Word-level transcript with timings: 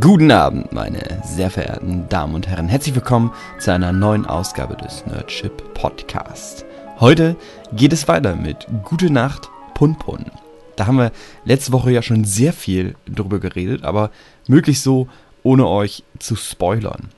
Guten 0.00 0.30
Abend, 0.30 0.72
meine 0.72 1.20
sehr 1.26 1.50
verehrten 1.50 2.08
Damen 2.08 2.34
und 2.34 2.48
Herren. 2.48 2.68
Herzlich 2.68 2.94
willkommen 2.94 3.32
zu 3.58 3.70
einer 3.70 3.92
neuen 3.92 4.24
Ausgabe 4.24 4.74
des 4.74 5.04
Nerdship 5.04 5.74
Podcast. 5.74 6.64
Heute 7.00 7.36
geht 7.74 7.92
es 7.92 8.08
weiter 8.08 8.34
mit 8.34 8.66
Gute 8.82 9.10
Nacht 9.10 9.50
Pun 9.74 9.98
Pun. 9.98 10.24
Da 10.76 10.86
haben 10.86 10.96
wir 10.96 11.12
letzte 11.44 11.72
Woche 11.72 11.90
ja 11.90 12.00
schon 12.00 12.24
sehr 12.24 12.54
viel 12.54 12.94
drüber 13.06 13.40
geredet, 13.40 13.84
aber 13.84 14.10
möglichst 14.48 14.84
so, 14.84 15.06
ohne 15.42 15.68
euch 15.68 16.02
zu 16.18 16.34
spoilern. 16.34 17.10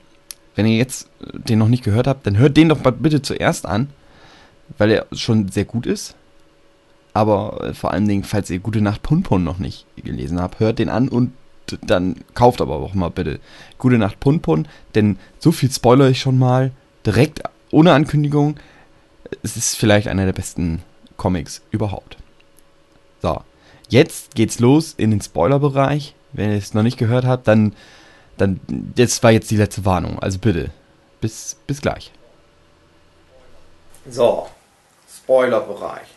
Wenn 0.55 0.65
ihr 0.65 0.75
jetzt 0.75 1.07
den 1.21 1.59
noch 1.59 1.69
nicht 1.69 1.85
gehört 1.85 2.07
habt, 2.07 2.27
dann 2.27 2.37
hört 2.37 2.57
den 2.57 2.67
doch 2.67 2.79
bitte 2.79 3.21
zuerst 3.21 3.65
an, 3.65 3.91
weil 4.77 4.91
er 4.91 5.05
schon 5.13 5.47
sehr 5.47 5.65
gut 5.65 5.85
ist. 5.85 6.15
Aber 7.13 7.73
vor 7.75 7.91
allen 7.91 8.09
Dingen, 8.09 8.25
falls 8.25 8.49
ihr 8.49 8.59
Gute 8.59 8.81
Nacht 8.81 9.03
Pun 9.03 9.23
Pun 9.23 9.45
noch 9.45 9.59
nicht 9.59 9.85
gelesen 9.95 10.41
habt, 10.41 10.59
hört 10.59 10.79
den 10.79 10.89
an 10.89 11.07
und 11.07 11.31
dann 11.81 12.15
kauft 12.33 12.61
aber 12.61 12.75
auch 12.75 12.93
mal 12.93 13.09
bitte 13.09 13.39
Gute 13.77 13.97
Nacht 13.97 14.19
Pun 14.19 14.41
Pun, 14.41 14.67
denn 14.95 15.17
so 15.39 15.51
viel 15.51 15.71
spoiler 15.71 16.09
ich 16.09 16.19
schon 16.19 16.37
mal 16.37 16.71
direkt 17.05 17.41
ohne 17.71 17.93
Ankündigung. 17.93 18.57
Es 19.41 19.57
ist 19.57 19.75
vielleicht 19.75 20.07
einer 20.07 20.25
der 20.25 20.33
besten 20.33 20.83
Comics 21.17 21.61
überhaupt. 21.71 22.17
So, 23.21 23.41
jetzt 23.89 24.35
geht's 24.35 24.59
los 24.59 24.93
in 24.97 25.11
den 25.11 25.21
Spoilerbereich. 25.21 26.15
Wenn 26.33 26.51
ihr 26.51 26.57
es 26.57 26.73
noch 26.73 26.83
nicht 26.83 26.97
gehört 26.97 27.25
habt, 27.25 27.47
dann, 27.47 27.75
dann, 28.37 28.59
das 28.67 29.21
war 29.23 29.31
jetzt 29.31 29.51
die 29.51 29.57
letzte 29.57 29.85
Warnung. 29.85 30.19
Also 30.19 30.39
bitte, 30.39 30.71
bis, 31.21 31.57
bis 31.67 31.81
gleich. 31.81 32.11
So, 34.09 34.47
Spoilerbereich. 35.23 36.07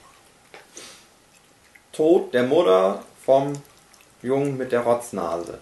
Tod 1.92 2.34
der 2.34 2.42
Mutter 2.42 3.02
vom 3.24 3.52
Jungen 4.26 4.56
mit 4.56 4.72
der 4.72 4.80
Rotznase. 4.80 5.58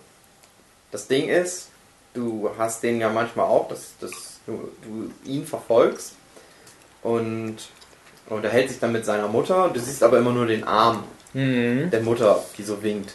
Das 0.91 1.07
Ding 1.07 1.29
ist, 1.29 1.69
du 2.15 2.51
hast 2.59 2.83
den 2.83 3.01
ja 3.01 3.09
manchmal 3.09 3.47
auch, 3.47 3.69
dass, 3.69 3.93
dass 4.01 4.41
du, 4.47 4.71
du 4.83 5.13
ihn 5.29 5.47
verfolgst 5.47 6.13
und 7.03 7.57
unterhält 8.29 8.71
sich 8.71 8.81
dann 8.81 8.93
mit 8.93 9.05
seiner 9.05 9.29
Mutter. 9.29 9.71
Du 9.73 9.81
siehst 9.81 10.03
aber 10.03 10.19
immer 10.19 10.33
nur 10.33 10.47
den 10.47 10.65
Arm 10.65 11.05
Mhm. 11.35 11.91
der 11.91 12.01
Mutter, 12.01 12.45
die 12.57 12.63
so 12.63 12.81
winkt. 12.81 13.13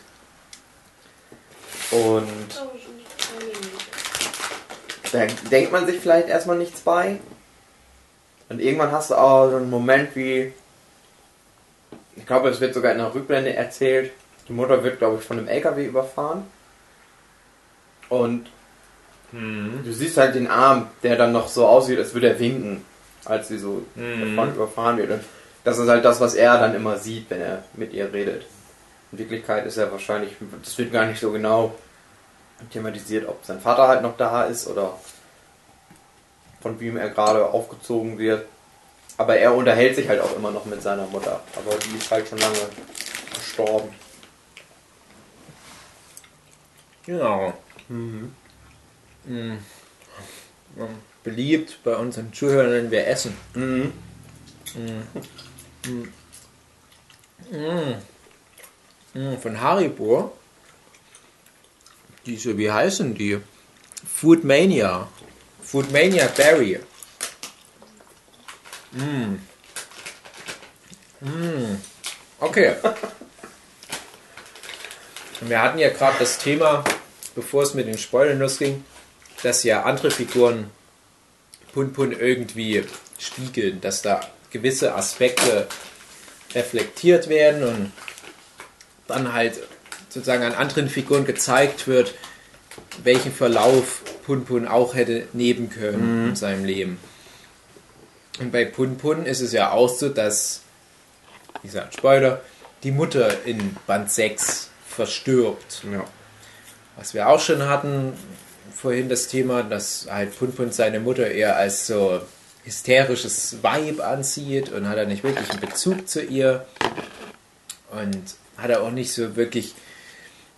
Und 1.89 2.27
da 5.11 5.25
denkt 5.49 5.71
man 5.71 5.85
sich 5.87 5.99
vielleicht 5.99 6.27
erstmal 6.27 6.57
nichts 6.57 6.81
bei. 6.81 7.17
Und 8.49 8.59
irgendwann 8.59 8.91
hast 8.91 9.11
du 9.11 9.15
auch 9.15 9.49
so 9.49 9.55
einen 9.55 9.69
Moment 9.69 10.15
wie. 10.15 10.51
Ich 12.17 12.25
glaube, 12.25 12.49
es 12.49 12.59
wird 12.59 12.73
sogar 12.73 12.91
in 12.91 12.99
einer 12.99 13.15
Rückblende 13.15 13.53
erzählt. 13.55 14.11
Die 14.49 14.53
Mutter 14.53 14.83
wird, 14.83 14.97
glaube 14.97 15.17
ich, 15.19 15.23
von 15.23 15.37
einem 15.37 15.47
LKW 15.47 15.85
überfahren. 15.85 16.43
Und 18.09 18.47
du 19.31 19.93
siehst 19.93 20.17
halt 20.17 20.33
den 20.33 20.47
Arm, 20.47 20.87
der 21.03 21.15
dann 21.15 21.31
noch 21.31 21.47
so 21.47 21.67
aussieht, 21.67 21.99
als 21.99 22.13
würde 22.15 22.29
er 22.29 22.39
winken, 22.39 22.83
als 23.25 23.47
sie 23.47 23.59
so 23.59 23.85
Mhm. 23.95 24.35
davon 24.35 24.55
überfahren 24.55 24.97
wird. 24.97 25.11
Und 25.11 25.23
das 25.63 25.77
ist 25.77 25.87
halt 25.87 26.03
das, 26.03 26.19
was 26.19 26.33
er 26.33 26.57
dann 26.57 26.73
immer 26.73 26.97
sieht, 26.97 27.29
wenn 27.29 27.41
er 27.41 27.63
mit 27.75 27.93
ihr 27.93 28.11
redet. 28.11 28.45
In 29.11 29.19
Wirklichkeit 29.19 29.65
ist 29.67 29.77
er 29.77 29.91
wahrscheinlich, 29.91 30.31
das 30.63 30.75
wird 30.79 30.91
gar 30.91 31.05
nicht 31.05 31.19
so 31.19 31.31
genau 31.31 31.75
thematisiert, 32.73 33.27
ob 33.29 33.45
sein 33.45 33.59
Vater 33.61 33.87
halt 33.87 34.01
noch 34.01 34.17
da 34.17 34.45
ist 34.45 34.67
oder 34.67 34.93
von 36.61 36.79
wem 36.79 36.97
er 36.97 37.09
gerade 37.09 37.45
aufgezogen 37.45 38.17
wird. 38.17 38.45
Aber 39.17 39.35
er 39.37 39.53
unterhält 39.53 39.95
sich 39.95 40.09
halt 40.09 40.21
auch 40.21 40.35
immer 40.35 40.49
noch 40.51 40.65
mit 40.65 40.81
seiner 40.81 41.05
Mutter. 41.05 41.39
Aber 41.55 41.75
die 41.75 41.97
ist 41.97 42.09
halt 42.09 42.27
schon 42.27 42.39
lange 42.39 42.57
gestorben. 43.35 43.89
Genau. 47.09 47.57
Mhm. 47.87 48.35
Mhm. 49.25 49.57
Ja, 50.77 50.87
Beliebt 51.23 51.79
bei 51.83 51.95
unseren 51.95 52.31
Zuhörern, 52.31 52.71
wenn 52.71 52.91
wir 52.91 53.07
essen. 53.07 53.35
Mhm. 53.55 53.93
Mhm, 59.15 59.39
Von 59.41 59.59
Haribo. 59.59 60.37
Diese, 62.27 62.55
wie 62.59 62.71
heißen 62.71 63.15
die? 63.15 63.39
Food 64.15 64.43
Mania. 64.43 65.07
Food 65.63 65.91
Mania 65.91 66.27
Berry. 66.27 66.79
Mm. 68.91 69.39
Mm. 71.21 71.81
Okay. 72.39 72.75
Wir 75.41 75.61
hatten 75.61 75.79
ja 75.79 75.89
gerade 75.89 76.17
das 76.19 76.37
Thema, 76.37 76.83
bevor 77.39 77.63
es 77.63 77.73
mit 77.73 77.87
den 77.87 77.97
Spoilern 77.97 78.39
losging, 78.39 78.83
dass 79.43 79.63
ja 79.63 79.83
andere 79.83 80.11
Figuren 80.11 80.69
Pun 81.73 81.93
Pun 81.93 82.11
irgendwie 82.11 82.83
spiegeln, 83.17 83.79
dass 83.79 84.01
da 84.01 84.19
gewisse 84.51 84.93
Aspekte 84.93 85.67
reflektiert 86.53 87.29
werden 87.29 87.63
und 87.63 87.91
dann 89.07 89.31
halt 89.31 89.59
sozusagen 90.09 90.43
an 90.43 90.53
anderen 90.53 90.89
Figuren 90.89 91.23
gezeigt 91.23 91.87
wird, 91.87 92.13
welchen 93.03 93.31
Verlauf 93.31 94.01
Pun 94.25 94.43
Pun 94.43 94.67
auch 94.67 94.93
hätte 94.93 95.27
nehmen 95.31 95.69
können 95.69 96.29
in 96.29 96.35
seinem 96.35 96.65
Leben. 96.65 96.99
Und 98.39 98.51
bei 98.51 98.65
Pun 98.65 98.97
Pun 98.97 99.25
ist 99.25 99.39
es 99.39 99.53
ja 99.53 99.71
auch 99.71 99.87
so, 99.87 100.09
dass, 100.09 100.61
wie 101.61 101.67
gesagt, 101.67 101.93
Spoiler, 101.93 102.41
die 102.83 102.91
Mutter 102.91 103.45
in 103.45 103.77
Band 103.87 104.11
6 104.11 104.69
verstirbt. 104.85 105.83
Ja. 105.89 106.05
Was 106.99 107.13
wir 107.13 107.29
auch 107.29 107.39
schon 107.39 107.63
hatten, 107.63 108.11
vorhin 108.75 109.07
das 109.07 109.29
Thema, 109.29 109.63
dass 109.63 110.07
halt 110.09 110.37
Pun 110.37 110.51
Pun 110.51 110.73
seine 110.73 110.99
Mutter 110.99 111.31
eher 111.31 111.55
als 111.55 111.87
so 111.87 112.21
hysterisches 112.65 113.63
Vibe 113.63 114.05
ansieht 114.05 114.69
und 114.69 114.87
hat 114.87 114.97
er 114.97 115.05
nicht 115.05 115.23
wirklich 115.23 115.49
einen 115.49 115.61
Bezug 115.61 116.09
zu 116.09 116.21
ihr 116.21 116.65
und 117.91 118.21
hat 118.57 118.69
er 118.69 118.83
auch 118.83 118.91
nicht 118.91 119.13
so 119.13 119.37
wirklich 119.37 119.75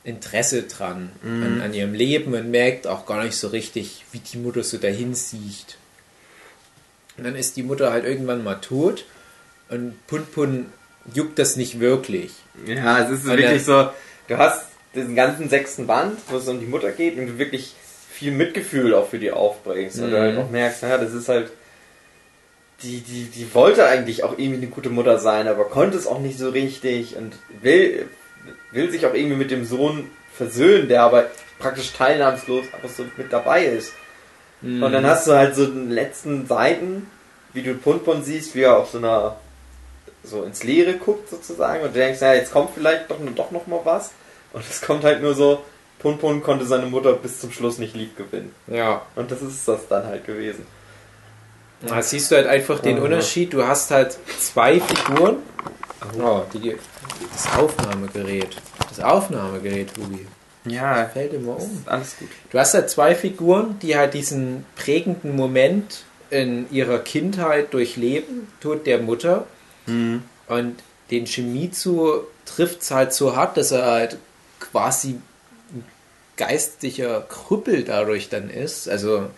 Interesse 0.04 0.64
dran 0.64 1.12
an, 1.24 1.62
an 1.62 1.76
ihrem 1.76 1.94
Leben 1.94 2.34
und 2.34 2.50
merkt 2.50 2.88
auch 2.88 3.06
gar 3.06 3.24
nicht 3.24 3.36
so 3.36 3.50
richtig, 3.50 4.04
wie 4.12 4.18
die 4.18 4.38
Mutter 4.38 4.64
so 4.64 4.80
dahin 4.80 5.14
sieht. 5.14 5.78
Und 7.18 7.26
dann 7.26 7.36
ist 7.36 7.56
die 7.56 7.62
Mutter 7.62 7.92
halt 7.92 8.04
irgendwann 8.04 8.44
mal 8.44 8.56
tot 8.56 9.06
und 9.70 9.96
Pun 10.08 10.26
Pun 10.26 10.74
juckt 11.14 11.38
das 11.38 11.56
nicht 11.56 11.80
wirklich. 11.80 12.32
Ja, 12.66 13.04
es 13.04 13.12
ist 13.12 13.28
Weil 13.28 13.38
wirklich 13.38 13.64
so, 13.64 13.92
du 14.28 14.38
hast 14.40 14.71
diesen 14.96 15.16
ganzen 15.16 15.50
sechsten 15.50 15.88
Band, 15.88 16.20
wo 16.30 16.38
es 16.38 16.48
um 16.48 16.60
die 16.60 16.66
Mutter 16.66 16.92
geht 16.92 17.18
und 17.18 17.28
du 17.28 17.38
wirklich 17.38 17.76
viel 18.12 18.32
Mitgefühl 18.32 18.94
auch 18.94 19.08
für 19.10 19.20
die 19.20 19.32
aufbringst. 19.32 20.00
Und 20.00 20.12
du 20.12 20.18
Mhm. 20.18 20.22
halt 20.22 20.38
auch 20.38 20.50
merkst, 20.50 20.84
ja, 20.84 20.98
das 20.98 21.14
ist 21.14 21.30
halt, 21.30 21.52
die, 22.84 23.00
die, 23.02 23.26
die 23.26 23.54
wollte 23.54 23.86
eigentlich 23.86 24.24
auch 24.24 24.32
irgendwie 24.38 24.58
eine 24.64 24.68
gute 24.68 24.90
Mutter 24.90 25.20
sein, 25.20 25.48
aber 25.48 25.66
konnte 25.66 25.98
es 25.98 26.08
auch 26.08 26.20
nicht 26.20 26.38
so 26.40 26.50
richtig 26.50 27.16
und 27.16 27.34
will, 27.62 28.08
will 28.72 28.90
sich 28.92 29.06
auch 29.06 29.14
irgendwie 29.14 29.38
mit 29.38 29.52
dem 29.52 29.66
Sohn 29.66 30.10
versöhnen, 30.34 30.88
der 30.88 31.04
aber 31.04 31.28
praktisch 31.60 31.94
teilnahmslos 31.94 32.66
einfach 32.74 32.90
so 32.90 33.06
mit 33.18 33.32
dabei 33.32 33.66
ist. 33.66 33.94
Und 34.64 34.92
dann 34.92 35.06
hast 35.08 35.26
du 35.28 35.32
halt 35.34 35.56
so 35.56 35.66
den 35.66 35.90
letzten 35.90 36.46
Seiten, 36.46 37.08
wie 37.54 37.64
du 37.64 37.74
Pun 37.76 38.04
Pun 38.04 38.24
siehst, 38.24 38.54
wie 38.56 38.62
er 38.62 38.78
auf 38.78 38.92
so 38.92 39.00
einer 39.00 39.38
so 40.24 40.44
ins 40.44 40.64
Leere 40.64 40.94
guckt 40.94 41.30
sozusagen 41.32 41.82
und 41.84 41.96
du 41.96 42.00
denkst, 42.00 42.22
ja, 42.22 42.34
jetzt 42.36 42.52
kommt 42.52 42.70
vielleicht 42.76 43.10
doch, 43.10 43.18
doch 43.36 43.50
noch 43.52 43.66
mal 43.66 43.80
was. 43.84 44.12
Und 44.54 44.64
es 44.70 44.82
kommt 44.82 45.04
halt 45.04 45.22
nur 45.22 45.34
so, 45.34 45.64
Pun 46.00 46.18
Pun 46.18 46.42
konnte 46.42 46.66
seine 46.66 46.88
Mutter 46.88 47.14
bis 47.14 47.40
zum 47.40 47.52
Schluss 47.52 47.78
nicht 47.78 47.96
lieb 47.96 48.18
gewinnen. 48.18 48.54
Ja. 48.68 49.04
Und 49.16 49.32
das 49.32 49.42
ist 49.42 49.68
das 49.68 49.88
dann 49.88 50.06
halt 50.06 50.26
gewesen. 50.26 50.66
Da 51.86 52.02
siehst 52.02 52.32
du 52.32 52.36
halt 52.36 52.48
einfach 52.48 52.80
den 52.80 52.98
Aha. 52.98 53.06
Unterschied. 53.06 53.54
Du 53.54 53.66
hast 53.66 53.92
halt 53.92 54.18
zwei 54.40 54.80
Figuren. 54.80 55.38
Oh, 56.20 56.42
die, 56.54 56.76
das 57.32 57.58
Aufnahmegerät. 57.58 58.56
Das 58.90 59.00
Aufnahmegerät, 59.00 59.90
Hubi. 59.98 60.28
Ja, 60.66 61.06
Fällt 61.06 61.34
immer 61.34 61.60
um. 61.60 61.84
alles 61.88 62.18
gut. 62.18 62.30
Du 62.52 62.60
hast 62.60 62.74
halt 62.76 62.90
zwei 62.90 63.16
Figuren, 63.16 63.80
die 63.82 63.96
halt 63.98 64.14
diesen 64.14 64.66
prägenden 64.76 65.36
Moment 65.36 66.04
in 66.30 66.72
ihrer 66.72 67.00
Kindheit 67.00 67.74
durchleben, 67.74 68.48
Tod 68.60 68.86
der 68.86 69.00
Mutter. 69.00 69.46
Und 70.48 70.76
den 71.10 71.28
Shimizu 71.28 72.22
trifft 72.46 72.82
es 72.84 72.92
halt 72.92 73.14
so 73.14 73.36
hart, 73.36 73.58
dass 73.58 73.72
er 73.72 73.86
halt 73.86 74.18
quasi 74.62 75.20
geistlicher 76.38 77.22
Krüppel 77.22 77.84
dadurch 77.84 78.30
dann 78.30 78.50
ist. 78.50 78.88
Also, 78.88 79.30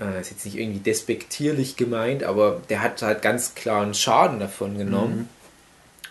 äh, 0.00 0.20
ist 0.20 0.30
jetzt 0.30 0.44
nicht 0.46 0.56
irgendwie 0.56 0.80
despektierlich 0.80 1.76
gemeint, 1.76 2.24
aber 2.24 2.62
der 2.70 2.80
hat 2.80 3.02
halt 3.02 3.20
ganz 3.20 3.54
klaren 3.54 3.94
Schaden 3.94 4.40
davon 4.40 4.78
genommen. 4.78 5.28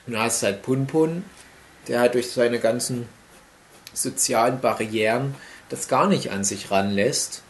Und 0.05 0.13
da 0.13 0.23
hast 0.23 0.41
du 0.41 0.47
halt 0.47 0.61
Pun 0.61 0.87
Pun, 0.87 1.23
der 1.87 1.99
halt 2.01 2.13
durch 2.13 2.31
seine 2.31 2.59
ganzen 2.59 3.09
sozialen 3.93 4.61
Barrieren 4.61 5.35
das 5.69 5.87
gar 5.87 6.07
nicht 6.07 6.31
an 6.31 6.43
sich 6.43 6.71
ranlässt. 6.71 7.41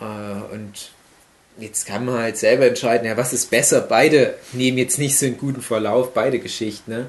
Äh, 0.00 0.54
und 0.54 0.90
jetzt 1.58 1.86
kann 1.86 2.04
man 2.04 2.18
halt 2.18 2.36
selber 2.38 2.66
entscheiden, 2.66 3.06
ja, 3.06 3.16
was 3.16 3.32
ist 3.32 3.50
besser? 3.50 3.80
Beide 3.80 4.34
nehmen 4.52 4.78
jetzt 4.78 4.98
nicht 4.98 5.18
so 5.18 5.26
einen 5.26 5.38
guten 5.38 5.62
Verlauf, 5.62 6.14
beide 6.14 6.38
Geschichten. 6.38 6.90
Ne? 6.90 7.06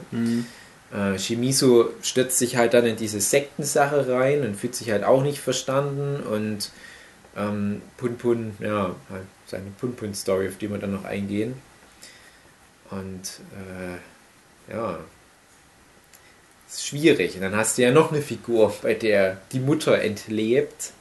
Äh, 0.93 1.17
Shimizu 1.17 1.89
stürzt 2.01 2.37
sich 2.37 2.55
halt 2.55 2.73
dann 2.73 2.85
in 2.85 2.95
diese 2.95 3.19
Sektensache 3.19 4.07
rein 4.07 4.43
und 4.43 4.55
fühlt 4.55 4.75
sich 4.75 4.91
halt 4.91 5.03
auch 5.03 5.23
nicht 5.23 5.39
verstanden 5.39 6.21
und 6.21 6.71
ähm, 7.35 7.81
Punpun, 7.97 8.55
ja, 8.59 8.95
halt 9.09 9.25
seine 9.47 9.71
Punpun-Story, 9.79 10.47
auf 10.49 10.57
die 10.57 10.69
wir 10.69 10.77
dann 10.77 10.93
noch 10.93 11.05
eingehen. 11.05 11.55
Und 12.91 13.39
äh, 13.57 14.71
ja, 14.71 14.99
ist 16.69 16.85
schwierig. 16.85 17.35
Und 17.35 17.41
dann 17.41 17.55
hast 17.55 17.77
du 17.77 17.81
ja 17.81 17.91
noch 17.91 18.11
eine 18.11 18.21
Figur, 18.21 18.73
bei 18.81 18.93
der 18.93 19.41
die 19.51 19.59
Mutter 19.59 19.99
entlebt. 19.99 20.91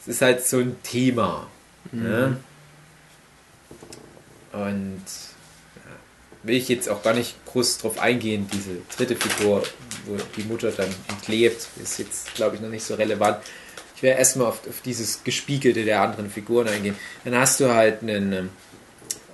Es 0.00 0.08
ist 0.08 0.22
halt 0.22 0.44
so 0.44 0.58
ein 0.58 0.76
Thema. 0.82 1.46
Mhm. 1.92 2.02
Ne? 2.02 2.36
Und 4.52 5.02
will 6.42 6.56
ich 6.56 6.68
jetzt 6.68 6.88
auch 6.88 7.02
gar 7.02 7.14
nicht 7.14 7.34
groß 7.46 7.78
drauf 7.78 7.98
eingehen, 7.98 8.48
diese 8.52 8.76
dritte 8.96 9.16
Figur, 9.16 9.62
wo 10.06 10.16
die 10.36 10.44
Mutter 10.44 10.70
dann 10.70 10.88
entlebt, 11.08 11.68
ist 11.82 11.98
jetzt, 11.98 12.34
glaube 12.34 12.56
ich, 12.56 12.62
noch 12.62 12.70
nicht 12.70 12.84
so 12.84 12.94
relevant. 12.94 13.38
Ich 13.96 14.02
werde 14.02 14.18
erstmal 14.18 14.46
auf, 14.46 14.66
auf 14.66 14.80
dieses 14.82 15.22
Gespiegelte 15.24 15.84
der 15.84 16.00
anderen 16.00 16.30
Figuren 16.30 16.68
eingehen. 16.68 16.96
Dann 17.24 17.34
hast 17.36 17.60
du 17.60 17.72
halt 17.72 18.02
einen, 18.02 18.32
ähm, 18.32 18.48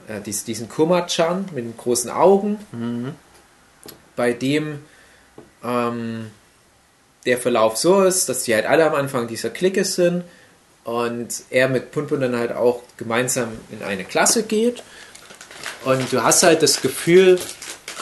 äh, 0.09 0.21
diesen 0.21 0.69
Kuma-chan 0.69 1.47
mit 1.55 1.65
den 1.65 1.77
großen 1.77 2.11
Augen, 2.11 2.59
mhm. 2.73 3.15
bei 4.17 4.33
dem 4.33 4.81
ähm, 5.63 6.31
der 7.27 7.39
Verlauf 7.39 7.77
so 7.77 8.03
ist, 8.03 8.29
dass 8.29 8.45
die 8.45 8.55
halt 8.55 8.67
alle 8.67 8.87
am 8.87 8.95
Anfang 8.95 9.29
dieser 9.29 9.51
Clique 9.51 9.85
sind 9.85 10.25
und 10.85 11.43
er 11.51 11.69
mit 11.69 11.91
Punpun 11.91 12.21
dann 12.21 12.37
halt 12.37 12.53
auch 12.53 12.83
gemeinsam 12.97 13.49
in 13.71 13.83
eine 13.83 14.05
Klasse 14.05 14.45
geht 14.45 14.83
und 15.87 16.13
du 16.13 16.23
hast 16.23 16.43
halt 16.43 16.63
das 16.63 16.83
Gefühl, 16.83 17.39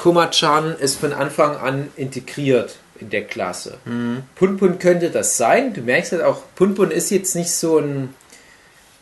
Kuma-chan 0.02 0.76
ist 0.78 0.98
von 0.98 1.12
Anfang 1.12 1.56
an 1.56 1.88
integriert 1.96 2.76
in 2.98 3.10
der 3.10 3.24
Klasse. 3.24 3.78
Mhm. 3.84 4.22
Punpun 4.34 4.78
könnte 4.78 5.10
das 5.10 5.36
sein. 5.36 5.74
Du 5.74 5.82
merkst 5.82 6.12
halt 6.12 6.22
auch, 6.22 6.42
Punpun 6.54 6.90
ist 6.90 7.10
jetzt 7.10 7.34
nicht 7.34 7.50
so 7.50 7.78
ein, 7.78 8.14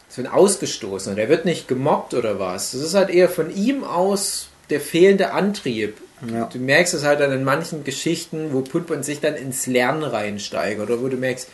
so 0.08 0.20
ein 0.20 0.26
Ausgestoßener. 0.26 1.14
Der 1.14 1.28
wird 1.28 1.44
nicht 1.44 1.68
gemobbt 1.68 2.14
oder 2.14 2.38
was. 2.38 2.72
Das 2.72 2.80
ist 2.80 2.94
halt 2.94 3.10
eher 3.10 3.28
von 3.28 3.54
ihm 3.54 3.84
aus 3.84 4.48
der 4.70 4.80
fehlende 4.80 5.32
Antrieb. 5.32 5.96
Ja. 6.32 6.48
Du 6.52 6.58
merkst 6.58 6.94
es 6.94 7.04
halt 7.04 7.20
dann 7.20 7.32
in 7.32 7.44
manchen 7.44 7.84
Geschichten, 7.84 8.52
wo 8.52 8.60
Punpun 8.62 9.02
sich 9.02 9.20
dann 9.20 9.34
ins 9.34 9.66
Lernen 9.66 10.02
reinsteigert 10.02 10.88
oder 10.88 11.00
wo 11.00 11.08
du 11.08 11.16
merkst, 11.16 11.48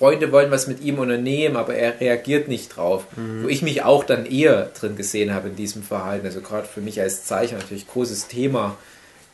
Freunde 0.00 0.32
wollen 0.32 0.50
was 0.50 0.66
mit 0.66 0.80
ihm 0.80 0.98
unternehmen, 0.98 1.58
aber 1.58 1.74
er 1.74 2.00
reagiert 2.00 2.48
nicht 2.48 2.74
drauf. 2.74 3.04
Mhm. 3.16 3.44
Wo 3.44 3.48
ich 3.48 3.60
mich 3.60 3.82
auch 3.82 4.02
dann 4.02 4.24
eher 4.24 4.70
drin 4.80 4.96
gesehen 4.96 5.34
habe 5.34 5.48
in 5.48 5.56
diesem 5.56 5.82
Verhalten. 5.82 6.24
Also 6.24 6.40
gerade 6.40 6.66
für 6.66 6.80
mich 6.80 6.98
als 7.02 7.26
Zeichner 7.26 7.58
natürlich 7.58 7.86
großes 7.86 8.26
Thema, 8.26 8.78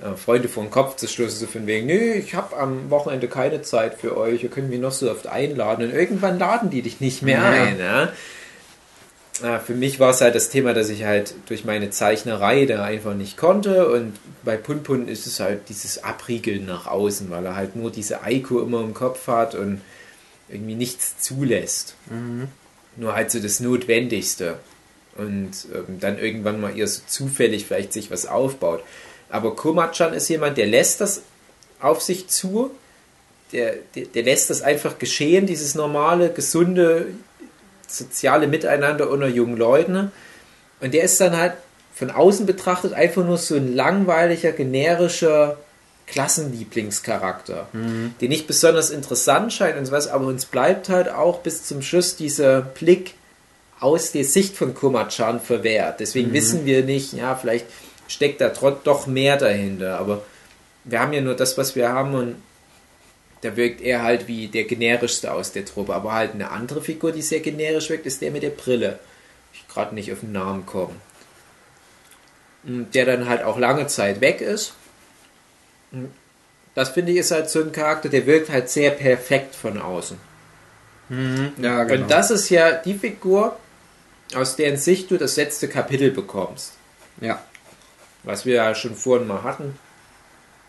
äh, 0.01 0.17
Freunde 0.17 0.49
vor 0.49 0.65
den 0.65 0.73
Kopf 0.73 0.97
zu 0.97 1.07
stoßen, 1.07 1.39
so 1.39 1.47
von 1.47 1.69
wegen, 1.69 1.87
nö, 1.87 2.15
ich 2.15 2.35
habe 2.35 2.57
am 2.57 2.91
Wochenende 2.91 3.29
keine 3.29 3.63
Zeit 3.63 3.95
für 3.95 4.17
euch, 4.17 4.43
ihr 4.43 4.51
könnt 4.51 4.69
mich 4.69 4.81
noch 4.81 4.91
so 4.91 5.09
oft 5.09 5.29
einladen. 5.29 5.85
Und 5.85 5.95
irgendwann 5.95 6.37
laden 6.37 6.69
die 6.69 6.83
dich 6.83 7.01
nicht 7.01 7.23
mehr 7.23 7.43
ja. 7.43 7.49
ein. 7.49 7.79
Ja? 7.79 8.13
Äh, 9.45 9.61
für 9.61 9.75
mich 9.75 10.01
war 10.01 10.11
es 10.11 10.21
halt 10.21 10.35
das 10.35 10.49
Thema, 10.49 10.75
dass 10.75 10.89
ich 10.89 11.05
halt 11.05 11.35
durch 11.47 11.65
meine 11.65 11.91
Zeichnerei 11.91 12.67
da 12.67 12.83
einfach 12.83 13.15
nicht 13.15 13.37
konnte. 13.37 13.89
Und 13.89 14.15
bei 14.43 14.57
Punpun 14.57 15.07
ist 15.07 15.29
es 15.29 15.39
halt 15.39 15.69
dieses 15.69 16.03
Abriegeln 16.03 16.67
nach 16.67 16.89
außen, 16.89 17.31
weil 17.31 17.47
er 17.47 17.55
halt 17.55 17.77
nur 17.77 17.93
diese 17.93 18.25
Aiko 18.25 18.61
immer 18.63 18.81
im 18.81 18.95
Kopf 18.95 19.29
hat 19.29 19.55
und 19.55 19.81
irgendwie 20.49 20.75
nichts 20.75 21.19
zulässt. 21.19 21.95
Mhm. 22.11 22.49
Nur 22.97 23.15
halt 23.15 23.31
so 23.31 23.41
das 23.41 23.61
Notwendigste. 23.61 24.59
Und 25.17 25.53
ähm, 25.75 25.99
dann 26.01 26.19
irgendwann 26.19 26.61
mal 26.61 26.77
eher 26.77 26.87
so 26.87 27.03
zufällig 27.07 27.67
vielleicht 27.67 27.93
sich 27.93 28.11
was 28.11 28.27
aufbaut. 28.27 28.83
Aber 29.29 29.57
Komachan 29.57 30.13
ist 30.13 30.29
jemand, 30.29 30.59
der 30.59 30.67
lässt 30.67 31.01
das 31.01 31.23
auf 31.81 32.03
sich 32.03 32.29
zu. 32.29 32.71
Der, 33.53 33.77
der, 33.95 34.07
der 34.07 34.23
lässt 34.23 34.51
das 34.51 34.63
einfach 34.63 34.99
geschehen, 34.99 35.47
dieses 35.47 35.75
normale, 35.75 36.31
gesunde, 36.31 37.07
soziale 37.87 38.47
Miteinander 38.47 39.11
unter 39.11 39.29
jungen 39.29 39.57
Leuten. 39.57 40.11
Und 40.81 40.95
der 40.95 41.05
ist 41.05 41.21
dann 41.21 41.37
halt 41.37 41.55
von 41.95 42.11
außen 42.11 42.45
betrachtet 42.45 42.93
einfach 42.93 43.25
nur 43.25 43.39
so 43.39 43.55
ein 43.55 43.75
langweiliger, 43.75 44.53
generischer 44.53 45.57
Klassenlieblingscharakter, 46.07 47.69
mhm. 47.73 48.15
der 48.21 48.29
nicht 48.29 48.47
besonders 48.47 48.91
interessant 48.91 49.53
scheint 49.53 49.77
und 49.77 49.87
sowas, 49.87 50.09
aber 50.09 50.27
uns 50.27 50.47
bleibt 50.47 50.89
halt 50.89 51.09
auch 51.09 51.41
bis 51.41 51.65
zum 51.65 51.83
Schluss 51.83 52.17
dieser 52.17 52.63
Blick 52.63 53.15
aus 53.81 54.13
der 54.13 54.25
Sicht 54.25 54.57
von 54.57 54.75
Komachan 54.75 55.41
verwehrt. 55.41 56.01
Deswegen 56.01 56.31
mhm. 56.31 56.35
wissen 56.35 56.65
wir 56.65 56.85
nicht, 56.85 57.13
ja, 57.13 57.35
vielleicht 57.35 57.67
steckt 58.09 58.41
da 58.41 58.49
doch 58.49 59.07
mehr 59.07 59.37
dahinter, 59.37 59.99
aber 59.99 60.23
wir 60.85 61.01
haben 61.01 61.13
ja 61.13 61.21
nur 61.21 61.35
das, 61.35 61.59
was 61.59 61.75
wir 61.75 61.89
haben 61.89 62.15
und 62.15 62.37
da 63.41 63.57
wirkt 63.57 63.81
er 63.81 64.03
halt 64.03 64.29
wie 64.29 64.47
der 64.49 64.65
generischste 64.65 65.33
aus 65.33 65.53
der 65.53 65.65
Truppe, 65.65 65.95
aber 65.95 66.13
halt 66.13 66.35
eine 66.35 66.51
andere 66.51 66.81
Figur, 66.81 67.13
die 67.13 67.23
sehr 67.23 67.41
generisch 67.41 67.91
wirkt, 67.91 68.07
ist 68.07 68.23
der 68.23 68.31
mit 68.31 68.45
der 68.45 68.51
Brille. 68.51 69.01
Ich 69.53 69.67
gerade 69.69 69.95
nicht 69.95 70.13
auf 70.13 70.21
den 70.21 70.33
Namen 70.33 70.65
komme. 70.67 70.95
Der 72.63 73.05
dann 73.05 73.29
halt 73.29 73.43
auch 73.43 73.59
lange 73.59 73.89
Zeit 73.89 74.21
weg 74.21 74.41
ist 74.41 74.75
das 76.75 76.91
finde 76.91 77.13
ich 77.13 77.19
ist 77.19 77.31
halt 77.31 77.49
so 77.49 77.61
ein 77.61 77.73
Charakter, 77.73 78.09
der 78.09 78.27
wirkt 78.27 78.51
halt 78.51 78.69
sehr 78.69 78.91
perfekt 78.91 79.55
von 79.55 79.81
außen. 79.81 80.19
Mhm, 81.09 81.53
ja, 81.61 81.85
genau. 81.85 82.03
Und 82.03 82.11
das 82.11 82.31
ist 82.31 82.51
ja 82.51 82.73
die 82.73 82.95
Figur, 82.95 83.57
aus 84.35 84.57
deren 84.57 84.77
Sicht 84.77 85.11
du 85.11 85.17
das 85.17 85.37
letzte 85.37 85.69
Kapitel 85.69 86.11
bekommst. 86.11 86.73
Ja. 87.21 87.43
Was 88.25 88.45
wir 88.45 88.57
ja 88.57 88.75
schon 88.75 88.95
vorhin 88.95 89.27
mal 89.27 89.43
hatten. 89.43 89.79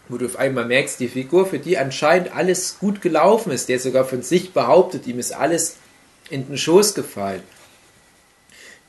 Wo 0.09 0.17
du 0.17 0.27
auf 0.27 0.37
einmal 0.37 0.65
merkst, 0.65 0.99
die 0.99 1.09
Figur, 1.09 1.45
für 1.47 1.59
die 1.59 1.77
anscheinend 1.77 2.33
alles 2.33 2.77
gut 2.79 3.01
gelaufen 3.01 3.51
ist, 3.51 3.67
der 3.67 3.79
sogar 3.79 4.05
von 4.05 4.21
sich 4.21 4.53
behauptet, 4.53 5.05
ihm 5.07 5.19
ist 5.19 5.33
alles 5.33 5.75
in 6.29 6.47
den 6.47 6.57
Schoß 6.57 6.93
gefallen. 6.93 7.43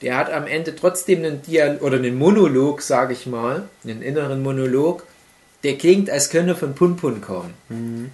Der 0.00 0.16
hat 0.16 0.30
am 0.30 0.46
Ende 0.46 0.76
trotzdem 0.76 1.25
einen 1.25 1.42
Dialog 1.42 1.82
oder 1.82 1.96
einen 1.96 2.16
Monolog, 2.16 2.82
sage 2.82 3.14
ich 3.14 3.26
mal, 3.26 3.69
einen 3.82 4.02
inneren 4.02 4.42
Monolog, 4.42 5.04
der 5.64 5.76
klingt, 5.76 6.10
als 6.10 6.31
könne 6.31 6.55
von 6.55 6.75
Punpun 6.75 7.20
kommen. 7.20 7.55
Mhm. 7.69 8.10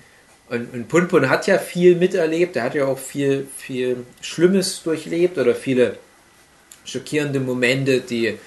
Und, 0.49 0.75
und 0.75 0.89
Punpun 0.89 1.31
hat 1.31 1.47
ja 1.47 1.59
viel 1.59 1.97
miterlebt, 1.97 2.57
er 2.57 2.65
hat 2.65 2.75
ja 2.75 2.87
auch 2.87 2.99
viel, 2.99 3.47
viel 3.57 4.05
Schlimmes 4.21 4.83
durchlebt 4.83 5.39
oder 5.39 5.55
viele 5.55 5.99
schockierende 6.85 7.41
Momente, 7.41 8.01
die, 8.01 8.39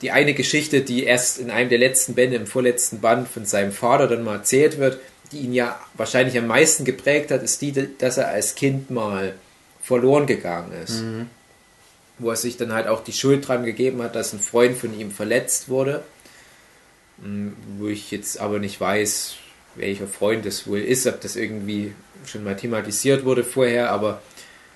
die 0.00 0.10
eine 0.10 0.34
Geschichte, 0.34 0.80
die 0.80 1.04
erst 1.04 1.38
in 1.38 1.50
einem 1.50 1.68
der 1.68 1.78
letzten 1.78 2.14
Bände, 2.14 2.36
im 2.36 2.46
vorletzten 2.46 3.00
Band 3.00 3.28
von 3.28 3.44
seinem 3.44 3.72
Vater 3.72 4.08
dann 4.08 4.24
mal 4.24 4.36
erzählt 4.36 4.78
wird, 4.78 5.00
die 5.32 5.40
ihn 5.40 5.52
ja 5.52 5.78
wahrscheinlich 5.94 6.36
am 6.38 6.46
meisten 6.46 6.84
geprägt 6.84 7.30
hat, 7.30 7.42
ist 7.42 7.60
die, 7.60 7.72
dass 7.98 8.18
er 8.18 8.28
als 8.28 8.54
Kind 8.54 8.90
mal 8.90 9.34
verloren 9.82 10.26
gegangen 10.26 10.72
ist. 10.82 11.02
Mhm. 11.02 11.26
Wo 12.18 12.30
er 12.30 12.36
sich 12.36 12.56
dann 12.56 12.72
halt 12.72 12.86
auch 12.86 13.02
die 13.04 13.12
Schuld 13.12 13.46
dran 13.46 13.64
gegeben 13.64 14.02
hat, 14.02 14.14
dass 14.14 14.32
ein 14.32 14.40
Freund 14.40 14.76
von 14.76 14.98
ihm 14.98 15.10
verletzt 15.10 15.68
wurde. 15.68 16.02
Hm, 17.22 17.54
wo 17.78 17.88
ich 17.88 18.10
jetzt 18.10 18.40
aber 18.40 18.58
nicht 18.58 18.80
weiß, 18.80 19.36
welcher 19.76 20.06
Freund 20.06 20.44
das 20.44 20.66
wohl 20.66 20.80
ist, 20.80 21.06
ob 21.06 21.20
das 21.20 21.36
irgendwie 21.36 21.94
schon 22.26 22.44
mal 22.44 22.56
thematisiert 22.56 23.24
wurde 23.24 23.44
vorher, 23.44 23.90
aber 23.90 24.20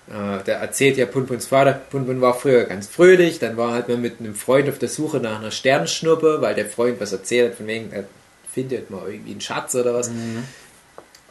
äh, 0.08 0.42
der 0.44 0.58
erzählt 0.58 0.96
ja 0.96 1.06
Punpuns 1.06 1.46
Vater, 1.46 1.72
Punpun 1.72 2.20
war 2.20 2.34
früher 2.34 2.64
ganz 2.64 2.86
fröhlich, 2.86 3.38
dann 3.38 3.56
war 3.56 3.72
halt 3.72 3.88
mal 3.88 3.98
mit 3.98 4.20
einem 4.20 4.34
Freund 4.34 4.68
auf 4.68 4.78
der 4.78 4.88
Suche 4.88 5.18
nach 5.18 5.40
einer 5.40 5.50
Sternschnuppe, 5.50 6.38
weil 6.40 6.54
der 6.54 6.66
Freund 6.66 7.00
was 7.00 7.12
erzählt 7.12 7.50
hat, 7.50 7.58
von 7.58 7.66
wegen, 7.66 7.92
er 7.92 8.04
findet 8.52 8.90
mal 8.90 9.02
irgendwie 9.10 9.32
einen 9.32 9.40
Schatz 9.40 9.74
oder 9.74 9.94
was. 9.94 10.10
Mhm. 10.10 10.44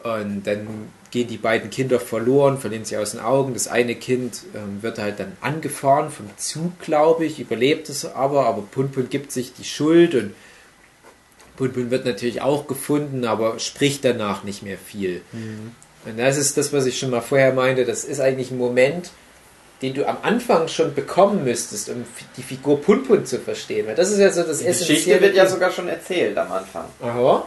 Und 0.04 0.46
dann 0.46 0.66
gehen 1.10 1.26
die 1.26 1.38
beiden 1.38 1.70
Kinder 1.70 1.98
verloren, 1.98 2.58
verlieren 2.58 2.84
sie 2.84 2.96
aus 2.96 3.12
den 3.12 3.20
Augen. 3.20 3.54
Das 3.54 3.66
eine 3.66 3.96
Kind 3.96 4.42
ähm, 4.54 4.82
wird 4.82 4.98
halt 4.98 5.18
dann 5.18 5.36
angefahren 5.40 6.10
vom 6.10 6.26
Zug, 6.36 6.78
glaube 6.78 7.24
ich, 7.24 7.40
überlebt 7.40 7.88
es 7.88 8.04
aber, 8.04 8.46
aber 8.46 8.62
Punpun 8.62 9.08
gibt 9.08 9.32
sich 9.32 9.54
die 9.54 9.64
Schuld 9.64 10.14
und 10.14 10.34
Punpun 11.56 11.90
wird 11.90 12.04
natürlich 12.04 12.42
auch 12.42 12.66
gefunden, 12.66 13.24
aber 13.24 13.58
spricht 13.58 14.04
danach 14.04 14.44
nicht 14.44 14.62
mehr 14.62 14.78
viel. 14.78 15.22
Mhm. 15.32 15.72
Und 16.04 16.18
das 16.18 16.36
ist 16.36 16.56
das, 16.56 16.72
was 16.72 16.86
ich 16.86 16.98
schon 16.98 17.10
mal 17.10 17.20
vorher 17.20 17.52
meinte. 17.52 17.84
Das 17.84 18.04
ist 18.04 18.20
eigentlich 18.20 18.50
ein 18.50 18.58
Moment, 18.58 19.10
den 19.82 19.94
du 19.94 20.08
am 20.08 20.18
Anfang 20.22 20.68
schon 20.68 20.94
bekommen 20.94 21.44
müsstest, 21.44 21.88
um 21.88 22.04
die 22.36 22.42
Figur 22.42 22.80
Punpun 22.80 23.26
zu 23.26 23.38
verstehen. 23.38 23.86
Weil 23.86 23.94
das 23.94 24.10
ist 24.10 24.18
ja 24.18 24.30
so 24.30 24.42
das 24.42 24.60
Die 24.60 24.66
Geschichte 24.66 25.20
wird 25.20 25.34
ja 25.34 25.46
sogar 25.46 25.70
schon 25.70 25.88
erzählt 25.88 26.38
am 26.38 26.50
Anfang. 26.52 26.84
Aha. 27.02 27.44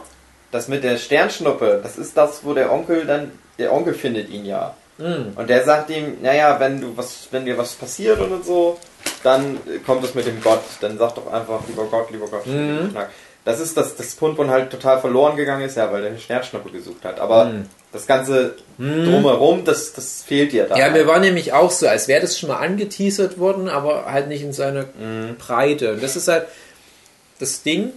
Das 0.52 0.68
mit 0.68 0.84
der 0.84 0.96
Sternschnuppe, 0.96 1.80
das 1.82 1.96
ist 1.96 2.16
das, 2.16 2.44
wo 2.44 2.54
der 2.54 2.72
Onkel 2.72 3.06
dann, 3.06 3.32
der 3.58 3.72
Onkel 3.72 3.94
findet 3.94 4.28
ihn 4.28 4.44
ja. 4.44 4.74
Mhm. 4.98 5.32
Und 5.34 5.48
der 5.48 5.64
sagt 5.64 5.90
ihm, 5.90 6.18
naja, 6.20 6.60
wenn 6.60 6.80
du 6.80 6.96
was, 6.96 7.28
wenn 7.30 7.44
dir 7.44 7.56
was 7.56 7.72
passiert 7.72 8.20
und 8.20 8.44
so, 8.44 8.78
dann 9.22 9.58
kommt 9.86 10.04
es 10.04 10.14
mit 10.14 10.26
dem 10.26 10.40
Gott. 10.40 10.62
Dann 10.80 10.98
sag 10.98 11.14
doch 11.14 11.32
einfach, 11.32 11.60
lieber 11.66 11.84
Gott, 11.84 12.10
lieber 12.10 12.26
Gott. 12.26 12.46
Mhm. 12.46 12.94
Das 13.44 13.58
ist, 13.58 13.76
dass 13.76 13.96
das 13.96 14.14
Punpun 14.14 14.50
halt 14.50 14.70
total 14.70 15.00
verloren 15.00 15.36
gegangen 15.36 15.62
ist, 15.62 15.76
ja, 15.76 15.90
weil 15.90 16.02
der 16.02 16.10
eine 16.10 16.20
Sternschnuppe 16.20 16.70
gesucht 16.70 17.04
hat. 17.04 17.18
Aber 17.20 17.46
hm. 17.46 17.66
das 17.90 18.06
ganze 18.06 18.56
hm. 18.76 19.06
drumherum, 19.06 19.64
das, 19.64 19.94
das 19.94 20.22
fehlt 20.22 20.52
dir 20.52 20.66
da. 20.66 20.76
Ja, 20.76 20.90
mir 20.90 21.06
war 21.06 21.20
nämlich 21.20 21.52
auch 21.52 21.70
so, 21.70 21.88
als 21.88 22.06
wäre 22.06 22.20
das 22.20 22.38
schon 22.38 22.50
mal 22.50 22.58
angeteasert 22.58 23.38
worden, 23.38 23.68
aber 23.68 24.04
halt 24.06 24.28
nicht 24.28 24.42
in 24.42 24.52
seiner 24.52 24.86
hm. 24.98 25.36
Breite. 25.38 25.94
Und 25.94 26.02
das 26.02 26.16
ist 26.16 26.28
halt 26.28 26.46
das 27.38 27.62
Ding. 27.62 27.92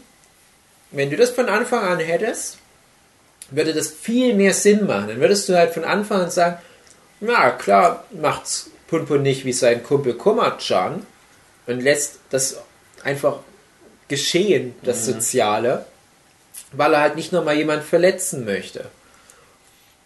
wenn 0.91 1.09
du 1.09 1.17
das 1.17 1.31
von 1.31 1.49
Anfang 1.49 1.83
an 1.83 1.99
hättest, 1.99 2.57
würde 3.51 3.73
das 3.73 3.89
viel 3.89 4.33
mehr 4.35 4.53
Sinn 4.53 4.85
machen. 4.85 5.09
Dann 5.09 5.19
würdest 5.19 5.49
du 5.49 5.57
halt 5.57 5.73
von 5.73 5.83
Anfang 5.83 6.21
an 6.21 6.31
sagen, 6.31 6.57
na 7.19 7.51
klar 7.51 8.05
macht's 8.11 8.69
Punpun 8.87 9.21
nicht 9.21 9.45
wie 9.45 9.53
sein 9.53 9.83
Kumpel 9.83 10.13
Kummerchan 10.13 11.05
und 11.67 11.81
lässt 11.81 12.19
das 12.29 12.61
einfach 13.03 13.39
geschehen, 14.13 14.75
das 14.83 14.99
Mhm. 15.07 15.13
Soziale, 15.13 15.85
weil 16.71 16.93
er 16.93 17.01
halt 17.01 17.15
nicht 17.15 17.31
nochmal 17.31 17.55
jemand 17.57 17.83
verletzen 17.83 18.45
möchte. 18.45 18.85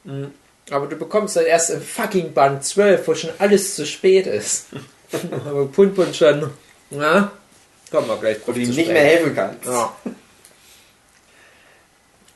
Mhm. 0.03 0.31
Aber 0.69 0.87
du 0.87 0.95
bekommst 0.97 1.35
dann 1.35 1.45
erst 1.45 1.69
im 1.69 1.81
fucking 1.81 2.33
Band 2.33 2.63
12, 2.63 3.07
wo 3.07 3.15
schon 3.15 3.29
alles 3.39 3.75
zu 3.75 3.85
spät 3.85 4.27
ist. 4.27 4.65
Aber 5.45 5.65
Punpun 5.67 6.13
schon, 6.13 6.49
na, 6.89 7.31
kommen 7.91 8.07
wir 8.07 8.17
gleich 8.17 8.37
Wo 8.41 8.45
drauf 8.51 8.55
du 8.55 8.61
ihm 8.61 8.69
nicht 8.75 8.89
mehr 8.91 9.03
helfen 9.03 9.33
kannst. 9.35 9.65
Ja. 9.65 9.93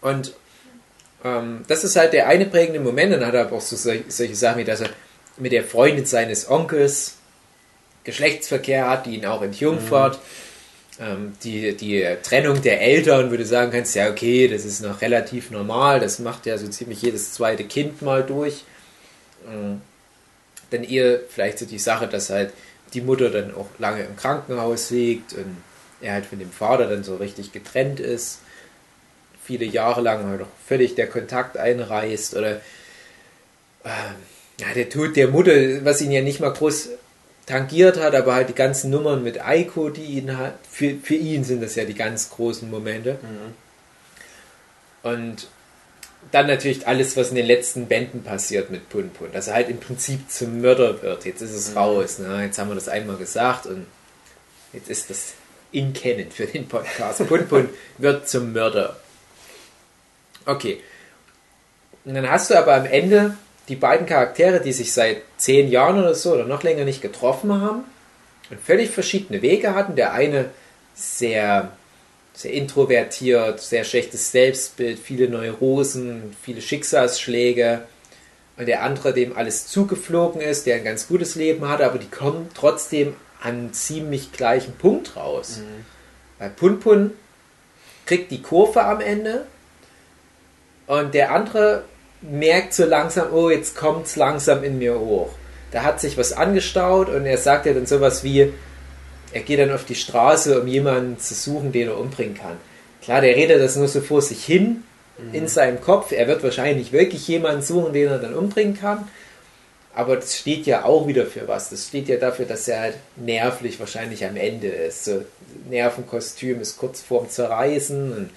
Und 0.01 0.33
ähm, 1.23 1.63
das 1.67 1.83
ist 1.83 1.95
halt 1.95 2.13
der 2.13 2.27
eine 2.27 2.45
prägende 2.45 2.79
Moment. 2.79 3.13
Dann 3.13 3.25
hat 3.25 3.33
er 3.33 3.41
aber 3.47 3.57
auch 3.57 3.61
so 3.61 3.75
sol- 3.75 4.03
solche 4.07 4.35
Sachen 4.35 4.59
wie, 4.59 4.63
dass 4.63 4.81
er 4.81 4.89
mit 5.37 5.51
der 5.51 5.63
Freundin 5.63 6.05
seines 6.05 6.49
Onkels 6.49 7.15
Geschlechtsverkehr 8.03 8.89
hat, 8.89 9.05
die 9.05 9.15
ihn 9.17 9.25
auch 9.25 9.41
entjungfert. 9.43 10.15
Ähm, 10.15 10.21
die, 11.43 11.75
die 11.75 12.05
Trennung 12.21 12.61
der 12.61 12.81
Eltern, 12.81 13.31
du 13.37 13.45
sagen 13.45 13.71
kannst, 13.71 13.95
ja 13.95 14.09
okay, 14.09 14.47
das 14.47 14.65
ist 14.65 14.81
noch 14.81 15.01
relativ 15.01 15.49
normal, 15.49 15.99
das 15.99 16.19
macht 16.19 16.45
ja 16.45 16.57
so 16.57 16.67
ziemlich 16.67 17.01
jedes 17.01 17.33
zweite 17.33 17.63
Kind 17.63 18.01
mal 18.01 18.23
durch. 18.23 18.63
Ähm, 19.47 19.81
dann 20.69 20.83
eher 20.83 21.19
vielleicht 21.27 21.59
so 21.59 21.65
die 21.65 21.79
Sache, 21.79 22.07
dass 22.07 22.29
halt 22.29 22.53
die 22.93 23.01
Mutter 23.01 23.29
dann 23.29 23.53
auch 23.55 23.67
lange 23.79 24.03
im 24.03 24.15
Krankenhaus 24.15 24.91
liegt 24.91 25.33
und 25.33 25.57
er 26.01 26.13
halt 26.13 26.25
von 26.25 26.39
dem 26.39 26.51
Vater 26.51 26.87
dann 26.87 27.03
so 27.03 27.15
richtig 27.15 27.51
getrennt 27.51 27.99
ist, 27.99 28.39
viele 29.43 29.65
Jahre 29.65 30.01
lang 30.01 30.25
halt 30.27 30.41
auch 30.41 30.47
völlig 30.67 30.95
der 30.95 31.07
Kontakt 31.07 31.57
einreißt 31.57 32.35
oder 32.35 32.61
ähm, 33.83 34.15
ja, 34.59 34.67
der 34.75 34.89
Tod 34.89 35.15
der 35.15 35.29
Mutter, 35.29 35.83
was 35.83 36.01
ihn 36.01 36.11
ja 36.11 36.21
nicht 36.21 36.39
mal 36.39 36.53
groß 36.53 36.89
tangiert 37.51 37.99
hat, 37.99 38.15
aber 38.15 38.33
halt 38.33 38.49
die 38.49 38.55
ganzen 38.55 38.89
Nummern 38.91 39.23
mit 39.23 39.45
Eiko, 39.45 39.89
die 39.89 40.03
ihn 40.03 40.37
hat, 40.37 40.53
für, 40.69 40.95
für 40.95 41.15
ihn 41.15 41.43
sind 41.43 41.61
das 41.61 41.75
ja 41.75 41.83
die 41.83 41.93
ganz 41.93 42.29
großen 42.29 42.69
Momente. 42.69 43.19
Und 45.03 45.47
dann 46.31 46.47
natürlich 46.47 46.87
alles, 46.87 47.17
was 47.17 47.29
in 47.29 47.35
den 47.35 47.45
letzten 47.45 47.87
Bänden 47.87 48.23
passiert 48.23 48.69
mit 48.71 48.87
Punpun, 48.89 49.31
dass 49.33 49.47
er 49.47 49.55
halt 49.55 49.69
im 49.69 49.79
Prinzip 49.79 50.31
zum 50.31 50.61
Mörder 50.61 51.01
wird. 51.01 51.25
Jetzt 51.25 51.41
ist 51.41 51.53
es 51.53 51.75
raus, 51.75 52.19
ne? 52.19 52.43
jetzt 52.43 52.57
haben 52.57 52.69
wir 52.69 52.75
das 52.75 52.87
einmal 52.87 53.17
gesagt 53.17 53.65
und 53.65 53.85
jetzt 54.71 54.89
ist 54.89 55.09
das 55.09 55.33
in 55.73 55.91
Kennen 55.93 56.31
für 56.31 56.45
den 56.45 56.67
Podcast. 56.67 57.27
Punpun 57.27 57.69
wird 57.97 58.29
zum 58.29 58.53
Mörder. 58.53 58.97
Okay. 60.45 60.81
Und 62.05 62.13
dann 62.13 62.29
hast 62.29 62.49
du 62.49 62.57
aber 62.57 62.75
am 62.75 62.85
Ende 62.85 63.35
die 63.67 63.75
beiden 63.75 64.05
Charaktere, 64.05 64.61
die 64.61 64.73
sich 64.73 64.93
seit 64.93 65.21
zehn 65.37 65.69
Jahren 65.69 65.99
oder 65.99 66.15
so 66.15 66.33
oder 66.33 66.45
noch 66.45 66.63
länger 66.63 66.83
nicht 66.83 67.01
getroffen 67.01 67.61
haben 67.61 67.83
und 68.49 68.59
völlig 68.59 68.89
verschiedene 68.89 69.41
Wege 69.41 69.75
hatten. 69.75 69.95
Der 69.95 70.13
eine 70.13 70.49
sehr, 70.93 71.71
sehr 72.33 72.53
introvertiert, 72.53 73.61
sehr 73.61 73.83
schlechtes 73.83 74.31
Selbstbild, 74.31 74.99
viele 74.99 75.29
Neurosen, 75.29 76.35
viele 76.41 76.61
Schicksalsschläge. 76.61 77.83
Und 78.57 78.67
der 78.67 78.83
andere, 78.83 79.13
dem 79.13 79.35
alles 79.35 79.67
zugeflogen 79.67 80.41
ist, 80.41 80.65
der 80.65 80.75
ein 80.75 80.83
ganz 80.83 81.07
gutes 81.07 81.35
Leben 81.35 81.67
hatte, 81.67 81.85
aber 81.85 81.97
die 81.97 82.09
kommen 82.09 82.49
trotzdem 82.53 83.15
an 83.41 83.73
ziemlich 83.73 84.31
gleichen 84.31 84.73
Punkt 84.73 85.15
raus. 85.15 85.61
Weil 86.37 86.49
Punpun 86.49 87.11
kriegt 88.05 88.31
die 88.31 88.41
Kurve 88.41 88.83
am 88.83 88.99
Ende 88.99 89.45
und 90.87 91.13
der 91.13 91.31
andere 91.31 91.85
merkt 92.21 92.73
so 92.73 92.85
langsam, 92.85 93.33
oh, 93.33 93.49
jetzt 93.49 93.75
kommt 93.75 94.05
es 94.05 94.15
langsam 94.15 94.63
in 94.63 94.77
mir 94.77 94.99
hoch. 94.99 95.29
Da 95.71 95.83
hat 95.83 95.99
sich 95.99 96.17
was 96.17 96.33
angestaut 96.33 97.09
und 97.09 97.25
er 97.25 97.37
sagt 97.37 97.65
ja 97.65 97.73
dann 97.73 97.85
sowas 97.85 98.23
wie, 98.23 98.53
er 99.33 99.41
geht 99.41 99.59
dann 99.59 99.71
auf 99.71 99.85
die 99.85 99.95
Straße, 99.95 100.59
um 100.61 100.67
jemanden 100.67 101.17
zu 101.19 101.33
suchen, 101.33 101.71
den 101.71 101.87
er 101.87 101.97
umbringen 101.97 102.35
kann. 102.35 102.57
Klar, 103.01 103.21
der 103.21 103.35
redet 103.35 103.61
das 103.61 103.75
nur 103.75 103.87
so 103.87 104.01
vor 104.01 104.21
sich 104.21 104.43
hin 104.43 104.83
in 105.33 105.47
seinem 105.47 105.81
Kopf. 105.81 106.11
Er 106.11 106.27
wird 106.27 106.43
wahrscheinlich 106.43 106.91
wirklich 106.91 107.27
jemanden 107.27 107.61
suchen, 107.61 107.93
den 107.93 108.09
er 108.09 108.19
dann 108.19 108.35
umbringen 108.35 108.77
kann. 108.77 109.07
Aber 109.93 110.15
das 110.15 110.37
steht 110.37 110.65
ja 110.65 110.85
auch 110.85 111.07
wieder 111.07 111.25
für 111.25 111.47
was. 111.47 111.69
Das 111.69 111.87
steht 111.87 112.07
ja 112.07 112.17
dafür, 112.17 112.45
dass 112.45 112.67
er 112.67 112.79
halt 112.79 112.95
nervlich 113.17 113.79
wahrscheinlich 113.79 114.25
am 114.25 114.37
Ende 114.37 114.67
ist. 114.67 115.05
So, 115.05 115.23
Nervenkostüm 115.69 116.61
ist 116.61 116.77
kurz 116.77 117.01
vorm 117.01 117.29
Zerreißen 117.29 118.13
und 118.13 118.29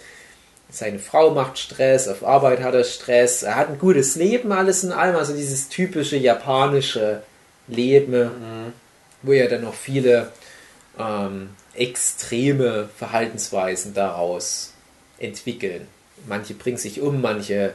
seine 0.75 0.99
Frau 0.99 1.31
macht 1.31 1.59
Stress, 1.59 2.09
auf 2.09 2.25
Arbeit 2.25 2.61
hat 2.61 2.75
er 2.75 2.85
Stress, 2.85 3.43
er 3.43 3.57
hat 3.57 3.69
ein 3.69 3.79
gutes 3.79 4.17
Leben, 4.17 4.53
alles 4.53 4.85
in 4.85 4.93
allem, 4.93 5.17
also 5.17 5.35
dieses 5.35 5.69
typische 5.69 6.17
japanische 6.17 7.23
Leben, 7.69 8.73
wo 9.23 9.33
ja 9.33 9.47
dann 9.47 9.63
noch 9.63 9.75
viele 9.75 10.33
ähm, 10.99 11.51
extreme 11.75 12.89
Verhaltensweisen 12.97 13.95
daraus 13.95 14.73
entwickeln. 15.19 15.87
Manche 16.27 16.55
bringen 16.55 16.77
sich 16.77 17.01
um, 17.01 17.21
manche 17.21 17.73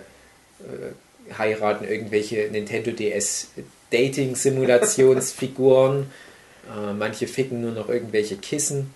äh, 0.60 1.38
heiraten 1.38 1.86
irgendwelche 1.86 2.50
Nintendo 2.52 2.92
DS 2.92 3.50
Dating 3.92 4.36
Simulationsfiguren, 4.36 6.12
äh, 6.70 6.94
manche 6.94 7.28
ficken 7.28 7.62
nur 7.62 7.72
noch 7.72 7.90
irgendwelche 7.90 8.38
Kissen. 8.38 8.94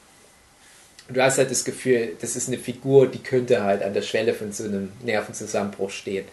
Du 1.09 1.21
hast 1.21 1.37
halt 1.37 1.51
das 1.51 1.65
Gefühl, 1.65 2.13
das 2.21 2.35
ist 2.35 2.47
eine 2.47 2.57
Figur, 2.57 3.07
die 3.07 3.19
könnte 3.19 3.63
halt 3.63 3.83
an 3.83 3.93
der 3.93 4.01
Schwelle 4.01 4.33
von 4.33 4.51
so 4.51 4.63
einem 4.63 4.91
Nervenzusammenbruch 5.03 5.89
stehen. 5.89 6.25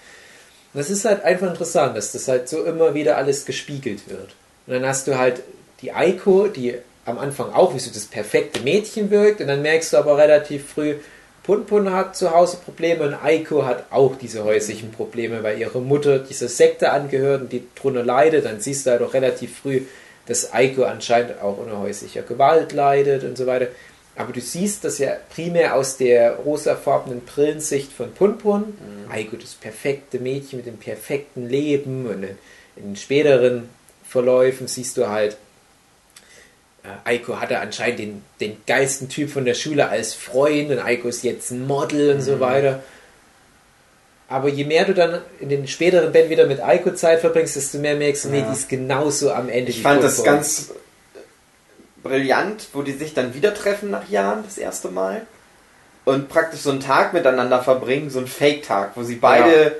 Und 0.72 0.78
das 0.78 0.90
ist 0.90 1.04
halt 1.04 1.24
einfach 1.24 1.48
interessant, 1.48 1.96
dass 1.96 2.12
das 2.12 2.28
halt 2.28 2.48
so 2.48 2.64
immer 2.64 2.94
wieder 2.94 3.16
alles 3.16 3.44
gespiegelt 3.44 4.08
wird. 4.08 4.34
Und 4.66 4.74
dann 4.74 4.86
hast 4.86 5.08
du 5.08 5.18
halt 5.18 5.42
die 5.82 5.92
Aiko, 5.92 6.46
die 6.46 6.74
am 7.04 7.18
Anfang 7.18 7.52
auch 7.52 7.74
wie 7.74 7.80
so 7.80 7.90
das 7.90 8.04
perfekte 8.04 8.60
Mädchen 8.60 9.10
wirkt, 9.10 9.40
und 9.40 9.48
dann 9.48 9.62
merkst 9.62 9.92
du 9.92 9.96
aber 9.96 10.16
relativ 10.16 10.68
früh, 10.68 10.96
Punpun 11.42 11.90
hat 11.92 12.16
zu 12.16 12.30
Hause 12.30 12.58
Probleme 12.64 13.02
und 13.04 13.14
Aiko 13.14 13.64
hat 13.64 13.86
auch 13.90 14.14
diese 14.14 14.44
häuslichen 14.44 14.92
Probleme, 14.92 15.42
weil 15.42 15.58
ihre 15.58 15.80
Mutter 15.80 16.18
dieser 16.18 16.48
Sekte 16.48 16.92
angehört 16.92 17.42
und 17.42 17.52
die 17.52 17.64
drunter 17.74 18.04
leidet. 18.04 18.44
Dann 18.44 18.60
siehst 18.60 18.86
du 18.86 18.90
halt 18.90 19.02
auch 19.02 19.14
relativ 19.14 19.58
früh, 19.58 19.82
dass 20.26 20.52
Aiko 20.52 20.84
anscheinend 20.84 21.40
auch 21.40 21.58
unter 21.58 21.80
häuslicher 21.80 22.22
Gewalt 22.22 22.72
leidet 22.72 23.24
und 23.24 23.36
so 23.36 23.46
weiter. 23.46 23.68
Aber 24.16 24.32
du 24.32 24.40
siehst 24.40 24.84
das 24.84 24.98
ja 24.98 25.16
primär 25.34 25.74
aus 25.76 25.96
der 25.96 26.32
rosafarbenen 26.36 27.22
Brillensicht 27.22 27.92
von 27.92 28.12
Punpun. 28.12 28.60
Mhm. 29.06 29.10
Aiko, 29.10 29.36
das 29.36 29.54
perfekte 29.54 30.18
Mädchen 30.18 30.58
mit 30.58 30.66
dem 30.66 30.76
perfekten 30.76 31.48
Leben 31.48 32.06
und 32.06 32.26
in, 32.76 32.96
späteren 32.96 33.68
Verläufen 34.06 34.66
siehst 34.66 34.96
du 34.96 35.08
halt, 35.08 35.36
äh, 36.82 36.88
Aiko 37.08 37.40
hatte 37.40 37.60
anscheinend 37.60 37.98
den, 38.00 38.22
den 38.40 38.56
geilsten 38.66 39.08
Typ 39.08 39.30
von 39.30 39.44
der 39.44 39.54
Schule 39.54 39.88
als 39.88 40.14
Freund 40.14 40.70
und 40.70 40.78
Aiko 40.80 41.08
ist 41.08 41.22
jetzt 41.24 41.50
ein 41.50 41.66
Model 41.66 42.10
und 42.10 42.16
Mhm. 42.18 42.22
so 42.22 42.40
weiter. 42.40 42.82
Aber 44.28 44.48
je 44.48 44.64
mehr 44.64 44.84
du 44.84 44.94
dann 44.94 45.22
in 45.40 45.48
den 45.48 45.66
späteren 45.66 46.12
Bänden 46.12 46.30
wieder 46.30 46.46
mit 46.46 46.60
Aiko 46.60 46.92
Zeit 46.94 47.20
verbringst, 47.20 47.56
desto 47.56 47.78
mehr 47.78 47.96
merkst 47.96 48.26
du, 48.26 48.28
nee, 48.28 48.40
Ja. 48.40 48.46
die 48.48 48.52
ist 48.56 48.68
genauso 48.68 49.32
am 49.32 49.48
Ende 49.48 49.70
Ich 49.70 49.82
fand 49.82 50.02
das 50.04 50.22
ganz 50.22 50.70
brillant, 52.02 52.68
wo 52.72 52.82
die 52.82 52.92
sich 52.92 53.14
dann 53.14 53.34
wieder 53.34 53.54
treffen 53.54 53.90
nach 53.90 54.08
Jahren, 54.08 54.42
das 54.44 54.58
erste 54.58 54.88
Mal. 54.88 55.22
Und 56.04 56.28
praktisch 56.28 56.60
so 56.60 56.70
einen 56.70 56.80
Tag 56.80 57.12
miteinander 57.12 57.62
verbringen, 57.62 58.10
so 58.10 58.18
einen 58.18 58.26
Fake-Tag, 58.28 58.92
wo 58.94 59.02
sie 59.02 59.16
beide. 59.16 59.62
Ja. 59.64 59.70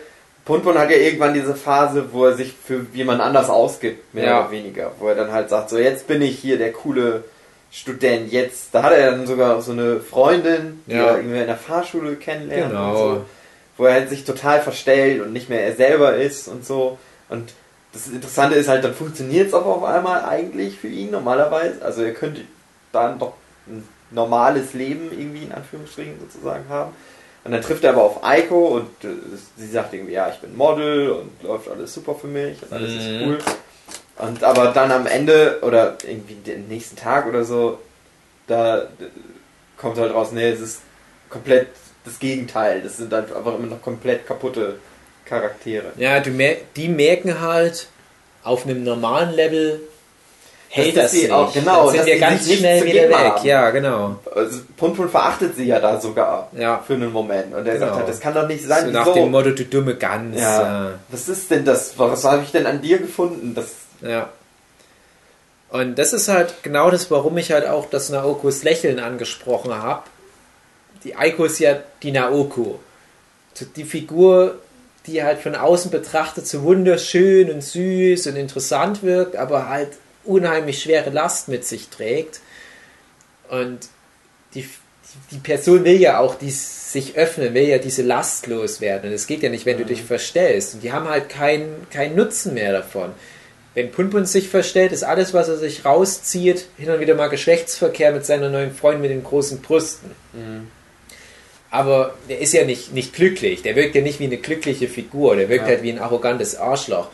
Punpun 0.44 0.78
hat 0.78 0.90
ja 0.90 0.96
irgendwann 0.96 1.34
diese 1.34 1.54
Phase, 1.54 2.12
wo 2.12 2.26
er 2.26 2.34
sich 2.34 2.52
für 2.64 2.86
jemand 2.92 3.20
anders 3.20 3.48
ausgibt, 3.48 4.14
mehr 4.14 4.24
Ja. 4.24 4.40
oder 4.40 4.50
weniger. 4.50 4.92
Wo 4.98 5.08
er 5.08 5.14
dann 5.14 5.32
halt 5.32 5.48
sagt, 5.48 5.70
so 5.70 5.78
jetzt 5.78 6.06
bin 6.06 6.22
ich 6.22 6.38
hier 6.38 6.58
der 6.58 6.72
coole 6.72 7.24
Student, 7.72 8.32
jetzt. 8.32 8.68
Da 8.72 8.82
hat 8.82 8.92
er 8.92 9.12
dann 9.12 9.26
sogar 9.26 9.62
so 9.62 9.72
eine 9.72 10.00
Freundin, 10.00 10.82
die 10.86 10.92
Ja. 10.94 11.06
er 11.06 11.16
irgendwie 11.18 11.38
in 11.40 11.46
der 11.46 11.56
Fahrschule 11.56 12.16
kennenlernt. 12.16 12.70
Genau. 12.72 12.90
Und 12.90 12.96
so, 12.96 13.24
wo 13.76 13.84
er 13.86 13.94
halt 13.94 14.08
sich 14.10 14.24
total 14.24 14.60
verstellt 14.60 15.22
und 15.22 15.32
nicht 15.32 15.48
mehr 15.48 15.64
er 15.64 15.76
selber 15.76 16.16
ist 16.16 16.48
und 16.48 16.66
so. 16.66 16.98
Und 17.28 17.52
das 17.92 18.06
Interessante 18.09 18.54
ist 18.56 18.68
halt, 18.68 18.85
dann 18.85 18.94
funktioniert 18.94 19.49
es 19.49 19.54
aber 19.54 19.66
auf 19.66 19.85
einmal 19.85 20.25
eigentlich 20.25 20.78
für 20.78 20.88
ihn 20.88 21.11
normalerweise. 21.11 21.82
Also 21.82 22.02
er 22.02 22.12
könnte 22.14 22.42
dann 22.92 23.18
doch 23.18 23.35
ein 23.66 23.87
normales 24.11 24.75
Leben 24.75 25.11
irgendwie 25.12 25.44
in 25.44 25.52
Anführungsstrichen 25.52 26.14
sozusagen 26.20 26.68
haben. 26.68 26.92
Und 27.42 27.52
dann 27.52 27.62
trifft 27.62 27.85
er 27.85 27.90
aber 27.92 28.02
auf 28.02 28.23
Eiko 28.23 28.76
und 28.76 29.04
äh, 29.04 29.09
sie 29.56 29.68
sagt 29.68 29.94
irgendwie, 29.94 30.12
ja, 30.12 30.28
ich 30.28 30.37
bin 30.40 30.54
Model 30.56 31.11
und 31.11 31.42
läuft 31.42 31.68
alles 31.68 31.94
super 31.94 32.14
für 32.14 32.26
mich 32.26 32.62
und 32.62 32.73
alles 32.73 32.92
ist 32.94 33.09
Mhm. 33.09 33.23
cool. 33.23 33.38
Und 34.18 34.44
aber 34.44 34.66
dann 34.73 34.92
am 34.92 35.06
Ende 35.06 35.59
oder 35.62 35.97
irgendwie 36.06 36.35
den 36.35 36.68
nächsten 36.68 36.97
Tag 36.97 37.26
oder 37.26 37.44
so, 37.44 37.78
da 38.47 38.82
kommt 39.78 39.97
halt 39.97 40.12
raus, 40.12 40.32
nee, 40.32 40.50
es 40.50 40.61
ist 40.61 40.80
komplett 41.30 41.68
das 42.04 42.18
Gegenteil. 42.18 42.82
Das 42.82 42.99
sind 42.99 43.11
halt 43.12 43.35
einfach 43.35 43.54
immer 43.54 43.68
noch 43.68 43.80
komplett 43.80 44.26
kaputte 44.26 44.78
Charaktere. 45.30 45.92
Ja, 45.96 46.20
du 46.20 46.30
mer 46.30 46.56
die 46.76 46.88
merken 46.88 47.40
halt 47.40 47.87
auf 48.42 48.64
einem 48.66 48.84
normalen 48.84 49.30
Level, 49.34 49.80
hält 50.68 50.96
das 50.96 51.12
sie 51.12 51.22
nicht. 51.22 51.30
auch- 51.32 51.52
genau, 51.52 51.87
Dann 51.87 51.94
sind 51.96 52.06
wir 52.06 52.14
sie 52.14 52.20
ganz 52.20 52.52
schnell 52.52 52.84
wieder 52.84 53.08
weg. 53.08 53.16
haben. 53.16 53.46
Ja, 53.46 53.70
genau. 53.70 54.16
Also 54.34 54.60
Punpun 54.76 55.08
verachtet 55.08 55.56
sie 55.56 55.64
ja 55.64 55.78
da 55.80 56.00
sogar 56.00 56.49
Ja. 56.56 56.82
für 56.87 56.94
einen 56.94 57.12
Moment. 57.12 57.54
Und 57.54 57.66
er 57.66 57.75
Genau. 57.75 57.87
sagt 57.87 57.96
halt, 57.99 58.08
das 58.08 58.20
kann 58.20 58.34
doch 58.34 58.46
nicht 58.49 58.64
sein. 58.64 58.87
So 58.87 58.90
nach 58.92 59.12
dem 59.12 59.30
Motto, 59.30 59.50
du 59.50 59.64
dumme 59.64 59.94
Gans. 59.96 60.38
ja. 60.38 60.92
Was 61.08 61.28
ist 61.28 61.50
denn 61.50 61.64
das? 61.64 61.99
Was 61.99 62.25
habe 62.25 62.42
ich 62.44 62.50
denn 62.52 62.66
an 62.66 62.82
dir 62.82 62.99
gefunden? 62.99 63.54
Das, 63.54 63.66
Ja. 64.02 64.28
Und 65.70 65.99
das 66.00 66.12
ist 66.12 66.26
halt 66.28 66.62
genau 66.64 66.90
das, 66.90 67.10
warum 67.12 67.38
ich 67.38 67.52
halt 67.52 67.64
auch 67.66 67.88
das 67.88 68.08
Naokos 68.08 68.64
Lächeln 68.64 68.99
angesprochen 68.99 69.72
habe. 69.72 70.02
Die 71.04 71.14
Aiko 71.14 71.44
ist 71.44 71.60
ja 71.60 71.76
die 72.02 72.10
Naoko. 72.10 72.80
Die 73.76 73.84
Figur, 73.84 74.56
die 75.07 75.23
halt 75.23 75.38
von 75.38 75.54
außen 75.54 75.90
betrachtet 75.90 76.47
so 76.47 76.62
wunderschön 76.62 77.50
und 77.50 77.62
süß 77.62 78.26
und 78.26 78.37
interessant 78.37 79.02
wirkt, 79.02 79.37
aber 79.37 79.69
halt 79.69 79.90
unheimlich 80.25 80.83
schwere 80.83 81.11
Last 81.11 81.49
mit 81.49 81.64
sich 81.64 81.88
trägt. 81.88 82.40
Und 83.49 83.88
die, 84.54 84.69
die 85.30 85.38
Person 85.38 85.85
will 85.85 86.00
ja 86.00 86.19
auch 86.19 86.35
dies, 86.35 86.92
sich 86.92 87.16
öffnen, 87.16 87.54
will 87.54 87.69
ja 87.69 87.78
diese 87.78 88.02
Last 88.02 88.47
loswerden. 88.47 89.11
Und 89.11 89.14
es 89.14 89.26
geht 89.26 89.42
ja 89.42 89.49
nicht, 89.49 89.66
wenn 89.66 89.78
du 89.78 89.85
dich 89.85 90.02
verstellst. 90.02 90.75
Und 90.75 90.83
die 90.83 90.92
haben 90.92 91.09
halt 91.09 91.28
keinen 91.28 91.87
keinen 91.90 92.16
Nutzen 92.16 92.54
mehr 92.54 92.73
davon. 92.73 93.12
Wenn 93.75 93.92
Punpun 93.92 94.26
sich 94.26 94.49
verstellt, 94.49 94.90
ist 94.92 95.04
alles, 95.04 95.33
was 95.33 95.49
er 95.49 95.57
sich 95.57 95.85
rauszieht, 95.85 96.66
hin 96.76 96.90
und 96.90 97.00
wieder 97.00 97.14
mal 97.14 97.28
Geschlechtsverkehr 97.28 98.12
mit 98.12 98.26
seiner 98.26 98.49
neuen 98.49 98.75
Freundin 98.75 99.02
mit 99.02 99.11
den 99.12 99.23
großen 99.23 99.61
Brüsten. 99.61 100.11
Aber 101.70 102.14
der 102.28 102.40
ist 102.40 102.52
ja 102.52 102.64
nicht, 102.64 102.92
nicht 102.92 103.14
glücklich. 103.14 103.62
Der 103.62 103.76
wirkt 103.76 103.94
ja 103.94 104.02
nicht 104.02 104.18
wie 104.18 104.24
eine 104.24 104.38
glückliche 104.38 104.88
Figur. 104.88 105.36
Der 105.36 105.48
wirkt 105.48 105.62
Ja. 105.64 105.68
halt 105.74 105.82
wie 105.82 105.90
ein 105.92 105.98
arrogantes 106.00 106.56
Arschloch. 106.56 107.08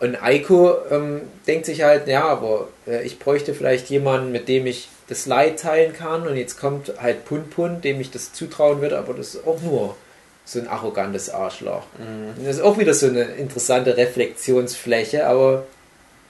Und 0.00 0.22
Aiko 0.22 0.74
ähm, 0.90 1.22
denkt 1.46 1.66
sich 1.66 1.82
halt, 1.82 2.06
ja, 2.08 2.24
aber 2.24 2.68
äh, 2.86 3.02
ich 3.04 3.18
bräuchte 3.18 3.54
vielleicht 3.54 3.88
jemanden, 3.88 4.32
mit 4.32 4.48
dem 4.48 4.66
ich 4.66 4.88
das 5.08 5.24
Leid 5.26 5.58
teilen 5.60 5.94
kann. 5.94 6.26
Und 6.26 6.36
jetzt 6.36 6.60
kommt 6.60 6.92
halt 7.00 7.24
Punpun, 7.24 7.80
dem 7.80 8.00
ich 8.00 8.10
das 8.10 8.32
zutrauen 8.32 8.82
würde, 8.82 8.98
aber 8.98 9.14
das 9.14 9.34
ist 9.36 9.46
auch 9.46 9.60
nur 9.62 9.96
so 10.44 10.58
ein 10.58 10.68
arrogantes 10.68 11.30
Arschloch. 11.30 11.84
Und 11.98 12.44
das 12.46 12.56
ist 12.56 12.62
auch 12.62 12.76
wieder 12.76 12.92
so 12.92 13.06
eine 13.06 13.22
interessante 13.22 13.96
Reflexionsfläche, 13.96 15.26
aber 15.26 15.64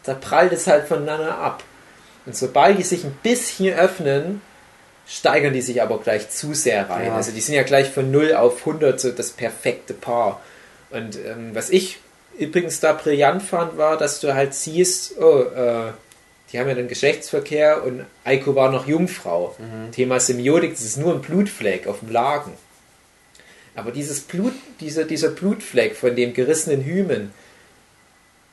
da 0.04 0.14
prallt 0.14 0.52
es 0.52 0.68
halt 0.68 0.86
voneinander 0.86 1.36
ab. 1.38 1.64
Und 2.26 2.36
sobald 2.36 2.78
die 2.78 2.84
sich 2.84 3.02
ein 3.04 3.18
bisschen 3.24 3.74
öffnen, 3.74 4.40
steigern 5.06 5.52
die 5.52 5.60
sich 5.60 5.82
aber 5.82 5.98
gleich 6.00 6.30
zu 6.30 6.54
sehr 6.54 6.88
rein. 6.88 7.06
Ja. 7.06 7.16
Also 7.16 7.32
die 7.32 7.40
sind 7.40 7.54
ja 7.54 7.62
gleich 7.62 7.90
von 7.90 8.10
0 8.10 8.34
auf 8.34 8.60
100 8.60 8.98
so 8.98 9.10
das 9.10 9.30
perfekte 9.30 9.94
Paar. 9.94 10.40
Und 10.90 11.16
ähm, 11.16 11.50
was 11.54 11.70
ich 11.70 11.98
übrigens 12.38 12.80
da 12.80 12.92
brillant 12.92 13.42
fand, 13.42 13.76
war, 13.76 13.96
dass 13.96 14.20
du 14.20 14.34
halt 14.34 14.54
siehst, 14.54 15.18
oh, 15.18 15.42
äh, 15.42 15.92
die 16.52 16.58
haben 16.58 16.68
ja 16.68 16.74
den 16.74 16.88
Geschlechtsverkehr 16.88 17.84
und 17.84 18.04
Aiko 18.24 18.54
war 18.54 18.70
noch 18.70 18.86
Jungfrau. 18.86 19.56
Thema 19.92 20.20
Semiotik, 20.20 20.72
das 20.72 20.82
ist 20.82 20.96
nur 20.96 21.12
ein 21.12 21.20
Blutfleck 21.20 21.86
auf 21.86 22.00
dem 22.00 22.12
Lagen. 22.12 22.52
Aber 23.74 23.90
dieses 23.90 24.20
Blut, 24.20 24.52
dieser, 24.80 25.04
dieser 25.04 25.30
Blutfleck 25.30 25.96
von 25.96 26.14
dem 26.14 26.32
gerissenen 26.32 26.84
Hymen, 26.84 27.32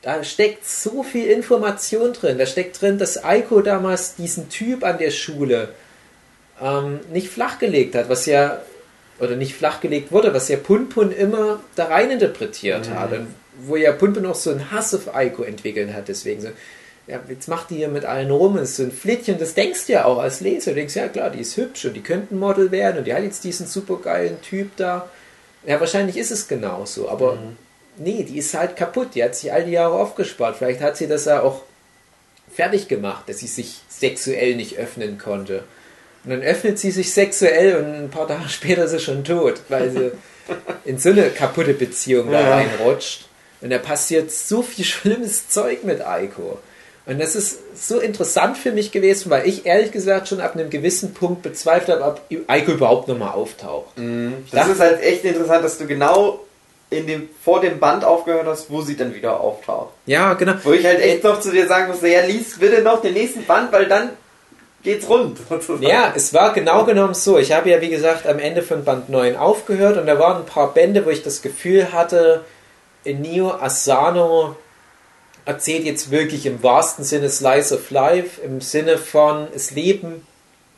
da 0.02 0.24
steckt 0.24 0.66
so 0.66 1.04
viel 1.04 1.28
Information 1.28 2.12
drin. 2.12 2.38
Da 2.38 2.46
steckt 2.46 2.80
drin, 2.80 2.98
dass 2.98 3.22
Aiko 3.22 3.60
damals 3.60 4.16
diesen 4.16 4.48
Typ 4.48 4.82
an 4.82 4.98
der 4.98 5.12
Schule 5.12 5.68
ähm, 6.62 7.00
nicht 7.12 7.28
flachgelegt 7.28 7.94
hat, 7.94 8.08
was 8.08 8.26
ja, 8.26 8.60
oder 9.18 9.36
nicht 9.36 9.54
flachgelegt 9.54 10.12
wurde, 10.12 10.32
was 10.34 10.48
ja 10.48 10.56
Punpun 10.56 11.12
immer 11.12 11.60
da 11.74 11.86
rein 11.86 12.10
interpretiert 12.10 12.90
hat. 12.90 13.12
Und 13.12 13.34
wo 13.66 13.76
ja 13.76 13.92
Punpun 13.92 14.26
auch 14.26 14.34
so 14.34 14.50
einen 14.50 14.70
Hass 14.70 14.94
auf 14.94 15.14
Aiko 15.14 15.42
entwickelt 15.42 15.92
hat, 15.92 16.08
deswegen 16.08 16.40
so, 16.40 16.48
ja, 17.06 17.20
jetzt 17.28 17.48
macht 17.48 17.70
die 17.70 17.76
hier 17.76 17.88
mit 17.88 18.04
allen 18.04 18.30
rum, 18.30 18.58
ist 18.58 18.76
so 18.76 18.84
ein 18.84 18.92
Flittchen, 18.92 19.38
das 19.38 19.54
denkst 19.54 19.86
du 19.86 19.94
ja 19.94 20.04
auch 20.04 20.18
als 20.18 20.40
Leser. 20.40 20.70
Du 20.70 20.76
denkst, 20.76 20.94
ja 20.94 21.08
klar, 21.08 21.30
die 21.30 21.40
ist 21.40 21.56
hübsch 21.56 21.84
und 21.84 21.94
die 21.94 22.00
könnte 22.00 22.34
ein 22.34 22.38
Model 22.38 22.70
werden 22.70 22.98
und 22.98 23.06
die 23.06 23.14
hat 23.14 23.22
jetzt 23.22 23.44
diesen 23.44 23.66
supergeilen 23.66 24.40
Typ 24.40 24.76
da. 24.76 25.08
Ja, 25.66 25.78
wahrscheinlich 25.80 26.16
ist 26.16 26.30
es 26.30 26.48
genauso, 26.48 27.08
aber 27.08 27.38
nee, 27.96 28.24
die 28.24 28.38
ist 28.38 28.54
halt 28.54 28.76
kaputt. 28.76 29.14
Die 29.14 29.22
hat 29.22 29.34
sich 29.34 29.52
all 29.52 29.64
die 29.64 29.72
Jahre 29.72 29.94
aufgespart. 29.94 30.56
Vielleicht 30.56 30.80
hat 30.80 30.96
sie 30.96 31.06
das 31.06 31.24
ja 31.24 31.42
auch 31.42 31.62
fertig 32.52 32.88
gemacht, 32.88 33.28
dass 33.28 33.38
sie 33.38 33.46
sich 33.46 33.80
sexuell 33.88 34.56
nicht 34.56 34.78
öffnen 34.78 35.18
konnte. 35.18 35.64
Und 36.24 36.30
dann 36.30 36.42
öffnet 36.42 36.78
sie 36.78 36.90
sich 36.90 37.12
sexuell 37.12 37.76
und 37.76 38.04
ein 38.04 38.10
paar 38.10 38.28
Tage 38.28 38.48
später 38.48 38.84
ist 38.84 38.92
sie 38.92 39.00
schon 39.00 39.24
tot, 39.24 39.54
weil 39.68 39.90
sie 39.90 40.10
in 40.84 40.98
so 40.98 41.10
eine 41.10 41.30
kaputte 41.30 41.74
Beziehung 41.74 42.30
da 42.30 42.40
Ja. 42.40 42.54
reinrutscht. 42.56 43.26
Und 43.60 43.70
da 43.70 43.78
passiert 43.78 44.30
so 44.30 44.62
viel 44.62 44.84
schlimmes 44.94 45.48
Zeug 45.48 45.84
mit 45.84 46.00
Aiko. 46.04 46.58
Und 47.04 47.20
das 47.20 47.34
ist 47.34 47.58
so 47.74 47.98
interessant 47.98 48.56
für 48.56 48.70
mich 48.70 48.92
gewesen, 48.92 49.28
weil 49.30 49.48
ich 49.48 49.66
ehrlich 49.66 49.90
gesagt 49.90 50.28
schon 50.28 50.40
ab 50.40 50.54
einem 50.54 50.70
gewissen 50.70 51.12
Punkt 51.14 51.42
bezweifelt 51.42 52.00
habe, 52.00 52.04
ob 52.04 52.20
Aiko 52.48 52.72
überhaupt 52.72 53.08
nochmal 53.08 53.30
auftaucht. 53.32 53.92
das 54.52 54.68
ist 54.68 54.78
halt 54.80 55.02
echt 55.02 55.24
interessant, 55.24 55.64
dass 55.64 55.78
du 55.78 55.86
genau 55.88 56.38
in 56.90 57.06
dem, 57.08 57.28
vor 57.42 57.60
dem 57.60 57.80
Band 57.80 58.04
aufgehört 58.04 58.46
hast, 58.46 58.70
wo 58.70 58.82
sie 58.82 58.96
dann 58.96 59.14
wieder 59.14 59.40
auftaucht. 59.40 59.94
Ja, 60.06 60.34
genau. 60.34 60.52
Wo 60.62 60.72
ich 60.72 60.84
halt 60.84 61.00
echt 61.00 61.24
noch 61.24 61.40
zu 61.40 61.50
dir 61.50 61.66
sagen 61.66 61.88
musste, 61.90 62.06
ja, 62.06 62.20
lies 62.24 62.58
bitte 62.58 62.82
noch 62.82 63.00
den 63.02 63.14
nächsten 63.14 63.44
Band, 63.46 63.72
weil 63.72 63.86
dann 63.86 64.10
geht's 64.82 65.08
rund. 65.08 65.38
sozusagen. 65.48 65.82
Ja, 65.82 66.12
es 66.14 66.34
war 66.34 66.52
genau 66.52 66.84
genommen 66.84 67.14
so. 67.14 67.38
Ich 67.38 67.52
habe 67.52 67.70
ja, 67.70 67.80
wie 67.80 67.90
gesagt, 67.90 68.26
am 68.26 68.38
Ende 68.38 68.62
von 68.62 68.84
Band 68.84 69.08
9 69.08 69.36
aufgehört 69.36 69.96
und 69.96 70.06
da 70.06 70.18
waren 70.18 70.42
ein 70.42 70.46
paar 70.46 70.74
Bände, 70.74 71.04
wo 71.06 71.10
ich 71.10 71.22
das 71.22 71.42
Gefühl 71.42 71.92
hatte, 71.92 72.44
Neo 73.04 73.50
Asano 73.50 74.56
erzählt 75.44 75.84
jetzt 75.84 76.10
wirklich 76.10 76.46
im 76.46 76.62
wahrsten 76.62 77.04
Sinne 77.04 77.28
Slice 77.28 77.74
of 77.74 77.90
Life, 77.90 78.40
im 78.42 78.60
Sinne 78.60 78.96
von, 78.98 79.48
das 79.52 79.72
Leben 79.72 80.26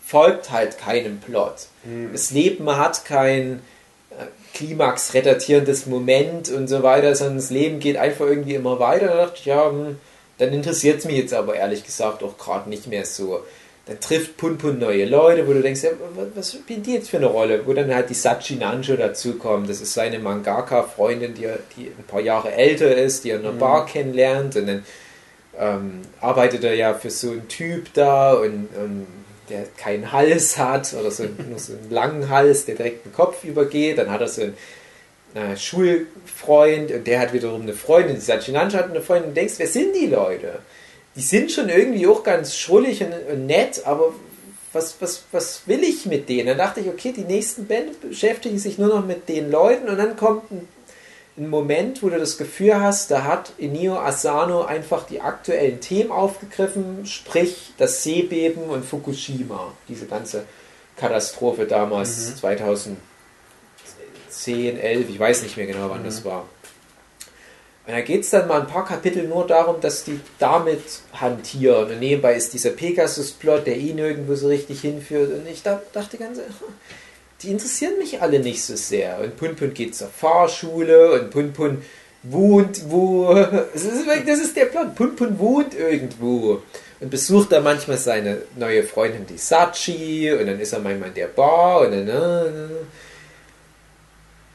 folgt 0.05 0.51
halt 0.51 0.79
keinem 0.79 1.21
Plot. 1.21 1.67
Das 2.13 2.31
Leben 2.31 2.75
hat 2.77 3.05
kein 3.05 3.61
äh, 4.11 4.25
Klimax-redatierendes 4.55 5.87
Moment 5.87 6.51
und 6.51 6.69
so 6.69 6.83
weiter, 6.83 7.15
sondern 7.15 7.37
das 7.37 7.51
Leben 7.51 7.79
geht 7.79 7.97
einfach 7.99 8.27
irgendwie 8.27 8.55
immer 8.55 8.79
weiter. 8.79 9.09
Da 9.09 9.17
dachte 9.17 9.37
ich, 9.39 9.45
ja, 9.45 9.69
hm, 9.69 9.99
dann 10.39 10.53
interessiert 10.53 11.01
es 11.01 11.05
mich 11.05 11.17
jetzt 11.17 11.35
aber 11.35 11.57
ehrlich 11.57 11.85
gesagt 11.85 12.23
auch 12.23 12.39
gerade 12.39 12.69
nicht 12.69 12.87
mehr 12.87 13.05
so. 13.05 13.43
Dann 13.87 14.01
trifft 14.01 14.39
Punpun 14.39 14.79
neue 14.79 15.05
Leute, 15.05 15.47
wo 15.47 15.53
du 15.53 15.61
denkst, 15.61 15.83
ja, 15.83 15.91
wa- 16.15 16.27
was 16.35 16.53
spielt 16.53 16.87
die 16.87 16.95
jetzt 16.95 17.11
für 17.11 17.19
eine 17.19 17.27
Rolle? 17.27 17.67
Wo 17.67 17.75
dann 17.75 17.95
halt 17.95 18.09
die 18.09 18.15
Sachi 18.15 18.57
Nanjo 18.57 18.97
dazukommt. 18.97 19.69
Das 19.69 19.83
ist 19.83 19.93
seine 19.93 20.19
Mangaka-Freundin, 20.21 21.35
die, 21.35 21.49
die 21.77 21.89
ein 21.89 22.05
paar 22.09 22.21
Jahre 22.23 22.53
älter 22.53 22.97
ist, 22.97 23.25
die 23.25 23.31
er 23.31 23.41
in 23.41 23.47
einer 23.47 23.53
Bar 23.59 23.85
kennenlernt. 23.85 24.57
Und 24.57 24.67
dann 24.69 24.85
ähm, 25.59 26.01
arbeitet 26.21 26.65
er 26.65 26.75
ja 26.75 26.95
für 26.95 27.11
so 27.11 27.33
einen 27.33 27.47
Typ 27.49 27.93
da 27.93 28.33
und, 28.33 28.69
und 28.75 29.07
der 29.51 29.65
keinen 29.77 30.13
Hals 30.13 30.57
hat 30.57 30.95
oder 30.99 31.11
so, 31.11 31.25
nur 31.51 31.59
so 31.59 31.75
einen 31.75 31.91
langen 31.91 32.31
Hals, 32.31 32.65
der 32.65 32.77
direkt 32.77 33.05
den 33.05 33.13
Kopf 33.13 33.45
übergeht. 33.45 33.99
Dann 33.99 34.11
hat 34.11 34.23
er 34.23 34.29
so 34.29 34.43
einen 34.45 34.55
äh, 35.35 35.57
Schulfreund 35.59 36.91
und 36.91 37.07
der 37.07 37.21
hat 37.21 37.35
wiederum 37.35 37.61
eine 37.63 37.75
Freundin. 37.75 38.15
Die 38.15 38.23
Sachinancha 38.23 38.79
hat 38.79 38.89
eine 38.91 39.03
Freundin 39.03 39.29
und 39.29 39.37
du 39.37 39.41
denkst, 39.41 39.55
wer 39.59 39.67
sind 39.67 39.95
die 39.95 40.07
Leute? 40.07 40.61
Die 41.17 41.23
sind 41.23 41.53
schon 41.53 41.69
irgendwie 41.69 42.07
auch 42.07 42.23
ganz 42.23 42.57
schrullig 42.57 43.03
und, 43.03 43.13
und 43.31 43.47
nett, 43.47 43.83
aber 43.85 44.13
was, 44.73 44.97
was, 45.01 45.25
was 45.33 45.63
will 45.67 45.83
ich 45.85 46.07
mit 46.07 46.29
denen? 46.29 46.49
Dann 46.49 46.59
dachte 46.59 46.81
ich, 46.81 46.89
okay, 46.89 47.13
die 47.13 47.23
nächsten 47.23 47.67
Bände 47.67 47.93
beschäftigen 48.01 48.59
sich 48.59 48.79
nur 48.79 48.89
noch 48.89 49.07
mit 49.07 49.29
den 49.29 49.51
Leuten 49.51 49.89
und 49.89 49.97
dann 49.97 50.17
kommt 50.17 50.51
ein, 50.51 50.69
ein 51.37 51.49
Moment, 51.49 52.03
wo 52.03 52.09
du 52.09 52.19
das 52.19 52.37
Gefühl 52.39 52.81
hast, 52.81 53.11
da 53.11 53.25
hat 53.25 53.53
Inio 53.59 53.99
Asano 53.99 54.63
einfach 54.65 55.07
die 55.07 55.21
aktuellen 55.21 55.81
Themen 55.81 56.11
aufgegriffen, 56.11 57.07
sprich 57.07 57.73
das 57.79 58.03
Seebeben 58.03 58.65
und 58.65 58.85
Fukushima, 58.85 59.73
diese 59.89 60.07
ganze 60.07 60.45
Katastrophe 60.97 61.67
damals, 61.67 62.37
2010, 62.37 62.97
11, 64.79 65.09
ich 65.11 65.19
weiß 65.19 65.43
nicht 65.43 65.57
mehr 65.57 65.67
genau, 65.67 65.91
wann 65.91 66.05
das 66.05 66.25
war. 66.25 66.47
Und 67.87 67.93
da 67.93 68.01
geht 68.01 68.23
es 68.23 68.31
dann 68.31 68.49
mal 68.49 68.63
ein 68.63 68.67
paar 68.67 68.87
Kapitel 68.87 69.29
nur 69.29 69.47
darum, 69.47 69.81
dass 69.81 70.05
die 70.05 70.19
damit 70.39 70.81
hantieren. 71.13 71.91
Und 71.91 72.01
nebenbei 72.01 72.35
ist 72.35 72.55
dieser 72.55 72.71
Pegasus-Plot, 72.71 73.67
der 73.67 73.77
ihn 73.77 73.99
irgendwo 73.99 74.35
so 74.37 74.49
richtig 74.49 74.81
hinführt. 74.81 75.31
Und 75.33 75.47
ich 75.47 75.63
da, 75.63 75.83
dachte 75.93 76.17
ganz, 76.17 76.39
die 77.43 77.51
interessieren 77.51 77.99
mich 77.99 78.23
alle 78.23 78.41
nicht 78.41 78.65
so 78.65 78.75
sehr. 78.75 79.19
Und 79.21 79.37
Punpun 79.37 79.75
geht 79.75 79.95
zur 79.95 80.09
Fahrschule 80.09 81.13
und 81.13 81.31
Punpun 81.31 81.83
wohnt 82.23 82.89
wo. 82.89 83.35
Das 83.75 83.85
ist, 83.85 84.07
das 84.27 84.39
ist 84.39 84.57
der 84.57 84.67
Plot. 84.67 84.95
Punpun 84.95 85.39
wohnt 85.39 85.75
irgendwo. 85.75 86.63
Und 87.01 87.11
besucht 87.11 87.53
da 87.53 87.61
manchmal 87.61 87.99
seine 87.99 88.39
neue 88.57 88.85
Freundin, 88.85 89.27
die 89.27 89.37
Sachi. 89.37 90.33
Und 90.33 90.47
dann 90.47 90.59
ist 90.59 90.73
er 90.73 90.79
manchmal 90.79 91.11
in 91.11 91.15
der 91.17 91.27
Bar. 91.27 91.83
Und 91.83 92.07
dann. 92.07 92.71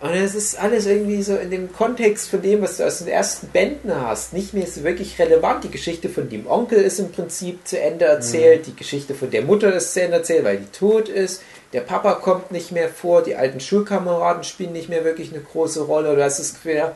Und 0.01 0.11
es 0.11 0.33
ist 0.33 0.57
alles 0.57 0.85
irgendwie 0.85 1.21
so 1.21 1.35
in 1.35 1.51
dem 1.51 1.73
Kontext 1.73 2.29
von 2.29 2.41
dem, 2.41 2.61
was 2.61 2.77
du 2.77 2.85
aus 2.85 2.99
den 2.99 3.09
ersten 3.09 3.47
Bänden 3.49 3.93
hast, 3.93 4.31
nicht 4.31 4.53
mehr 4.53 4.65
so 4.65 4.83
wirklich 4.83 5.19
relevant. 5.19 5.65
Die 5.65 5.71
Geschichte 5.71 6.07
von 6.07 6.29
dem 6.29 6.47
Onkel 6.47 6.79
ist 6.79 6.99
im 6.99 7.11
Prinzip 7.11 7.67
zu 7.67 7.79
Ende 7.79 8.05
erzählt, 8.05 8.67
die 8.67 8.75
Geschichte 8.75 9.13
von 9.13 9.29
der 9.29 9.41
Mutter 9.41 9.73
ist 9.73 9.93
zu 9.93 10.01
Ende 10.01 10.17
erzählt, 10.17 10.45
weil 10.45 10.57
die 10.57 10.71
tot 10.71 11.09
ist. 11.09 11.41
Der 11.73 11.81
Papa 11.81 12.13
kommt 12.13 12.51
nicht 12.51 12.71
mehr 12.71 12.89
vor, 12.89 13.23
die 13.23 13.35
alten 13.35 13.59
Schulkameraden 13.59 14.43
spielen 14.43 14.71
nicht 14.71 14.89
mehr 14.89 15.03
wirklich 15.03 15.33
eine 15.33 15.41
große 15.41 15.81
Rolle. 15.81 16.15
Du 16.15 16.23
hast 16.23 16.39
das 16.39 16.53
Gefühl, 16.53 16.75
ja, 16.75 16.95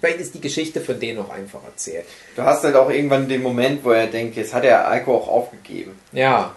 Vielleicht 0.00 0.20
ist 0.20 0.34
die 0.34 0.40
Geschichte 0.40 0.80
von 0.80 1.00
denen 1.00 1.18
auch 1.18 1.30
einfach 1.30 1.64
erzählt. 1.64 2.04
Du 2.36 2.42
hast 2.42 2.62
halt 2.62 2.76
auch 2.76 2.88
irgendwann 2.88 3.28
den 3.28 3.42
Moment, 3.42 3.84
wo 3.84 3.90
er 3.90 4.06
denkt, 4.06 4.36
jetzt 4.36 4.54
hat 4.54 4.64
er 4.64 4.88
Aiko 4.88 5.16
auch 5.16 5.28
aufgegeben. 5.28 5.98
Ja. 6.12 6.54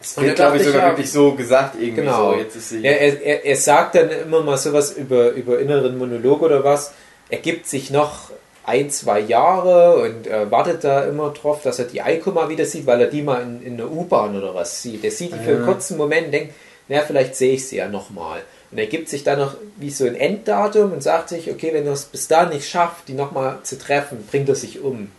Es 0.00 0.14
da 0.14 0.22
wird, 0.22 0.36
glaube 0.36 0.56
ich, 0.56 0.64
sogar 0.64 0.82
ja- 0.82 0.88
wirklich 0.90 1.12
so 1.12 1.32
gesagt, 1.34 1.74
irgendwie 1.74 2.02
Genau. 2.02 2.32
so. 2.32 2.38
Jetzt 2.38 2.56
ist 2.56 2.68
sie. 2.70 2.84
Er, 2.84 3.00
er, 3.00 3.22
er, 3.22 3.44
er 3.44 3.56
sagt 3.56 3.94
dann 3.96 4.08
immer 4.10 4.40
mal 4.42 4.56
sowas 4.56 4.92
über, 4.92 5.30
über 5.32 5.58
inneren 5.58 5.98
Monolog 5.98 6.40
oder 6.42 6.64
was. 6.64 6.92
Er 7.28 7.38
gibt 7.38 7.66
sich 7.66 7.90
noch 7.90 8.30
ein, 8.64 8.90
zwei 8.90 9.20
Jahre 9.20 9.96
und 10.02 10.26
äh, 10.26 10.50
wartet 10.50 10.84
da 10.84 11.04
immer 11.04 11.30
drauf, 11.30 11.62
dass 11.62 11.78
er 11.78 11.84
die 11.86 12.02
Eiko 12.02 12.30
mal 12.30 12.48
wieder 12.48 12.64
sieht, 12.64 12.86
weil 12.86 13.00
er 13.00 13.06
die 13.08 13.22
mal 13.22 13.42
in, 13.42 13.62
in 13.62 13.76
der 13.76 13.90
U-Bahn 13.90 14.36
oder 14.36 14.54
was 14.54 14.82
sieht. 14.82 15.04
Er 15.04 15.10
sieht 15.10 15.32
die 15.34 15.38
für 15.38 15.50
einen 15.50 15.60
Ja. 15.60 15.66
kurzen 15.66 15.96
Moment 15.96 16.26
und 16.26 16.32
denkt, 16.32 16.54
na, 16.88 17.00
vielleicht 17.00 17.36
sehe 17.36 17.54
ich 17.54 17.66
sie 17.68 17.76
ja 17.76 17.88
nochmal. 17.88 18.40
Und 18.70 18.78
er 18.78 18.86
gibt 18.86 19.08
sich 19.08 19.24
dann 19.24 19.38
noch 19.38 19.54
wie 19.76 19.90
so 19.90 20.06
ein 20.06 20.14
Enddatum 20.14 20.92
und 20.92 21.02
sagt 21.02 21.28
sich, 21.30 21.50
okay, 21.50 21.70
wenn 21.72 21.86
er 21.86 21.92
es 21.92 22.04
bis 22.04 22.28
dahin 22.28 22.50
nicht 22.50 22.68
schafft, 22.68 23.08
die 23.08 23.14
nochmal 23.14 23.58
zu 23.64 23.78
treffen, 23.78 24.26
bringt 24.30 24.48
er 24.48 24.54
sich 24.54 24.80
um. 24.80 25.10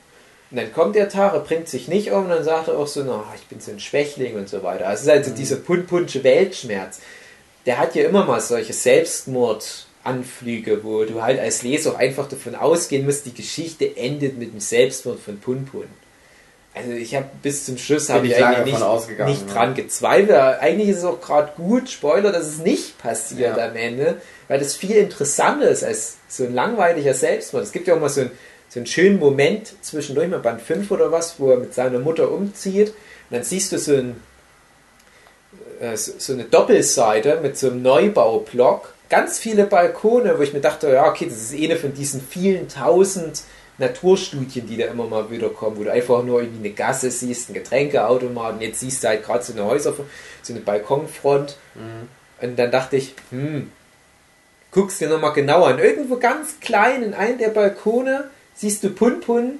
Und 0.52 0.58
dann 0.58 0.74
kommt 0.74 0.96
der 0.96 1.08
Tag, 1.08 1.34
er 1.34 1.40
bringt 1.40 1.70
sich 1.70 1.88
nicht 1.88 2.12
um 2.12 2.26
und 2.26 2.30
dann 2.30 2.44
sagt 2.44 2.68
er 2.68 2.78
auch 2.78 2.88
so, 2.88 3.04
na, 3.04 3.24
ich 3.36 3.48
bin 3.48 3.62
so 3.62 3.72
ein 3.72 3.80
Schwächling 3.80 4.36
und 4.36 4.50
so 4.50 4.64
weiter. 4.64 4.88
Also 4.88 5.02
es 5.02 5.08
ist 5.08 5.28
also 5.28 5.32
dieser 5.32 5.56
punpunsche 5.56 6.26
Weltschmerz. 6.26 7.00
Der 7.66 7.78
hat 7.78 7.96
ja 7.96 8.04
immer 8.04 8.26
mal 8.26 8.42
solche 8.42 8.74
Selbstmordanflüge, 8.74 10.84
wo 10.84 11.06
du 11.06 11.22
halt 11.22 11.40
als 11.40 11.64
Leser 11.64 11.92
auch 11.92 11.98
einfach 11.98 12.28
davon 12.28 12.56
ausgehen 12.56 13.06
musst, 13.06 13.26
die 13.26 13.34
Geschichte 13.34 13.96
endet 13.96 14.38
mit 14.38 14.52
dem 14.52 14.60
Selbstmord 14.60 15.22
von 15.22 15.40
Punpun. 15.40 15.86
Also 16.74 16.92
ich 16.92 17.16
habe 17.16 17.26
bis 17.42 17.66
zum 17.66 17.78
Schluss 17.78 18.10
habe 18.10 18.28
ich 18.28 18.44
eigentlich 18.44 18.78
nicht, 18.78 19.20
nicht 19.26 19.48
ja. 19.48 19.54
dran 19.54 19.76
gezweifelt. 19.76 20.32
Eigentlich 20.32 20.90
ist 20.90 21.00
es 21.00 21.04
auch 21.04 21.20
gerade 21.20 21.52
gut, 21.56 21.90
Spoiler, 21.90 22.32
dass 22.32 22.48
es 22.48 22.60
nicht 22.60 22.98
passiert 22.98 23.58
Ja. 23.58 23.68
am 23.68 23.76
Ende, 23.76 24.22
weil 24.48 24.60
das 24.60 24.76
viel 24.76 24.96
interessanter 24.96 25.70
ist 25.70 25.84
als 25.84 26.18
so 26.30 26.46
ein 26.46 26.54
langweiliger 26.54 27.14
Selbstmord. 27.14 27.64
Es 27.64 27.74
gibt 27.74 27.88
ja 27.88 27.96
auch 27.96 28.00
mal 28.00 28.10
so, 28.10 28.22
ein, 28.22 28.32
so 28.72 28.80
einen 28.80 28.88
schönen 28.88 29.20
Moment 29.20 29.74
zwischendurch, 29.82 30.30
mal 30.30 30.40
Band 30.40 30.62
5 30.62 30.90
oder 30.92 31.12
was, 31.12 31.42
wo 31.42 31.52
er 31.52 31.58
mit 31.58 31.74
seiner 31.74 32.00
Mutter 32.00 32.32
umzieht. 32.32 32.88
Und 32.90 32.96
dann 33.32 33.44
siehst 33.44 33.74
du 33.74 33.78
so, 33.78 33.96
ein, 33.96 34.16
äh, 35.82 35.98
so 35.98 36.32
eine 36.32 36.46
Doppelseite 36.46 37.42
mit 37.42 37.58
so 37.58 37.68
einem 37.68 37.82
Neubaublock, 37.82 38.94
ganz 39.10 39.40
viele 39.40 39.66
Balkone, 39.66 40.38
wo 40.38 40.42
ich 40.42 40.54
mir 40.54 40.62
dachte, 40.62 40.90
ja 40.90 41.06
okay, 41.06 41.26
das 41.26 41.52
ist 41.52 41.54
eine 41.54 41.76
von 41.76 41.94
diesen 41.94 42.22
vielen 42.22 42.70
tausend 42.70 43.42
Naturstudien, 43.78 44.66
die 44.68 44.78
da 44.78 44.86
immer 44.86 45.06
mal 45.06 45.30
wieder 45.30 45.50
kommen, 45.50 45.78
wo 45.78 45.84
du 45.84 45.92
einfach 45.92 46.24
nur 46.24 46.42
irgendwie 46.42 46.68
eine 46.68 46.74
Gasse 46.74 47.12
siehst, 47.12 47.50
ein 47.50 47.54
Getränkeautomat 47.54 48.54
und 48.54 48.62
jetzt 48.62 48.80
siehst 48.80 49.04
du 49.04 49.10
halt 49.10 49.26
gerade 49.26 49.44
so 49.44 49.52
eine 49.52 49.66
Häuser, 49.66 49.94
so 50.42 50.54
eine 50.54 50.62
Balkonfront. 50.62 51.58
Und 52.42 52.58
dann 52.58 52.72
dachte 52.72 52.96
ich, 52.96 53.16
hm, 53.32 53.70
guckst 54.72 55.02
dir 55.02 55.10
nochmal 55.10 55.34
genauer 55.34 55.68
an. 55.68 55.80
Irgendwo 55.80 56.16
ganz 56.18 56.60
klein 56.62 57.04
in 57.04 57.14
einem 57.14 57.38
der 57.38 57.50
Balkone 57.50 58.30
siehst 58.56 58.84
du 58.84 58.90
Punpun, 58.90 59.60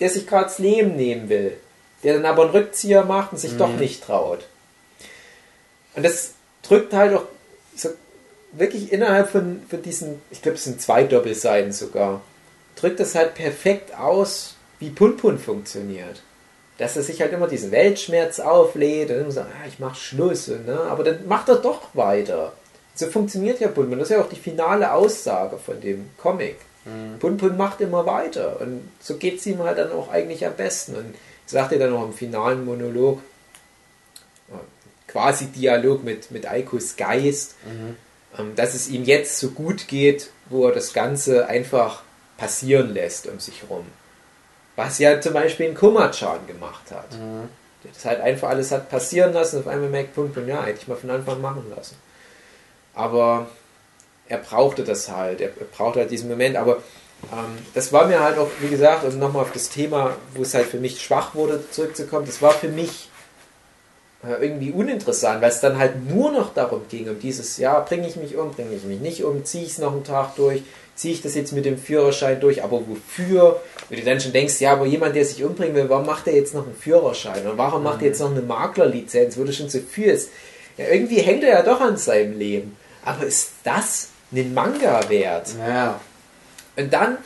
der 0.00 0.10
sich 0.10 0.26
gerade 0.26 0.44
das 0.44 0.58
Leben 0.58 0.96
nehmen 0.96 1.28
will. 1.28 1.56
Der 2.02 2.14
dann 2.14 2.26
aber 2.26 2.42
einen 2.42 2.50
Rückzieher 2.50 3.04
macht 3.04 3.32
und 3.32 3.38
sich 3.38 3.56
doch 3.56 3.72
nicht 3.74 4.02
traut. 4.02 4.40
Und 5.94 6.04
das 6.04 6.32
drückt 6.62 6.92
halt 6.92 7.14
auch 7.14 7.24
so 7.76 7.90
wirklich 8.52 8.92
innerhalb 8.92 9.30
von, 9.30 9.62
von 9.68 9.82
diesen, 9.82 10.20
ich 10.30 10.42
glaube 10.42 10.56
es 10.56 10.64
sind 10.64 10.80
zwei 10.80 11.04
Doppelseiten 11.04 11.72
sogar, 11.72 12.20
drückt 12.76 13.00
das 13.00 13.14
halt 13.14 13.34
perfekt 13.34 13.96
aus, 13.96 14.54
wie 14.78 14.90
Punpun 14.90 15.38
funktioniert. 15.38 16.22
Dass 16.78 16.96
er 16.96 17.02
sich 17.02 17.20
halt 17.20 17.32
immer 17.32 17.46
diesen 17.46 17.70
Weltschmerz 17.70 18.40
auflädt 18.40 19.10
und 19.10 19.20
immer 19.20 19.30
sagt, 19.30 19.50
ah, 19.52 19.68
ich 19.68 19.78
mach 19.78 19.94
Schluss. 19.94 20.48
Ne? 20.48 20.80
Aber 20.88 21.04
dann 21.04 21.26
macht 21.28 21.48
er 21.48 21.56
doch 21.56 21.94
weiter. 21.94 22.52
So 22.94 23.06
funktioniert 23.06 23.60
ja 23.60 23.68
Punpun. 23.68 23.98
Das 23.98 24.10
ist 24.10 24.16
ja 24.16 24.22
auch 24.22 24.28
die 24.28 24.36
finale 24.36 24.92
Aussage 24.92 25.58
von 25.58 25.80
dem 25.80 26.10
Comic. 26.18 26.56
Punpun 27.18 27.56
macht 27.56 27.80
immer 27.80 28.06
weiter. 28.06 28.60
Und 28.60 28.88
so 29.00 29.16
geht 29.16 29.38
es 29.38 29.46
ihm 29.46 29.60
halt 29.60 29.78
dann 29.78 29.92
auch 29.92 30.10
eigentlich 30.10 30.46
am 30.46 30.54
besten. 30.54 30.96
Und 30.96 31.14
ich 31.46 31.52
sagte 31.52 31.78
dann 31.78 31.90
noch 31.90 32.04
im 32.04 32.12
finalen 32.12 32.64
Monolog, 32.64 33.20
äh, 34.50 35.10
quasi 35.10 35.46
Dialog 35.46 36.02
mit, 36.02 36.30
mit 36.30 36.46
Aikos 36.46 36.96
Geist, 36.96 37.54
ähm, 38.38 38.56
dass 38.56 38.74
es 38.74 38.88
ihm 38.88 39.04
jetzt 39.04 39.38
so 39.38 39.50
gut 39.50 39.88
geht, 39.88 40.30
wo 40.48 40.66
er 40.66 40.72
das 40.72 40.92
Ganze 40.92 41.46
einfach 41.46 42.02
passieren 42.36 42.92
lässt 42.92 43.28
um 43.28 43.38
sich 43.38 43.62
rum. 43.68 43.86
Was 44.74 44.98
ja 44.98 45.20
zum 45.20 45.34
Beispiel 45.34 45.68
ein 45.68 45.74
Kumachan 45.74 46.46
gemacht 46.46 46.90
hat. 46.90 47.12
Der 47.84 47.90
das 47.92 48.04
halt 48.04 48.20
einfach 48.20 48.48
alles 48.48 48.70
hat 48.70 48.88
passieren 48.88 49.32
lassen 49.32 49.58
auf 49.58 49.66
einmal 49.66 49.90
merkt, 49.90 50.14
Punkt 50.14 50.36
ja, 50.48 50.64
hätte 50.64 50.80
ich 50.80 50.88
mal 50.88 50.96
von 50.96 51.10
Anfang 51.10 51.34
an 51.36 51.42
machen 51.42 51.72
lassen. 51.74 51.96
Aber 52.94 53.48
er 54.28 54.38
brauchte 54.38 54.84
das 54.84 55.10
halt, 55.10 55.40
er, 55.40 55.48
brauchte 55.48 56.00
halt 56.00 56.10
diesen 56.10 56.28
Moment, 56.28 56.56
aber 56.56 56.78
ähm, 57.32 57.58
das 57.74 57.92
war 57.92 58.06
mir 58.06 58.20
halt 58.20 58.38
auch, 58.38 58.48
wie 58.60 58.68
gesagt, 58.68 59.04
um 59.04 59.18
nochmal 59.18 59.42
auf 59.42 59.52
das 59.52 59.68
Thema, 59.68 60.16
wo 60.34 60.42
es 60.42 60.54
halt 60.54 60.66
für 60.66 60.78
mich 60.78 61.00
schwach 61.00 61.34
wurde, 61.34 61.62
zurückzukommen, 61.70 62.26
das 62.26 62.42
war 62.42 62.52
für 62.52 62.68
mich 62.68 63.08
äh, 64.24 64.44
irgendwie 64.44 64.70
uninteressant, 64.70 65.42
weil 65.42 65.50
es 65.50 65.60
dann 65.60 65.78
halt 65.78 66.08
nur 66.08 66.30
noch 66.30 66.54
darum 66.54 66.82
ging, 66.88 67.08
um 67.08 67.18
dieses, 67.18 67.58
ja, 67.58 67.80
bringe 67.80 68.06
ich 68.06 68.16
mich 68.16 68.36
um, 68.36 68.52
bringe 68.52 68.74
ich 68.74 68.84
mich 68.84 69.00
nicht 69.00 69.24
um, 69.24 69.44
ziehe 69.44 69.64
ich 69.64 69.72
es 69.72 69.78
noch 69.78 69.92
einen 69.92 70.04
Tag 70.04 70.36
durch, 70.36 70.62
ziehe 70.94 71.14
ich 71.14 71.22
das 71.22 71.34
jetzt 71.34 71.52
mit 71.52 71.64
dem 71.64 71.78
Führerschein 71.78 72.40
durch, 72.40 72.62
aber 72.62 72.82
wofür? 72.86 73.60
Wenn 73.88 73.98
du 73.98 74.04
dann 74.04 74.20
schon 74.20 74.32
denkst, 74.32 74.60
ja, 74.60 74.72
aber 74.72 74.86
jemand, 74.86 75.16
der 75.16 75.24
sich 75.24 75.42
umbringen 75.42 75.74
will, 75.74 75.88
warum 75.88 76.06
macht 76.06 76.26
er 76.26 76.34
jetzt 76.34 76.54
noch 76.54 76.64
einen 76.64 76.76
Führerschein? 76.76 77.46
Und 77.46 77.58
warum 77.58 77.82
macht 77.82 78.02
er 78.02 78.08
jetzt 78.08 78.20
noch 78.20 78.30
eine 78.30 78.42
Maklerlizenz, 78.42 79.36
wo 79.36 79.44
du 79.44 79.52
schon 79.52 79.68
so 79.68 79.80
fühlst? 79.80 80.30
Ja, 80.76 80.86
irgendwie 80.86 81.20
hängt 81.20 81.44
er 81.44 81.50
ja 81.50 81.62
doch 81.62 81.80
an 81.80 81.96
seinem 81.96 82.38
Leben. 82.38 82.76
Aber 83.04 83.24
ist 83.24 83.50
das 83.64 84.08
ein 84.32 84.54
Manga 84.54 85.08
wert? 85.08 85.48
Ja. 85.58 86.00
Und 86.76 86.92
dann 86.92 87.18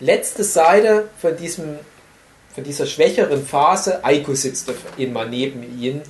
letzte 0.00 0.44
Seite 0.44 1.08
von 1.20 1.36
diesem 1.36 1.78
von 2.54 2.64
dieser 2.64 2.86
schwächeren 2.86 3.46
Phase. 3.46 4.04
Aiko 4.04 4.34
sitzt 4.34 4.68
immer 4.96 5.24
neben 5.24 5.80
ihm 5.80 6.02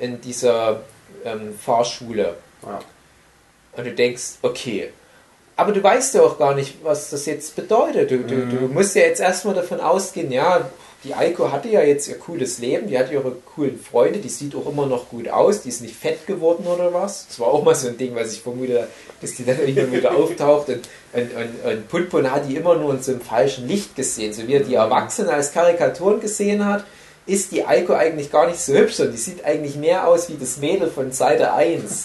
in 0.00 0.20
dieser 0.20 0.82
ähm, 1.24 1.56
Fahrschule. 1.56 2.36
ja. 2.62 2.80
Und 3.76 3.84
du 3.84 3.92
denkst, 3.92 4.38
okay. 4.42 4.90
Aber 5.56 5.72
du 5.72 5.82
weißt 5.82 6.14
ja 6.14 6.22
auch 6.22 6.38
gar 6.38 6.54
nicht, 6.54 6.82
was 6.82 7.10
das 7.10 7.26
jetzt 7.26 7.54
bedeutet. 7.54 8.10
Du, 8.10 8.18
du, 8.18 8.46
du 8.46 8.68
musst 8.68 8.96
ja 8.96 9.02
jetzt 9.02 9.20
erstmal 9.20 9.54
davon 9.54 9.80
ausgehen, 9.80 10.32
ja, 10.32 10.68
die 11.04 11.14
Eiko 11.14 11.52
hatte 11.52 11.68
ja 11.68 11.82
jetzt 11.82 12.08
ihr 12.08 12.18
cooles 12.18 12.58
Leben, 12.58 12.88
die 12.88 12.98
hat 12.98 13.12
ihre 13.12 13.32
coolen 13.54 13.78
Freunde, 13.78 14.18
die 14.20 14.30
sieht 14.30 14.54
auch 14.54 14.66
immer 14.66 14.86
noch 14.86 15.10
gut 15.10 15.28
aus, 15.28 15.62
die 15.62 15.68
ist 15.68 15.82
nicht 15.82 15.94
fett 15.94 16.26
geworden 16.26 16.66
oder 16.66 16.94
was. 16.94 17.26
Das 17.28 17.38
war 17.40 17.48
auch 17.48 17.62
mal 17.62 17.74
so 17.74 17.88
ein 17.88 17.98
Ding, 17.98 18.14
was 18.14 18.32
ich 18.32 18.40
vermute, 18.40 18.88
dass 19.20 19.34
die 19.34 19.44
dann 19.44 19.60
immer 19.66 19.92
wieder 19.92 20.16
auftaucht 20.16 20.68
und, 20.68 20.88
und, 21.12 21.30
und, 21.36 21.72
und 21.72 21.88
Punpun 21.88 22.30
hat 22.30 22.48
die 22.48 22.56
immer 22.56 22.74
nur 22.76 22.94
in 22.94 23.02
so 23.02 23.12
einem 23.12 23.20
falschen 23.20 23.68
Licht 23.68 23.94
gesehen. 23.94 24.32
So 24.32 24.48
wie 24.48 24.54
er 24.54 24.64
die 24.64 24.74
Erwachsenen 24.74 25.28
als 25.28 25.52
Karikaturen 25.52 26.20
gesehen 26.20 26.64
hat, 26.64 26.84
ist 27.26 27.52
die 27.52 27.66
Eiko 27.66 27.92
eigentlich 27.92 28.32
gar 28.32 28.46
nicht 28.46 28.60
so 28.60 28.72
hübsch 28.72 28.98
und 29.00 29.12
die 29.12 29.18
sieht 29.18 29.44
eigentlich 29.44 29.76
mehr 29.76 30.08
aus 30.08 30.28
wie 30.30 30.36
das 30.38 30.58
Mädel 30.58 30.88
von 30.88 31.12
Seite 31.12 31.52
1. 31.52 32.04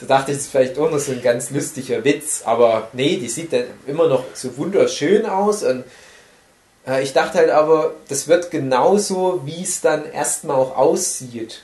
Da 0.00 0.06
dachte 0.06 0.30
ich, 0.30 0.36
das 0.36 0.46
ist 0.46 0.52
vielleicht 0.52 0.78
auch 0.78 0.90
noch 0.90 1.00
so 1.00 1.10
ein 1.10 1.22
ganz 1.22 1.50
lustiger 1.50 2.04
Witz, 2.04 2.42
aber 2.44 2.88
nee, 2.92 3.16
die 3.16 3.28
sieht 3.28 3.52
dann 3.52 3.64
immer 3.86 4.06
noch 4.06 4.24
so 4.32 4.56
wunderschön 4.56 5.26
aus 5.26 5.64
und 5.64 5.84
äh, 6.88 7.02
ich 7.02 7.12
dachte 7.12 7.38
halt 7.38 7.50
aber, 7.50 7.94
das 8.08 8.28
wird 8.28 8.50
genauso, 8.50 9.42
wie 9.44 9.62
es 9.62 9.80
dann 9.80 10.10
erstmal 10.10 10.56
auch 10.56 10.76
aussieht. 10.76 11.62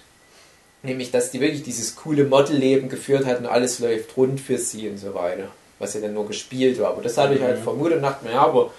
Nämlich, 0.83 1.11
dass 1.11 1.31
die 1.31 1.41
wirklich 1.41 1.63
dieses 1.63 1.97
coole 1.97 2.25
Modelleben 2.25 2.91
geführt 2.91 3.25
hat 3.25 3.39
und 3.39 3.47
alles 3.47 3.79
läuft 3.79 4.17
rund 4.17 4.39
für 4.41 4.59
sie 4.59 4.89
und 4.89 4.99
so 4.99 5.15
weiter. 5.15 5.49
Was 5.79 5.95
ja 5.95 6.01
dann 6.01 6.13
nur 6.13 6.29
gespielt 6.29 6.79
war. 6.79 6.91
Aber 6.91 7.03
das 7.03 7.17
hatte 7.17 7.35
ich 7.35 7.41
halt 7.41 7.59
vermutet 7.59 7.97
und 7.97 8.03
dachte 8.03 8.25
mir, 8.27 8.33
ja, 8.33 8.43
aber 8.43 8.71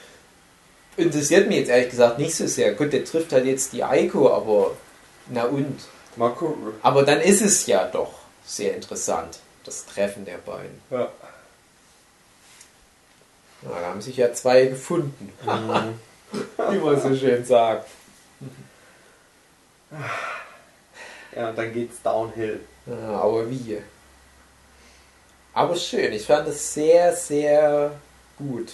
interessiert 0.98 1.48
mich 1.48 1.58
jetzt 1.58 1.70
ehrlich 1.70 1.90
gesagt 1.90 2.20
nicht 2.20 2.36
so 2.36 2.46
sehr. 2.46 2.74
Gut, 2.74 2.94
der 2.94 3.04
trifft 3.04 3.34
halt 3.34 3.46
jetzt 3.46 3.74
die 3.74 3.84
Eiko, 3.84 4.32
aber 4.32 4.72
na 5.30 5.46
und? 5.46 5.80
Mal 6.16 6.30
gucken. 6.30 6.74
Aber 6.82 7.04
dann 7.04 7.20
ist 7.20 7.42
es 7.42 7.66
ja 7.66 7.86
doch 7.86 8.14
sehr 8.46 8.76
interessant, 8.76 9.40
das 9.64 9.86
Treffen 9.86 10.26
der 10.26 10.38
beiden. 10.38 10.80
Ja. 10.92 11.12
Na, 13.64 13.80
da 13.80 13.88
haben 13.88 14.02
sich 14.02 14.18
ja 14.18 14.32
zwei 14.32 14.68
gefunden. 14.68 15.34
Wie 16.32 16.78
man 16.78 17.00
so 17.00 17.16
schön 17.16 17.44
sagt. 17.46 17.88
Ja, 21.36 21.50
und 21.50 21.58
dann 21.58 21.74
geht's 21.74 22.02
downhill. 22.02 22.60
Ja, 22.86 23.22
aber 23.22 23.50
wie? 23.50 23.82
Aber 25.54 25.76
schön, 25.76 26.14
ich 26.14 26.26
fand 26.26 26.48
es 26.48 26.74
sehr, 26.74 27.16
sehr 27.16 27.92
gut. 28.38 28.74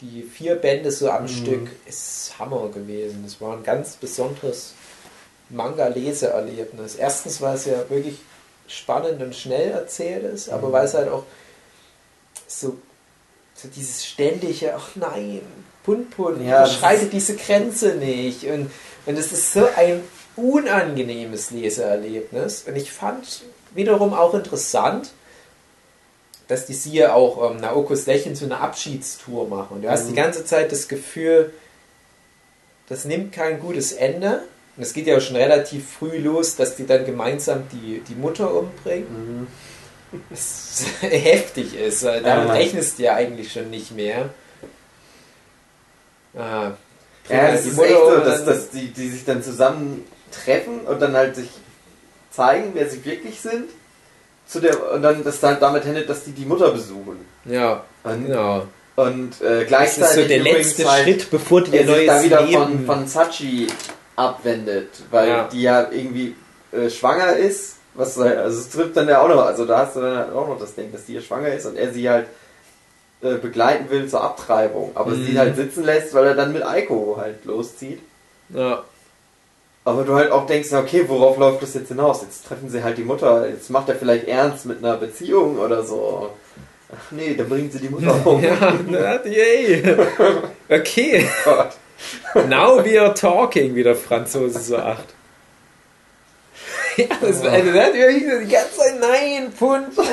Die 0.00 0.22
vier 0.22 0.56
Bände 0.56 0.90
so 0.90 1.10
am 1.10 1.28
Stück 1.28 1.68
ist 1.86 2.34
Hammer 2.38 2.68
gewesen. 2.68 3.22
Das 3.24 3.40
war 3.40 3.56
ein 3.56 3.62
ganz 3.62 3.96
besonderes 3.96 4.74
Manga-Leseerlebnis. 5.48 6.96
Erstens, 6.96 7.40
weil 7.40 7.54
es 7.54 7.66
ja 7.66 7.88
wirklich 7.88 8.18
spannend 8.68 9.22
und 9.22 9.34
schnell 9.34 9.70
erzählt 9.70 10.24
ist, 10.24 10.48
aber 10.48 10.72
weil 10.72 10.86
es 10.86 10.94
halt 10.94 11.08
auch 11.08 11.24
so, 12.46 12.78
so 13.54 13.68
dieses 13.68 14.04
ständige, 14.04 14.74
ach 14.74 14.90
nein, 14.96 15.42
Punpun, 15.86 16.44
Ja, 16.46 16.60
das 16.60 16.72
überschreite 16.72 17.06
diese 17.06 17.34
Grenze 17.36 17.94
nicht. 17.94 18.44
Und, 18.44 18.70
und 19.06 19.16
es 19.18 19.32
ist 19.32 19.52
so 19.54 19.66
ein 19.76 20.02
unangenehmes 20.36 21.50
Leseerlebnis. 21.52 22.64
Und 22.66 22.76
ich 22.76 22.92
fand 22.92 23.42
wiederum 23.74 24.12
auch 24.12 24.34
interessant, 24.34 25.10
dass 26.48 26.66
die 26.66 26.74
Siehe 26.74 27.14
auch 27.14 27.50
ähm, 27.50 27.56
Naokos 27.58 28.06
Lächeln 28.06 28.36
zu 28.36 28.44
einer 28.44 28.60
Abschiedstour 28.60 29.48
machen. 29.48 29.76
Und 29.76 29.82
du 29.82 29.90
hast 29.90 30.04
Mhm. 30.04 30.08
die 30.10 30.14
ganze 30.16 30.44
Zeit 30.44 30.70
das 30.72 30.88
Gefühl, 30.88 31.52
das 32.88 33.04
nimmt 33.04 33.32
kein 33.32 33.58
gutes 33.60 33.92
Ende. 33.92 34.42
Und 34.76 34.82
es 34.82 34.92
geht 34.92 35.06
ja 35.06 35.16
auch 35.16 35.20
schon 35.20 35.36
relativ 35.36 35.88
früh 35.90 36.18
los, 36.18 36.54
dass 36.56 36.76
die 36.76 36.86
dann 36.86 37.04
gemeinsam 37.06 37.64
die, 37.72 38.00
die 38.08 38.14
Mutter 38.14 38.52
umbringen. 38.54 39.46
Was 40.30 40.84
heftig 41.00 41.74
ist. 41.74 42.04
Damit 42.04 42.24
Ja. 42.26 42.44
rechnest 42.52 42.98
du 42.98 43.04
ja 43.04 43.14
eigentlich 43.14 43.52
schon 43.52 43.70
nicht 43.70 43.92
mehr. 43.92 44.28
Ah, 46.36 46.72
Ja, 47.28 47.50
das 47.52 47.66
ist 47.66 47.78
echt 47.78 47.96
so, 47.98 48.16
dass, 48.18 48.44
dass 48.44 48.70
die, 48.70 48.88
die 48.92 49.08
sich 49.08 49.24
dann 49.24 49.42
zusammentreffen 49.42 50.80
und 50.86 51.00
dann 51.00 51.14
halt 51.16 51.36
sich 51.36 51.48
zeigen, 52.30 52.70
wer 52.74 52.88
sie 52.88 53.04
wirklich 53.04 53.40
sind. 53.40 53.70
Zu 54.46 54.60
der, 54.60 54.92
und 54.92 55.02
dann 55.02 55.24
das 55.24 55.40
dann 55.40 55.58
damit 55.58 55.84
endet, 55.86 56.08
dass 56.08 56.22
die 56.24 56.30
die 56.32 56.44
Mutter 56.44 56.70
besuchen. 56.70 57.18
Ja, 57.46 57.82
Und, 58.04 58.26
genau. 58.26 58.66
und 58.94 59.40
äh, 59.40 59.60
Das 59.60 59.68
gleichzeitig 59.68 60.16
ist 60.16 60.22
so 60.22 60.28
der 60.28 60.38
letzte 60.38 60.90
halt 60.90 61.02
Schritt, 61.04 61.30
bevor 61.32 61.62
die 61.62 61.72
ihr 61.72 61.78
sich 61.80 61.86
neues 61.90 62.06
da 62.06 62.22
wieder 62.22 62.42
Leben... 62.42 62.86
von, 62.86 62.86
von 62.86 63.06
Sachi 63.08 63.66
abwendet, 64.14 64.90
weil 65.10 65.28
Ja. 65.28 65.48
die 65.52 65.62
ja 65.62 65.90
irgendwie 65.90 66.36
äh, 66.72 66.88
schwanger 66.90 67.34
ist. 67.36 67.74
Was, 67.94 68.18
also 68.18 68.60
es 68.60 68.68
trifft 68.68 68.96
dann 68.96 69.08
ja 69.08 69.22
auch 69.22 69.28
noch, 69.28 69.46
also 69.46 69.64
da 69.64 69.78
hast 69.78 69.96
du 69.96 70.00
dann 70.02 70.16
halt 70.16 70.32
auch 70.32 70.46
noch 70.48 70.58
das 70.60 70.74
Ding, 70.74 70.92
dass 70.92 71.06
die 71.06 71.14
ja 71.14 71.20
schwanger 71.22 71.48
ist 71.48 71.64
und 71.66 71.76
er 71.76 71.92
sie 71.92 72.08
halt 72.08 72.26
äh, 73.22 73.34
begleiten 73.36 73.88
will 73.90 74.08
zur 74.08 74.22
Abtreibung, 74.22 74.92
aber 74.94 75.10
Mhm. 75.12 75.24
sie 75.26 75.38
halt 75.38 75.56
sitzen 75.56 75.84
lässt, 75.84 76.12
weil 76.14 76.26
er 76.26 76.34
dann 76.34 76.52
mit 76.52 76.62
Aiko 76.62 77.16
halt 77.20 77.44
loszieht. 77.44 78.00
ja. 78.50 78.82
Aber 79.84 80.02
du 80.02 80.16
halt 80.16 80.32
auch 80.32 80.46
denkst, 80.48 80.72
okay, 80.72 81.04
worauf 81.06 81.38
läuft 81.38 81.62
das 81.62 81.74
jetzt 81.74 81.86
hinaus? 81.88 82.22
Jetzt 82.22 82.44
treffen 82.48 82.68
sie 82.68 82.82
halt 82.82 82.98
die 82.98 83.04
Mutter, 83.04 83.48
jetzt 83.48 83.70
macht 83.70 83.88
er 83.88 83.94
vielleicht 83.94 84.26
ernst 84.26 84.66
mit 84.66 84.78
einer 84.78 84.96
Beziehung 84.96 85.58
oder 85.60 85.84
so. 85.84 86.30
Ach 86.92 87.12
nee, 87.12 87.34
dann 87.34 87.48
bringen 87.48 87.70
sie 87.70 87.78
die 87.78 87.88
Mutter 87.88 88.14
um. 88.26 88.42
Ja, 88.42 88.74
na, 88.88 89.24
yay. 89.24 89.82
Okay, 90.68 91.24
Gott. 91.44 91.76
now 92.48 92.84
we 92.84 93.00
are 93.00 93.14
talking, 93.14 93.76
wie 93.76 93.84
der 93.84 93.94
Franzose 93.94 94.58
sagt. 94.58 95.14
Ja, 96.96 97.06
das, 97.20 97.42
also, 97.42 97.72
das 97.72 97.86
hat 97.86 97.94
wirklich 97.94 98.24
so 98.24 98.38
die 98.38 98.48
ganze 98.48 98.76
Zeit, 98.78 99.00
nein, 99.00 99.52
Pun, 99.58 99.84
Pun, 99.94 100.06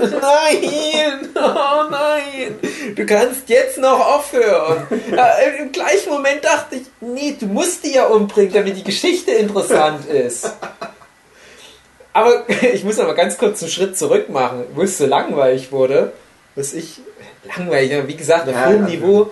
nein, 0.00 1.28
oh 1.34 1.90
nein, 1.90 2.56
du 2.96 3.04
kannst 3.04 3.48
jetzt 3.48 3.78
noch 3.78 4.00
aufhören. 4.00 4.86
Äh, 5.12 5.58
Im 5.62 5.72
gleichen 5.72 6.10
Moment 6.10 6.42
dachte 6.42 6.76
ich, 6.76 6.82
nee, 7.00 7.36
du 7.38 7.46
musst 7.46 7.84
die 7.84 7.94
ja 7.94 8.06
umbringen, 8.06 8.54
damit 8.54 8.78
die 8.78 8.84
Geschichte 8.84 9.32
interessant 9.32 10.06
ist. 10.06 10.52
Aber 12.12 12.44
ich 12.72 12.84
muss 12.84 12.98
aber 12.98 13.14
ganz 13.14 13.38
kurz 13.38 13.62
einen 13.62 13.70
Schritt 13.70 13.98
zurück 13.98 14.28
machen, 14.28 14.64
wo 14.74 14.82
es 14.82 14.98
so 14.98 15.06
langweilig 15.06 15.72
wurde, 15.72 16.12
was 16.54 16.72
ich, 16.72 17.00
langweilig, 17.56 18.06
wie 18.06 18.16
gesagt, 18.16 18.48
auf 18.48 18.54
Ja, 18.54 18.66
hohem 18.66 18.86
ja. 18.86 18.90
Niveau, 18.90 19.30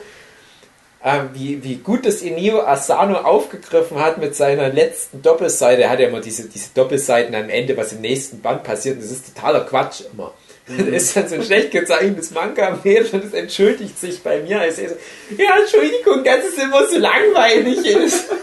äh, 1.02 1.20
wie, 1.32 1.64
wie 1.64 1.76
gut 1.76 2.04
das 2.04 2.22
Inio 2.22 2.60
Asano 2.60 3.18
aufgegriffen 3.18 3.98
hat 3.98 4.18
mit 4.18 4.36
seiner 4.36 4.68
letzten 4.68 5.22
Doppelseite. 5.22 5.82
Er 5.82 5.90
hat 5.90 6.00
ja 6.00 6.08
immer 6.08 6.20
diese, 6.20 6.48
diese 6.48 6.70
Doppelseiten 6.74 7.34
am 7.34 7.48
Ende, 7.48 7.76
was 7.76 7.92
im 7.92 8.00
nächsten 8.00 8.40
Band 8.40 8.62
passiert. 8.62 8.96
Und 8.96 9.04
das 9.04 9.10
ist 9.10 9.34
totaler 9.34 9.64
Quatsch 9.64 10.02
immer. 10.12 10.34
Mhm. 10.66 10.92
Das 10.92 11.02
ist 11.02 11.16
dann 11.16 11.28
so 11.28 11.34
ein 11.36 11.42
schlecht 11.42 11.70
gezeichnetes 11.70 12.32
Manga-Mädel 12.32 13.08
und 13.12 13.24
es 13.24 13.32
entschuldigt 13.32 13.98
sich 13.98 14.22
bei 14.22 14.40
mir 14.40 14.60
als 14.60 14.78
er 14.78 14.90
so, 14.90 14.94
ja, 15.36 15.56
Entschuldigung, 15.58 16.22
dass 16.22 16.44
es 16.44 16.62
immer 16.62 16.86
so 16.86 16.98
langweilig 16.98 17.84
ist. 17.86 18.30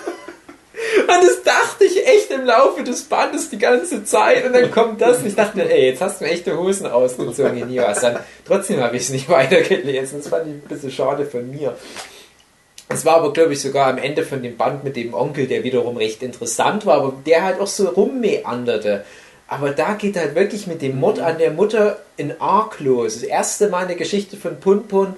Und 1.00 1.08
das 1.08 1.42
dachte 1.44 1.86
ich 1.86 2.06
echt 2.08 2.30
im 2.30 2.46
Laufe 2.46 2.84
des 2.84 3.04
Bandes 3.04 3.50
die 3.50 3.58
ganze 3.58 4.04
Zeit 4.04 4.46
und 4.46 4.54
dann 4.54 4.70
kommt 4.70 5.02
das 5.02 5.18
und 5.20 5.26
ich 5.26 5.36
dachte 5.36 5.68
ey, 5.68 5.90
jetzt 5.90 6.02
hast 6.02 6.22
du 6.22 6.26
mir 6.26 6.32
echte 6.32 6.56
Hosen 6.56 6.86
ausgezogen, 6.86 7.58
Inio 7.58 7.84
Asano. 7.84 8.20
Trotzdem 8.46 8.82
habe 8.82 8.96
ich 8.96 9.04
es 9.04 9.10
nicht 9.10 9.28
weitergelesen. 9.30 10.20
Das 10.20 10.28
fand 10.28 10.48
ich 10.48 10.54
ein 10.54 10.62
bisschen 10.62 10.92
schade 10.92 11.26
von 11.26 11.50
mir. 11.50 11.76
Es 12.90 13.04
war 13.04 13.18
aber, 13.18 13.34
glaube 13.34 13.54
ich, 13.54 13.62
sogar 13.62 13.88
am 13.88 13.98
Ende 13.98 14.24
von 14.24 14.42
dem 14.42 14.56
Band 14.56 14.84
mit 14.84 14.96
dem 14.96 15.14
Onkel, 15.14 15.48
der 15.48 15.64
wiederum 15.64 15.98
recht 15.98 16.24
interessant 16.24 16.86
war, 16.86 16.98
aber 16.98 17.14
der 17.26 17.44
halt 17.44 17.60
auch 17.60 17.68
so 17.68 17.90
rummeanderte. 17.90 19.04
Aber 19.48 19.72
da 19.72 19.94
geht 19.94 20.18
halt 20.18 20.36
wirklich 20.36 20.68
mit 20.68 20.82
dem 20.82 21.00
Mord 21.00 21.20
an 21.20 21.38
der 21.38 21.52
Mutter 21.52 22.00
in 22.16 22.40
Arc 22.40 22.80
los. 22.80 23.16
Das 23.16 23.24
erste 23.24 23.70
Mal 23.70 23.84
in 23.84 23.88
der 23.90 23.98
Geschichte 23.98 24.38
von 24.38 24.60
Pun 24.60 24.88
Pun, 24.88 25.16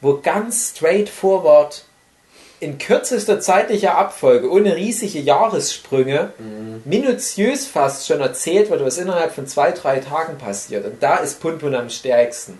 wo 0.00 0.18
ganz 0.20 0.74
straightforward 0.76 1.84
in 2.60 2.78
kürzester 2.78 3.40
zeitlicher 3.40 3.96
Abfolge, 3.96 4.50
ohne 4.50 4.74
riesige 4.74 5.20
Jahressprünge, 5.20 6.32
minutiös 6.84 7.66
fast 7.66 8.06
schon 8.06 8.20
erzählt 8.20 8.70
wird, 8.70 8.84
was 8.84 8.98
innerhalb 8.98 9.32
von 9.32 9.46
zwei, 9.46 9.70
drei 9.70 10.00
Tagen 10.00 10.38
passiert. 10.38 10.84
Und 10.84 11.00
da 11.00 11.18
ist 11.18 11.40
Pun 11.40 11.58
Pun 11.58 11.74
am 11.74 11.88
stärksten. 11.88 12.58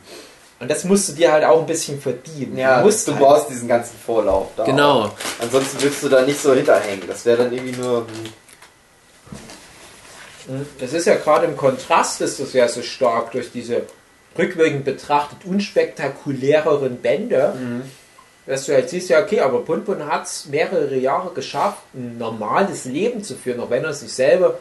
Und 0.61 0.69
das 0.71 0.85
musst 0.85 1.09
du 1.09 1.13
dir 1.13 1.33
halt 1.33 1.45
auch 1.45 1.61
ein 1.61 1.67
bisschen 1.67 2.01
verdienen. 2.01 2.57
Ja, 2.59 2.81
du 2.81 2.87
musst 2.87 3.07
du 3.07 3.13
halt 3.13 3.23
brauchst 3.23 3.51
diesen 3.51 3.69
ganzen 3.69 3.97
Vorlauf 4.05 4.49
da. 4.57 4.65
Genau. 4.65 5.05
auch. 5.05 5.11
Ansonsten 5.41 5.81
willst 5.83 6.03
du 6.03 6.09
da 6.09 6.23
nicht 6.23 6.41
so 6.41 6.53
hinterhängen. 6.53 7.07
Das 7.07 7.25
wäre 7.25 7.45
dann 7.45 7.53
irgendwie 7.53 7.81
nur. 7.81 8.07
hm, 10.47 10.67
Das 10.81 10.93
ist 10.93 11.07
ja 11.07 11.15
gerade 11.15 11.47
im 11.47 11.57
Kontrast, 11.57 12.21
ist 12.21 12.41
das 12.41 12.53
ja 12.53 12.67
so 12.69 12.83
stark 12.83 13.31
durch 13.33 13.53
diese 13.53 13.83
rückwirkend 14.37 14.85
betrachtet 14.85 15.39
unspektakuläreren 15.45 16.99
Bände, 17.01 17.55
dass 18.47 18.67
du 18.67 18.73
halt 18.73 18.89
siehst, 18.89 19.11
ja 19.11 19.21
okay, 19.23 19.41
aber 19.41 19.65
Pun 19.65 19.85
hat 20.07 20.27
es 20.27 20.47
mehrere 20.47 20.97
Jahre 20.97 21.33
geschafft, 21.35 21.83
ein 21.95 22.19
normales 22.19 22.85
Leben 22.85 23.23
zu 23.25 23.35
führen, 23.35 23.61
auch 23.61 23.71
wenn 23.71 23.85
er 23.85 23.93
sich 23.93 24.13
selber 24.13 24.59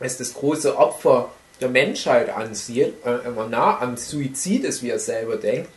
als 0.00 0.18
das 0.18 0.34
große 0.34 0.76
Opfer 0.76 1.30
der 1.62 1.70
Menschheit 1.70 2.28
ansieht, 2.28 2.94
äh, 3.04 3.26
immer 3.26 3.48
nah 3.48 3.80
am 3.80 3.96
Suizid 3.96 4.64
ist, 4.64 4.82
wie 4.82 4.90
er 4.90 4.98
selber 4.98 5.36
denkt, 5.36 5.68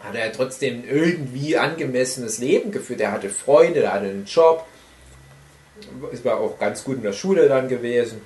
hat 0.00 0.14
er 0.14 0.32
trotzdem 0.32 0.84
irgendwie 0.88 1.56
angemessenes 1.56 2.38
Leben 2.38 2.70
geführt. 2.70 3.00
Er 3.00 3.12
hatte 3.12 3.28
Freunde, 3.28 3.82
er 3.82 3.92
hatte 3.92 4.06
einen 4.06 4.24
Job, 4.24 4.64
es 6.12 6.24
war 6.24 6.38
auch 6.38 6.58
ganz 6.58 6.84
gut 6.84 6.96
in 6.96 7.02
der 7.02 7.12
Schule 7.12 7.48
dann 7.48 7.68
gewesen. 7.68 8.22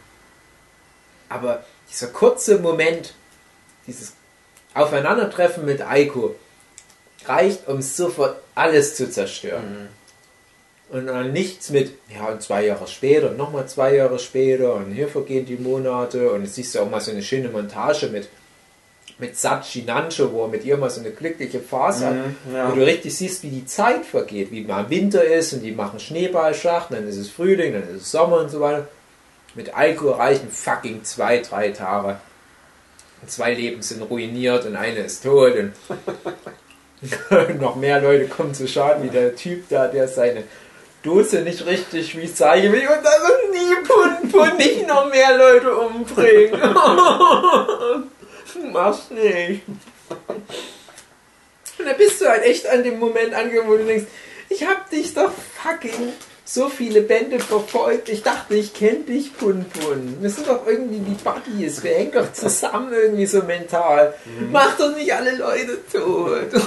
Aber 1.28 1.64
dieser 1.90 2.08
kurze 2.08 2.58
Moment, 2.58 3.14
dieses 3.86 4.12
Aufeinandertreffen 4.74 5.64
mit 5.64 5.82
Aiko, 5.82 6.34
reicht, 7.26 7.66
um 7.68 7.80
sofort 7.80 8.40
alles 8.54 8.96
zu 8.96 9.10
zerstören. 9.10 9.88
Und 10.90 11.06
dann 11.06 11.32
nichts 11.32 11.70
mit, 11.70 11.92
ja, 12.14 12.28
und 12.28 12.42
zwei 12.42 12.66
Jahre 12.66 12.86
später, 12.86 13.30
und 13.30 13.38
nochmal 13.38 13.66
zwei 13.66 13.96
Jahre 13.96 14.18
später, 14.18 14.74
und 14.74 14.92
hier 14.92 15.08
vergehen 15.08 15.46
die 15.46 15.56
Monate, 15.56 16.30
und 16.30 16.42
jetzt 16.42 16.54
siehst 16.54 16.74
du 16.74 16.80
auch 16.80 16.90
mal 16.90 17.00
so 17.00 17.10
eine 17.10 17.22
schöne 17.22 17.48
Montage 17.48 18.08
mit, 18.08 18.28
mit 19.18 19.36
Sachi 19.36 19.82
Nancho, 19.82 20.30
wo 20.32 20.42
er 20.42 20.48
mit 20.48 20.64
ihr 20.64 20.76
mal 20.76 20.90
so 20.90 21.00
eine 21.00 21.10
glückliche 21.10 21.60
Phase 21.60 22.06
hat, 22.06 22.14
Mhm, 22.14 22.54
ja. 22.54 22.70
wo 22.70 22.74
du 22.76 22.84
richtig 22.84 23.16
siehst, 23.16 23.42
wie 23.42 23.48
die 23.48 23.64
Zeit 23.66 24.04
vergeht, 24.04 24.50
wie 24.52 24.62
mal 24.62 24.88
Winter 24.90 25.24
ist, 25.24 25.52
und 25.54 25.62
die 25.62 25.72
machen 25.72 25.98
Schneeballschlacht, 25.98 26.92
dann 26.92 27.08
ist 27.08 27.16
es 27.16 27.30
Frühling, 27.30 27.72
dann 27.72 27.82
ist 27.88 28.02
es 28.02 28.10
Sommer 28.10 28.38
und 28.40 28.50
so 28.50 28.60
weiter. 28.60 28.86
Mit 29.54 29.74
Alko 29.74 30.10
reichen 30.10 30.50
fucking 30.50 31.02
zwei, 31.04 31.38
drei 31.38 31.70
Tage. 31.70 32.18
Und 33.22 33.30
zwei 33.30 33.54
Leben 33.54 33.80
sind 33.82 34.02
ruiniert 34.02 34.66
und 34.66 34.76
eine 34.76 35.00
ist 35.00 35.22
tot 35.22 35.54
und 35.56 35.72
noch 37.60 37.76
mehr 37.76 38.00
Leute 38.00 38.26
kommen 38.26 38.52
zu 38.52 38.66
Schaden, 38.68 39.04
wie 39.04 39.08
der 39.10 39.34
Typ 39.36 39.68
da, 39.68 39.88
der 39.88 40.08
seine 40.08 40.42
Dose 41.04 41.42
nicht 41.42 41.64
richtig 41.66 42.16
recyceln 42.16 42.72
will 42.72 42.88
und 42.88 43.04
dann 43.04 43.20
nie 43.52 43.74
Pun 43.86 44.30
Pun 44.30 44.56
nicht 44.56 44.88
noch 44.88 45.10
mehr 45.10 45.36
Leute 45.36 45.76
umbringen. 45.76 46.58
Mach's 48.72 49.10
nicht. 49.10 49.60
Und 51.78 51.86
dann 51.86 51.96
bist 51.98 52.20
du 52.20 52.26
halt 52.26 52.44
echt 52.44 52.66
an 52.66 52.82
dem 52.82 52.98
Moment 52.98 53.34
angekommen, 53.34 53.70
wo 53.70 53.76
du 53.76 53.84
denkst, 53.84 54.06
ich 54.48 54.66
hab 54.66 54.88
dich 54.88 55.12
doch 55.12 55.30
fucking 55.62 56.14
so 56.46 56.68
viele 56.68 57.00
Bände 57.02 57.38
verfolgt. 57.38 58.08
Ich 58.08 58.22
dachte, 58.22 58.54
ich 58.54 58.74
kenne 58.74 59.00
dich, 59.00 59.36
Pun 59.36 59.64
Pun. 59.64 60.16
Wir 60.20 60.30
sind 60.30 60.48
doch 60.48 60.66
irgendwie 60.66 61.00
die 61.00 61.16
Buddies. 61.22 61.82
Wir 61.82 61.92
hängen 61.92 62.12
doch 62.12 62.32
zusammen 62.32 62.92
irgendwie 62.92 63.26
so 63.26 63.42
mental. 63.42 64.14
Mach 64.50 64.76
doch 64.76 64.96
nicht 64.96 65.12
alle 65.12 65.36
Leute 65.36 65.78
tot. 65.92 66.54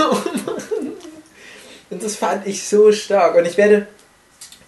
Und 1.89 2.04
das 2.04 2.15
fand 2.15 2.45
ich 2.47 2.67
so 2.67 2.91
stark. 2.91 3.36
Und 3.36 3.45
ich 3.45 3.58
werde 3.58 3.88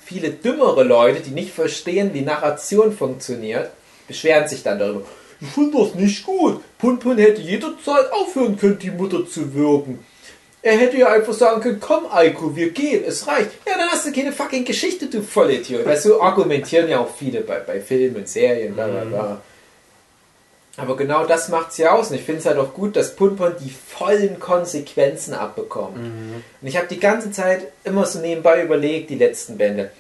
viele 0.10 0.32
dümmere 0.32 0.84
Leute, 0.84 1.22
die 1.22 1.30
nicht 1.30 1.54
verstehen, 1.54 2.14
wie 2.14 2.22
Narration 2.22 2.92
funktioniert, 2.92 3.70
beschweren 4.08 4.48
sich 4.48 4.64
dann 4.64 4.80
darüber. 4.80 5.04
Ich 5.40 5.50
finde 5.50 5.78
das 5.78 5.94
nicht 5.94 6.26
gut. 6.26 6.62
Pun 6.80 6.98
Pun 6.98 7.18
hätte 7.20 7.42
jederzeit 7.42 8.12
aufhören 8.12 8.58
können, 8.58 8.80
die 8.80 8.90
Mutter 8.90 9.26
zu 9.28 9.54
wirken. 9.54 10.00
Er 10.62 10.78
hätte 10.78 10.98
ja 10.98 11.10
einfach 11.10 11.34
sagen 11.34 11.62
können, 11.62 11.80
komm 11.80 12.12
Eiko, 12.12 12.54
wir 12.56 12.72
gehen, 12.72 13.04
es 13.08 13.28
reicht. 13.28 13.52
Ja, 13.66 13.78
dann 13.78 13.88
hast 13.90 14.08
du 14.08 14.12
keine 14.12 14.34
fucking 14.34 14.66
Geschichte, 14.66 15.06
du 15.06 15.22
Vollidiot. 15.22 15.86
Weil 15.86 15.96
so 15.96 16.20
argumentieren 16.22 16.90
ja 16.90 17.00
auch 17.00 17.16
viele 17.16 17.42
bei, 17.42 17.60
bei 17.60 17.80
Filmen, 17.80 18.26
Serien, 18.26 18.74
bla 18.74 18.88
bla 18.88 19.04
bla. 19.06 19.42
Aber 20.80 20.96
genau 20.96 21.26
das 21.26 21.50
macht's 21.50 21.78
ja 21.78 21.92
aus. 21.92 22.10
Und 22.10 22.16
ich 22.16 22.24
finde 22.24 22.40
es 22.40 22.46
halt 22.46 22.58
auch 22.58 22.74
gut, 22.74 22.96
dass 22.96 23.16
Pun 23.16 23.36
Pun 23.36 23.54
die 23.60 23.70
vollen 23.70 24.40
Konsequenzen 24.40 25.34
abbekommt. 25.34 25.98
Und 25.98 26.68
ich 26.68 26.78
habe 26.78 26.88
die 26.88 27.00
ganze 27.00 27.32
Zeit 27.32 27.68
immer 27.84 28.06
so 28.06 28.20
nebenbei 28.20 28.64
überlegt, 28.64 29.10
die 29.10 29.16
letzten 29.16 29.58
Bände. 29.58 29.92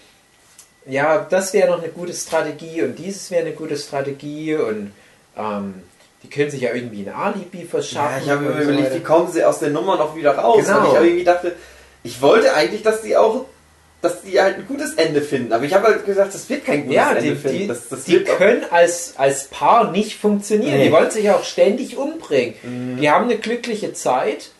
Ja, 0.85 1.25
das 1.29 1.53
wäre 1.53 1.69
noch 1.69 1.83
eine 1.83 1.91
gute 1.91 2.13
Strategie 2.13 2.81
und 2.81 2.97
dieses 2.97 3.29
wäre 3.29 3.45
eine 3.45 3.53
gute 3.53 3.77
Strategie 3.77 4.55
und 4.55 4.91
ähm, 5.37 5.75
die 6.23 6.29
können 6.29 6.49
sich 6.49 6.61
ja 6.61 6.73
irgendwie 6.73 7.07
ein 7.07 7.13
Alibi 7.13 7.65
verschaffen. 7.65 8.17
Ja, 8.17 8.23
ich 8.23 8.29
habe 8.29 8.41
mir 8.41 8.53
so 8.53 8.61
überlegt, 8.63 8.87
weiter. 8.87 8.95
wie 8.95 9.03
kommen 9.03 9.31
sie 9.31 9.43
aus 9.43 9.59
der 9.59 9.69
Nummer 9.69 9.97
noch 9.97 10.15
wieder 10.15 10.35
raus? 10.35 10.65
Genau. 10.65 10.79
Und 10.79 10.85
ich 10.85 10.97
aber 10.97 11.05
irgendwie 11.05 11.23
dachte, 11.23 11.55
ich 12.03 12.21
wollte 12.21 12.53
eigentlich, 12.53 12.81
dass 12.81 13.01
die 13.01 13.15
auch, 13.15 13.45
dass 14.01 14.21
die 14.21 14.39
halt 14.39 14.57
ein 14.57 14.67
gutes 14.67 14.93
Ende 14.93 15.21
finden. 15.21 15.51
Aber 15.51 15.65
ich 15.65 15.73
habe 15.73 15.87
halt 15.87 16.05
gesagt, 16.05 16.33
das 16.33 16.49
wird 16.49 16.65
kein 16.65 16.83
gutes 16.83 16.95
ja, 16.95 17.11
Ende 17.11 17.21
die, 17.31 17.35
finden. 17.35 17.57
die, 17.59 17.67
das, 17.67 17.89
das 17.89 18.03
die 18.05 18.19
können 18.23 18.63
als, 18.71 19.13
als 19.17 19.45
Paar 19.45 19.91
nicht 19.91 20.15
funktionieren. 20.17 20.77
Nee. 20.77 20.85
Die 20.85 20.91
wollen 20.91 21.11
sich 21.11 21.29
auch 21.31 21.43
ständig 21.43 21.97
umbringen. 21.97 22.53
Mhm. 22.63 22.97
Die 23.01 23.09
haben 23.09 23.25
eine 23.25 23.37
glückliche 23.37 23.91
Zeit 23.93 24.51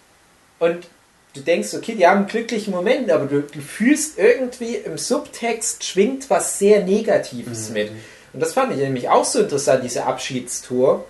und 0.60 0.88
du 1.36 1.41
denkst, 1.41 1.73
okay, 1.73 1.95
die 1.95 2.06
haben 2.06 2.17
einen 2.19 2.28
glücklichen 2.28 2.73
Moment, 2.73 3.10
aber 3.12 3.25
du, 3.25 3.41
du 3.41 3.62
fühlst 3.62 4.17
irgendwie 4.19 4.75
im 4.75 4.97
Subtext 4.97 5.86
schwingt 5.86 6.30
was 6.30 6.60
sehr 6.60 6.84
Negatives 6.84 7.69
Mhm. 7.69 7.73
mit. 7.73 7.91
Und 8.34 8.41
das 8.41 8.54
fand 8.54 8.73
ich 8.73 8.78
nämlich 8.80 9.10
auch 9.10 9.25
so 9.25 9.39
interessant, 9.39 9.84
diese 9.84 10.06
Abschiedstour. 10.06 11.06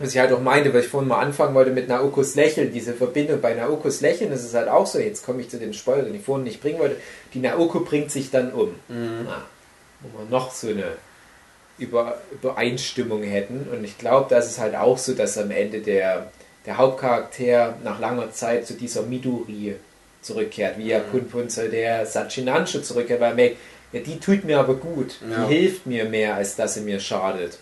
Was 0.00 0.12
ich 0.12 0.18
halt 0.18 0.32
auch 0.32 0.40
meinte, 0.40 0.74
weil 0.74 0.80
ich 0.80 0.88
vorhin 0.88 1.08
mal 1.08 1.20
anfangen 1.20 1.54
wollte 1.54 1.70
mit 1.70 1.88
Naokos 1.88 2.34
Lächeln, 2.34 2.72
diese 2.72 2.94
Verbindung 2.94 3.40
bei 3.40 3.54
Naokos 3.54 4.00
Lächeln, 4.00 4.30
das 4.30 4.42
ist 4.42 4.54
halt 4.54 4.68
auch 4.68 4.86
so, 4.86 4.98
jetzt 4.98 5.24
komme 5.24 5.40
ich 5.40 5.48
zu 5.50 5.56
dem 5.58 5.72
Spoiler, 5.72 6.02
den 6.02 6.16
ich 6.16 6.22
vorhin 6.22 6.42
nicht 6.44 6.60
bringen 6.60 6.80
wollte, 6.80 6.96
die 7.32 7.38
Naoko 7.38 7.80
bringt 7.80 8.10
sich 8.10 8.30
dann 8.30 8.52
um. 8.52 8.74
Mhm. 8.88 9.26
Ah, 9.28 9.42
wo 10.00 10.18
wir 10.18 10.30
noch 10.30 10.50
so 10.50 10.68
eine 10.68 10.96
Über 11.78 12.18
Übereinstimmung 12.32 13.22
hätten. 13.22 13.68
Und 13.72 13.84
ich 13.84 13.96
glaube, 13.98 14.26
das 14.30 14.48
ist 14.48 14.58
halt 14.58 14.74
auch 14.74 14.98
so, 14.98 15.14
dass 15.14 15.38
am 15.38 15.50
Ende 15.52 15.80
der, 15.80 16.30
der 16.66 16.76
Hauptcharakter 16.78 17.76
nach 17.84 17.98
langer 18.00 18.30
Zeit 18.32 18.66
zu 18.66 18.74
dieser 18.74 19.02
Midori 19.02 19.76
zurückkehrt, 20.22 20.78
wie 20.78 20.88
ja 20.88 20.98
Mhm. 20.98 21.10
Punpun 21.10 21.48
zu 21.48 21.68
der 21.68 22.04
Sachinanshu 22.06 22.80
zurückkehrt, 22.80 23.20
weil 23.20 23.30
er 23.30 23.34
merkt, 23.36 23.56
ja, 23.92 24.00
die 24.00 24.18
tut 24.18 24.44
mir 24.44 24.58
aber 24.58 24.74
gut, 24.74 25.16
Ja. 25.30 25.46
die 25.46 25.54
hilft 25.54 25.86
mir 25.86 26.04
mehr, 26.04 26.34
als 26.34 26.56
dass 26.56 26.74
sie 26.74 26.80
mir 26.80 26.98
schadet. 26.98 27.58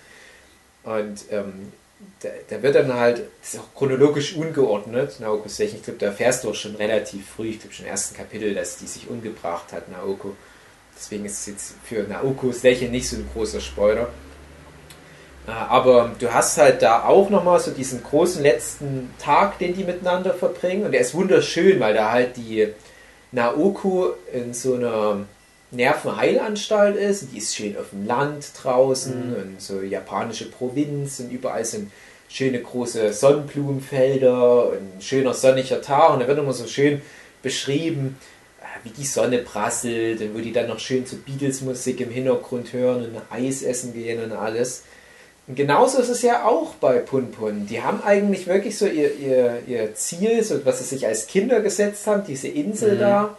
Und 0.85 1.25
ähm, 1.31 1.73
da, 2.21 2.29
da 2.49 2.63
wird 2.63 2.75
dann 2.75 2.93
halt, 2.95 3.23
ist 3.43 3.59
auch 3.59 3.75
chronologisch 3.77 4.35
ungeordnet, 4.37 5.21
Naokos 5.21 5.59
Lächeln, 5.59 5.79
ich 5.79 5.85
glaube, 5.85 5.99
da 5.99 6.07
erfährst 6.07 6.45
du 6.45 6.51
auch 6.51 6.55
schon 6.55 6.77
relativ 6.77 7.29
früh, 7.29 7.51
ich 7.51 7.61
glaube 7.61 7.75
schon 7.75 7.87
im 7.87 7.91
ersten 7.91 8.17
Kapitel, 8.17 8.55
dass 8.55 8.77
die 8.77 8.87
sich 8.87 9.09
umgebracht 9.09 9.73
hat, 9.73 9.91
Naoko. 9.91 10.37
Deswegen 10.97 11.25
ist 11.25 11.41
es 11.41 11.47
jetzt 11.47 11.75
für 11.85 12.03
Naokos 12.03 12.63
Lächeln 12.63 12.93
nicht 12.93 13.09
so 13.09 13.17
ein 13.17 13.29
großer 13.33 13.61
Spoiler. 13.61 14.09
Äh, 15.47 15.51
Aber 15.51 16.13
du 16.19 16.33
hast 16.33 16.59
halt 16.59 16.83
da 16.83 17.05
auch 17.05 17.31
nochmal 17.31 17.59
so 17.61 17.71
diesen 17.71 18.03
großen 18.03 18.43
letzten 18.43 19.13
Tag, 19.19 19.59
den 19.59 19.75
die 19.75 19.85
miteinander 19.85 20.35
verbringen. 20.35 20.85
Und 20.85 20.93
der 20.93 21.01
ist 21.01 21.15
wunderschön, 21.15 21.81
weil 21.81 21.95
da 21.95 22.13
halt 22.13 22.37
die 22.37 22.69
Naoko 23.33 24.15
in 24.33 24.55
so 24.55 24.75
einer 24.75 25.27
Nervenheilanstalt 25.73 26.97
ist. 26.97 27.29
Die 27.33 27.39
ist 27.39 27.55
schön 27.57 27.77
auf 27.77 27.91
dem 27.91 28.07
Land 28.07 28.47
draußen 28.63 29.31
Mhm. 29.31 29.35
und 29.37 29.61
so 29.61 29.81
japanische 29.81 30.51
Provinz 30.51 31.21
und 31.21 31.31
überall 31.31 31.65
sind 31.65 31.91
schöne 32.29 32.61
große 32.61 33.13
Sonnenblumenfelder 33.13 34.71
und 34.71 34.97
ein 34.97 35.01
schöner 35.03 35.35
sonniger 35.35 35.83
Tag. 35.83 36.15
Und 36.15 36.21
da 36.21 36.29
wird 36.29 36.39
immer 36.39 36.53
so 36.53 36.67
schön 36.67 37.03
beschrieben, 37.43 38.17
äh, 38.61 38.65
wie 38.85 38.91
die 38.91 39.05
Sonne 39.07 39.39
prasselt 39.39 40.21
und 40.21 40.35
wo 40.35 40.39
die 40.39 40.53
dann 40.53 40.69
noch 40.69 40.79
schön 40.79 41.05
so 41.07 41.17
Beatles-Musik 41.17 42.01
im 42.01 42.11
Hintergrund 42.11 42.73
hören 42.73 43.05
und 43.05 43.21
Eis 43.31 43.63
essen 43.63 43.93
gehen 43.93 44.23
und 44.23 44.33
alles. 44.33 44.85
Und 45.49 45.57
genauso 45.57 45.99
ist 46.01 46.09
es 46.09 46.23
ja 46.23 46.45
auch 46.47 46.75
bei 46.75 46.99
Punpun. 47.01 47.67
Die 47.67 47.83
haben 47.83 48.01
eigentlich 48.05 48.47
wirklich 48.47 48.79
so 48.79 48.87
ihr, 48.87 49.15
ihr, 49.17 49.59
ihr 49.67 49.95
Ziel, 49.95 50.43
so 50.45 50.65
was 50.65 50.79
sie 50.79 50.85
sich 50.85 51.07
als 51.07 51.27
Kinder 51.27 51.61
gesetzt 51.61 52.07
haben, 52.07 52.23
diese 52.27 52.49
Insel 52.49 52.95
Mhm. 52.95 53.01
da. 53.01 53.39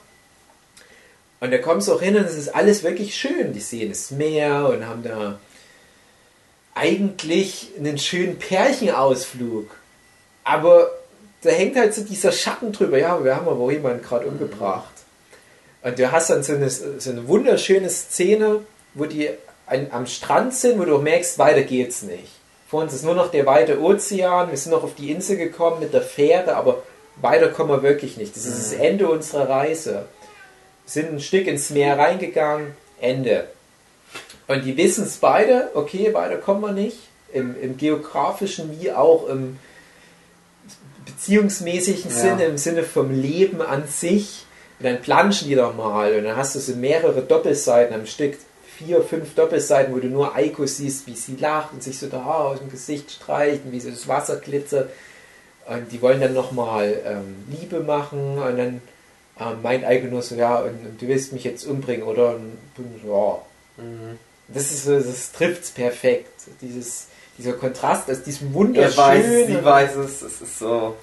Und 1.44 1.52
da 1.52 1.58
kommen 1.58 1.82
sie 1.82 1.94
auch 1.94 2.02
hin 2.02 2.16
und 2.16 2.24
es 2.24 2.38
ist 2.38 2.56
alles 2.56 2.84
wirklich 2.84 3.18
schön. 3.18 3.52
Die 3.52 3.60
sehen 3.60 3.90
das 3.90 4.12
Meer 4.12 4.70
und 4.70 4.88
haben 4.88 5.04
da 5.04 5.40
eigentlich 6.74 7.72
einen 7.78 7.98
schönen 7.98 8.40
Pärchenausflug. 8.40 9.70
Aber 10.46 10.90
da 11.42 11.50
hängt 11.50 11.76
halt 11.76 11.94
so 11.94 12.02
dieser 12.02 12.32
Schatten 12.32 12.72
drüber. 12.72 12.98
Ja, 12.98 13.22
wir 13.22 13.36
haben 13.36 13.50
aber 13.50 13.70
jemanden 13.74 14.02
gerade 14.02 14.26
umgebracht. 14.26 14.94
Und 15.82 16.00
du 16.00 16.10
hast 16.10 16.30
dann 16.30 16.44
so 16.44 16.54
eine, 16.54 16.70
so 16.70 17.10
eine 17.10 17.28
wunderschöne 17.28 17.90
Szene, 17.90 18.62
wo 18.94 19.04
die 19.04 19.30
an, 19.66 19.88
am 19.92 20.08
Strand 20.08 20.54
sind, 20.54 20.80
wo 20.80 20.86
du 20.86 20.98
merkst, 21.00 21.38
weiter 21.40 21.64
geht's 21.64 22.04
nicht. 22.04 22.32
Vor 22.70 22.84
uns 22.84 22.94
ist 22.94 23.04
nur 23.04 23.16
noch 23.16 23.32
der 23.32 23.46
weite 23.46 23.82
Ozean, 23.82 24.50
wir 24.50 24.58
sind 24.58 24.72
noch 24.72 24.86
auf 24.86 24.96
die 24.96 25.12
Insel 25.12 25.36
gekommen 25.36 25.82
mit 25.82 25.94
der 25.94 26.04
Fähre, 26.04 26.56
aber 26.56 26.84
weiter 27.18 27.50
kommen 27.50 27.70
wir 27.70 27.84
wirklich 27.84 28.16
nicht. 28.16 28.34
Das 28.34 28.46
ist 28.46 28.72
das 28.72 28.80
Ende 28.80 29.10
unserer 29.10 29.50
Reise. 29.50 30.06
Sind 30.86 31.12
ein 31.12 31.20
Stück 31.20 31.48
ins 31.48 31.70
Meer 31.70 31.98
reingegangen, 31.98 32.74
Ende. 33.00 33.48
Und 34.48 34.66
die 34.66 34.76
wissen 34.78 35.06
es 35.06 35.18
beide, 35.18 35.72
okay, 35.74 36.14
weiter 36.14 36.38
kommen 36.38 36.62
wir 36.62 36.72
nicht. 36.72 36.98
Im, 37.32 37.60
Im 37.60 37.78
geografischen 37.78 38.80
wie 38.80 38.92
auch 38.92 39.28
im 39.28 39.58
beziehungsmäßigen 41.06 42.12
Ja. 42.12 42.18
Sinne, 42.18 42.46
im 42.46 42.58
Sinne 42.58 42.84
vom 42.84 43.12
Leben 43.12 43.62
an 43.62 43.88
sich. 43.88 44.46
Und 44.80 44.86
dann 44.86 45.02
planschen 45.02 45.48
die 45.48 45.56
doch 45.56 45.76
mal 45.76 46.16
und 46.16 46.26
dann 46.26 46.36
hast 46.36 46.56
du 46.56 46.60
so 46.60 46.76
mehrere 46.76 47.22
Doppelseiten 47.22 47.96
am 47.96 48.06
Stück, 48.06 48.36
vier, 48.78 49.02
fünf 49.02 49.36
Doppelseiten, 49.36 49.94
wo 49.94 50.00
du 50.00 50.08
nur 50.08 50.36
Eiko 50.36 50.66
siehst, 50.66 51.08
wie 51.08 51.16
sie 51.16 51.38
lacht 51.38 51.74
und 51.74 51.84
sich 51.84 52.00
so 52.00 52.08
da 52.08 52.24
aus 52.24 52.60
dem 52.60 52.70
Gesicht 52.70 53.12
streicht 53.12 53.66
und 53.66 53.72
wie 53.72 53.80
so 53.80 53.90
das 53.90 54.08
Wasser 54.08 54.38
glitzert. 54.38 54.90
Und 55.66 55.92
die 55.92 56.02
wollen 56.02 56.20
dann 56.20 56.34
nochmal 56.34 57.00
ähm, 57.06 57.46
Liebe 57.50 57.80
machen 57.80 58.38
und 58.38 58.58
dann 58.58 58.82
meint 59.62 59.84
Eiko 59.86 60.08
nur 60.08 60.22
so, 60.22 60.36
ja, 60.36 60.60
und, 60.60 60.86
und 60.86 61.02
du 61.02 61.08
willst 61.08 61.34
mich 61.34 61.44
jetzt 61.44 61.66
umbringen, 61.66 62.04
oder? 62.06 62.36
Und, 62.36 62.58
ja, 63.06 63.38
Mhm. 63.78 64.20
das 64.50 64.72
ist 64.72 64.86
so, 64.86 64.96
das 65.00 65.32
trifft's 65.32 65.72
perfekt. 65.72 66.30
Dieses, 66.62 67.08
dieser 67.40 67.54
Kontrast 67.54 68.10
aus 68.12 68.22
diesem 68.22 68.50
Er 68.50 68.54
wunderschönen. 68.54 68.98
weiß 68.98 69.26
es, 69.26 69.48
sie 69.48 69.64
weiß 69.66 69.96
es, 69.96 70.22
es 70.22 70.42
ist 70.42 70.60
so. 70.60 70.96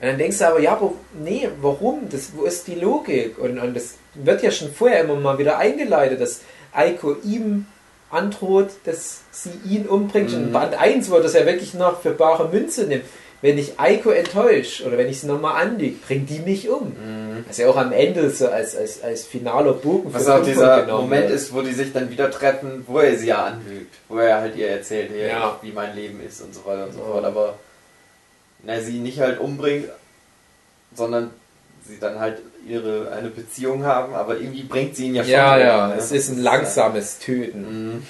Und 0.00 0.06
dann 0.06 0.18
denkst 0.18 0.38
du 0.38 0.46
aber, 0.48 0.60
ja, 0.60 0.76
wo, 0.80 0.94
nee, 1.22 1.48
warum? 1.62 2.08
Das, 2.10 2.30
wo 2.34 2.44
ist 2.44 2.66
die 2.66 2.74
Logik? 2.74 3.38
Und, 3.38 3.58
und 3.58 3.74
das 3.74 3.94
wird 4.14 4.42
ja 4.42 4.50
schon 4.50 4.72
vorher 4.72 5.00
immer 5.04 5.14
mal 5.16 5.38
wieder 5.38 5.56
eingeleitet, 5.58 6.20
dass 6.20 6.40
Eiko 6.72 7.16
ihm 7.24 7.66
androht, 8.10 8.70
dass 8.84 9.20
sie 9.30 9.52
ihn 9.64 9.86
umbringt. 9.86 10.30
Und 10.32 10.36
in 10.42 10.48
Mhm. 10.48 10.52
Band 10.52 10.74
1 10.78 11.10
wurde 11.10 11.22
das 11.24 11.34
ja 11.34 11.46
wirklich 11.46 11.74
noch 11.74 12.02
für 12.02 12.10
bare 12.10 12.48
Münze 12.48 12.84
nimmt. 12.84 13.04
Wenn 13.42 13.56
ich 13.56 13.80
Eiko 13.80 14.10
enttäuscht 14.10 14.82
oder 14.82 14.98
wenn 14.98 15.08
ich 15.08 15.20
sie 15.20 15.26
nochmal 15.26 15.62
anlege, 15.66 15.96
bringt 16.06 16.28
die 16.28 16.40
mich 16.40 16.68
um. 16.68 16.88
Mhm. 16.90 17.44
Was 17.48 17.56
ja 17.56 17.68
auch 17.68 17.76
am 17.78 17.90
Ende 17.90 18.28
so 18.30 18.48
als, 18.48 18.76
als, 18.76 19.02
als 19.02 19.24
finaler 19.24 19.72
Bogen 19.72 20.12
Was 20.12 20.28
auch 20.28 20.42
dieser 20.44 20.86
Moment 20.86 21.22
wird. 21.28 21.32
ist, 21.32 21.54
wo 21.54 21.62
die 21.62 21.72
sich 21.72 21.90
dann 21.94 22.10
wieder 22.10 22.30
treffen, 22.30 22.84
wo 22.86 22.98
er 22.98 23.16
sie 23.16 23.28
ja 23.28 23.44
anlügt. 23.46 23.94
Wo 24.08 24.18
er 24.18 24.40
halt 24.42 24.56
ihr 24.56 24.68
erzählt, 24.68 25.10
Ja. 25.16 25.58
wie 25.62 25.72
mein 25.72 25.94
Leben 25.96 26.20
ist 26.20 26.42
und 26.42 26.54
so 26.54 26.66
weiter 26.66 26.84
und 26.84 26.92
so 26.92 26.98
fort. 27.00 27.24
Aber 27.24 27.54
na, 28.62 28.78
sie 28.80 28.98
nicht 28.98 29.18
halt 29.20 29.40
umbringt, 29.40 29.86
sondern 30.94 31.30
sie 31.88 31.98
dann 31.98 32.18
halt 32.20 32.42
ihre 32.68 33.10
eine 33.10 33.30
Beziehung 33.30 33.84
haben, 33.84 34.12
aber 34.12 34.36
irgendwie 34.36 34.64
bringt 34.64 34.96
sie 34.96 35.06
ihn 35.06 35.14
ja 35.14 35.22
schon 35.24 35.32
Ja, 35.32 35.54
um, 35.54 35.60
ja, 35.60 35.86
ne? 35.88 35.94
es 35.96 36.12
ist 36.12 36.28
ein 36.28 36.38
langsames 36.42 37.18
Töten. 37.20 37.94
Mhm. 37.94 38.02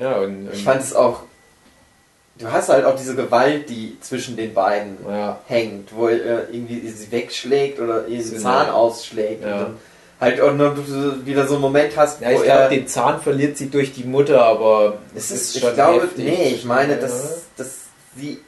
Ja, 0.00 0.18
und, 0.18 0.46
und 0.46 0.54
Ich 0.54 0.62
fand 0.62 0.80
es 0.80 0.94
auch. 0.94 1.24
Du 2.38 2.50
hast 2.50 2.70
halt 2.70 2.84
auch 2.84 2.96
diese 2.96 3.14
Gewalt, 3.14 3.68
die 3.68 3.98
zwischen 4.00 4.36
den 4.36 4.54
beiden 4.54 4.96
ja, 5.08 5.38
hängt, 5.46 5.94
wo 5.94 6.08
er 6.08 6.48
irgendwie 6.50 6.88
sie 6.88 7.12
wegschlägt 7.12 7.78
oder 7.78 8.06
ihr 8.08 8.22
So 8.22 8.30
den 8.32 8.40
Zahn 8.40 8.70
ausschlägt. 8.70 9.44
Ja. 9.44 9.52
Und 9.52 9.60
dann 9.60 9.76
halt 10.20 10.40
auch 10.40 10.54
nur 10.54 11.26
wieder 11.26 11.46
so 11.46 11.54
einen 11.54 11.62
Moment 11.62 11.96
hast, 11.96 12.20
ja, 12.20 12.30
wo 12.30 12.36
ich 12.36 12.42
glaube, 12.44 12.68
den 12.74 12.86
Zahn 12.88 13.20
verliert 13.20 13.56
sie 13.58 13.68
durch 13.70 13.92
die 13.92 14.04
Mutter, 14.04 14.42
aber 14.42 14.98
es 15.14 15.30
ist, 15.30 15.42
ist 15.42 15.56
ich 15.56 15.62
schon 15.62 15.74
glaube, 15.74 16.02
heftig. 16.02 16.24
nee, 16.24 16.48
ich 16.54 16.64
meine, 16.64 16.96
dass, 16.96 17.42
dass 17.56 17.74
sie 18.16 18.38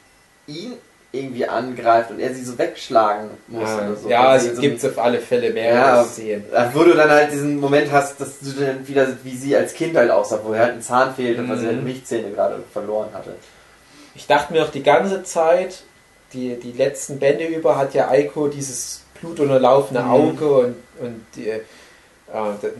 ihn 0.47 0.73
irgendwie 1.11 1.47
angreift 1.47 2.11
und 2.11 2.19
er 2.19 2.33
sie 2.33 2.43
so 2.43 2.57
wegschlagen 2.57 3.29
muss 3.47 3.69
Ja, 3.69 3.77
oder 3.87 3.95
so. 3.95 4.09
ja 4.09 4.27
Weil 4.29 4.37
es 4.37 4.43
sie 4.43 4.55
so 4.55 4.61
gibt 4.61 4.85
auf 4.85 4.97
alle 4.99 5.19
Fälle 5.19 5.51
mehrere 5.53 5.77
Ja. 5.99 6.03
Szenen. 6.03 6.43
Wo 6.73 6.83
du 6.83 6.93
dann 6.93 7.09
halt 7.09 7.31
diesen 7.31 7.57
Moment 7.59 7.89
hast, 7.91 8.19
dass 8.19 8.39
du 8.39 8.51
dann 8.59 8.85
wieder, 8.87 9.07
wie 9.23 9.35
sie 9.37 9.55
als 9.55 9.73
Kind 9.73 9.95
halt 9.95 10.11
aussah, 10.11 10.39
wo 10.43 10.51
er 10.53 10.61
halt 10.63 10.73
ein 10.73 10.81
Zahn 10.81 11.13
fehlt 11.15 11.37
und 11.39 11.47
weil 11.49 11.57
sie 11.57 11.67
halt 11.67 11.77
Mhm. 11.77 11.83
Milchzähne 11.85 12.31
gerade 12.31 12.61
verloren 12.73 13.09
hatte. 13.13 13.35
Ich 14.15 14.27
dachte 14.27 14.53
mir 14.53 14.63
auch 14.63 14.71
die 14.71 14.83
ganze 14.83 15.23
Zeit, 15.23 15.83
die, 16.33 16.55
die 16.55 16.71
letzten 16.71 17.19
Bände 17.19 17.45
über 17.45 17.77
hat 17.77 17.93
ja 17.93 18.09
Eiko 18.09 18.47
dieses 18.47 19.01
blutunterlaufene 19.19 20.01
Mhm. 20.01 20.09
Auge 20.11 20.49
und, 20.49 20.75
und 20.99 21.25
die, 21.35 21.49
äh, 21.49 21.61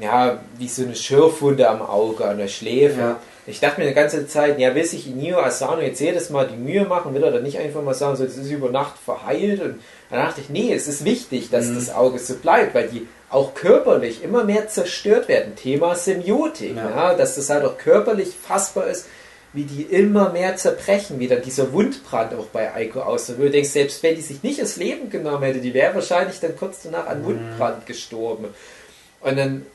ja, 0.01 0.39
wie 0.57 0.67
so 0.67 0.83
eine 0.83 0.95
Schürfwunde 0.95 1.69
am 1.69 1.81
Auge, 1.81 2.25
an 2.25 2.37
der 2.37 2.47
Schläfe. 2.47 2.99
Ja. 2.99 3.19
Ich 3.47 3.59
dachte 3.59 3.79
mir 3.79 3.87
die 3.87 3.93
ganze 3.93 4.27
Zeit, 4.27 4.57
ja, 4.59 4.73
will 4.73 4.85
sich 4.85 5.07
Inio 5.07 5.39
Asano 5.39 5.79
jetzt 5.81 5.99
jedes 5.99 6.31
Mal 6.31 6.47
die 6.47 6.57
Mühe 6.57 6.85
machen, 6.85 7.13
will 7.13 7.23
er 7.23 7.31
dann 7.31 7.43
nicht 7.43 7.59
einfach 7.59 7.83
mal 7.83 7.93
sagen, 7.93 8.15
so, 8.15 8.23
das 8.25 8.37
ist 8.37 8.49
über 8.49 8.69
Nacht 8.71 8.95
verheilt? 8.97 9.61
Und 9.61 9.79
dann 10.09 10.19
dachte 10.25 10.41
ich, 10.41 10.49
nee, 10.49 10.73
es 10.73 10.87
ist 10.87 11.05
wichtig, 11.05 11.51
dass 11.51 11.67
Mhm. 11.67 11.75
das 11.75 11.93
Auge 11.93 12.17
so 12.17 12.35
bleibt, 12.35 12.73
weil 12.73 12.87
die 12.87 13.07
auch 13.29 13.53
körperlich 13.53 14.23
immer 14.23 14.43
mehr 14.45 14.67
zerstört 14.67 15.27
werden. 15.27 15.55
Thema 15.55 15.95
Semiotik, 15.95 16.75
Ja. 16.75 16.89
ja. 16.89 17.13
dass 17.13 17.35
das 17.35 17.49
halt 17.49 17.63
auch 17.65 17.77
körperlich 17.77 18.29
fassbar 18.35 18.87
ist, 18.87 19.05
wie 19.55 19.63
die 19.63 19.83
immer 19.83 20.31
mehr 20.31 20.57
zerbrechen, 20.57 21.19
wie 21.19 21.27
dann 21.27 21.41
dieser 21.41 21.71
Wundbrand 21.73 22.33
auch 22.33 22.47
bei 22.47 22.73
Eiko 22.73 22.99
aussieht. 22.99 23.37
Wo 23.39 23.43
du 23.43 23.49
denkst, 23.49 23.69
selbst 23.69 24.03
wenn 24.03 24.15
die 24.15 24.21
sich 24.21 24.43
nicht 24.43 24.61
das 24.61 24.75
Leben 24.75 25.09
genommen 25.09 25.43
hätte, 25.43 25.59
die 25.59 25.73
wäre 25.73 25.95
wahrscheinlich 25.95 26.39
dann 26.39 26.55
kurz 26.55 26.83
danach 26.83 27.07
an 27.07 27.21
Mhm. 27.21 27.25
Wundbrand 27.25 27.85
gestorben. 27.85 28.47
Und 29.21 29.37
dann, 29.37 29.65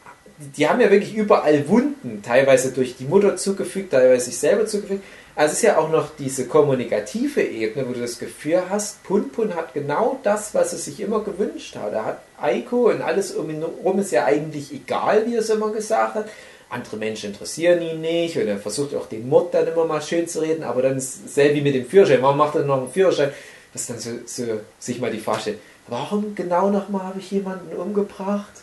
die 0.56 0.68
haben 0.68 0.80
ja 0.80 0.90
wirklich 0.90 1.14
überall 1.14 1.66
Wunden, 1.68 2.22
teilweise 2.22 2.72
durch 2.72 2.96
die 2.96 3.04
Mutter 3.04 3.36
zugefügt, 3.36 3.90
teilweise 3.92 4.26
sich 4.26 4.38
selber 4.38 4.66
zugefügt. 4.66 5.02
Also 5.34 5.52
es 5.52 5.58
ist 5.58 5.62
ja 5.62 5.78
auch 5.78 5.90
noch 5.90 6.10
diese 6.18 6.46
kommunikative 6.46 7.42
Ebene, 7.42 7.88
wo 7.88 7.92
du 7.92 8.00
das 8.00 8.18
Gefühl 8.18 8.62
hast, 8.68 9.02
Punpun 9.04 9.54
hat 9.54 9.72
genau 9.72 10.20
das, 10.22 10.54
was 10.54 10.72
er 10.72 10.78
sich 10.78 11.00
immer 11.00 11.20
gewünscht 11.20 11.76
hat. 11.76 11.92
Er 11.92 12.04
hat 12.04 12.22
Eiko 12.40 12.90
und 12.90 13.00
alles 13.00 13.32
um 13.32 13.48
ihn 13.48 13.60
herum 13.60 14.00
ist 14.00 14.10
ja 14.12 14.24
eigentlich 14.24 14.72
egal, 14.72 15.26
wie 15.26 15.34
er 15.34 15.40
es 15.40 15.48
immer 15.48 15.70
gesagt 15.70 16.16
hat. 16.16 16.28
Andere 16.70 16.96
Menschen 16.96 17.32
interessieren 17.32 17.82
ihn 17.82 18.00
nicht 18.00 18.36
und 18.36 18.46
er 18.46 18.58
versucht 18.58 18.94
auch 18.94 19.06
den 19.06 19.28
Mord 19.28 19.52
dann 19.52 19.66
immer 19.66 19.84
mal 19.84 20.00
schön 20.00 20.26
zu 20.26 20.40
reden, 20.40 20.62
aber 20.62 20.82
dann 20.82 20.96
ist 20.96 21.26
es 21.26 21.34
selber 21.34 21.56
wie 21.56 21.60
mit 21.62 21.74
dem 21.74 21.86
Führerschein. 21.86 22.22
Warum 22.22 22.38
macht 22.38 22.54
er 22.54 22.62
noch 22.62 22.78
einen 22.78 22.90
Führerschein? 22.90 23.32
Dass 23.72 23.86
dann 23.86 23.98
so, 23.98 24.10
so 24.24 24.60
sich 24.78 25.00
mal 25.00 25.10
die 25.10 25.18
Frage 25.18 25.56
warum 25.90 26.34
genau 26.34 26.70
nochmal 26.70 27.02
habe 27.02 27.18
ich 27.18 27.30
jemanden 27.30 27.74
umgebracht? 27.76 28.62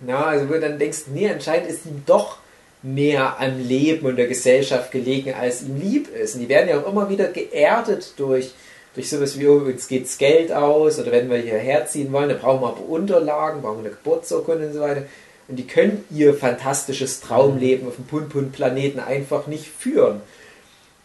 Na, 0.00 0.26
also 0.26 0.48
wo 0.48 0.54
du 0.54 0.60
dann 0.60 0.78
denkst, 0.78 1.04
nee, 1.12 1.30
anscheinend 1.30 1.70
ist 1.70 1.86
ihm 1.86 2.02
doch 2.04 2.38
mehr 2.82 3.40
am 3.40 3.58
Leben 3.60 4.06
und 4.06 4.16
der 4.16 4.26
Gesellschaft 4.26 4.90
gelegen, 4.90 5.32
als 5.32 5.62
ihm 5.62 5.80
lieb 5.80 6.14
ist. 6.14 6.34
Und 6.34 6.42
die 6.42 6.48
werden 6.48 6.68
ja 6.68 6.80
auch 6.80 6.90
immer 6.90 7.08
wieder 7.08 7.28
geerdet 7.28 8.12
durch, 8.16 8.52
durch 8.94 9.08
sowas 9.08 9.38
wie, 9.38 9.46
oh, 9.46 9.58
uns 9.58 9.88
geht's 9.88 10.18
Geld 10.18 10.52
aus 10.52 10.98
oder 10.98 11.12
wenn 11.12 11.30
wir 11.30 11.38
hierher 11.38 11.86
ziehen 11.86 12.12
wollen, 12.12 12.28
dann 12.28 12.38
brauchen 12.38 12.60
wir 12.60 12.68
aber 12.68 12.86
Unterlagen, 12.86 13.62
brauchen 13.62 13.82
wir 13.82 13.90
eine 13.90 13.96
Geburtsurkunde 13.96 14.66
und 14.66 14.72
so 14.74 14.80
weiter. 14.80 15.04
Und 15.48 15.56
die 15.56 15.66
können 15.66 16.04
ihr 16.10 16.34
fantastisches 16.34 17.20
Traumleben 17.20 17.86
auf 17.86 17.96
dem 17.96 18.06
Punpun-Planeten 18.06 18.98
einfach 18.98 19.46
nicht 19.46 19.66
führen. 19.66 20.22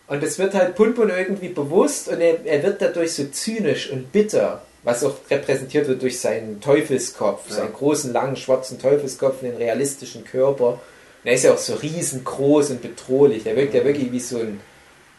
Und 0.07 0.23
es 0.23 0.39
wird 0.39 0.53
halt 0.53 0.75
Punpun 0.75 1.09
irgendwie 1.09 1.49
bewusst 1.49 2.07
und 2.07 2.19
er, 2.19 2.45
er 2.45 2.63
wird 2.63 2.81
dadurch 2.81 3.13
so 3.13 3.25
zynisch 3.25 3.91
und 3.91 4.11
bitter, 4.11 4.63
was 4.83 5.03
auch 5.03 5.15
repräsentiert 5.29 5.87
wird 5.87 6.01
durch 6.01 6.19
seinen 6.19 6.61
Teufelskopf, 6.61 7.49
ja. 7.49 7.55
seinen 7.57 7.73
großen, 7.73 8.11
langen, 8.13 8.35
schwarzen 8.35 8.79
Teufelskopf, 8.79 9.41
den 9.41 9.55
realistischen 9.55 10.23
Körper 10.23 10.79
er 11.23 11.33
ist 11.33 11.43
ja 11.43 11.53
auch 11.53 11.57
so 11.57 11.75
riesengroß 11.75 12.71
und 12.71 12.81
bedrohlich. 12.81 13.43
Der 13.43 13.55
wirkt 13.55 13.73
ja 13.73 13.83
wirklich 13.83 14.11
wie 14.11 14.19
so 14.19 14.39
ein 14.39 14.59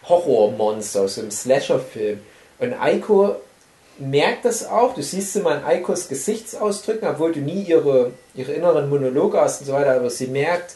Horrormonster 0.09 1.03
aus 1.03 1.16
so 1.16 1.21
einem 1.21 1.31
Slasher-Film. 1.31 2.21
Und 2.59 2.73
Aiko 2.75 3.37
merkt 4.01 4.44
das 4.44 4.66
auch. 4.66 4.94
Du 4.94 5.03
siehst 5.03 5.36
immer 5.36 5.51
an 5.51 5.64
Eikos 5.64 6.09
Gesichtsausdrücken, 6.09 7.09
obwohl 7.09 7.32
du 7.32 7.40
nie 7.40 7.62
ihre, 7.62 8.12
ihre 8.34 8.53
inneren 8.53 8.88
Monologe 8.88 9.40
hast 9.40 9.61
und 9.61 9.66
so 9.66 9.72
weiter, 9.72 9.94
aber 9.96 10.11
sie 10.11 10.26
merkt, 10.26 10.74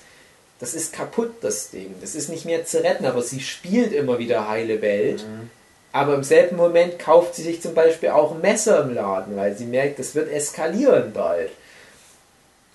das 0.61 0.75
ist 0.75 0.93
kaputt, 0.93 1.33
das 1.41 1.71
Ding. 1.71 1.95
Das 2.01 2.15
ist 2.15 2.29
nicht 2.29 2.45
mehr 2.45 2.65
zu 2.65 2.83
retten, 2.83 3.07
aber 3.07 3.23
sie 3.23 3.41
spielt 3.41 3.93
immer 3.93 4.19
wieder 4.19 4.49
heile 4.49 4.81
Welt. 4.81 5.25
Mhm. 5.25 5.51
Aber 5.93 6.15
im 6.15 6.25
selben 6.25 6.57
Moment 6.57 6.99
kauft 6.99 7.35
sie 7.35 7.43
sich 7.43 7.63
zum 7.63 7.75
Beispiel 7.75 8.11
auch 8.11 8.33
ein 8.33 8.41
Messer 8.41 8.83
im 8.83 8.95
Laden, 8.95 9.37
weil 9.37 9.57
sie 9.57 9.67
merkt, 9.67 9.99
das 9.99 10.15
wird 10.15 10.31
eskalieren 10.31 11.13
bald. 11.13 11.51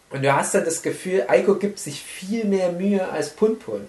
Und 0.09 0.23
du 0.23 0.35
hast 0.35 0.55
dann 0.55 0.65
das 0.65 0.81
Gefühl, 0.81 1.25
Eiko 1.27 1.55
gibt 1.55 1.79
sich 1.79 2.01
viel 2.01 2.45
mehr 2.45 2.71
Mühe 2.71 3.07
als 3.09 3.31
Punpun. 3.31 3.87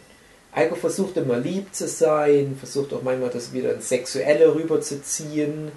Eiko 0.52 0.74
versucht 0.74 1.16
immer 1.16 1.38
lieb 1.38 1.74
zu 1.74 1.86
sein, 1.86 2.56
versucht 2.58 2.92
auch 2.92 3.02
manchmal 3.02 3.30
das 3.30 3.52
wieder 3.52 3.72
ins 3.72 3.88
Sexuelle 3.88 4.54
rüberzuziehen. 4.54 5.70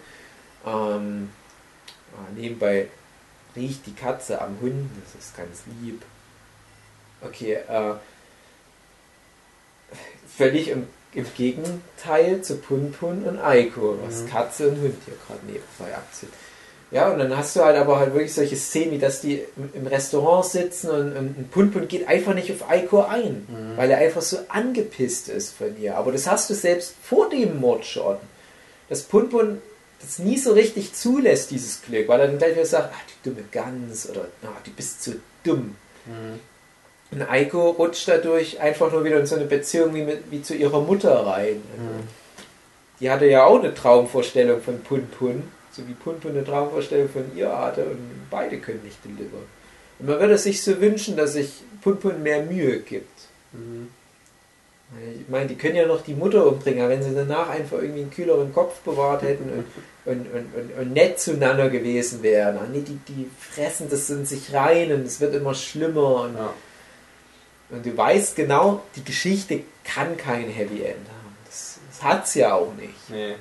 Ähm, 0.66 1.30
ah, 2.14 2.30
nebenbei 2.36 2.88
riecht 3.56 3.86
die 3.86 3.94
Katze 3.94 4.42
am 4.42 4.58
Hund, 4.62 4.90
das 5.04 5.24
ist 5.24 5.38
ganz 5.38 5.64
lieb. 5.82 6.02
Okay, 7.22 7.54
äh, 7.54 7.94
völlig 10.38 10.70
im, 10.70 10.88
im, 11.14 11.26
Gegenteil 11.36 12.42
zu 12.42 12.58
Punpun 12.58 13.24
und 13.24 13.40
Eiko, 13.40 13.98
was 14.06 14.22
mhm. 14.22 14.30
Katze 14.30 14.70
und 14.70 14.82
Hund 14.82 14.96
hier 15.06 15.16
gerade 15.28 15.46
nebenbei 15.46 15.96
abzieht. 15.96 16.30
Ja, 16.92 17.10
und 17.10 17.18
dann 17.18 17.36
hast 17.36 17.56
du 17.56 17.62
halt 17.64 17.76
aber 17.76 17.98
halt 17.98 18.14
wirklich 18.14 18.36
solche 18.36 18.56
Szenen, 18.56 18.92
wie 18.92 19.00
dass 19.00 19.20
die 19.20 19.44
im 19.74 19.88
Restaurant 19.88 20.46
sitzen 20.46 20.92
und, 20.92 21.16
ein 21.16 21.50
Punpun 21.52 21.88
geht 21.88 22.08
einfach 22.08 22.36
nicht 22.36 22.52
auf 22.52 22.70
Aiko 22.70 23.02
ein, 23.02 23.48
mhm. 23.48 23.78
weil 23.78 23.90
er 23.90 23.98
einfach 23.98 24.22
so 24.22 24.38
angepisst 24.50 25.28
ist 25.28 25.56
von 25.56 25.76
ihr. 25.82 25.98
Aber 25.98 26.12
das 26.12 26.28
hast 26.28 26.52
du 26.52 26.54
selbst 26.54 26.94
vor 27.02 27.30
dem 27.30 27.60
Mord 27.60 27.86
schon. 27.86 28.18
Dass 28.90 29.02
Punpun 29.02 29.60
das 30.04 30.20
nie 30.20 30.38
so 30.38 30.54
richtig 30.54 30.94
zulässt, 30.94 31.52
dieses 31.52 31.82
Glück, 31.82 32.08
weil 32.08 32.20
er 32.20 32.28
dann 32.28 32.38
gleich 32.38 32.54
wieder 32.54 32.66
sagt, 32.66 32.94
ach, 32.94 33.02
die 33.08 33.30
dumme 33.30 33.44
Gans 33.52 34.10
oder 34.10 34.28
ah, 34.44 34.48
du 34.64 34.72
bist 34.72 35.04
zu 35.04 35.16
dumm. 35.44 35.76
Mhm. 36.06 36.40
Und 37.12 37.22
Aiko 37.30 37.70
rutscht 37.72 38.08
dadurch 38.08 38.60
einfach 38.60 38.92
nur 38.92 39.04
wieder 39.04 39.20
in 39.20 39.26
so 39.26 39.36
eine 39.36 39.46
Beziehung 39.46 39.94
wie, 39.94 40.04
mit, 40.04 40.32
wie 40.32 40.42
zu 40.42 40.56
ihrer 40.56 40.82
Mutter 40.82 41.26
rein. 41.26 41.56
Mhm. 41.56 42.08
Die 43.00 43.10
hatte 43.10 43.26
ja 43.26 43.46
auch 43.46 43.60
eine 43.60 43.74
Traumvorstellung 43.74 44.62
von 44.62 44.82
Punpun 44.82 45.44
so 45.76 45.88
wie 45.88 45.94
Punto 45.94 46.30
eine 46.30 46.44
Traumvorstellung 46.44 47.10
von 47.10 47.26
ihr 47.36 47.52
hatte 47.58 47.86
und 47.86 47.98
beide 48.30 48.60
können 48.60 48.84
nicht 48.84 49.04
deliveren. 49.04 49.46
Und 50.00 50.08
man 50.08 50.20
würde 50.20 50.38
sich 50.38 50.62
so 50.62 50.80
wünschen, 50.80 51.18
dass 51.18 51.34
sich 51.34 51.52
Punpun 51.82 52.22
mehr 52.22 52.44
Mühe 52.44 52.80
gibt. 52.80 53.22
Mhm. 53.52 53.90
Ich 55.20 55.28
meine, 55.28 55.48
die 55.48 55.56
können 55.56 55.76
ja 55.76 55.88
noch 55.88 56.02
die 56.02 56.14
Mutter 56.14 56.46
umbringen, 56.46 56.88
wenn 56.88 57.02
sie 57.02 57.16
danach 57.16 57.50
einfach 57.50 57.80
irgendwie 57.80 58.02
einen 58.02 58.12
kühleren 58.12 58.54
Kopf 58.54 58.80
bewahrt 58.82 59.24
hätten 59.24 59.50
und, 59.52 59.66
und, 60.06 60.28
und, 60.34 60.56
und, 60.56 60.78
und 60.80 60.94
nett 60.94 61.20
zueinander 61.20 61.70
gewesen 61.70 62.24
wären. 62.24 62.60
Nee, 62.72 62.82
die, 62.82 63.00
die 63.08 63.30
fressen 63.40 63.90
das 63.90 64.10
in 64.10 64.26
sich 64.26 64.54
rein 64.54 64.92
und 64.92 65.06
es 65.06 65.20
wird 65.20 65.34
immer 65.36 65.54
schlimmer. 65.54 66.24
Und, 66.24 66.36
ja. 66.36 66.54
und 67.70 67.86
du 67.86 67.96
weißt 67.96 68.36
genau, 68.36 68.84
die 68.96 69.04
Geschichte 69.04 69.62
kann 69.84 70.18
kein 70.18 70.50
Happy 70.50 70.82
End 70.82 71.08
haben. 71.08 71.38
Das, 71.46 71.80
das 71.90 72.04
hat 72.04 72.26
es 72.26 72.36
ja 72.36 72.54
auch 72.54 72.74
nicht. 72.76 73.10
Nee 73.10 73.36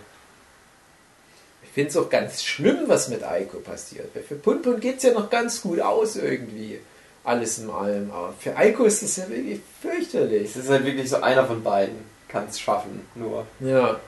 finde 1.72 1.90
es 1.90 1.96
auch 1.96 2.10
ganz 2.10 2.42
schlimm, 2.42 2.84
was 2.86 3.08
mit 3.08 3.24
Eiko 3.24 3.58
passiert. 3.58 4.08
Für 4.28 4.34
Punpun 4.34 4.78
geht 4.78 4.98
es 4.98 5.04
ja 5.04 5.12
noch 5.12 5.30
ganz 5.30 5.62
gut 5.62 5.80
aus 5.80 6.16
irgendwie. 6.16 6.78
Alles 7.24 7.58
in 7.58 7.70
allem. 7.70 8.10
Aber 8.10 8.34
für 8.38 8.56
Eiko 8.56 8.84
ist 8.84 9.02
es 9.02 9.16
ja 9.16 9.28
wirklich 9.28 9.60
fürchterlich. 9.80 10.50
Es 10.50 10.56
ist 10.56 10.68
halt 10.68 10.84
wirklich 10.84 11.08
so 11.08 11.16
einer 11.16 11.46
von 11.46 11.62
beiden 11.62 12.12
kann 12.28 12.46
es 12.48 12.58
schaffen, 12.58 13.06
nur. 13.14 13.46
Ja. 13.60 14.00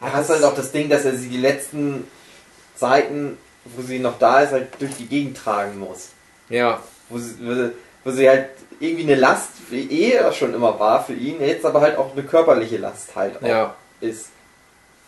Da 0.00 0.12
hast 0.12 0.30
du 0.30 0.34
halt 0.34 0.44
auch 0.44 0.54
das 0.54 0.72
Ding, 0.72 0.88
dass 0.88 1.04
er 1.04 1.16
sie 1.16 1.28
die 1.28 1.38
letzten 1.38 2.04
Seiten, 2.76 3.36
wo 3.64 3.82
sie 3.82 3.98
noch 3.98 4.18
da 4.18 4.40
ist, 4.40 4.52
halt 4.52 4.68
durch 4.78 4.96
die 4.96 5.06
Gegend 5.06 5.36
tragen 5.36 5.78
muss. 5.78 6.10
Ja. 6.48 6.82
Wo 7.08 7.18
sie, 7.18 7.34
wo 8.04 8.10
sie 8.10 8.28
halt 8.28 8.50
irgendwie 8.80 9.04
eine 9.04 9.16
Last, 9.16 9.50
wie 9.70 9.90
eh 9.90 10.32
schon 10.32 10.54
immer 10.54 10.78
war 10.78 11.04
für 11.04 11.14
ihn, 11.14 11.40
jetzt 11.40 11.64
aber 11.64 11.80
halt 11.80 11.98
auch 11.98 12.12
eine 12.12 12.22
körperliche 12.22 12.76
Last 12.76 13.16
halt 13.16 13.42
ja. 13.42 13.74
ist 14.00 14.28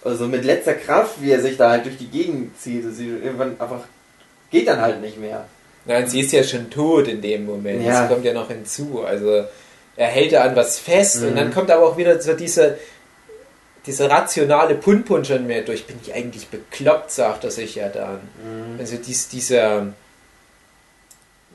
also 0.03 0.26
mit 0.26 0.45
letzter 0.45 0.74
Kraft, 0.74 1.20
wie 1.20 1.30
er 1.30 1.41
sich 1.41 1.57
da 1.57 1.70
halt 1.70 1.84
durch 1.84 1.99
die 1.99 2.09
Gegend 2.09 2.59
zieht, 2.59 2.84
sie 2.95 3.09
irgendwann 3.09 3.61
einfach 3.61 3.80
geht 4.51 4.66
dann 4.66 4.80
halt 4.80 5.01
nicht 5.01 5.18
mehr. 5.18 5.47
Nein, 5.84 6.09
sie 6.09 6.20
ist 6.20 6.32
ja 6.32 6.43
schon 6.43 6.70
tot 6.70 7.09
in 7.09 7.22
dem 7.22 7.47
Moment. 7.47 7.84
Ja. 7.84 8.01
Das 8.01 8.11
kommt 8.11 8.24
ja 8.24 8.32
noch 8.32 8.49
hinzu. 8.49 9.03
Also 9.07 9.45
er 9.97 10.07
hält 10.07 10.32
da 10.32 10.43
an 10.43 10.57
was 10.57 10.78
fest 10.78 11.20
mhm. 11.20 11.28
und 11.28 11.36
dann 11.36 11.55
kommt 11.55 11.70
aber 11.70 11.86
auch 11.86 11.97
wieder 11.97 12.20
so 12.20 12.32
diese, 12.32 12.78
diese 13.87 14.11
rationale 14.11 14.74
Punpun 14.74 15.24
schon 15.24 15.47
mehr 15.47 15.62
durch. 15.62 15.87
Bin 15.87 15.97
ich 16.03 16.14
eigentlich 16.14 16.49
bekloppt, 16.49 17.11
sagt 17.11 17.45
er 17.45 17.51
sich 17.51 17.76
ja 17.76 17.89
dann. 17.89 18.20
Mhm. 18.45 18.78
Also 18.78 18.97
dies, 18.97 19.28
dieser, 19.28 19.93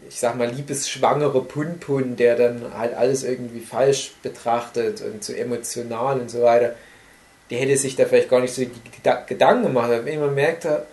ich 0.09 0.19
sag 0.19 0.35
mal, 0.35 0.49
liebesschwangere 0.49 1.43
Punpun, 1.43 2.15
der 2.15 2.35
dann 2.35 2.73
halt 2.77 2.93
alles 2.95 3.23
irgendwie 3.23 3.59
falsch 3.59 4.13
betrachtet 4.23 5.01
und 5.01 5.23
zu 5.23 5.33
so 5.33 5.37
emotional 5.37 6.19
und 6.19 6.29
so 6.29 6.41
weiter 6.41 6.75
der 7.49 7.59
hätte 7.59 7.77
sich 7.77 7.95
da 7.95 8.05
vielleicht 8.05 8.29
gar 8.29 8.41
nicht 8.41 8.53
so 8.53 8.63
Gedanken 9.27 9.63
gemacht. 9.63 9.91
Aber 9.91 10.05
wenn 10.05 10.19
man 10.19 10.33
merkt, 10.33 10.65
ah, 10.65 10.85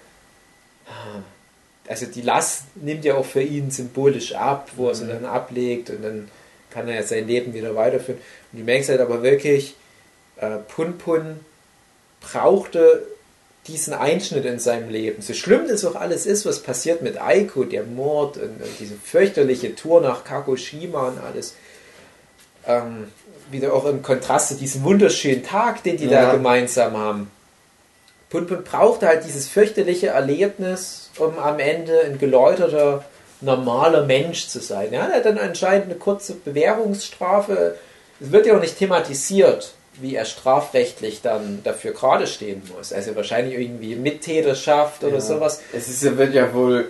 also 1.89 2.07
die 2.07 2.23
Last 2.23 2.65
nimmt 2.75 3.05
ja 3.05 3.15
auch 3.15 3.25
für 3.25 3.43
ihn 3.43 3.71
symbolisch 3.71 4.35
ab, 4.35 4.71
wo 4.77 4.89
er 4.89 4.95
sie 4.95 5.05
mhm. 5.05 5.09
dann 5.09 5.25
ablegt 5.27 5.91
und 5.91 6.03
dann 6.03 6.29
kann 6.71 6.89
er 6.89 6.97
ja 6.97 7.03
sein 7.03 7.27
Leben 7.27 7.55
wieder 7.55 7.75
weiterführen. 7.75 8.21
Und 8.53 8.61
du 8.61 8.65
merkst 8.65 8.91
halt 8.91 9.01
aber 9.01 9.23
wirklich, 9.23 9.75
äh, 10.37 10.57
Pun 10.69 10.99
Pun 10.99 11.41
brauchte 12.21 13.07
diesen 13.67 13.95
Einschnitt 13.95 14.45
in 14.45 14.59
seinem 14.59 14.89
Leben. 14.89 15.23
So 15.23 15.35
schlimm 15.35 15.69
das 15.69 15.85
auch 15.85 15.95
alles 15.95 16.27
ist, 16.27 16.45
was 16.45 16.63
passiert 16.63 17.03
mit 17.03 17.21
Aiko, 17.21 17.65
der 17.65 17.85
Mord 17.85 18.37
und, 18.37 18.61
und 18.61 18.81
diese 18.81 18.95
fürchterliche 18.95 19.75
Tour 19.77 20.01
nach 20.01 20.25
Kagoshima 20.25 21.09
und 21.09 21.19
alles. 21.21 21.55
Ähm, 22.67 23.09
wieder 23.51 23.73
auch 23.75 23.85
im 23.85 24.03
Kontrast 24.03 24.49
zu 24.49 24.55
diesem 24.55 24.83
wunderschönen 24.83 25.45
Tag, 25.45 25.83
den 25.83 25.97
die 25.97 26.07
ja. 26.07 26.27
da 26.27 26.33
gemeinsam 26.33 26.97
haben. 26.97 27.31
Punpun 28.31 28.65
brauchte 28.65 29.07
halt 29.07 29.25
dieses 29.27 29.47
fürchterliche 29.47 30.09
Erlebnis, 30.09 31.11
um 31.19 31.39
am 31.39 31.59
Ende 31.59 32.01
ein 32.01 32.19
geläuterter, 32.19 33.05
normaler 33.43 34.07
Mensch 34.07 34.47
zu 34.47 34.61
sein. 34.61 34.93
Er 34.93 35.03
hat 35.03 35.25
dann 35.27 35.37
anscheinend 35.37 35.87
eine 35.87 35.97
kurze 35.97 36.35
Bewährungsstrafe. 36.35 37.77
Es 38.21 38.33
wird 38.33 38.47
ja 38.47 38.57
auch 38.57 38.61
nicht 38.61 38.79
thematisiert, 38.79 39.75
wie 40.01 40.15
er 40.17 40.25
strafrechtlich 40.25 41.21
dann 41.23 41.61
dafür 41.65 41.93
gerade 41.93 42.27
stehen 42.27 42.63
muss. 42.75 42.93
Also 42.93 43.15
wahrscheinlich 43.15 43.59
irgendwie 43.59 43.95
Mittäterschaft 43.95 45.05
oder 45.05 45.15
ja. 45.15 45.21
sowas. 45.21 45.61
Es 45.73 45.89
ist, 45.89 46.17
wird 46.17 46.35
ja 46.35 46.53
wohl 46.55 46.89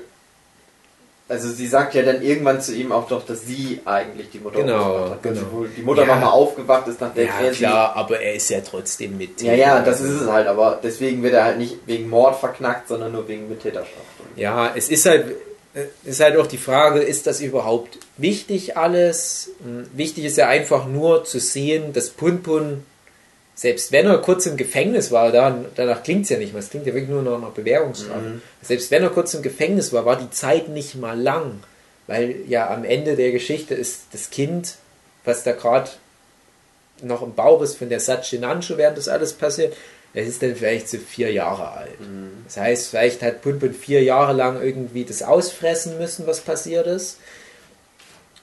also 1.32 1.50
sie 1.50 1.66
sagt 1.66 1.94
ja 1.94 2.02
dann 2.02 2.20
irgendwann 2.20 2.60
zu 2.60 2.74
ihm 2.74 2.92
auch 2.92 3.08
doch, 3.08 3.24
dass 3.24 3.46
sie 3.46 3.80
eigentlich 3.86 4.28
die 4.30 4.38
Mutter 4.38 4.60
genau, 4.60 5.10
hat. 5.10 5.22
Genau. 5.22 5.64
die 5.74 5.80
Mutter 5.80 6.02
ja. 6.02 6.08
nochmal 6.08 6.30
aufgewacht 6.30 6.86
ist, 6.88 7.00
nachdem 7.00 7.26
ja, 7.26 7.40
er 7.40 7.52
klar, 7.52 7.96
aber 7.96 8.20
er 8.20 8.34
ist 8.34 8.50
ja 8.50 8.60
trotzdem 8.60 9.16
mit. 9.16 9.40
Ja, 9.40 9.54
ja, 9.54 9.80
das 9.80 10.02
ist 10.02 10.20
es 10.20 10.28
halt, 10.28 10.46
aber 10.46 10.78
deswegen 10.82 11.22
wird 11.22 11.32
er 11.32 11.44
halt 11.44 11.56
nicht 11.58 11.78
wegen 11.86 12.10
Mord 12.10 12.36
verknackt, 12.36 12.88
sondern 12.88 13.12
nur 13.12 13.26
wegen 13.28 13.48
Mittäterschaft. 13.48 13.96
Ja, 14.36 14.72
es 14.74 14.90
ist 14.90 15.06
halt, 15.06 15.36
äh, 15.72 15.84
ist 16.04 16.20
halt 16.20 16.36
auch 16.36 16.46
die 16.46 16.58
Frage, 16.58 17.00
ist 17.00 17.26
das 17.26 17.40
überhaupt 17.40 17.98
wichtig 18.18 18.76
alles? 18.76 19.52
Hm, 19.62 19.86
wichtig 19.94 20.26
ist 20.26 20.36
ja 20.36 20.48
einfach 20.48 20.86
nur 20.86 21.24
zu 21.24 21.40
sehen, 21.40 21.94
dass 21.94 22.10
Punpun, 22.10 22.84
selbst 23.54 23.92
wenn 23.92 24.06
er 24.06 24.18
kurz 24.18 24.46
im 24.46 24.56
Gefängnis 24.56 25.10
war, 25.10 25.30
dann, 25.30 25.66
danach 25.74 26.02
klingt 26.02 26.24
es 26.24 26.30
ja 26.30 26.38
nicht 26.38 26.52
mehr, 26.52 26.62
es 26.62 26.70
klingt 26.70 26.86
ja 26.86 26.94
wirklich 26.94 27.10
nur 27.10 27.22
noch 27.22 27.40
nach 27.40 27.50
Bewährungsstrafe. 27.50 28.20
Mhm. 28.20 28.42
Selbst 28.62 28.90
wenn 28.90 29.02
er 29.02 29.10
kurz 29.10 29.34
im 29.34 29.42
Gefängnis 29.42 29.92
war, 29.92 30.06
war 30.06 30.16
die 30.16 30.30
Zeit 30.30 30.68
nicht 30.68 30.94
mal 30.94 31.20
lang, 31.20 31.60
weil 32.06 32.36
ja 32.48 32.70
am 32.70 32.84
Ende 32.84 33.14
der 33.14 33.30
Geschichte 33.30 33.74
ist 33.74 34.04
das 34.12 34.30
Kind, 34.30 34.76
was 35.24 35.44
da 35.44 35.52
gerade 35.52 35.90
noch 37.02 37.22
im 37.22 37.34
Bauch 37.34 37.60
ist 37.62 37.76
von 37.76 37.88
der 37.88 38.00
Satchinanshu, 38.00 38.76
während 38.76 38.96
das 38.96 39.08
alles 39.08 39.32
passiert, 39.32 39.74
es 40.14 40.28
ist 40.28 40.42
dann 40.42 40.54
vielleicht 40.54 40.88
so 40.88 40.98
vier 40.98 41.32
Jahre 41.32 41.72
alt. 41.72 42.00
Mhm. 42.00 42.44
Das 42.46 42.56
heißt, 42.56 42.88
vielleicht 42.88 43.22
hat 43.22 43.42
Punpun 43.42 43.74
vier 43.74 44.02
Jahre 44.02 44.32
lang 44.32 44.62
irgendwie 44.62 45.04
das 45.04 45.22
ausfressen 45.22 45.98
müssen, 45.98 46.26
was 46.26 46.40
passiert 46.40 46.86
ist. 46.86 47.18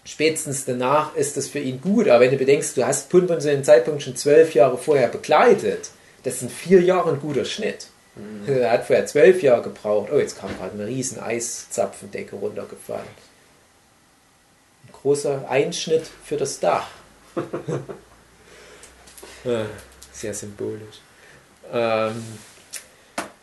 Spätestens 0.09 0.65
danach 0.65 1.13
ist 1.13 1.37
das 1.37 1.47
für 1.47 1.59
ihn 1.59 1.79
gut, 1.81 2.07
aber 2.07 2.21
wenn 2.21 2.31
du 2.31 2.37
bedenkst, 2.37 2.75
du 2.75 2.83
hast 2.83 3.11
Punpun 3.11 3.39
zu 3.39 3.51
dem 3.51 3.63
Zeitpunkt 3.63 4.01
schon 4.01 4.15
zwölf 4.15 4.55
Jahre 4.55 4.75
vorher 4.75 5.07
begleitet, 5.07 5.91
das 6.23 6.39
sind 6.39 6.51
vier 6.51 6.81
Jahre 6.81 7.11
ein 7.11 7.19
guter 7.19 7.45
Schnitt. 7.45 7.85
Mhm. 8.15 8.51
Er 8.51 8.71
hat 8.71 8.87
vorher 8.87 9.05
zwölf 9.05 9.43
Jahre 9.43 9.61
gebraucht. 9.61 10.09
Oh, 10.11 10.17
jetzt 10.17 10.39
kam 10.39 10.49
gerade 10.57 10.73
eine 10.73 10.87
riesen 10.87 11.19
Eiszapfendecke 11.19 12.37
runtergefallen. 12.37 13.05
Ein 14.87 14.93
großer 14.93 15.47
Einschnitt 15.47 16.07
für 16.25 16.37
das 16.37 16.59
Dach. 16.59 16.87
Sehr 20.11 20.33
symbolisch. 20.33 21.01
Ähm, 21.71 22.23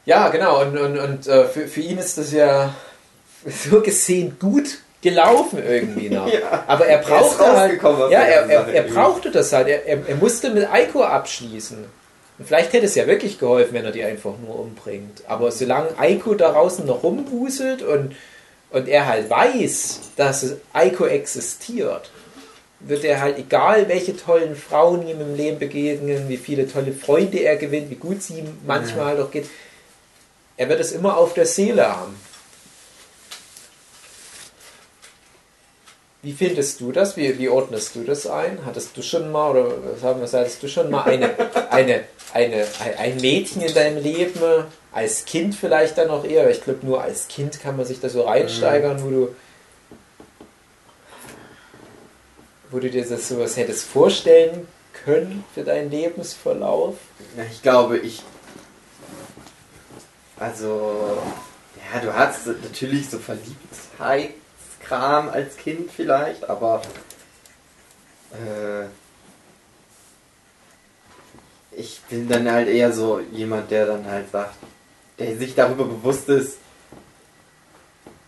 ja, 0.04 0.30
genau. 0.30 0.62
Und, 0.62 0.76
und, 0.76 0.98
und 0.98 1.28
äh, 1.28 1.46
für, 1.46 1.68
für 1.68 1.80
ihn 1.80 1.98
ist 1.98 2.18
das 2.18 2.32
ja 2.32 2.74
so 3.46 3.80
gesehen 3.80 4.36
gut 4.40 4.80
gelaufen 5.03 5.62
irgendwie 5.64 6.09
noch. 6.11 6.32
ja, 6.32 6.64
Aber 6.66 6.86
er 6.86 6.99
brauchte 6.99 7.44
er 7.44 7.57
halt, 7.57 7.82
ja, 7.82 8.20
er, 8.20 8.47
er, 8.49 8.68
er 8.68 8.82
brauchte 8.82 9.30
das 9.30 9.53
halt. 9.53 9.68
Er, 9.68 9.86
er, 9.86 9.99
er 10.09 10.16
musste 10.16 10.51
mit 10.51 10.70
Aiko 10.70 11.03
abschließen. 11.03 11.78
Und 12.38 12.44
vielleicht 12.44 12.72
hätte 12.72 12.86
es 12.86 12.94
ja 12.94 13.07
wirklich 13.07 13.38
geholfen, 13.38 13.74
wenn 13.74 13.84
er 13.84 13.92
die 13.92 14.05
einfach 14.05 14.34
nur 14.44 14.59
umbringt. 14.59 15.22
Aber 15.26 15.51
solange 15.51 15.99
Aiko 15.99 16.34
da 16.34 16.53
draußen 16.53 16.84
noch 16.84 17.03
rumwuselt 17.03 17.82
und, 17.82 18.14
und 18.70 18.88
er 18.88 19.07
halt 19.07 19.30
weiß, 19.30 20.01
dass 20.16 20.57
Aiko 20.72 21.07
existiert, 21.07 22.11
wird 22.80 23.05
er 23.05 23.20
halt, 23.20 23.38
egal 23.38 23.88
welche 23.88 24.16
tollen 24.16 24.55
Frauen 24.55 25.07
ihm 25.09 25.20
im 25.20 25.34
Leben 25.34 25.59
begegnen, 25.59 26.28
wie 26.28 26.36
viele 26.36 26.70
tolle 26.70 26.92
Freunde 26.92 27.38
er 27.38 27.57
gewinnt, 27.57 27.90
wie 27.90 27.94
gut 27.94 28.22
sie 28.22 28.40
ihm 28.40 28.59
manchmal 28.66 29.14
ja. 29.14 29.22
doch 29.22 29.30
geht, 29.30 29.47
er 30.59 30.68
wird 30.68 30.80
es 30.80 30.92
immer 30.92 31.16
auf 31.16 31.32
der 31.34 31.47
Seele 31.47 31.88
haben. 31.88 32.14
Wie 36.22 36.32
findest 36.32 36.80
du 36.80 36.92
das? 36.92 37.16
Wie, 37.16 37.38
wie 37.38 37.48
ordnest 37.48 37.94
du 37.94 38.02
das 38.02 38.26
ein? 38.26 38.58
Hattest 38.64 38.96
du 38.96 39.02
schon 39.02 39.30
mal, 39.30 39.50
oder 39.50 39.96
sagen 40.00 40.20
wir, 40.20 40.26
hattest 40.26 40.62
du 40.62 40.68
schon 40.68 40.90
mal 40.90 41.04
eine, 41.04 41.34
eine, 41.70 42.04
eine, 42.32 42.66
ein 42.98 43.16
Mädchen 43.18 43.62
in 43.62 43.72
deinem 43.72 44.02
Leben, 44.02 44.64
als 44.92 45.24
Kind 45.24 45.54
vielleicht 45.54 45.98
dann 45.98 46.08
noch 46.08 46.24
eher, 46.24 46.50
ich 46.50 46.62
glaube 46.62 46.84
nur 46.84 47.02
als 47.02 47.28
Kind 47.28 47.60
kann 47.60 47.76
man 47.76 47.86
sich 47.86 48.00
da 48.00 48.08
so 48.08 48.22
reinsteigern, 48.22 49.04
wo 49.04 49.10
du 49.10 49.36
wo 52.70 52.78
du 52.78 52.90
dir 52.90 53.06
das 53.06 53.28
sowas 53.28 53.56
hättest 53.56 53.84
vorstellen 53.86 54.66
können 55.04 55.44
für 55.54 55.62
deinen 55.62 55.90
Lebensverlauf? 55.90 56.96
Ja, 57.36 57.44
ich 57.50 57.62
glaube, 57.62 57.98
ich. 57.98 58.22
Also, 60.38 61.18
ja, 61.92 62.00
du 62.00 62.12
hattest 62.14 62.46
natürlich 62.46 63.08
so 63.08 63.18
Verliebtheitskram 64.87 65.28
als 65.28 65.57
Kind 65.57 65.91
vielleicht, 65.91 66.49
aber. 66.49 66.82
Äh, 68.32 68.87
ich 71.78 72.01
bin 72.09 72.26
dann 72.28 72.51
halt 72.51 72.68
eher 72.68 72.91
so 72.91 73.20
jemand, 73.20 73.70
der 73.70 73.87
dann 73.87 74.07
halt 74.07 74.30
sagt, 74.30 74.55
der 75.18 75.37
sich 75.37 75.55
darüber 75.55 75.84
bewusst 75.84 76.26
ist, 76.30 76.57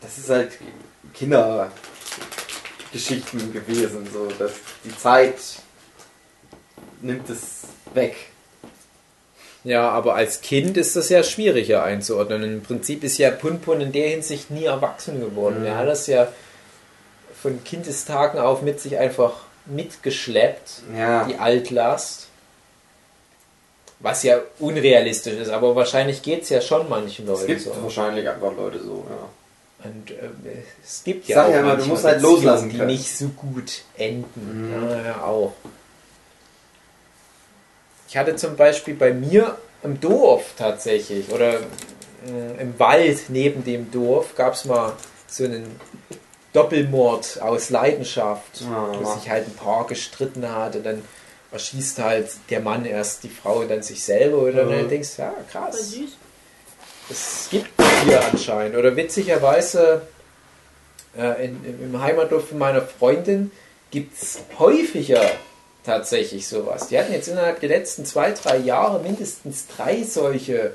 das 0.02 0.18
ist 0.18 0.28
halt 0.28 0.52
Kinder, 1.14 1.72
Geschichten 2.92 3.52
gewesen. 3.52 4.06
So, 4.12 4.26
dass 4.38 4.52
die 4.84 4.96
Zeit 4.96 5.36
nimmt 7.00 7.28
es 7.30 7.62
weg. 7.94 8.16
Ja, 9.64 9.90
aber 9.90 10.14
als 10.14 10.40
Kind 10.42 10.76
ist 10.76 10.94
das 10.94 11.08
ja 11.08 11.22
schwieriger 11.22 11.82
einzuordnen. 11.82 12.44
Im 12.44 12.62
Prinzip 12.62 13.02
ist 13.02 13.18
ja 13.18 13.30
Punpun 13.30 13.80
in 13.80 13.92
der 13.92 14.10
Hinsicht 14.10 14.50
nie 14.50 14.64
erwachsen 14.64 15.20
geworden. 15.20 15.60
Mhm. 15.60 15.66
Er 15.66 15.76
hat 15.78 15.88
das 15.88 16.06
ja 16.06 16.28
von 17.40 17.62
Kindestagen 17.64 18.40
auf 18.40 18.62
mit 18.62 18.80
sich 18.80 18.98
einfach 18.98 19.32
mitgeschleppt, 19.66 20.82
ja. 20.96 21.24
die 21.24 21.36
Altlast. 21.36 22.26
Was 24.00 24.22
ja 24.22 24.38
unrealistisch 24.60 25.34
ist, 25.34 25.48
aber 25.48 25.74
wahrscheinlich 25.74 26.22
geht 26.22 26.42
es 26.42 26.50
ja 26.50 26.60
schon 26.60 26.88
manchen 26.88 27.26
Leuten 27.26 27.40
so. 27.40 27.52
Es 27.52 27.64
gibt 27.64 27.74
so. 27.74 27.82
wahrscheinlich 27.82 28.28
einfach 28.28 28.54
Leute 28.56 28.78
so, 28.78 29.04
ja. 29.08 29.88
Und 29.88 30.10
äh, 30.10 30.14
es 30.84 31.02
gibt 31.04 31.26
ja 31.28 31.36
Sag 31.36 31.46
auch 31.46 31.50
ja 31.50 31.60
immer, 31.60 31.76
du 31.76 31.84
musst 31.86 32.04
halt 32.04 32.20
loslassen 32.20 32.70
die 32.70 32.78
nicht 32.78 33.16
so 33.16 33.28
gut 33.28 33.82
enden. 33.96 34.68
Mhm. 34.68 34.88
Ja, 34.90 35.02
ja, 35.04 35.22
auch. 35.22 35.52
Ich 38.08 38.16
hatte 38.16 38.36
zum 38.36 38.56
Beispiel 38.56 38.94
bei 38.94 39.12
mir 39.12 39.56
im 39.82 40.00
Dorf 40.00 40.52
tatsächlich 40.56 41.30
oder 41.30 41.54
äh, 41.54 42.60
im 42.60 42.78
Wald 42.78 43.24
neben 43.28 43.64
dem 43.64 43.90
Dorf 43.90 44.34
gab 44.34 44.54
es 44.54 44.64
mal 44.64 44.94
so 45.28 45.44
einen 45.44 45.78
Doppelmord 46.58 47.40
aus 47.40 47.70
Leidenschaft, 47.70 48.62
ja, 48.62 48.92
wo 49.00 49.14
sich 49.14 49.30
halt 49.30 49.46
ein 49.46 49.54
Paar 49.54 49.86
gestritten 49.86 50.50
hat 50.50 50.74
und 50.74 50.84
dann 50.84 51.04
erschießt 51.52 52.00
halt 52.00 52.30
der 52.50 52.60
Mann 52.60 52.84
erst 52.84 53.22
die 53.22 53.28
Frau 53.28 53.60
und 53.60 53.70
dann 53.70 53.82
sich 53.82 54.02
selber 54.02 54.38
oder 54.38 54.64
mhm. 54.64 54.70
dann 54.70 54.88
denkst 54.88 55.16
du, 55.16 55.22
ja 55.22 55.34
krass. 55.50 55.94
Es 57.08 57.48
gibt 57.50 57.70
hier 58.04 58.24
anscheinend. 58.26 58.76
Oder 58.76 58.96
witzigerweise 58.96 60.02
äh, 61.16 61.46
in, 61.46 61.64
im 61.80 62.02
Heimatdorf 62.02 62.48
von 62.48 62.58
meiner 62.58 62.82
Freundin 62.82 63.52
gibt 63.92 64.20
es 64.20 64.40
häufiger 64.58 65.22
tatsächlich 65.84 66.48
sowas. 66.48 66.88
Die 66.88 66.98
hatten 66.98 67.12
jetzt 67.12 67.28
innerhalb 67.28 67.60
der 67.60 67.68
letzten 67.68 68.04
zwei, 68.04 68.32
drei 68.32 68.58
Jahre 68.58 69.00
mindestens 69.00 69.68
drei 69.68 70.02
solche 70.02 70.72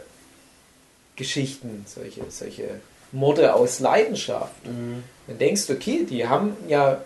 Geschichten, 1.17 1.85
solche, 1.85 2.21
solche 2.29 2.79
Morde 3.11 3.53
aus 3.53 3.81
Leidenschaft. 3.81 4.65
Mhm. 4.65 5.03
Dann 5.27 5.37
denkst 5.37 5.67
du, 5.67 5.73
okay, 5.73 6.05
die 6.09 6.27
haben 6.27 6.55
ja, 6.67 7.01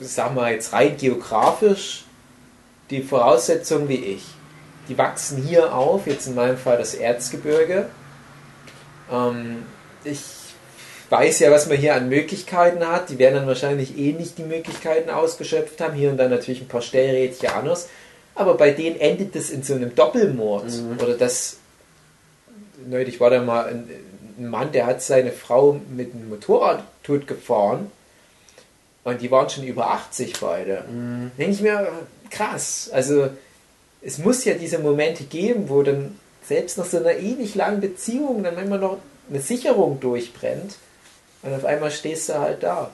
sagen 0.00 0.34
wir 0.36 0.50
jetzt 0.50 0.72
rein 0.72 0.96
geografisch, 0.96 2.04
die 2.90 3.02
Voraussetzungen 3.02 3.88
wie 3.88 4.04
ich. 4.04 4.24
Die 4.88 4.98
wachsen 4.98 5.42
hier 5.42 5.74
auf, 5.74 6.06
jetzt 6.06 6.26
in 6.26 6.34
meinem 6.34 6.58
Fall 6.58 6.78
das 6.78 6.94
Erzgebirge. 6.94 7.88
Ähm, 9.10 9.62
ich 10.04 10.20
weiß 11.08 11.40
ja, 11.40 11.50
was 11.50 11.68
man 11.68 11.76
hier 11.76 11.94
an 11.94 12.08
Möglichkeiten 12.08 12.86
hat. 12.86 13.10
Die 13.10 13.18
werden 13.18 13.36
dann 13.36 13.46
wahrscheinlich 13.46 13.96
eh 13.96 14.12
nicht 14.12 14.38
die 14.38 14.42
Möglichkeiten 14.42 15.10
ausgeschöpft 15.10 15.80
haben. 15.80 15.94
Hier 15.94 16.10
und 16.10 16.16
da 16.16 16.28
natürlich 16.28 16.60
ein 16.60 16.68
paar 16.68 16.82
Stellrädchen 16.82 17.50
anders. 17.50 17.88
Aber 18.34 18.54
bei 18.54 18.70
denen 18.70 18.98
endet 18.98 19.34
das 19.34 19.50
in 19.50 19.62
so 19.62 19.74
einem 19.74 19.94
Doppelmord. 19.94 20.70
Mhm. 20.70 20.98
Oder 21.00 21.14
das. 21.14 21.56
Neulich 22.88 23.20
war 23.20 23.30
da 23.30 23.42
mal 23.42 23.66
ein, 23.66 23.90
ein, 24.40 24.48
Mann, 24.48 24.72
der 24.72 24.86
hat 24.86 25.02
seine 25.02 25.32
Frau 25.32 25.80
mit 25.90 26.14
einem 26.14 26.30
Motorrad 26.30 26.84
tot 27.02 27.26
gefahren. 27.26 27.90
Und 29.04 29.22
die 29.22 29.30
waren 29.30 29.48
schon 29.48 29.64
über 29.64 29.90
80 29.90 30.40
beide. 30.40 30.84
Mhm. 30.90 31.30
Denke 31.38 31.52
ich 31.52 31.60
mir, 31.60 31.88
krass. 32.30 32.90
Also 32.92 33.28
es 34.02 34.18
muss 34.18 34.44
ja 34.44 34.54
diese 34.54 34.78
Momente 34.78 35.24
geben, 35.24 35.68
wo 35.68 35.82
dann 35.82 36.18
selbst 36.42 36.78
nach 36.78 36.86
so 36.86 36.98
einer 36.98 37.16
ewig 37.16 37.54
langen 37.54 37.80
Beziehung 37.80 38.42
dann 38.42 38.58
immer 38.58 38.78
noch 38.78 38.98
eine 39.28 39.40
Sicherung 39.40 40.00
durchbrennt 40.00 40.74
und 41.42 41.54
auf 41.54 41.64
einmal 41.64 41.90
stehst 41.90 42.28
du 42.28 42.38
halt 42.38 42.62
da. 42.62 42.90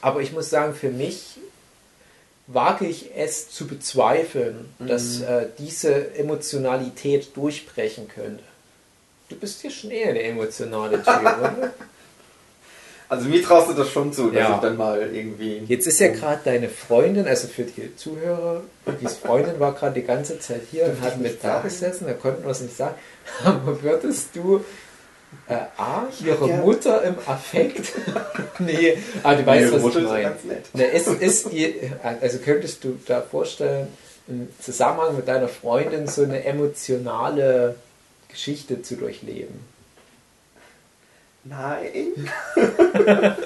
Aber 0.00 0.20
ich 0.20 0.32
muss 0.32 0.50
sagen, 0.50 0.74
für 0.74 0.90
mich 0.90 1.38
wage 2.46 2.86
ich 2.86 3.10
es 3.16 3.50
zu 3.50 3.66
bezweifeln, 3.66 4.72
mhm. 4.78 4.86
dass 4.86 5.20
äh, 5.20 5.46
diese 5.58 6.14
Emotionalität 6.14 7.36
durchbrechen 7.36 8.08
könnte. 8.08 8.44
Du 9.28 9.36
bist 9.36 9.62
ja 9.62 9.70
schon 9.70 9.90
eher 9.90 10.10
eine 10.10 10.22
emotionale 10.22 11.02
Typ, 11.02 11.20
oder? 11.20 11.72
Also 13.10 13.26
mir 13.26 13.42
traust 13.42 13.70
du 13.70 13.72
das 13.72 13.88
schon 13.88 14.12
zu, 14.12 14.30
dass 14.30 14.48
ja. 14.48 14.54
ich 14.56 14.60
dann 14.60 14.76
mal 14.76 15.00
irgendwie. 15.00 15.62
Jetzt 15.66 15.86
ist 15.86 15.98
ja 15.98 16.08
gerade 16.08 16.40
deine 16.44 16.68
Freundin, 16.68 17.26
also 17.26 17.48
für 17.48 17.62
die 17.62 17.96
Zuhörer, 17.96 18.62
die 19.00 19.06
Freundin 19.06 19.58
war 19.58 19.72
gerade 19.72 19.94
die 19.98 20.06
ganze 20.06 20.38
Zeit 20.40 20.60
hier 20.70 20.84
und 20.84 21.00
hat 21.00 21.18
mit 21.18 21.42
da 21.42 21.60
gesessen, 21.60 22.06
da 22.06 22.12
konnten 22.12 22.44
wir 22.44 22.50
es 22.50 22.60
nicht 22.60 22.76
sagen. 22.76 22.96
Aber 23.44 23.82
würdest 23.82 24.36
du 24.36 24.62
äh, 25.48 25.54
A, 25.78 26.06
ihre 26.22 26.48
Mutter 26.48 27.02
im 27.02 27.14
Affekt? 27.26 27.92
nee, 28.58 28.98
aber 29.22 29.28
ah, 29.28 29.34
du 29.34 29.46
weißt, 29.46 29.72
nee, 29.72 29.82
was 29.82 29.96
ich 29.96 30.02
meine. 30.02 30.36
Ne, 30.74 30.84
ist, 30.84 31.08
ist 31.08 31.52
ihr, 31.52 31.74
also 32.20 32.38
könntest 32.38 32.84
du 32.84 32.98
da 33.06 33.20
vorstellen, 33.22 33.88
im 34.26 34.48
Zusammenhang 34.60 35.16
mit 35.16 35.28
deiner 35.28 35.48
Freundin 35.48 36.06
so 36.06 36.22
eine 36.22 36.44
emotionale 36.44 37.76
Geschichte 38.28 38.82
zu 38.82 38.96
durchleben? 38.96 39.60
Nein. 41.44 42.30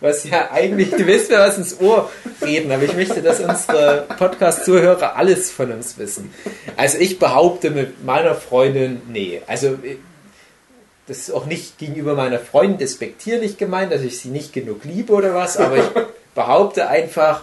Was 0.00 0.22
ja 0.24 0.50
eigentlich, 0.52 0.90
du 0.90 1.04
willst 1.06 1.28
mir 1.28 1.38
was 1.38 1.58
ins 1.58 1.80
Ohr 1.80 2.08
reden, 2.40 2.70
aber 2.70 2.84
ich 2.84 2.94
möchte, 2.94 3.20
dass 3.20 3.40
unsere 3.40 4.06
Podcast-Zuhörer 4.16 5.16
alles 5.16 5.50
von 5.50 5.72
uns 5.72 5.98
wissen. 5.98 6.32
Also 6.76 6.98
ich 6.98 7.18
behaupte 7.18 7.70
mit 7.70 8.04
meiner 8.04 8.36
Freundin, 8.36 9.02
nee. 9.08 9.42
Also 9.48 9.76
das 11.08 11.18
ist 11.18 11.32
auch 11.32 11.46
nicht 11.46 11.78
gegenüber 11.78 12.14
meiner 12.14 12.38
Freundin 12.38 12.78
despektierlich 12.78 13.56
gemeint, 13.56 13.90
dass 13.90 14.02
ich 14.02 14.20
sie 14.20 14.28
nicht 14.28 14.52
genug 14.52 14.84
liebe 14.84 15.12
oder 15.12 15.34
was, 15.34 15.56
aber 15.56 15.78
ich 15.78 15.90
behaupte 16.36 16.86
einfach, 16.86 17.42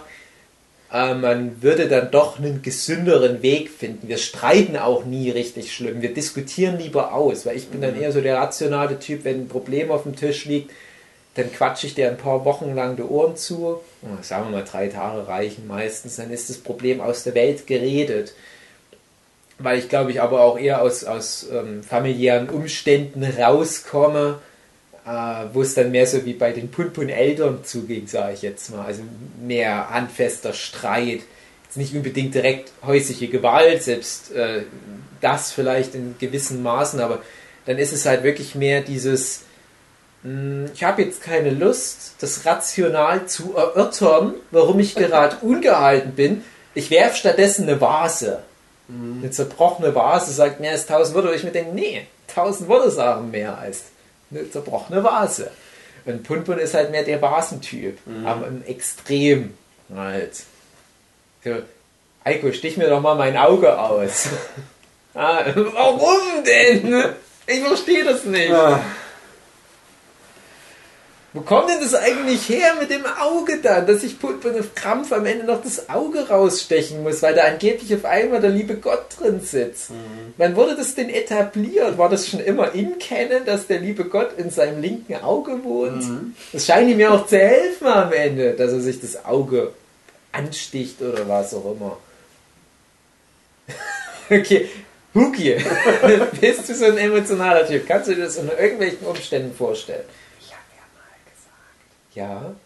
äh, 0.92 1.14
man 1.14 1.62
würde 1.62 1.88
dann 1.88 2.10
doch 2.10 2.38
einen 2.38 2.62
gesünderen 2.62 3.42
Weg 3.42 3.70
finden. 3.70 4.08
Wir 4.08 4.18
streiten 4.18 4.76
auch 4.76 5.04
nie 5.04 5.30
richtig 5.30 5.72
schlimm. 5.72 6.02
Wir 6.02 6.14
diskutieren 6.14 6.78
lieber 6.78 7.12
aus, 7.12 7.46
weil 7.46 7.56
ich 7.56 7.68
bin 7.68 7.80
dann 7.80 8.00
eher 8.00 8.12
so 8.12 8.20
der 8.20 8.36
rationale 8.36 8.98
Typ, 8.98 9.24
wenn 9.24 9.42
ein 9.42 9.48
Problem 9.48 9.90
auf 9.90 10.04
dem 10.04 10.16
Tisch 10.16 10.44
liegt, 10.44 10.70
dann 11.34 11.52
quatsche 11.52 11.86
ich 11.86 11.94
dir 11.94 12.08
ein 12.08 12.16
paar 12.16 12.44
Wochen 12.44 12.74
lang 12.74 12.96
die 12.96 13.02
Ohren 13.02 13.36
zu. 13.36 13.80
Sagen 14.22 14.46
wir 14.46 14.58
mal, 14.58 14.64
drei 14.64 14.88
Tage 14.88 15.28
reichen 15.28 15.66
meistens. 15.66 16.16
Dann 16.16 16.30
ist 16.30 16.48
das 16.48 16.56
Problem 16.58 17.00
aus 17.00 17.24
der 17.24 17.34
Welt 17.34 17.66
geredet. 17.66 18.32
Weil 19.58 19.78
ich 19.78 19.88
glaube 19.88 20.10
ich 20.10 20.22
aber 20.22 20.40
auch 20.42 20.58
eher 20.58 20.82
aus, 20.82 21.04
aus 21.04 21.46
ähm, 21.50 21.82
familiären 21.82 22.48
Umständen 22.48 23.24
rauskomme, 23.24 24.38
äh, 25.06 25.44
wo 25.52 25.62
es 25.62 25.74
dann 25.74 25.90
mehr 25.90 26.06
so 26.06 26.24
wie 26.24 26.34
bei 26.34 26.52
den 26.52 26.70
Punpun-Eltern 26.70 27.64
zuging, 27.64 28.06
sage 28.06 28.34
ich 28.34 28.42
jetzt 28.42 28.70
mal. 28.70 28.84
Also 28.84 29.02
mehr 29.40 29.90
handfester 29.90 30.52
Streit. 30.52 31.20
Jetzt 31.64 31.76
nicht 31.76 31.94
unbedingt 31.94 32.34
direkt 32.34 32.72
häusliche 32.84 33.28
Gewalt, 33.28 33.82
selbst 33.82 34.32
äh, 34.32 34.62
das 35.20 35.52
vielleicht 35.52 35.94
in 35.94 36.16
gewissen 36.18 36.62
Maßen, 36.62 37.00
aber 37.00 37.22
dann 37.64 37.78
ist 37.78 37.92
es 37.92 38.06
halt 38.06 38.22
wirklich 38.22 38.54
mehr 38.54 38.80
dieses 38.82 39.42
hm, 40.26 40.66
ich 40.74 40.82
habe 40.82 41.02
jetzt 41.02 41.22
keine 41.22 41.50
Lust, 41.50 42.16
das 42.20 42.44
rational 42.44 43.26
zu 43.26 43.54
erörtern, 43.56 44.34
warum 44.50 44.80
ich 44.80 44.96
gerade 44.96 45.36
ungehalten 45.42 46.12
bin. 46.12 46.42
Ich 46.74 46.90
werfe 46.90 47.16
stattdessen 47.16 47.68
eine 47.68 47.80
Vase. 47.80 48.42
Mhm. 48.88 49.20
Eine 49.22 49.30
zerbrochene 49.30 49.94
Vase 49.94 50.32
sagt 50.32 50.60
mehr 50.60 50.72
als 50.72 50.82
1000 50.82 51.14
Worte. 51.14 51.28
Und 51.28 51.36
ich 51.36 51.44
mir 51.44 51.52
denke, 51.52 51.74
nee, 51.74 52.06
1000 52.28 52.68
Worte 52.68 52.90
sagen 52.90 53.30
mehr 53.30 53.56
als 53.56 53.84
eine 54.30 54.50
zerbrochene 54.50 55.02
Vase. 55.02 55.50
Und 56.04 56.22
Punpun 56.22 56.58
ist 56.58 56.74
halt 56.74 56.90
mehr 56.90 57.02
der 57.02 57.20
Vasentyp, 57.20 57.98
mhm. 58.06 58.26
aber 58.26 58.46
im 58.46 58.64
Extrem 58.64 59.54
halt. 59.94 60.44
So, 61.44 61.56
Eiko, 62.24 62.52
stich 62.52 62.76
mir 62.76 62.88
doch 62.88 63.00
mal 63.00 63.14
mein 63.14 63.36
Auge 63.36 63.78
aus. 63.78 64.28
ah, 65.14 65.44
warum 65.54 66.44
denn? 66.44 67.04
Ich 67.46 67.60
verstehe 67.60 68.04
das 68.04 68.24
nicht. 68.24 68.52
Ah. 68.52 68.80
Wo 71.36 71.42
kommt 71.42 71.68
denn 71.68 71.80
das 71.82 71.94
eigentlich 71.94 72.48
her 72.48 72.76
mit 72.80 72.88
dem 72.88 73.04
Auge 73.04 73.58
dann, 73.62 73.86
dass 73.86 74.02
ich 74.02 74.18
Pulpen 74.18 74.58
auf 74.58 74.74
Krampf 74.74 75.12
am 75.12 75.26
Ende 75.26 75.44
noch 75.44 75.62
das 75.62 75.90
Auge 75.90 76.30
rausstechen 76.30 77.02
muss, 77.02 77.20
weil 77.20 77.34
da 77.34 77.42
angeblich 77.42 77.94
auf 77.94 78.06
einmal 78.06 78.40
der 78.40 78.48
liebe 78.48 78.76
Gott 78.76 79.04
drin 79.18 79.42
sitzt? 79.42 79.90
Mhm. 79.90 80.32
Wann 80.38 80.56
wurde 80.56 80.76
das 80.76 80.94
denn 80.94 81.10
etabliert? 81.10 81.98
War 81.98 82.08
das 82.08 82.26
schon 82.26 82.40
immer 82.40 82.72
in 82.72 82.98
Kennen, 82.98 83.44
dass 83.44 83.66
der 83.66 83.80
liebe 83.80 84.06
Gott 84.06 84.30
in 84.38 84.48
seinem 84.48 84.80
linken 84.80 85.16
Auge 85.16 85.62
wohnt? 85.62 86.08
Mhm. 86.08 86.34
Das 86.54 86.64
scheint 86.64 86.88
ihm 86.88 87.00
ja 87.00 87.10
auch 87.10 87.26
zu 87.26 87.36
helfen 87.36 87.86
am 87.86 88.14
Ende, 88.14 88.54
dass 88.54 88.72
er 88.72 88.80
sich 88.80 88.98
das 88.98 89.26
Auge 89.26 89.72
ansticht 90.32 91.02
oder 91.02 91.28
was 91.28 91.52
auch 91.52 91.70
immer. 91.70 91.98
okay, 94.30 94.70
Huki, 95.14 95.56
bist 96.40 96.66
du 96.66 96.74
so 96.74 96.86
ein 96.86 96.96
emotionaler 96.96 97.66
Typ? 97.66 97.86
Kannst 97.86 98.08
du 98.08 98.14
dir 98.14 98.24
das 98.24 98.38
unter 98.38 98.58
irgendwelchen 98.58 99.06
Umständen 99.06 99.54
vorstellen? 99.54 100.04
Ja. 102.16 102.56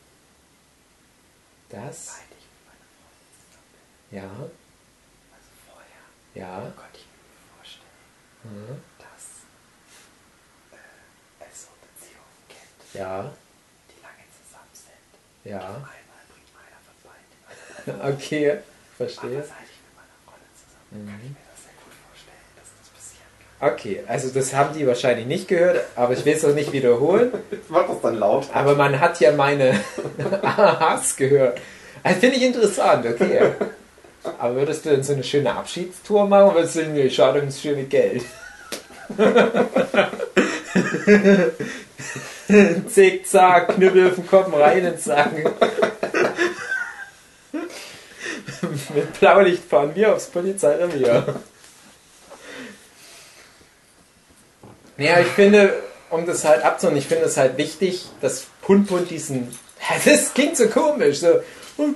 Das. 1.71 2.07
Seit 2.07 2.31
ich 2.39 2.47
mit 2.47 2.63
meiner 2.71 2.87
Frau 2.95 3.11
zusammen 3.35 3.67
bin. 3.75 4.17
Ja. 4.17 4.31
Also 5.35 5.51
vorher. 5.67 6.03
Ja. 6.35 6.73
Konnte 6.77 6.99
ich 6.99 7.07
mir 7.11 7.57
vorstellen, 7.57 7.99
mhm. 8.45 8.81
dass 9.03 9.43
äh, 10.71 11.51
es 11.51 11.63
so 11.63 11.71
Beziehungen 11.83 12.47
gibt. 12.47 12.95
Ja. 12.95 13.35
Die 13.91 14.01
lange 14.01 14.23
zusammen 14.31 14.71
sind. 14.73 15.51
Ja. 15.51 15.67
Und 15.67 15.83
einmal 15.83 16.23
bringt 16.31 16.55
meiner 16.55 16.79
von 16.87 16.95
beiden. 17.11 18.15
okay, 18.15 18.63
verstehe. 18.97 19.39
Aber 19.39 19.47
seit 19.49 19.67
ich 19.67 19.83
mit 19.83 19.95
meiner 19.99 20.19
Rolle 20.31 20.47
zusammen 20.55 20.87
bin, 20.91 21.03
mhm. 21.03 21.11
kann 21.11 21.21
ich 21.27 21.31
mir 21.35 21.50
Okay, 23.63 24.03
also 24.07 24.31
das 24.31 24.55
haben 24.55 24.75
die 24.75 24.87
wahrscheinlich 24.87 25.27
nicht 25.27 25.47
gehört, 25.47 25.85
aber 25.95 26.15
ich 26.15 26.25
will 26.25 26.33
es 26.33 26.43
auch 26.47 26.55
nicht 26.55 26.73
wiederholen. 26.73 27.31
Mach 27.69 27.87
das 27.87 28.01
dann 28.01 28.19
laut. 28.19 28.47
Aber 28.55 28.75
man 28.75 28.99
hat 28.99 29.21
ja 29.21 29.33
meine 29.33 29.79
Ahas 30.43 31.15
gehört. 31.17 31.61
Also 32.03 32.21
finde 32.21 32.37
ich 32.37 32.43
interessant, 32.43 33.05
okay. 33.05 33.51
Aber 34.39 34.57
würdest 34.57 34.87
du 34.87 34.91
denn 34.91 35.03
so 35.03 35.13
eine 35.13 35.25
schöne 35.25 35.55
Abschiedstour 35.55 36.27
machen 36.27 36.53
oder 36.53 36.67
sind 36.67 36.95
wir 36.95 37.11
schade 37.11 37.41
ums 37.41 37.61
schöne 37.61 37.85
Geld? 37.85 38.25
Zick, 42.89 43.27
zack, 43.27 43.75
Knüppel 43.75 44.09
auf 44.09 44.15
den 44.15 44.27
Kopf 44.27 44.57
rein 44.57 44.87
und 44.87 44.99
sagen. 45.01 45.45
Mit 48.95 49.21
Blaulicht 49.21 49.65
fahren 49.65 49.91
wir 49.95 50.15
aufs 50.15 50.27
Polizeirevier. 50.27 51.35
Ja, 55.01 55.19
ich 55.19 55.29
finde, 55.29 55.75
um 56.11 56.27
das 56.27 56.45
halt 56.45 56.63
abzuholen, 56.63 56.99
ich 56.99 57.07
finde 57.07 57.25
es 57.25 57.37
halt 57.37 57.57
wichtig, 57.57 58.07
dass 58.21 58.47
Punpun 58.63 59.07
diesen. 59.09 59.49
Das 60.05 60.35
klingt 60.35 60.57
so 60.57 60.69
komisch, 60.69 61.21
so. 61.21 61.41
Oh, 61.79 61.89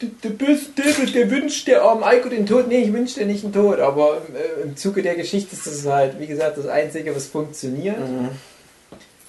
der 0.00 0.30
böse 0.30 0.70
David, 0.74 1.14
der 1.14 1.30
wünscht 1.30 1.68
der 1.68 1.82
armen 1.82 2.02
Eiko 2.02 2.28
den 2.28 2.46
Tod. 2.46 2.66
Nee, 2.66 2.82
ich 2.82 2.92
wünsche 2.92 3.20
dir 3.20 3.26
nicht 3.26 3.44
den 3.44 3.52
Tod, 3.52 3.78
aber 3.78 4.22
äh, 4.34 4.62
im 4.62 4.76
Zuge 4.76 5.02
der 5.02 5.14
Geschichte 5.14 5.54
ist 5.54 5.66
das 5.66 5.86
halt, 5.86 6.18
wie 6.18 6.26
gesagt, 6.26 6.58
das 6.58 6.66
Einzige, 6.66 7.14
was 7.14 7.26
funktioniert. 7.26 8.00
Mhm. 8.00 8.30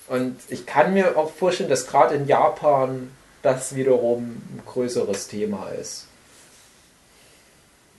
Und 0.08 0.38
ich 0.50 0.66
kann 0.66 0.94
mir 0.94 1.16
auch 1.18 1.32
vorstellen, 1.32 1.70
dass 1.70 1.88
gerade 1.88 2.16
in 2.16 2.28
Japan 2.28 3.12
das 3.44 3.76
wiederum 3.76 4.24
ein 4.24 4.62
größeres 4.66 5.28
Thema 5.28 5.70
ist. 5.70 6.08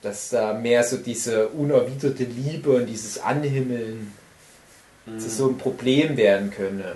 Dass 0.01 0.29
da 0.29 0.53
mehr 0.53 0.83
so 0.83 0.97
diese 0.97 1.47
unerwiderte 1.47 2.25
Liebe 2.25 2.71
und 2.71 2.87
dieses 2.87 3.21
Anhimmeln 3.21 4.13
dass 5.05 5.25
es 5.25 5.37
so 5.37 5.47
ein 5.47 5.57
Problem 5.57 6.17
werden 6.17 6.51
könne. 6.51 6.95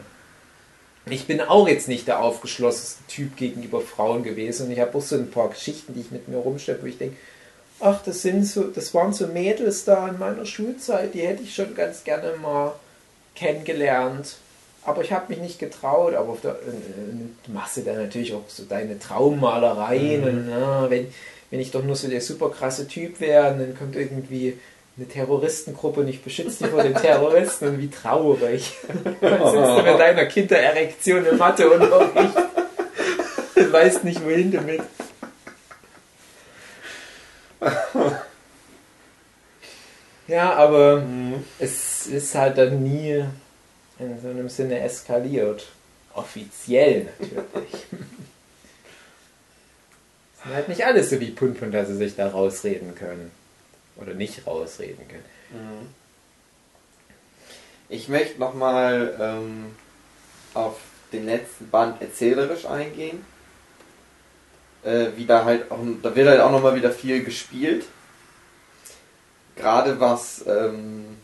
Ich 1.10 1.26
bin 1.26 1.42
auch 1.42 1.68
jetzt 1.68 1.88
nicht 1.88 2.08
der 2.08 2.22
aufgeschlossenste 2.22 3.04
Typ 3.08 3.38
gegenüber 3.38 3.82
Frauen 3.82 4.24
gewesen 4.24 4.68
und 4.68 4.74
ich 4.74 4.80
habe 4.80 4.98
auch 4.98 5.02
so 5.02 5.16
ein 5.16 5.32
paar 5.32 5.50
Geschichten, 5.50 5.94
die 5.94 6.02
ich 6.02 6.12
mit 6.12 6.28
mir 6.28 6.38
rumstelle, 6.38 6.80
wo 6.82 6.86
ich 6.86 6.98
denke, 6.98 7.16
ach, 7.80 8.02
das 8.04 8.22
sind 8.22 8.46
so, 8.46 8.64
das 8.64 8.94
waren 8.94 9.14
so 9.14 9.28
Mädels 9.28 9.86
da 9.86 10.08
in 10.10 10.20
meiner 10.20 10.46
Schulzeit, 10.46 11.14
die 11.14 11.22
hätte 11.22 11.44
ich 11.44 11.56
schon 11.56 11.76
ganz 11.76 12.04
gerne 12.04 12.34
mal 12.42 12.74
kennengelernt. 13.36 14.36
Aber 14.84 15.02
ich 15.02 15.12
habe 15.12 15.30
mich 15.30 15.40
nicht 15.40 15.60
getraut, 15.60 16.14
aber 16.14 16.30
auf 16.30 16.42
der, 16.42 16.58
du 17.46 17.52
machst 17.52 17.78
du 17.78 17.82
dann 17.82 17.98
natürlich 17.98 18.34
auch 18.34 18.44
so 18.48 18.64
deine 18.64 18.98
Traummalereien 18.98 20.22
mhm. 20.22 20.28
und 20.28 20.50
na, 20.50 20.90
wenn, 20.90 21.08
wenn 21.52 21.60
ich 21.60 21.72
doch 21.72 21.84
nur 21.84 21.96
so 21.96 22.08
der 22.08 22.22
super 22.22 22.50
krasse 22.50 22.88
Typ 22.88 23.20
wäre, 23.20 23.56
dann 23.58 23.78
kommt 23.78 23.96
irgendwie 23.96 24.58
eine 24.98 25.08
Terroristengruppe 25.08 26.00
und 26.02 26.08
ich 26.08 26.24
beschütze 26.24 26.64
dich 26.64 26.74
vor 26.74 26.82
den 26.82 26.96
Terroristen 26.96 27.68
und 27.68 27.80
wie 27.80 27.90
traurig. 27.90 28.74
Sitzt 28.82 29.22
du 29.22 29.84
mit 29.84 30.00
deiner 30.00 30.26
Kindererektion 30.26 31.26
im 31.26 31.38
Mathe 31.38 31.70
und 31.70 31.84
ich 33.56 33.72
weißt 33.72 34.04
nicht 34.04 34.24
wohin 34.26 34.52
damit. 34.52 34.82
Ja, 40.28 40.54
aber 40.56 41.02
mhm. 41.02 41.46
es 41.60 42.08
ist 42.08 42.36
halt 42.36 42.58
dann 42.58 42.84
nie 42.84 43.24
in 44.00 44.22
so 44.22 44.30
einem 44.30 44.50
Sinne 44.50 44.80
eskaliert. 44.82 45.68
Offiziell 46.14 47.08
natürlich. 47.20 47.74
Es 50.36 50.44
sind 50.44 50.54
halt 50.56 50.70
nicht 50.70 50.86
alles 50.86 51.12
so 51.12 51.20
wie 51.20 51.32
Punpun, 51.32 51.72
dass 51.72 51.88
sie 51.88 51.96
sich 51.96 52.16
da 52.16 52.30
rausreden 52.30 52.96
können 52.96 53.32
oder 54.02 54.14
nicht 54.14 54.46
rausreden 54.46 55.08
können. 55.08 55.26
Mhm. 55.52 55.88
Ich 57.90 58.10
möchte 58.10 58.40
nochmal 58.40 59.16
ähm, 59.20 59.66
auf 60.54 60.80
den 61.14 61.26
letzten 61.26 61.70
Band 61.70 62.02
erzählerisch 62.02 62.66
eingehen. 62.66 63.26
Äh, 64.84 65.08
wie 65.16 65.26
da 65.26 65.46
halt 65.46 65.72
auch, 65.72 65.80
da 66.04 66.16
wird 66.16 66.28
halt 66.28 66.42
auch 66.42 66.52
nochmal 66.52 66.76
wieder 66.76 66.92
viel 66.92 67.24
gespielt. 67.24 67.86
Gerade 69.56 70.00
was, 70.00 70.46
ähm, 70.46 71.18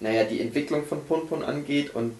naja, 0.00 0.24
die 0.24 0.40
Entwicklung 0.40 0.84
von 0.84 1.04
Punpun 1.06 1.42
angeht 1.42 1.94
und 1.94 2.14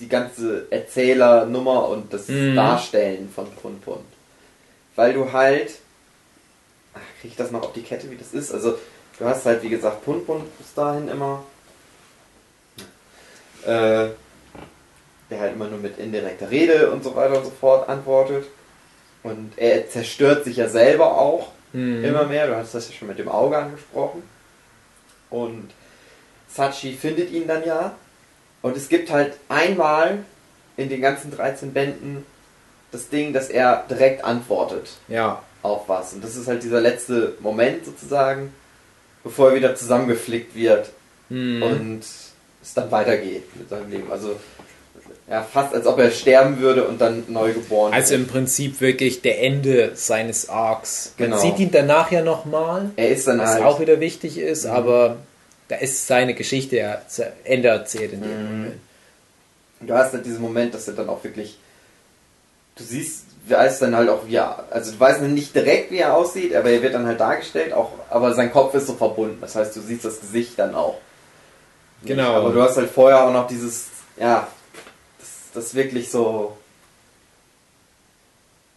die 0.00 0.08
ganze 0.08 0.66
Erzählernummer 0.70 1.88
und 1.88 2.12
das 2.12 2.28
mhm. 2.28 2.56
Darstellen 2.56 3.30
von 3.34 3.50
Punpun. 3.50 4.00
Weil 4.96 5.12
du 5.12 5.32
halt, 5.32 5.72
kriege 7.20 7.32
ich 7.32 7.36
das 7.36 7.50
noch 7.50 7.62
auf 7.62 7.72
die 7.72 7.82
Kette, 7.82 8.10
wie 8.10 8.16
das 8.16 8.32
ist? 8.32 8.52
Also 8.52 8.78
Du 9.18 9.24
hast 9.26 9.44
halt, 9.46 9.62
wie 9.62 9.68
gesagt, 9.68 10.04
Punpun 10.04 10.42
bis 10.58 10.74
dahin 10.74 11.08
immer. 11.08 11.44
äh, 13.64 14.08
der 15.30 15.40
halt 15.40 15.54
immer 15.54 15.68
nur 15.68 15.78
mit 15.78 15.96
indirekter 15.98 16.50
Rede 16.50 16.90
und 16.90 17.04
so 17.04 17.14
weiter 17.14 17.38
und 17.38 17.44
so 17.44 17.50
fort 17.52 17.88
antwortet. 17.88 18.44
Und 19.22 19.52
er 19.56 19.88
zerstört 19.88 20.44
sich 20.44 20.56
ja 20.56 20.68
selber 20.68 21.16
auch 21.16 21.52
Mhm. 21.72 22.04
immer 22.04 22.24
mehr. 22.24 22.48
Du 22.48 22.56
hast 22.56 22.74
das 22.74 22.88
ja 22.88 22.94
schon 22.94 23.08
mit 23.08 23.18
dem 23.18 23.28
Auge 23.28 23.56
angesprochen. 23.56 24.22
Und 25.30 25.70
Sachi 26.48 26.92
findet 26.94 27.30
ihn 27.30 27.46
dann 27.46 27.64
ja. 27.64 27.94
Und 28.62 28.76
es 28.76 28.88
gibt 28.88 29.10
halt 29.10 29.34
einmal 29.48 30.24
in 30.76 30.88
den 30.88 31.00
ganzen 31.00 31.30
13 31.30 31.72
Bänden 31.72 32.26
das 32.90 33.08
Ding, 33.08 33.32
dass 33.32 33.48
er 33.48 33.84
direkt 33.88 34.24
antwortet 34.24 34.90
Ja. 35.08 35.40
auf 35.62 35.88
was. 35.88 36.12
Und 36.14 36.22
das 36.24 36.34
ist 36.36 36.48
halt 36.48 36.62
dieser 36.62 36.80
letzte 36.80 37.36
Moment 37.40 37.86
sozusagen, 37.86 38.52
bevor 39.24 39.50
er 39.50 39.56
wieder 39.56 39.74
zusammengeflickt 39.74 40.54
wird 40.54 40.90
Mhm. 41.28 41.62
und 41.62 42.00
es 42.62 42.74
dann 42.74 42.90
weitergeht 42.90 43.44
mit 43.56 43.68
seinem 43.68 43.90
Leben. 43.90 44.10
Also 44.12 44.36
ja, 45.30 45.42
fast 45.42 45.72
als 45.74 45.86
ob 45.86 45.98
er 45.98 46.10
sterben 46.10 46.58
würde 46.60 46.84
und 46.86 47.00
dann 47.00 47.24
neu 47.28 47.52
geboren 47.54 47.92
Also 47.94 48.10
wird. 48.10 48.20
im 48.22 48.26
Prinzip 48.26 48.80
wirklich 48.80 49.22
der 49.22 49.40
Ende 49.42 49.92
seines 49.94 50.48
Arcs. 50.48 51.14
Man 51.18 51.30
Genau. 51.30 51.40
sieht 51.42 51.58
ihn 51.58 51.70
danach 51.70 52.10
ja 52.10 52.22
nochmal, 52.22 52.90
Er 52.96 53.08
ist 53.10 53.26
dann 53.28 53.38
was 53.38 53.50
halt 53.50 53.62
auch 53.64 53.80
wieder 53.80 53.98
wichtig 54.00 54.36
ist, 54.38 54.64
Mhm. 54.64 54.70
aber 54.72 55.16
da 55.68 55.76
ist 55.76 56.06
seine 56.06 56.34
Geschichte 56.34 56.76
ja 56.76 57.00
zu 57.08 57.32
Ende 57.44 57.68
erzählt 57.68 58.12
in 58.12 58.20
dem 58.22 58.30
Mhm. 58.30 58.56
Moment. 58.58 58.74
du 59.80 59.94
hast 59.94 60.12
halt 60.12 60.26
diesen 60.26 60.40
Moment, 60.42 60.74
dass 60.74 60.86
er 60.88 60.94
dann 60.94 61.08
auch 61.08 61.24
wirklich 61.24 61.56
du 62.76 62.84
siehst, 62.84 63.24
weißt 63.44 63.82
dann 63.82 63.96
halt 63.96 64.08
auch 64.08 64.26
er, 64.28 64.64
also 64.70 64.92
du 64.92 65.00
weißt 65.00 65.22
nicht 65.22 65.54
direkt 65.54 65.90
wie 65.90 65.98
er 65.98 66.14
aussieht, 66.14 66.54
aber 66.54 66.70
er 66.70 66.82
wird 66.82 66.94
dann 66.94 67.06
halt 67.06 67.20
dargestellt, 67.20 67.72
auch, 67.72 67.90
aber 68.08 68.34
sein 68.34 68.52
Kopf 68.52 68.74
ist 68.74 68.86
so 68.86 68.94
verbunden. 68.94 69.38
Das 69.40 69.56
heißt, 69.56 69.74
du 69.74 69.80
siehst 69.80 70.04
das 70.04 70.20
Gesicht 70.20 70.58
dann 70.58 70.74
auch. 70.74 70.98
Genau. 72.04 72.34
Aber 72.34 72.52
du 72.52 72.62
hast 72.62 72.76
halt 72.76 72.90
vorher 72.90 73.24
auch 73.24 73.32
noch 73.32 73.46
dieses, 73.46 73.86
ja, 74.16 74.46
das, 75.18 75.28
das 75.54 75.74
wirklich 75.74 76.10
so, 76.10 76.56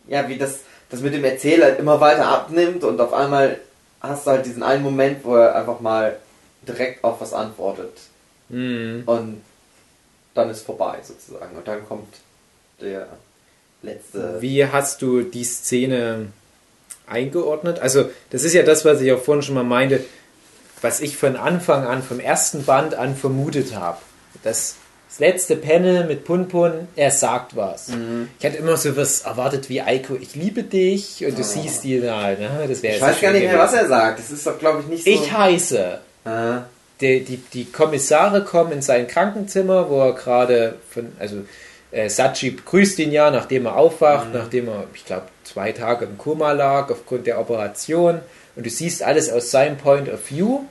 ja, 0.07 0.27
wie 0.27 0.37
das, 0.37 0.59
das 0.89 1.01
mit 1.01 1.13
dem 1.13 1.23
Erzähler 1.23 1.65
halt 1.65 1.79
immer 1.79 1.99
weiter 1.99 2.27
abnimmt 2.27 2.83
und 2.83 2.99
auf 3.01 3.13
einmal 3.13 3.59
hast 4.01 4.25
du 4.25 4.31
halt 4.31 4.45
diesen 4.45 4.63
einen 4.63 4.83
Moment, 4.83 5.23
wo 5.23 5.35
er 5.35 5.55
einfach 5.55 5.79
mal 5.79 6.17
direkt 6.67 7.03
auf 7.03 7.21
was 7.21 7.33
antwortet. 7.33 7.97
Mhm. 8.49 9.03
Und 9.05 9.41
dann 10.33 10.49
ist 10.49 10.65
vorbei 10.65 10.99
sozusagen. 11.01 11.55
Und 11.55 11.67
dann 11.67 11.87
kommt 11.87 12.13
der 12.79 13.07
letzte. 13.85 14.37
Wie 14.41 14.65
hast 14.65 15.01
du 15.01 15.21
die 15.21 15.43
Szene 15.43 16.27
eingeordnet? 17.07 17.79
Also, 17.79 18.09
das 18.31 18.43
ist 18.43 18.53
ja 18.53 18.63
das, 18.63 18.85
was 18.85 19.01
ich 19.01 19.11
auch 19.11 19.21
vorhin 19.21 19.43
schon 19.43 19.55
mal 19.55 19.63
meinte, 19.63 20.03
was 20.81 21.01
ich 21.01 21.17
von 21.17 21.35
Anfang 21.35 21.85
an, 21.85 22.03
vom 22.03 22.19
ersten 22.19 22.63
Band 22.65 22.95
an 22.95 23.15
vermutet 23.15 23.75
habe. 23.75 23.97
Das, 24.43 24.75
das 25.09 25.19
letzte 25.19 25.55
Panel 25.55 26.05
mit 26.05 26.25
Punpun, 26.25 26.87
er 26.95 27.11
sagt 27.11 27.55
was. 27.55 27.87
Mhm. 27.89 28.29
Ich 28.39 28.45
hatte 28.45 28.57
immer 28.57 28.77
so 28.77 28.95
was 28.97 29.21
erwartet 29.21 29.69
wie 29.69 29.81
Eiko, 29.81 30.15
ich 30.19 30.35
liebe 30.35 30.63
dich 30.63 31.25
und 31.25 31.37
du 31.37 31.43
siehst 31.43 31.85
ihn 31.85 32.09
halt. 32.11 32.39
Ne? 32.39 32.49
Das 32.67 32.83
Ich 32.83 33.01
weiß 33.01 33.21
gar 33.21 33.31
nicht 33.31 33.43
mehr, 33.43 33.57
was 33.57 33.73
er 33.73 33.87
sagt. 33.87 34.19
Das 34.19 34.31
ist 34.31 34.45
doch, 34.45 34.59
glaube 34.59 34.81
ich, 34.81 34.87
nicht 34.87 35.05
so. 35.05 35.09
Ich 35.09 35.31
heiße. 35.31 35.99
Ah, 36.25 36.63
Die, 37.01 37.23
die, 37.23 37.37
die 37.37 37.65
Kommissare 37.65 38.43
kommen 38.43 38.71
in 38.73 38.81
sein 38.81 39.07
Krankenzimmer, 39.07 39.89
wo 39.89 40.01
er 40.01 40.13
gerade 40.13 40.75
von, 40.89 41.11
also 41.19 41.37
äh, 41.95 42.09
Sachi 42.09 42.51
begrüßt 42.51 42.99
ihn 42.99 43.11
ja, 43.11 43.31
nachdem 43.31 43.65
er 43.65 43.77
aufwacht, 43.77 44.27
nachdem 44.33 44.67
er, 44.67 44.83
ich 44.93 45.05
glaube, 45.05 45.27
zwei 45.43 45.71
Tage 45.71 46.05
im 46.05 46.17
Koma 46.17 46.51
lag 46.51 46.91
aufgrund 46.91 47.25
der 47.25 47.39
Operation. 47.39 48.19
Und 48.55 48.65
du 48.65 48.69
siehst 48.69 49.01
alles 49.01 49.31
aus 49.31 49.51
seinem 49.51 49.77
Point 49.77 50.09
of 50.09 50.29
View, 50.29 50.61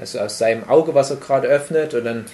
also 0.00 0.18
aus 0.20 0.38
seinem 0.38 0.68
Auge, 0.68 0.94
was 0.94 1.10
er 1.10 1.16
gerade 1.16 1.48
öffnet. 1.48 1.94
Und 1.94 2.04
dann 2.04 2.26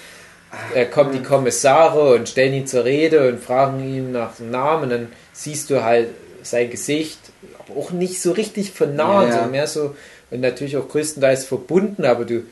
äh, 0.73 0.85
kommen 0.85 1.13
die 1.13 1.23
Kommissare 1.23 2.13
und 2.15 2.27
stellen 2.27 2.53
ihn 2.53 2.67
zur 2.67 2.83
Rede 2.83 3.29
und 3.29 3.41
fragen 3.41 3.79
ihn 3.79 4.11
nach 4.11 4.35
dem 4.35 4.49
Namen. 4.51 4.83
Und 4.83 4.89
dann 4.89 5.11
siehst 5.33 5.69
du 5.69 5.83
halt 5.83 6.09
sein 6.43 6.69
Gesicht, 6.69 7.19
aber 7.59 7.79
auch 7.79 7.91
nicht 7.91 8.21
so 8.21 8.31
richtig 8.31 8.71
von 8.71 8.95
nah, 8.95 9.23
Ja, 9.23 9.27
ja. 9.27 9.31
sondern 9.33 9.51
mehr 9.51 9.67
so 9.67 9.95
und 10.31 10.39
natürlich 10.39 10.77
auch 10.77 10.87
größtenteils 10.87 11.45
verbunden, 11.45 12.05
aber 12.05 12.25
du, 12.25 12.43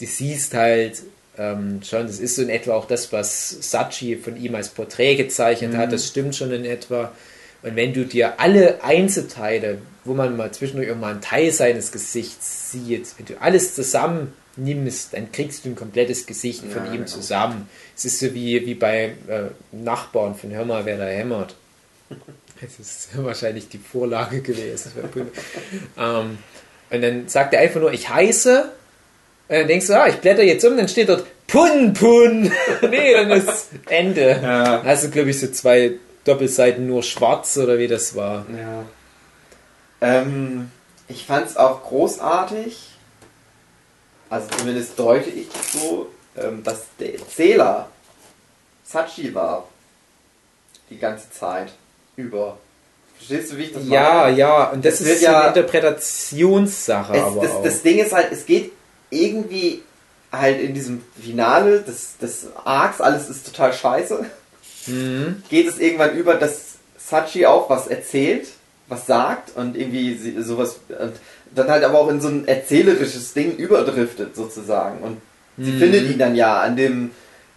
du 0.00 0.06
siehst 0.06 0.54
halt 0.54 1.02
ähm, 1.38 1.80
schon, 1.82 2.06
das 2.06 2.18
ist 2.18 2.36
so 2.36 2.42
in 2.42 2.48
etwa 2.48 2.74
auch 2.74 2.86
das, 2.86 3.12
was 3.12 3.70
Sachi 3.70 4.16
von 4.16 4.36
ihm 4.36 4.54
als 4.54 4.68
Porträt 4.70 5.16
gezeichnet 5.16 5.76
hat, 5.76 5.92
das 5.92 6.06
stimmt 6.06 6.34
schon 6.36 6.52
in 6.52 6.64
etwa. 6.64 7.12
Und 7.62 7.76
wenn 7.76 7.92
du 7.92 8.04
dir 8.04 8.38
alle 8.40 8.82
Einzelteile, 8.84 9.78
wo 10.04 10.14
man 10.14 10.36
mal 10.36 10.52
zwischendurch 10.52 10.90
auch 10.92 10.96
mal 10.96 11.12
einen 11.12 11.20
Teil 11.20 11.50
seines 11.52 11.90
Gesichts 11.92 12.70
sieht, 12.70 13.06
wenn 13.18 13.26
du 13.26 13.40
alles 13.40 13.74
zusammen 13.74 14.32
nimmst, 14.56 15.12
dann 15.14 15.32
kriegst 15.32 15.64
du 15.64 15.70
ein 15.70 15.76
komplettes 15.76 16.26
Gesicht 16.26 16.64
von 16.64 16.84
Ja, 16.86 16.90
ihm 16.92 16.98
genau. 16.98 17.06
zusammen. 17.06 17.68
Es 17.96 18.04
ist 18.04 18.20
so 18.20 18.32
wie, 18.34 18.64
wie 18.66 18.74
bei 18.74 19.12
äh, 19.28 19.44
Nachbarn 19.72 20.34
von 20.34 20.50
Hör 20.50 20.64
mal, 20.64 20.84
wer 20.84 20.98
da 20.98 21.06
hämmert. 21.06 21.54
Das 22.58 22.78
ist 22.80 23.08
wahrscheinlich 23.22 23.68
die 23.68 23.76
Vorlage 23.76 24.40
gewesen. 24.40 24.90
ähm, 25.98 26.38
und 26.88 27.02
dann 27.02 27.28
sagt 27.28 27.52
er 27.52 27.60
einfach 27.60 27.80
nur, 27.80 27.92
ich 27.92 28.08
heiße. 28.08 28.70
Und 29.48 29.56
dann 29.56 29.68
denkst 29.68 29.86
du, 29.86 30.00
ah, 30.00 30.08
ich 30.08 30.16
blätter 30.16 30.42
jetzt 30.42 30.64
um, 30.64 30.76
dann 30.76 30.88
steht 30.88 31.08
dort 31.08 31.24
Pun 31.46 31.92
Pun. 31.92 32.50
nee, 32.90 33.12
dann 33.12 33.30
ist 33.30 33.68
Ende. 33.88 34.30
Ja. 34.42 34.78
Dann 34.78 34.86
hast 34.86 35.04
du, 35.04 35.10
glaube 35.10 35.30
ich, 35.30 35.38
so 35.40 35.46
zwei 35.48 35.92
Doppelseiten 36.24 36.86
nur 36.86 37.02
schwarz 37.04 37.56
oder 37.56 37.78
wie 37.78 37.86
das 37.86 38.16
war. 38.16 38.44
Ja. 38.50 38.84
Ähm, 40.00 40.70
ich 41.08 41.24
fand 41.24 41.46
es 41.46 41.56
auch 41.56 41.84
großartig, 41.84 42.76
also 44.28 44.48
zumindest 44.58 44.98
deute 44.98 45.30
ich 45.30 45.46
so, 45.72 46.08
ähm, 46.36 46.62
dass 46.64 46.86
der 46.98 47.14
Erzähler 47.14 47.88
Sachi 48.84 49.34
war. 49.34 49.68
Die 50.90 50.98
ganze 50.98 51.30
Zeit 51.32 51.72
über. 52.16 52.58
Verstehst 53.16 53.52
du, 53.52 53.56
wie 53.56 53.62
ich 53.64 53.72
das 53.72 53.82
Ja, 53.88 54.22
meine? 54.24 54.36
ja, 54.36 54.64
und 54.70 54.84
das 54.84 55.00
Es 55.00 55.08
ist 55.08 55.22
ja- 55.22 55.40
eine 55.40 55.48
Interpretationssache 55.48 57.16
Es, 57.16 57.22
aber 57.22 57.42
das, 57.42 57.50
auch. 57.52 57.62
das 57.64 57.82
Ding 57.82 57.98
ist 57.98 58.12
halt, 58.12 58.30
es 58.30 58.46
geht 58.46 58.70
irgendwie 59.10 59.82
halt 60.32 60.60
in 60.60 60.74
diesem 60.74 61.02
Finale 61.20 61.80
des, 61.82 62.18
des 62.18 62.46
Arcs, 62.64 63.00
alles 63.00 63.28
ist 63.30 63.46
total 63.46 63.72
scheiße. 63.72 64.24
Mhm. 64.88 65.42
geht 65.48 65.66
es 65.68 65.78
irgendwann 65.80 66.16
über, 66.16 66.34
dass 66.34 66.74
Sachi 66.96 67.44
auch 67.46 67.68
was 67.68 67.88
erzählt, 67.88 68.46
was 68.86 69.06
sagt 69.06 69.56
und 69.56 69.76
irgendwie 69.76 70.14
sie- 70.16 70.40
sowas 70.42 70.78
und 70.88 71.12
dann 71.54 71.68
halt 71.68 71.82
aber 71.82 71.98
auch 71.98 72.08
in 72.08 72.20
so 72.20 72.28
ein 72.28 72.46
erzählerisches 72.46 73.32
Ding 73.34 73.56
überdriftet 73.56 74.36
sozusagen 74.36 75.00
und 75.02 75.20
sie 75.58 75.72
Mhm. 75.72 75.78
findet 75.80 76.02
ihn 76.10 76.18
dann 76.18 76.36
ja 76.36 76.60
an 76.60 76.76
dem, 76.76 77.10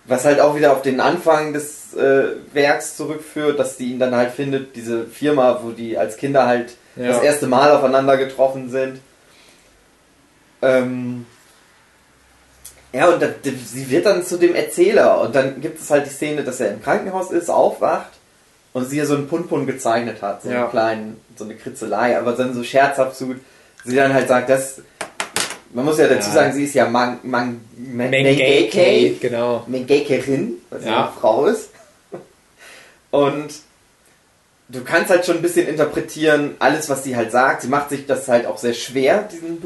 was 0.06 0.26
halt 0.26 0.40
auch 0.40 0.56
wieder 0.56 0.72
auf 0.74 0.82
den 0.82 1.00
Anfang 1.00 1.54
des 1.54 1.94
äh, 1.96 2.36
Werks 2.54 2.98
zurückführt, 2.98 3.60
dass 3.60 3.78
sie 3.78 3.92
ihn 3.92 4.00
dann 4.00 4.16
halt 4.16 4.32
findet, 4.32 4.76
diese 4.76 5.06
Firma, 5.06 5.60
wo 5.64 5.70
die 5.72 5.98
als 6.00 6.18
Kinder 6.18 6.48
halt 6.48 6.74
Ja. 6.96 7.08
das 7.10 7.22
erste 7.22 7.46
Mal 7.46 7.72
aufeinander 7.72 8.18
getroffen 8.18 8.70
sind. 8.72 9.00
Ähm, 10.62 11.26
ja, 12.94 13.08
und 13.10 13.22
da, 13.22 13.28
da- 13.28 13.50
sie 13.66 13.90
wird 13.90 14.06
dann 14.06 14.26
zu 14.26 14.38
dem 14.38 14.56
Erzähler 14.56 15.22
und 15.22 15.36
dann 15.36 15.62
gibt 15.62 15.80
es 15.82 15.90
halt 15.92 16.06
die 16.06 16.10
Szene, 16.12 16.44
dass 16.44 16.60
er 16.60 16.72
im 16.74 16.82
Krankenhaus 16.84 17.32
ist, 17.32 17.50
aufwacht 17.50 18.12
und 18.74 18.86
sie 18.90 18.98
ja 18.98 19.06
so 19.06 19.16
einen 19.16 19.28
Punpun 19.28 19.66
gezeichnet 19.68 20.22
hat, 20.22 20.44
so 20.44 20.50
Ja. 20.50 20.62
einen 20.64 20.70
kleinen, 20.72 21.22
so 21.38 21.44
eine 21.44 21.56
Kritzelei, 21.56 22.18
aber 22.18 22.34
dann 22.34 22.54
so 22.54 22.64
scherzhaft 22.64 23.16
so, 23.16 23.34
sie 23.86 23.96
dann 23.96 24.14
halt 24.14 24.28
sagt, 24.28 24.50
dass 24.50 24.82
man 25.72 25.86
muss 25.86 26.00
ja 26.00 26.08
dazu 26.08 26.30
Ja. 26.30 26.34
sagen, 26.34 26.54
sie 26.54 26.64
ist 26.64 26.74
ja 26.74 26.90
Mang, 26.90 27.20
Mang, 27.24 27.62
Mang, 27.78 28.10
Mengeke, 28.10 29.16
genau. 29.20 29.64
Mengekerin, 29.68 30.54
was 30.72 30.84
ja 30.84 31.04
eine 31.06 31.12
Frau 31.20 31.46
ist. 31.46 31.70
Und 33.12 33.50
du 34.70 34.84
kannst 34.84 35.10
halt 35.12 35.26
schon 35.26 35.36
ein 35.38 35.42
bisschen 35.44 35.68
interpretieren, 35.68 36.56
alles, 36.60 36.90
was 36.90 37.04
sie 37.04 37.16
halt 37.16 37.32
sagt. 37.32 37.62
Sie 37.64 37.68
macht 37.68 37.90
sich 37.90 38.06
das 38.08 38.28
halt 38.28 38.46
auch 38.48 38.58
sehr 38.58 38.74
schwer, 38.74 39.28
diesen 39.32 39.62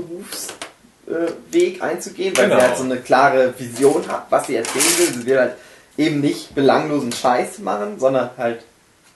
Berufsweg 1.05 1.81
einzugehen, 1.83 2.35
weil 2.37 2.45
Genau. 2.49 2.59
sie 2.59 2.65
halt 2.67 2.77
so 2.77 2.83
eine 2.83 2.97
klare 2.97 3.53
Vision 3.57 4.07
hat, 4.07 4.27
was 4.29 4.47
sie 4.47 4.55
erzählen 4.55 4.85
will. 4.97 5.07
Sie 5.21 5.25
will 5.25 5.39
halt 5.39 5.53
eben 5.97 6.21
nicht 6.21 6.55
belanglosen 6.55 7.11
Scheiß 7.11 7.59
machen, 7.59 7.99
sondern 7.99 8.29
halt 8.37 8.61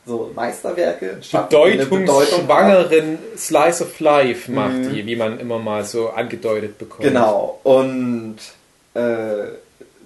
so 0.05 0.31
Meisterwerke. 0.35 1.19
Bedeutungsschwangeren 1.31 3.17
Slice 3.38 3.81
of 3.83 3.99
Life 3.99 4.51
macht 4.51 4.73
Mhm. 4.73 4.93
die, 4.93 5.05
wie 5.05 5.15
man 5.15 5.39
immer 5.39 5.59
mal 5.59 5.83
so 5.83 6.09
angedeutet 6.09 6.77
bekommt. 6.77 7.03
Genau. 7.03 7.59
Und 7.63 8.38
äh, 8.93 9.47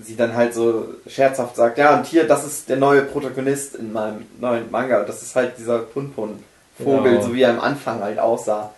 sie 0.02 0.16
dann 0.16 0.36
halt 0.36 0.54
so 0.56 0.96
scherzhaft 1.08 1.56
sagt, 1.56 1.78
ja, 1.78 1.96
und 1.96 2.06
hier, 2.08 2.24
das 2.28 2.46
ist 2.46 2.70
der 2.70 2.78
neue 2.78 3.04
Protagonist 3.04 3.76
in 3.76 3.94
meinem 3.94 4.26
neuen 4.40 4.72
Manga. 4.72 5.04
Das 5.04 5.22
ist 5.22 5.36
halt 5.36 5.58
dieser 5.60 5.80
Punpun-Vogel, 5.80 7.12
Genau. 7.12 7.22
so 7.28 7.34
wie 7.36 7.44
er 7.44 7.52
am 7.52 7.60
Anfang 7.60 8.02
halt 8.02 8.18
aussah. 8.18 8.74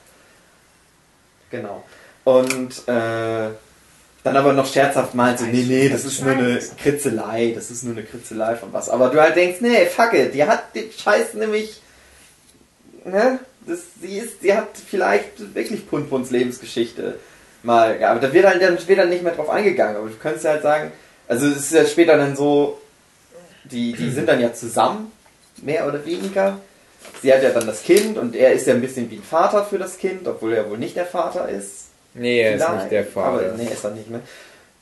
Genau. 1.51 1.83
Und 2.23 2.87
äh, 2.87 3.49
dann 4.23 4.37
aber 4.37 4.53
noch 4.53 4.71
scherzhaft 4.71 5.15
meint 5.15 5.39
so, 5.39 5.45
nee, 5.45 5.65
nee, 5.67 5.89
das 5.89 6.05
ist 6.05 6.21
nur 6.21 6.31
eine 6.31 6.59
Kritzelei, 6.81 7.51
das 7.53 7.69
ist 7.69 7.83
nur 7.83 7.93
eine 7.93 8.03
Kritzelei 8.03 8.55
von 8.55 8.71
was. 8.71 8.89
Aber 8.89 9.09
du 9.09 9.21
halt 9.21 9.35
denkst, 9.35 9.59
nee, 9.59 9.85
fuck 9.85 10.13
it, 10.13 10.33
die 10.33 10.45
hat 10.45 10.73
den 10.73 10.91
Scheiß 10.91 11.33
nämlich, 11.33 11.81
ne, 13.03 13.39
das, 13.67 13.79
sie 14.01 14.17
ist, 14.17 14.41
sie 14.41 14.53
hat 14.53 14.69
vielleicht 14.89 15.53
wirklich 15.53 15.87
Punpuns 15.89 16.31
Lebensgeschichte 16.31 17.19
mal, 17.63 17.99
ja, 17.99 18.11
aber 18.11 18.21
da 18.21 18.31
wird 18.31 18.45
halt 18.45 18.61
dann 18.61 18.79
später 18.79 19.05
nicht 19.05 19.23
mehr 19.23 19.33
drauf 19.33 19.49
eingegangen, 19.49 19.97
aber 19.97 20.07
du 20.07 20.15
könntest 20.15 20.45
ja 20.45 20.51
halt 20.51 20.63
sagen, 20.63 20.91
also 21.27 21.47
es 21.47 21.57
ist 21.57 21.73
ja 21.73 21.85
später 21.85 22.17
dann 22.17 22.35
so, 22.35 22.81
die, 23.65 23.93
die 23.93 24.11
sind 24.11 24.27
dann 24.27 24.39
ja 24.39 24.53
zusammen, 24.53 25.11
mehr 25.61 25.87
oder 25.87 26.05
weniger. 26.05 26.59
Sie 27.21 27.33
hat 27.33 27.43
ja 27.43 27.49
dann 27.49 27.65
das 27.67 27.83
Kind 27.83 28.17
und 28.17 28.35
er 28.35 28.53
ist 28.53 28.67
ja 28.67 28.73
ein 28.73 28.81
bisschen 28.81 29.09
wie 29.09 29.15
ein 29.15 29.23
Vater 29.23 29.65
für 29.65 29.77
das 29.77 29.97
Kind, 29.97 30.27
obwohl 30.27 30.53
er 30.53 30.69
wohl 30.69 30.77
nicht 30.77 30.95
der 30.95 31.05
Vater 31.05 31.49
ist. 31.49 31.82
Nee, 32.13 32.41
er 32.41 32.55
ist 32.55 32.69
nicht 32.69 32.91
der 32.91 33.05
Vater. 33.05 33.47
Aber, 33.47 33.57
nee, 33.57 33.65
ist 33.71 33.83
er 33.83 33.91
nicht 33.91 34.09
mehr. 34.09 34.21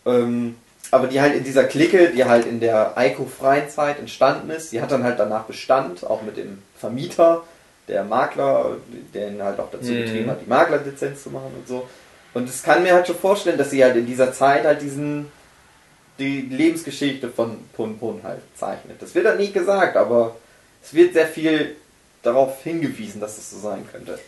Ähm, 0.06 0.56
aber 0.90 1.08
die 1.08 1.22
halt 1.22 1.36
in 1.36 1.44
dieser 1.44 1.64
Clique, 1.66 2.10
die 2.10 2.26
halt 2.26 2.46
in 2.46 2.60
der 2.60 2.98
Eiko-freien 2.98 3.70
Zeit 3.70 4.00
entstanden 4.00 4.50
ist, 4.50 4.72
die 4.72 4.82
hat 4.82 4.92
dann 4.92 5.04
halt 5.04 5.20
danach 5.20 5.44
Bestand, 5.46 6.04
auch 6.06 6.22
mit 6.22 6.38
dem 6.38 6.62
Vermieter, 6.78 7.44
der 7.88 8.04
Makler, 8.04 8.78
der 9.14 9.30
ihn 9.30 9.42
halt 9.42 9.60
auch 9.60 9.72
dazu 9.72 9.92
Mhm. 9.92 10.06
getrieben 10.06 10.30
hat, 10.30 10.42
die 10.42 10.50
Maklerlizenz 10.50 11.24
zu 11.24 11.30
machen 11.30 11.52
und 11.58 11.68
so. 11.68 11.88
Und 12.34 12.48
es 12.50 12.64
kann 12.64 12.84
mir 12.84 12.94
halt 12.94 13.08
schon 13.08 13.18
vorstellen, 13.18 13.58
dass 13.58 13.70
sie 13.72 13.84
halt 13.84 13.96
in 13.96 14.06
dieser 14.06 14.34
Zeit 14.34 14.66
halt 14.66 14.82
diesen, 14.82 15.32
die 16.20 16.42
Lebensgeschichte 16.42 17.30
von 17.30 17.58
Pun 17.74 17.98
Pun 17.98 18.22
halt 18.24 18.42
zeichnet. 18.56 19.02
Das 19.02 19.16
wird 19.16 19.26
halt 19.28 19.40
nicht 19.40 19.54
gesagt, 19.54 19.98
aber 19.98 20.36
es 20.84 20.94
wird 20.94 21.14
sehr 21.14 21.28
viel 21.28 21.76
darauf 22.24 22.62
hingewiesen, 22.64 23.20
dass 23.20 23.36
das 23.38 23.50
so 23.52 23.60
sein 23.60 23.86
könnte. 23.92 24.20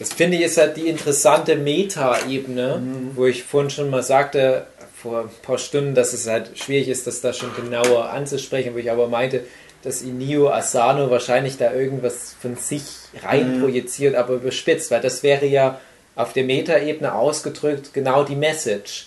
Das 0.00 0.14
finde 0.14 0.38
ich 0.38 0.44
ist 0.44 0.56
halt 0.56 0.78
die 0.78 0.88
interessante 0.88 1.56
Meta-Ebene, 1.56 2.82
wo 3.14 3.26
ich 3.26 3.44
vorhin 3.44 3.68
schon 3.68 3.90
mal 3.90 4.02
sagte, 4.02 4.66
vor 4.96 5.20
ein 5.20 5.30
paar 5.42 5.58
Stunden, 5.58 5.94
dass 5.94 6.14
es 6.14 6.26
halt 6.26 6.58
schwierig 6.58 6.88
ist, 6.88 7.06
das 7.06 7.20
da 7.20 7.34
schon 7.34 7.54
genauer 7.54 8.08
anzusprechen, 8.08 8.74
wo 8.74 8.78
ich 8.78 8.90
aber 8.90 9.08
meinte, 9.08 9.44
dass 9.82 10.00
Inio 10.00 10.48
Asano 10.48 11.10
wahrscheinlich 11.10 11.58
da 11.58 11.74
irgendwas 11.74 12.34
von 12.40 12.56
sich 12.56 12.82
rein 13.22 13.60
projiziert, 13.60 14.14
aber 14.14 14.34
überspitzt, 14.34 14.90
weil 14.90 15.02
das 15.02 15.22
wäre 15.22 15.44
ja 15.44 15.78
auf 16.16 16.32
der 16.32 16.44
Meta-Ebene 16.44 17.14
ausgedrückt 17.14 17.92
genau 17.92 18.24
die 18.24 18.36
Message. 18.36 19.06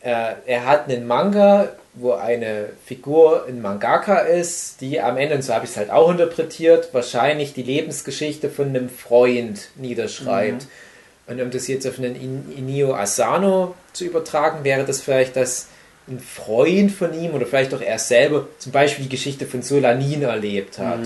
Äh, 0.00 0.34
er 0.46 0.66
hat 0.66 0.88
einen 0.88 1.06
Manga, 1.06 1.68
wo 1.94 2.12
eine 2.12 2.70
Figur 2.86 3.46
ein 3.48 3.60
Mangaka 3.60 4.18
ist, 4.18 4.80
die 4.80 5.00
am 5.00 5.16
Ende, 5.16 5.34
und 5.34 5.42
so 5.42 5.52
habe 5.54 5.64
ich 5.64 5.72
es 5.72 5.76
halt 5.76 5.90
auch 5.90 6.10
interpretiert, 6.10 6.90
wahrscheinlich 6.92 7.52
die 7.52 7.62
Lebensgeschichte 7.64 8.48
von 8.48 8.68
einem 8.68 8.88
Freund 8.88 9.70
niederschreibt. 9.76 10.66
Und 11.26 11.40
um 11.40 11.50
das 11.50 11.66
jetzt 11.68 11.86
auf 11.86 11.98
einen 11.98 12.16
In- 12.16 12.52
Inio 12.56 12.94
Asano 12.94 13.74
zu 13.92 14.04
übertragen, 14.04 14.64
wäre 14.64 14.84
das 14.84 15.00
vielleicht, 15.00 15.36
dass 15.36 15.66
ein 16.08 16.18
Freund 16.18 16.90
von 16.90 17.12
ihm 17.12 17.34
oder 17.34 17.46
vielleicht 17.46 17.72
auch 17.74 17.80
er 17.80 17.98
selber 17.98 18.48
zum 18.58 18.72
Beispiel 18.72 19.04
die 19.04 19.10
Geschichte 19.10 19.46
von 19.46 19.62
Solanin 19.62 20.22
erlebt 20.22 20.78
hat. 20.78 21.00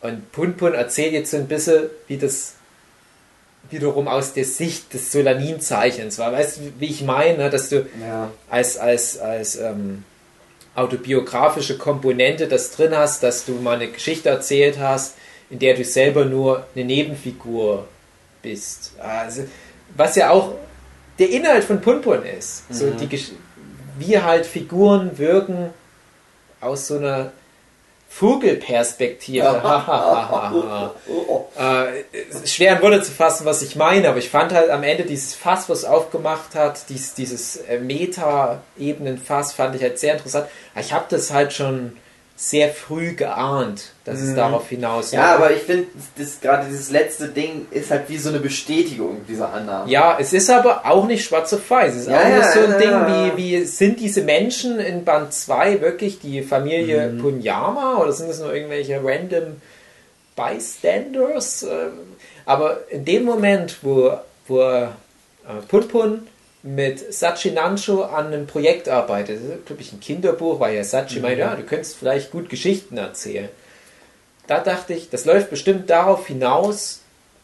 Und 0.00 0.32
Punpun 0.32 0.74
erzählt 0.74 1.12
jetzt 1.12 1.30
so 1.30 1.36
ein 1.36 1.48
bisschen, 1.48 1.84
wie 2.06 2.16
das 2.16 2.54
wiederum 3.72 4.08
aus 4.08 4.32
der 4.32 4.44
Sicht 4.44 4.92
des 4.94 5.12
Solanin-Zeichens 5.12 6.18
war. 6.18 6.32
Weißt 6.32 6.58
du, 6.58 6.60
wie 6.78 6.86
ich 6.86 7.02
meine, 7.02 7.50
dass 7.50 7.68
du 7.68 7.86
Ja. 8.00 8.30
als, 8.50 8.76
als, 8.78 9.18
als 9.18 9.56
ähm, 9.56 10.04
autobiografische 10.74 11.76
Komponente 11.78 12.48
das 12.48 12.70
drin 12.72 12.96
hast, 12.96 13.22
dass 13.22 13.44
du 13.44 13.52
mal 13.52 13.76
eine 13.76 13.88
Geschichte 13.88 14.28
erzählt 14.28 14.78
hast, 14.78 15.14
in 15.50 15.58
der 15.58 15.74
du 15.74 15.84
selber 15.84 16.24
nur 16.24 16.66
eine 16.74 16.84
Nebenfigur 16.84 17.86
bist. 18.42 18.92
Also, 18.98 19.44
was 19.96 20.16
ja 20.16 20.30
auch 20.30 20.54
der 21.18 21.28
Inhalt 21.30 21.64
von 21.64 21.80
Punpun 21.80 22.22
ist. 22.24 22.64
So 22.70 22.90
die, 22.90 23.08
wie 23.98 24.18
halt 24.18 24.46
Figuren 24.46 25.18
wirken 25.18 25.70
aus 26.60 26.86
so 26.88 26.96
einer 26.96 27.32
Vogelperspektive. 28.12 29.42
Äh, 31.54 32.46
schwer 32.46 32.76
in 32.76 32.82
Worte 32.82 33.02
zu 33.02 33.12
fassen, 33.12 33.44
was 33.44 33.60
ich 33.60 33.76
meine, 33.76 34.08
aber 34.08 34.16
ich 34.16 34.30
fand 34.30 34.54
halt 34.54 34.70
am 34.70 34.82
Ende 34.82 35.04
dieses 35.04 35.34
Fass, 35.34 35.68
was 35.68 35.84
aufgemacht 35.84 36.54
hat, 36.54 36.88
dies, 36.88 37.12
dieses 37.12 37.56
äh, 37.56 37.78
Meta-Ebenen-Fass, 37.78 39.52
fand 39.52 39.76
ich 39.76 39.82
halt 39.82 39.98
sehr 39.98 40.14
interessant. 40.14 40.46
Ich 40.80 40.94
habe 40.94 41.04
das 41.10 41.30
halt 41.30 41.52
schon 41.52 41.98
sehr 42.44 42.70
früh 42.70 43.12
geahnt, 43.14 43.92
dass 44.04 44.20
es 44.20 44.34
darauf 44.34 44.68
hinaus 44.68 45.12
Ja, 45.12 45.36
aber 45.36 45.52
ich 45.52 45.62
finde, 45.62 45.86
das, 46.18 46.40
gerade 46.40 46.66
dieses 46.68 46.90
letzte 46.90 47.28
Ding 47.28 47.68
ist 47.70 47.92
halt 47.92 48.08
wie 48.08 48.18
so 48.18 48.30
eine 48.30 48.40
Bestätigung 48.40 49.20
dieser 49.28 49.52
Annahme. 49.52 49.88
Ja, 49.88 50.16
es 50.18 50.32
ist 50.32 50.50
aber 50.50 50.84
auch 50.84 51.06
nicht 51.06 51.24
schwarz 51.24 51.52
auf 51.52 51.70
weiß. 51.70 51.94
Es 51.94 52.00
ist 52.02 52.08
Ja, 52.08 52.18
auch 52.18 52.24
nicht 52.24 52.36
ja, 52.38 52.52
so 52.52 52.60
ein 52.60 52.70
ja, 52.72 52.78
Ding 52.78 52.90
ja. 52.90 53.32
wie, 53.36 53.36
wie, 53.60 53.64
sind 53.64 54.00
diese 54.00 54.22
Menschen 54.22 54.80
in 54.80 55.04
Band 55.04 55.32
2 55.32 55.80
wirklich 55.82 56.18
die 56.18 56.42
Familie 56.42 57.10
Mhm. 57.10 57.18
Punyama 57.22 57.98
oder 57.98 58.10
sind 58.12 58.28
es 58.28 58.40
nur 58.40 58.52
irgendwelche 58.52 59.00
random 59.04 59.60
Bystanders? 60.34 61.62
Ähm, 61.62 61.92
Aber 62.44 62.80
in 62.90 63.04
dem 63.04 63.22
Moment, 63.24 63.78
wo, 63.82 64.14
wo 64.48 64.60
äh, 64.62 64.88
Punpun 65.68 66.26
mit 66.62 67.12
Sachi 67.12 67.50
Nancho 67.50 68.02
an 68.04 68.28
einem 68.28 68.46
Projekt 68.46 68.88
arbeitet, 68.88 69.36
das 69.36 69.56
ist, 69.56 69.66
glaube 69.66 69.82
ich, 69.82 69.92
ein 69.92 70.00
Kinderbuch, 70.00 70.60
weil 70.60 70.76
ja 70.76 70.84
Sachi 70.84 71.16
Mhm. 71.16 71.22
meint, 71.22 71.38
ja, 71.38 71.54
du 71.56 71.62
könntest 71.64 71.96
vielleicht 71.96 72.30
gut 72.30 72.48
Geschichten 72.48 72.96
erzählen. 72.98 73.48
Da 74.46 74.60
dachte 74.60 74.94
ich, 74.94 75.10
das 75.10 75.24
läuft 75.24 75.50
bestimmt 75.50 75.90
darauf 75.90 76.26
hinaus, 76.26 77.00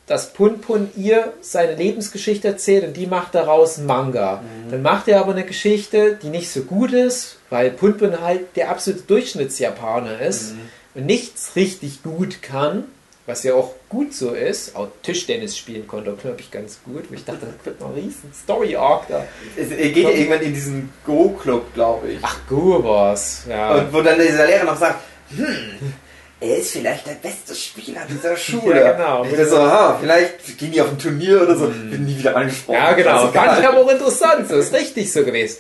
dass 0.07 0.33
Punpun 0.33 0.91
ihr 0.97 1.33
seine 1.43 1.75
Lebensgeschichte 1.75 2.49
erzählt 2.49 2.85
und 2.85 2.97
die 2.97 3.07
macht 3.07 3.35
daraus 3.35 3.77
einen 3.79 3.87
Manga. 3.87 4.43
Dann 4.71 4.83
macht 4.83 5.07
er 5.09 5.21
aber 5.21 5.33
eine 5.33 5.45
Geschichte, 5.45 6.19
die 6.23 6.29
nicht 6.29 6.51
so 6.51 6.63
gut 6.63 6.93
ist, 6.93 7.37
weil 7.51 7.71
Punpun 7.71 8.21
halt 8.21 8.57
der 8.57 8.71
absolute 8.71 9.03
Durchschnittsjapaner 9.03 10.21
ist 10.21 10.55
und 10.95 11.05
nichts 11.07 11.57
richtig 11.57 12.03
gut 12.03 12.41
kann, 12.41 12.85
was 13.29 13.43
ja 13.43 13.55
auch 13.55 13.75
gut 13.91 14.15
so 14.15 14.31
ist. 14.31 14.75
Auch 14.75 14.89
Tischtennis 15.03 15.57
spielen 15.57 15.87
konnte, 15.87 16.13
glaube 16.13 16.41
ich, 16.41 16.51
ganz 16.51 16.81
gut. 16.83 17.05
Ich 17.13 17.27
dachte, 17.27 17.41
da 17.47 17.67
wird 17.67 17.79
noch 17.79 17.89
ein 17.89 17.95
riesen 17.95 18.33
Story-Arc 18.33 19.07
da. 19.09 19.27
Es, 19.55 19.71
er 19.71 19.91
geht 19.91 20.05
ja 20.05 20.11
irgendwann 20.11 20.41
in 20.41 20.55
diesen 20.55 20.91
Go-Club, 21.05 21.75
glaube 21.75 22.13
ich. 22.13 22.19
Ach, 22.23 22.39
gut 22.49 22.83
was. 22.85 23.43
Ja. 23.47 23.75
Und 23.75 23.93
wo 23.93 24.01
dann 24.01 24.19
dieser 24.19 24.47
Lehrer 24.47 24.65
noch 24.65 24.79
sagt, 24.79 25.01
hm, 25.37 25.93
er 26.41 26.57
ist 26.57 26.71
vielleicht 26.71 27.07
der 27.07 27.17
beste 27.17 27.55
Spieler 27.55 28.01
dieser 28.11 28.35
Schule. 28.39 28.81
Ja, 28.81 28.93
genau. 28.93 29.23
Und 29.23 29.47
so, 29.47 29.59
aha, 29.59 29.99
vielleicht 30.01 30.57
gehen 30.57 30.73
die 30.73 30.81
auf 30.81 30.89
ein 30.89 30.99
Turnier 30.99 31.43
oder 31.43 31.55
so, 31.55 31.67
bin 31.67 32.07
nie 32.07 32.19
wieder 32.19 32.35
angesprochen. 32.35 32.77
Ja, 32.77 32.93
genau. 32.95 33.11
Also, 33.11 33.33
Fand 33.33 33.61
ich 33.61 33.69
aber 33.69 33.79
auch 33.79 33.91
interessant. 33.91 34.49
So 34.49 34.57
ist 34.57 34.73
richtig 34.73 35.13
so 35.13 35.23
gewesen. 35.23 35.59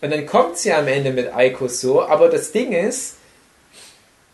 Und 0.00 0.10
dann 0.10 0.26
kommt 0.26 0.58
sie 0.58 0.72
am 0.72 0.88
Ende 0.88 1.12
mit 1.12 1.32
Aiko 1.32 1.68
so, 1.68 2.02
aber 2.02 2.28
das 2.28 2.50
Ding 2.50 2.72
ist, 2.72 3.15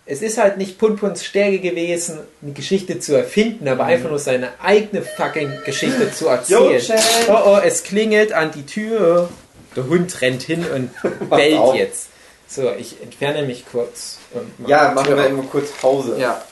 es 0.05 0.21
ist 0.21 0.39
halt 0.39 0.57
nicht 0.57 0.79
Punpuns 0.79 1.25
Stärke 1.25 1.61
gewesen, 1.61 2.21
eine 2.43 2.53
Geschichte 2.53 2.99
zu 2.99 3.15
erfinden, 3.15 3.69
aber 3.69 3.85
einfach 3.85 4.11
nur 4.11 4.19
seine 4.19 4.51
eigene 4.61 5.03
fucking 5.03 5.61
Geschichte 5.65 6.13
zu 6.13 6.27
erzählen. 6.29 6.83
Oh 7.29 7.39
oh, 7.47 7.59
es 7.63 7.85
klingelt 7.85 8.33
an 8.33 8.51
die 8.51 8.67
Tür. 8.67 9.29
Der 9.77 9.87
Hund 9.87 10.21
rennt 10.21 10.43
hin 10.43 10.67
und 10.67 10.91
bellt 11.31 11.75
jetzt. 11.75 12.09
So, 12.49 12.71
ich 12.73 13.01
entferne 13.01 13.45
mich 13.45 13.65
kurz. 13.71 14.19
und 14.35 14.61
mach 14.61 14.69
ja, 14.69 14.93
machen 14.93 15.17
wir 15.17 15.27
immer 15.27 15.45
kurz 15.45 15.71
Pause. 15.71 16.17
Ja. 16.19 16.43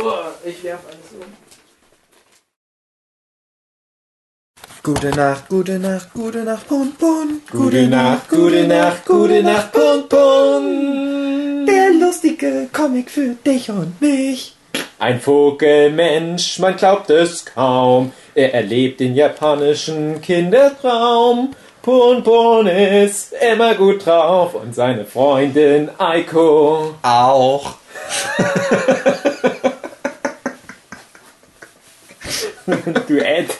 Oh, 0.00 0.12
ich 0.44 0.62
werf 0.62 0.80
eins 0.86 1.20
um. 1.20 1.47
Gute 4.88 5.10
Nacht, 5.10 5.50
gute 5.50 5.78
Nacht, 5.78 6.14
gute 6.14 6.44
Nacht, 6.44 6.66
Pun 6.66 6.94
Pun. 6.98 7.42
Gute 7.52 7.86
Nacht, 7.88 8.26
gute 8.30 8.66
Nacht, 8.66 9.04
gute 9.04 9.42
Nacht, 9.42 9.70
Pun 9.70 10.08
Pun. 10.08 11.66
Der 11.66 11.90
lustige 11.92 12.68
Comic 12.72 13.10
für 13.10 13.34
dich 13.44 13.68
und 13.68 14.00
mich. 14.00 14.56
Ein 14.98 15.20
Vogelmensch, 15.20 16.58
man 16.60 16.74
glaubt 16.74 17.10
es 17.10 17.44
kaum. 17.44 18.12
Er 18.34 18.54
erlebt 18.54 19.00
den 19.00 19.14
japanischen 19.14 20.22
Kindertraum. 20.22 21.50
Pun 21.82 22.22
Pun 22.22 22.66
ist 22.66 23.34
immer 23.34 23.74
gut 23.74 24.06
drauf 24.06 24.54
und 24.54 24.74
seine 24.74 25.04
Freundin 25.04 25.90
Aiko. 25.98 26.94
Auch. 27.02 27.74
Duett. 33.08 33.50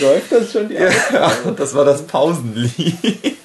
Läuft 0.00 0.32
das 0.32 0.52
schon 0.52 0.68
die 0.68 0.74
Ja, 1.12 1.32
das 1.56 1.74
war 1.74 1.84
das 1.84 2.02
Pausenlied. 2.02 3.38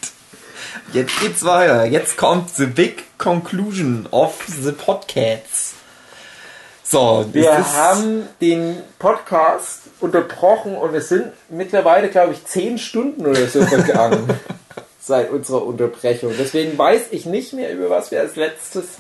Jetzt 0.94 1.20
geht's 1.20 1.46
weiter. 1.46 1.86
Jetzt 1.86 2.18
kommt 2.18 2.50
the 2.50 2.66
big 2.66 3.04
conclusion 3.20 4.08
of 4.10 4.44
the 4.48 4.72
podcast. 4.72 5.76
So, 6.84 7.24
Wir 7.32 7.72
haben 7.76 8.28
den 8.42 8.78
Podcast 8.98 9.82
unterbrochen 10.00 10.76
und 10.76 10.96
es 10.96 11.10
sind 11.10 11.28
mittlerweile, 11.50 12.10
glaube 12.10 12.34
ich, 12.34 12.44
zehn 12.46 12.80
Stunden 12.80 13.28
oder 13.28 13.46
so 13.46 13.62
vergangen 13.62 14.28
seit 15.00 15.30
unserer 15.30 15.64
Unterbrechung. 15.64 16.34
Deswegen 16.40 16.76
weiß 16.76 17.10
ich 17.12 17.28
nicht 17.28 17.54
mehr, 17.54 17.72
über 17.72 17.92
was 17.92 18.10
wir 18.10 18.22
als 18.22 18.36
letztes 18.36 18.98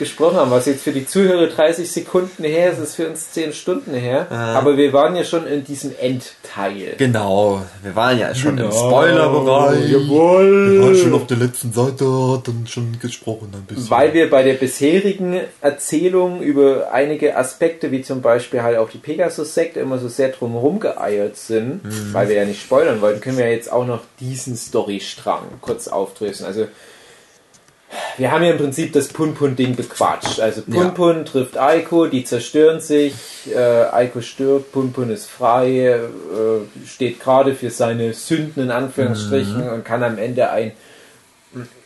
gesprochen 0.00 0.36
haben, 0.38 0.50
was 0.50 0.66
jetzt 0.66 0.82
für 0.82 0.90
die 0.90 1.06
Zuhörer 1.06 1.46
30 1.46 1.88
Sekunden 1.88 2.42
her 2.42 2.72
ist, 2.72 2.80
ist 2.80 2.96
für 2.96 3.08
uns 3.08 3.30
10 3.30 3.52
Stunden 3.52 3.94
her. 3.94 4.26
Ah. 4.30 4.54
Aber 4.54 4.76
wir 4.76 4.92
waren 4.92 5.14
ja 5.14 5.22
schon 5.22 5.46
in 5.46 5.62
diesem 5.62 5.92
Endteil. 6.00 6.94
Genau, 6.98 7.62
wir 7.84 7.94
waren 7.94 8.18
ja 8.18 8.34
schon 8.34 8.56
Genau. 8.56 8.68
im 8.68 8.72
Spoilerbereich. 8.72 9.90
Jawohl. 9.90 10.72
Wir 10.72 10.82
waren 10.82 10.96
schon 10.96 11.14
auf 11.14 11.26
der 11.28 11.36
letzten 11.36 11.72
Seite, 11.72 12.04
dann 12.44 12.66
schon 12.66 12.98
gesprochen 13.00 13.52
ein 13.54 13.62
bisschen. 13.62 13.88
Weil 13.90 14.12
wir 14.12 14.28
bei 14.28 14.42
der 14.42 14.54
bisherigen 14.54 15.40
Erzählung 15.60 16.40
über 16.42 16.92
einige 16.92 17.36
Aspekte, 17.36 17.92
wie 17.92 18.02
zum 18.02 18.22
Beispiel 18.22 18.62
halt 18.62 18.78
auch 18.78 18.90
die 18.90 18.98
Pegasus-Sekte, 18.98 19.78
immer 19.78 19.98
so 19.98 20.08
sehr 20.08 20.30
drumherum 20.30 20.80
geeiert 20.80 21.36
sind, 21.36 21.82
weil 22.12 22.28
wir 22.28 22.36
ja 22.36 22.44
nicht 22.44 22.62
spoilern 22.62 23.00
wollten, 23.00 23.20
können 23.20 23.38
wir 23.38 23.48
jetzt 23.50 23.70
auch 23.70 23.86
noch 23.86 24.00
diesen 24.18 24.56
Storystrang 24.56 25.42
kurz 25.60 25.86
aufdröseln. 25.86 26.46
Also, 26.46 26.66
wir 28.16 28.30
haben 28.30 28.44
ja 28.44 28.52
im 28.52 28.58
Prinzip 28.58 28.92
das 28.92 29.08
Pun-Pun-Ding 29.08 29.76
bequatscht. 29.76 30.40
Also, 30.40 30.62
Pun-Pun 30.62 31.24
trifft 31.24 31.58
Aiko, 31.58 32.06
die 32.06 32.24
zerstören 32.24 32.80
sich, 32.80 33.14
äh, 33.54 33.58
Aiko 33.58 34.20
stirbt, 34.20 34.72
Pun-Pun 34.72 35.10
ist 35.10 35.28
frei, 35.28 35.86
äh, 35.88 35.98
steht 36.86 37.20
gerade 37.20 37.54
für 37.54 37.70
seine 37.70 38.12
Sünden 38.12 38.64
in 38.64 38.70
Anführungsstrichen 38.70 39.68
und 39.70 39.84
kann 39.84 40.02
am 40.02 40.18
Ende 40.18 40.50
ein 40.50 40.72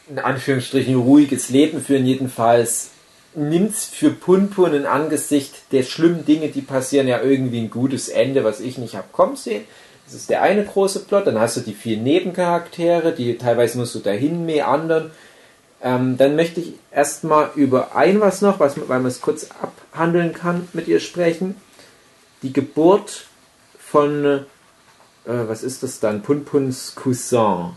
in 0.08 0.18
Anführungsstrichen 0.18 0.96
ruhiges 0.96 1.48
Leben 1.48 1.80
führen. 1.80 2.06
Jedenfalls 2.06 2.90
nimmt's 3.34 3.86
für 3.86 4.10
Punpun 4.10 4.74
in 4.74 4.86
Angesicht 4.86 5.72
der 5.72 5.82
schlimmen 5.82 6.24
Dinge, 6.24 6.48
die 6.48 6.60
passieren, 6.60 7.08
ja 7.08 7.20
irgendwie 7.22 7.60
ein 7.60 7.70
gutes 7.70 8.08
Ende, 8.08 8.44
was 8.44 8.60
ich 8.60 8.78
nicht 8.78 8.96
hab 8.96 9.12
kommen 9.12 9.36
sehen. 9.36 9.64
Das 10.06 10.14
ist 10.14 10.28
der 10.28 10.42
eine 10.42 10.64
große 10.64 11.00
Plot. 11.00 11.26
Dann 11.26 11.40
hast 11.40 11.56
du 11.56 11.62
die 11.62 11.72
vier 11.72 11.96
Nebencharaktere, 11.96 13.12
die 13.12 13.38
teilweise 13.38 13.78
nur 13.78 13.86
so 13.86 14.00
dahin 14.00 14.44
meandern. 14.44 15.10
Ähm, 15.84 16.16
dann 16.16 16.34
möchte 16.34 16.60
ich 16.60 16.72
erstmal 16.90 17.50
über 17.56 17.94
ein 17.94 18.18
was 18.20 18.40
noch, 18.40 18.58
was, 18.58 18.76
weil 18.88 19.00
man 19.00 19.06
es 19.06 19.20
kurz 19.20 19.48
abhandeln 19.60 20.32
kann, 20.32 20.66
mit 20.72 20.88
ihr 20.88 20.98
sprechen. 20.98 21.56
Die 22.42 22.54
Geburt 22.54 23.26
von, 23.78 24.24
äh, 24.24 24.40
was 25.24 25.62
ist 25.62 25.82
das 25.82 26.00
dann? 26.00 26.22
Punpuns 26.22 26.94
Cousin. 26.94 27.72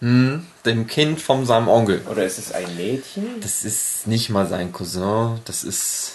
Hm, 0.00 0.44
dem 0.66 0.88
Kind 0.88 1.20
von 1.20 1.46
seinem 1.46 1.68
Onkel. 1.68 2.02
Oder 2.10 2.24
ist 2.24 2.38
es 2.38 2.50
ein 2.50 2.74
Mädchen? 2.76 3.40
Das 3.40 3.62
ist 3.64 4.08
nicht 4.08 4.28
mal 4.28 4.48
sein 4.48 4.72
Cousin, 4.72 5.38
das 5.44 5.62
ist. 5.62 6.14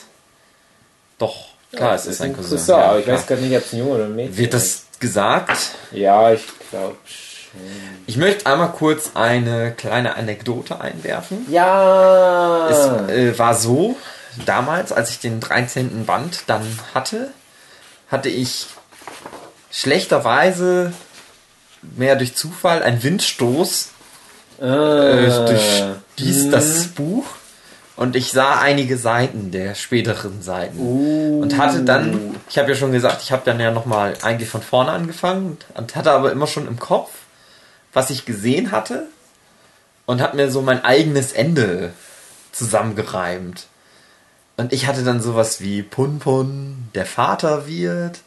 Doch, 1.17 1.45
klar, 1.71 1.95
es 1.95 2.05
ist 2.05 2.21
ein 2.21 2.35
Cousin. 2.35 2.59
ja, 2.67 2.77
aber 2.89 2.99
ich 2.99 3.05
klar. 3.05 3.17
weiß 3.17 3.27
gar 3.27 3.37
nicht, 3.37 3.55
ob 3.55 3.63
es 3.63 3.71
ein 3.71 3.79
Junge 3.79 3.91
oder 3.91 4.05
ein 4.05 4.15
Mädchen 4.15 4.37
Wird 4.37 4.53
das 4.53 4.87
gesagt? 4.99 5.53
ist. 5.53 5.71
Ja, 5.93 6.33
ich 6.33 6.43
glaube 6.69 6.97
schon. 7.05 7.26
Ich 8.05 8.17
möchte 8.17 8.45
einmal 8.45 8.71
kurz 8.71 9.11
eine 9.15 9.71
kleine 9.71 10.15
Anekdote 10.15 10.79
einwerfen. 10.79 11.45
Ja! 11.51 12.69
Es 12.69 13.09
äh, 13.11 13.37
war 13.37 13.53
so, 13.53 13.97
damals, 14.45 14.91
als 14.91 15.09
ich 15.11 15.19
den 15.19 15.39
13. 15.39 16.05
Band 16.05 16.43
dann 16.47 16.65
hatte, 16.93 17.31
hatte 18.09 18.29
ich 18.29 18.67
schlechterweise 19.71 20.93
mehr 21.81 22.15
durch 22.15 22.35
Zufall 22.35 22.83
einen 22.83 23.03
Windstoß 23.03 23.89
äh, 24.59 24.63
durch 24.63 25.83
dies, 26.17 26.49
das 26.49 26.87
Buch 26.87 27.25
und 27.95 28.15
ich 28.15 28.31
sah 28.31 28.59
einige 28.59 28.97
Seiten 28.97 29.51
der 29.51 29.75
späteren 29.75 30.41
Seiten 30.41 31.41
und 31.41 31.57
hatte 31.57 31.83
dann, 31.83 32.35
ich 32.49 32.57
habe 32.57 32.69
ja 32.69 32.75
schon 32.75 32.91
gesagt, 32.91 33.21
ich 33.21 33.31
habe 33.31 33.43
dann 33.45 33.59
ja 33.59 33.71
nochmal 33.71 34.13
eigentlich 34.21 34.49
von 34.49 34.61
vorne 34.61 34.91
angefangen 34.91 35.57
und 35.75 35.95
hatte 35.95 36.11
aber 36.11 36.31
immer 36.31 36.47
schon 36.47 36.67
im 36.67 36.79
Kopf, 36.79 37.09
was 37.97 38.11
ich 38.11 38.25
gesehen 38.25 38.69
hatte 38.69 39.07
und 40.05 40.21
habe 40.21 40.37
mir 40.37 40.51
so 40.51 40.61
mein 40.61 40.85
eigenes 40.85 41.31
Ende 41.31 41.93
zusammengereimt. 42.51 43.65
Und 44.55 44.71
ich 44.71 44.85
hatte 44.85 45.03
dann 45.03 45.19
sowas 45.19 45.61
wie 45.61 45.81
Pun 45.81 46.19
Pun, 46.19 46.89
der 46.93 47.07
Vater 47.07 47.67
wird 47.67 48.19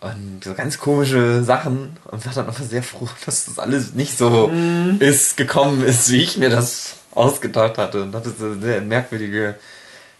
und 0.00 0.42
so 0.42 0.54
ganz 0.54 0.78
komische 0.78 1.44
Sachen 1.44 1.98
und 2.10 2.24
war 2.24 2.32
dann 2.32 2.48
aber 2.48 2.64
sehr 2.64 2.82
froh, 2.82 3.06
dass 3.26 3.44
das 3.44 3.58
alles 3.58 3.92
nicht 3.92 4.16
so 4.16 4.50
ist, 4.98 5.36
gekommen 5.36 5.84
ist, 5.84 6.10
wie 6.10 6.22
ich 6.22 6.38
mir 6.38 6.48
das 6.48 6.94
ausgedacht 7.10 7.76
hatte 7.76 8.02
und 8.02 8.14
hatte 8.14 8.30
so 8.30 8.46
eine 8.46 8.62
sehr 8.62 8.80
merkwürdige. 8.80 9.56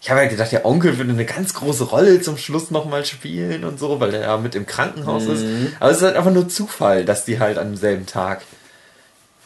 Ich 0.01 0.09
habe 0.09 0.21
halt 0.21 0.31
gedacht, 0.31 0.51
der 0.51 0.65
Onkel 0.65 0.97
würde 0.97 1.11
eine 1.11 1.25
ganz 1.25 1.53
große 1.53 1.83
Rolle 1.83 2.19
zum 2.21 2.35
Schluss 2.35 2.71
nochmal 2.71 3.05
spielen 3.05 3.63
und 3.63 3.79
so, 3.79 3.99
weil 3.99 4.15
er 4.15 4.21
ja 4.21 4.37
mit 4.37 4.55
im 4.55 4.65
Krankenhaus 4.65 5.25
ist. 5.25 5.45
Aber 5.79 5.91
es 5.91 5.97
ist 5.97 6.03
halt 6.03 6.15
einfach 6.15 6.31
nur 6.31 6.49
Zufall, 6.49 7.05
dass 7.05 7.23
die 7.23 7.39
halt 7.39 7.59
am 7.59 7.75
selben 7.75 8.07
Tag 8.07 8.41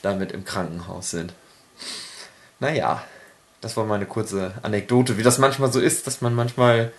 damit 0.02 0.32
im 0.32 0.46
Krankenhaus 0.46 1.12
sind. 1.12 1.34
Naja, 2.62 3.04
das 3.60 3.76
war 3.76 3.84
meine 3.84 4.06
kurze 4.06 4.54
Anekdote, 4.62 5.18
wie 5.18 5.24
das 5.24 5.40
manchmal 5.40 5.74
so 5.74 5.82
ist, 5.82 6.08
dass 6.08 6.22
man 6.22 6.34
manchmal 6.34 6.94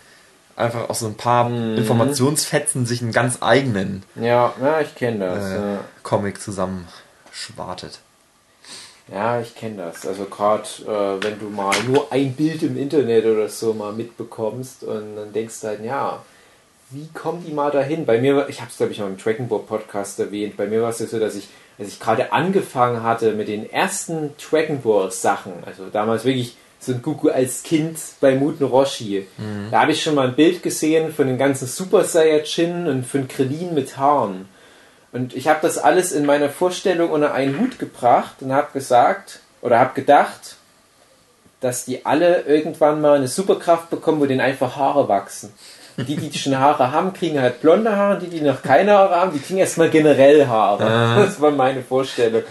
einfach 0.55 0.91
aus 0.91 1.01
so 1.01 1.07
ein 1.07 1.17
paar 1.17 1.51
Informationsfetzen 1.51 2.85
sich 2.85 3.01
einen 3.01 3.13
ganz 3.13 3.39
eigenen 3.41 4.03
ja, 4.17 4.53
ja, 4.61 4.81
ich 4.81 4.95
kenne 4.95 5.19
das. 5.21 5.45
äh, 5.45 5.55
ja. 5.55 5.81
Comic 6.03 6.43
zusammenschwartet. 6.43 8.01
Ja, 9.13 9.41
ich 9.41 9.55
kenne 9.55 9.77
das. 9.77 10.05
Also 10.07 10.25
gerade 10.25 10.65
äh, 10.87 11.23
wenn 11.25 11.39
du 11.39 11.47
mal 11.49 11.75
nur 11.87 12.13
ein 12.13 12.33
Bild 12.33 12.63
im 12.65 12.77
Internet 12.77 13.25
oder 13.25 13.49
so 13.49 13.73
mal 13.73 13.93
mitbekommst 13.93 14.83
und 14.83 15.15
dann 15.17 15.33
denkst 15.33 15.61
du 15.61 15.67
halt, 15.69 15.85
ja, 15.85 16.23
wie 16.91 17.09
kommen 17.15 17.45
die 17.47 17.53
mal 17.53 17.71
dahin? 17.71 18.05
Bei 18.05 18.21
mir, 18.21 18.37
war- 18.37 18.49
ich 18.49 18.61
habe 18.61 18.71
es 18.71 18.77
glaube 18.77 18.93
ich 18.93 19.03
auch 19.03 19.07
im 19.07 19.17
Dragon 19.17 19.49
Ball 19.49 19.61
Podcast 19.61 20.19
erwähnt, 20.19 20.57
bei 20.57 20.67
mir 20.67 20.83
war 20.83 20.91
es 20.91 20.99
ja 20.99 21.07
so, 21.07 21.19
dass 21.21 21.37
ich, 21.37 21.49
als 21.79 21.89
ich 21.89 22.01
gerade 22.01 22.33
angefangen 22.33 23.03
hatte 23.05 23.33
mit 23.33 23.49
den 23.49 23.71
ersten 23.71 24.31
Dragon 24.51 24.81
Ball 24.83 25.11
Sachen, 25.13 25.53
also 25.65 25.85
damals 25.93 26.25
wirklich 26.25 26.57
so 26.81 26.93
ein 26.93 27.01
Goku 27.03 27.29
als 27.29 27.63
Kind 27.63 27.99
bei 28.21 28.35
Muten 28.35 28.65
Roshi, 28.67 29.27
da 29.71 29.83
habe 29.83 29.93
ich 29.93 30.03
schon 30.03 30.15
mal 30.17 30.29
ein 30.29 30.37
Bild 30.37 30.63
gesehen 30.63 31.13
von 31.13 31.27
den 31.27 31.39
ganzen 31.39 31.67
Super 31.67 32.05
Saiyajin 32.05 32.87
und 32.87 33.07
von 33.07 33.27
Krillin 33.29 33.73
mit 33.75 33.97
Haaren. 33.97 34.49
Und 35.13 35.35
ich 35.35 35.49
habe 35.49 35.61
das 35.63 35.79
alles 35.79 36.13
in 36.13 36.27
meiner 36.27 36.49
Vorstellung 36.49 37.11
unter 37.11 37.33
einen 37.33 37.59
Hut 37.59 37.79
gebracht 37.79 38.37
und 38.41 38.53
habe 38.53 38.69
gesagt 38.73 39.41
oder 39.63 39.79
habe 39.79 39.95
gedacht, 39.95 40.57
dass 41.61 41.85
die 41.85 42.05
alle 42.05 42.43
irgendwann 42.43 43.01
mal 43.01 43.17
eine 43.17 43.29
Superkraft 43.29 43.91
bekommen, 43.91 44.21
wo 44.21 44.27
denen 44.27 44.41
einfach 44.41 44.77
Haare 44.77 45.09
wachsen. 45.09 45.53
Die, 45.97 46.17
die 46.17 46.39
schon 46.39 46.59
Haare 46.59 46.93
haben, 46.93 47.15
kriegen 47.15 47.41
halt 47.41 47.63
blonde 47.63 47.97
Haare, 47.97 48.19
die, 48.19 48.29
die 48.29 48.43
noch 48.43 48.63
keine 48.63 48.93
Haare 48.93 49.17
haben, 49.17 49.33
die 49.33 49.39
kriegen 49.39 49.59
erstmal 49.59 49.89
generell 49.89 50.47
Haare. 50.47 50.85
Das 51.17 51.41
war 51.41 51.51
meine 51.51 51.83
Vorstellung. 51.83 52.43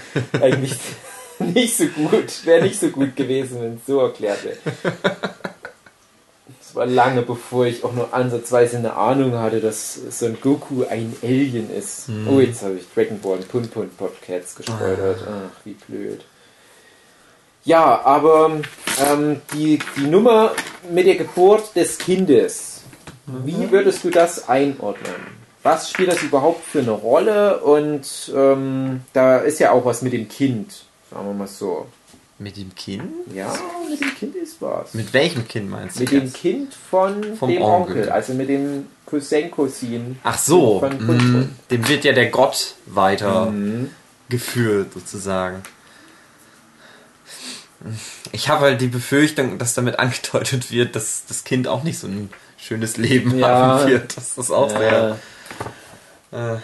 Eigentlich 0.41 0.75
nicht 1.39 1.77
so 1.77 1.85
gut. 1.85 2.43
Wäre 2.45 2.63
nicht 2.63 2.79
so 2.79 2.87
gut 2.87 3.15
gewesen, 3.15 3.61
wenn 3.61 3.75
es 3.75 3.85
so 3.85 3.99
erklärt 3.99 4.39
wäre. 4.43 4.57
War 6.75 6.85
lange 6.85 7.21
bevor 7.21 7.65
ich 7.65 7.83
auch 7.85 7.93
nur 7.93 8.13
ansatzweise 8.13 8.77
eine 8.77 8.95
Ahnung 8.95 9.35
hatte, 9.35 9.61
dass 9.61 9.97
Son 10.09 10.37
Goku 10.41 10.83
ein 10.83 11.15
Alien 11.23 11.73
ist. 11.73 12.09
Oh, 12.29 12.39
jetzt 12.41 12.63
habe 12.63 12.75
ich 12.75 12.85
Dragon 12.93 13.19
Ball 13.19 13.37
und 13.37 13.47
Pun 13.47 13.67
Pun 13.69 13.89
Podcasts 13.97 14.55
gespoilert. 14.55 15.19
Ach, 15.25 15.65
wie 15.65 15.73
blöd. 15.87 16.25
Ja, 17.63 18.01
aber 18.03 18.59
ähm, 19.09 19.41
die, 19.53 19.79
die 19.97 20.07
Nummer 20.07 20.51
mit 20.91 21.07
der 21.07 21.15
Geburt 21.15 21.75
des 21.75 21.97
Kindes, 21.97 22.83
wie 23.25 23.71
würdest 23.71 24.03
du 24.03 24.11
das 24.11 24.49
einordnen? 24.49 25.15
Was 25.63 25.89
spielt 25.89 26.11
das 26.11 26.21
überhaupt 26.21 26.63
für 26.63 26.79
eine 26.79 26.91
Rolle? 26.91 27.59
Und 27.61 28.31
ähm, 28.35 29.01
da 29.13 29.37
ist 29.37 29.59
ja 29.59 29.71
auch 29.71 29.85
was 29.85 30.03
mit 30.03 30.13
dem 30.13 30.29
Kind, 30.29 30.83
sagen 31.09 31.25
wir 31.25 31.33
mal 31.33 31.47
so. 31.47 31.87
Mit 32.37 32.57
dem 32.57 32.75
Kind? 32.75 33.03
Ja, 33.33 33.53
mit 33.89 34.01
dem 34.01 34.13
Kind 34.15 34.35
ist 34.35 34.61
was. 34.61 34.93
Mit 34.93 35.13
welchem 35.13 35.47
Kind 35.47 35.69
meinst 35.69 35.95
du? 35.95 36.01
Mit 36.01 36.11
dem 36.11 36.23
jetzt? 36.25 36.33
Kind 36.35 36.73
von 36.73 37.35
Vom 37.37 37.49
dem 37.49 37.61
Onkel. 37.61 37.95
Onkel. 37.97 38.09
also 38.11 38.33
mit 38.33 38.49
dem 38.49 38.87
Cousin, 39.05 39.49
Cousin. 39.51 40.19
Ach 40.23 40.37
so, 40.37 40.79
Pun 40.79 40.97
mm, 41.41 41.55
dem 41.71 41.87
wird 41.87 42.03
ja 42.03 42.11
der 42.11 42.27
Gott 42.29 42.75
weiter 42.87 43.45
Mhm. 43.51 43.89
geführt, 44.27 44.91
sozusagen. 44.93 45.61
Ich 48.31 48.49
habe 48.49 48.65
halt 48.65 48.81
die 48.81 48.87
Befürchtung, 48.87 49.57
dass 49.57 49.73
damit 49.73 49.99
angedeutet 49.99 50.71
wird, 50.71 50.95
dass 50.95 51.23
das 51.27 51.43
Kind 51.43 51.67
auch 51.67 51.83
nicht 51.83 51.99
so 51.99 52.07
ein 52.07 52.29
schönes 52.57 52.97
Leben 52.97 53.37
Ja. 53.37 53.47
haben 53.47 53.87
wird. 53.89 54.17
Dass 54.17 54.35
das 54.35 54.51
auch 54.51 54.69
sehr 54.69 55.17
Ja. 56.31 56.55
äh, 56.55 56.59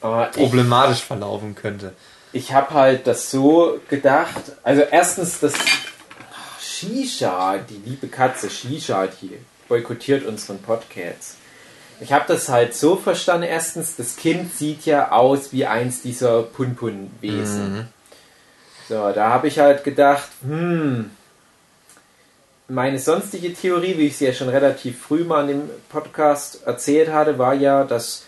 Aber 0.00 0.30
ich, 0.30 0.36
problematisch 0.36 1.00
verlaufen 1.02 1.54
könnte. 1.54 1.94
Ich 2.32 2.52
habe 2.52 2.74
halt 2.74 3.06
das 3.06 3.30
so 3.30 3.80
gedacht. 3.88 4.52
Also 4.62 4.82
erstens 4.82 5.40
das 5.40 5.54
Shisha, 6.60 7.58
die 7.58 7.80
liebe 7.84 8.08
Katze 8.08 8.50
Shisha, 8.50 9.06
die 9.06 9.38
boykottiert 9.68 10.24
unseren 10.24 10.60
Podcasts. 10.60 11.36
Ich 12.00 12.12
habe 12.12 12.24
das 12.26 12.48
halt 12.48 12.74
so 12.74 12.96
verstanden. 12.96 13.44
Erstens, 13.44 13.96
das 13.96 14.16
Kind 14.16 14.54
sieht 14.54 14.86
ja 14.86 15.12
aus 15.12 15.52
wie 15.52 15.66
eins 15.66 16.00
dieser 16.00 16.42
Pun-Pun-Wesen. 16.42 17.88
So, 18.88 19.12
da 19.12 19.28
habe 19.28 19.48
ich 19.48 19.58
halt 19.58 19.84
gedacht, 19.84 20.28
hm, 20.42 21.10
meine 22.68 22.98
sonstige 22.98 23.52
Theorie, 23.52 23.98
wie 23.98 24.06
ich 24.06 24.16
sie 24.16 24.26
ja 24.26 24.32
schon 24.32 24.48
relativ 24.48 25.00
früh 25.00 25.24
mal 25.24 25.42
in 25.42 25.60
dem 25.60 25.70
Podcast 25.90 26.66
erzählt 26.66 27.12
hatte, 27.12 27.38
war 27.38 27.54
ja, 27.54 27.84
dass 27.84 28.24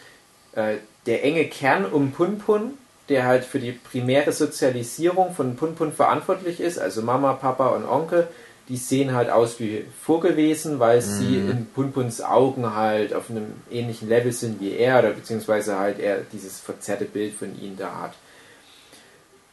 äh, 0.54 0.76
der 1.06 1.24
enge 1.24 1.46
Kern 1.46 1.86
um 1.86 2.12
Punpun, 2.12 2.76
der 3.12 3.26
halt 3.26 3.44
für 3.44 3.60
die 3.60 3.72
primäre 3.72 4.32
Sozialisierung 4.32 5.34
von 5.34 5.56
Punpun 5.56 5.92
verantwortlich 5.92 6.60
ist, 6.60 6.78
also 6.78 7.02
Mama, 7.02 7.34
Papa 7.34 7.68
und 7.68 7.84
Onkel, 7.84 8.26
die 8.68 8.76
sehen 8.76 9.12
halt 9.12 9.28
aus 9.28 9.60
wie 9.60 9.84
Vogelwesen, 10.02 10.80
weil 10.80 10.98
mhm. 10.98 11.02
sie 11.02 11.36
in 11.36 11.66
Punpuns 11.66 12.22
Augen 12.22 12.74
halt 12.74 13.12
auf 13.12 13.28
einem 13.28 13.52
ähnlichen 13.70 14.08
Level 14.08 14.32
sind 14.32 14.60
wie 14.60 14.72
er, 14.72 15.00
oder 15.00 15.10
beziehungsweise 15.10 15.78
halt 15.78 15.98
er 15.98 16.22
dieses 16.32 16.58
verzerrte 16.60 17.04
Bild 17.04 17.34
von 17.34 17.60
ihnen 17.60 17.76
da 17.76 18.00
hat. 18.00 18.14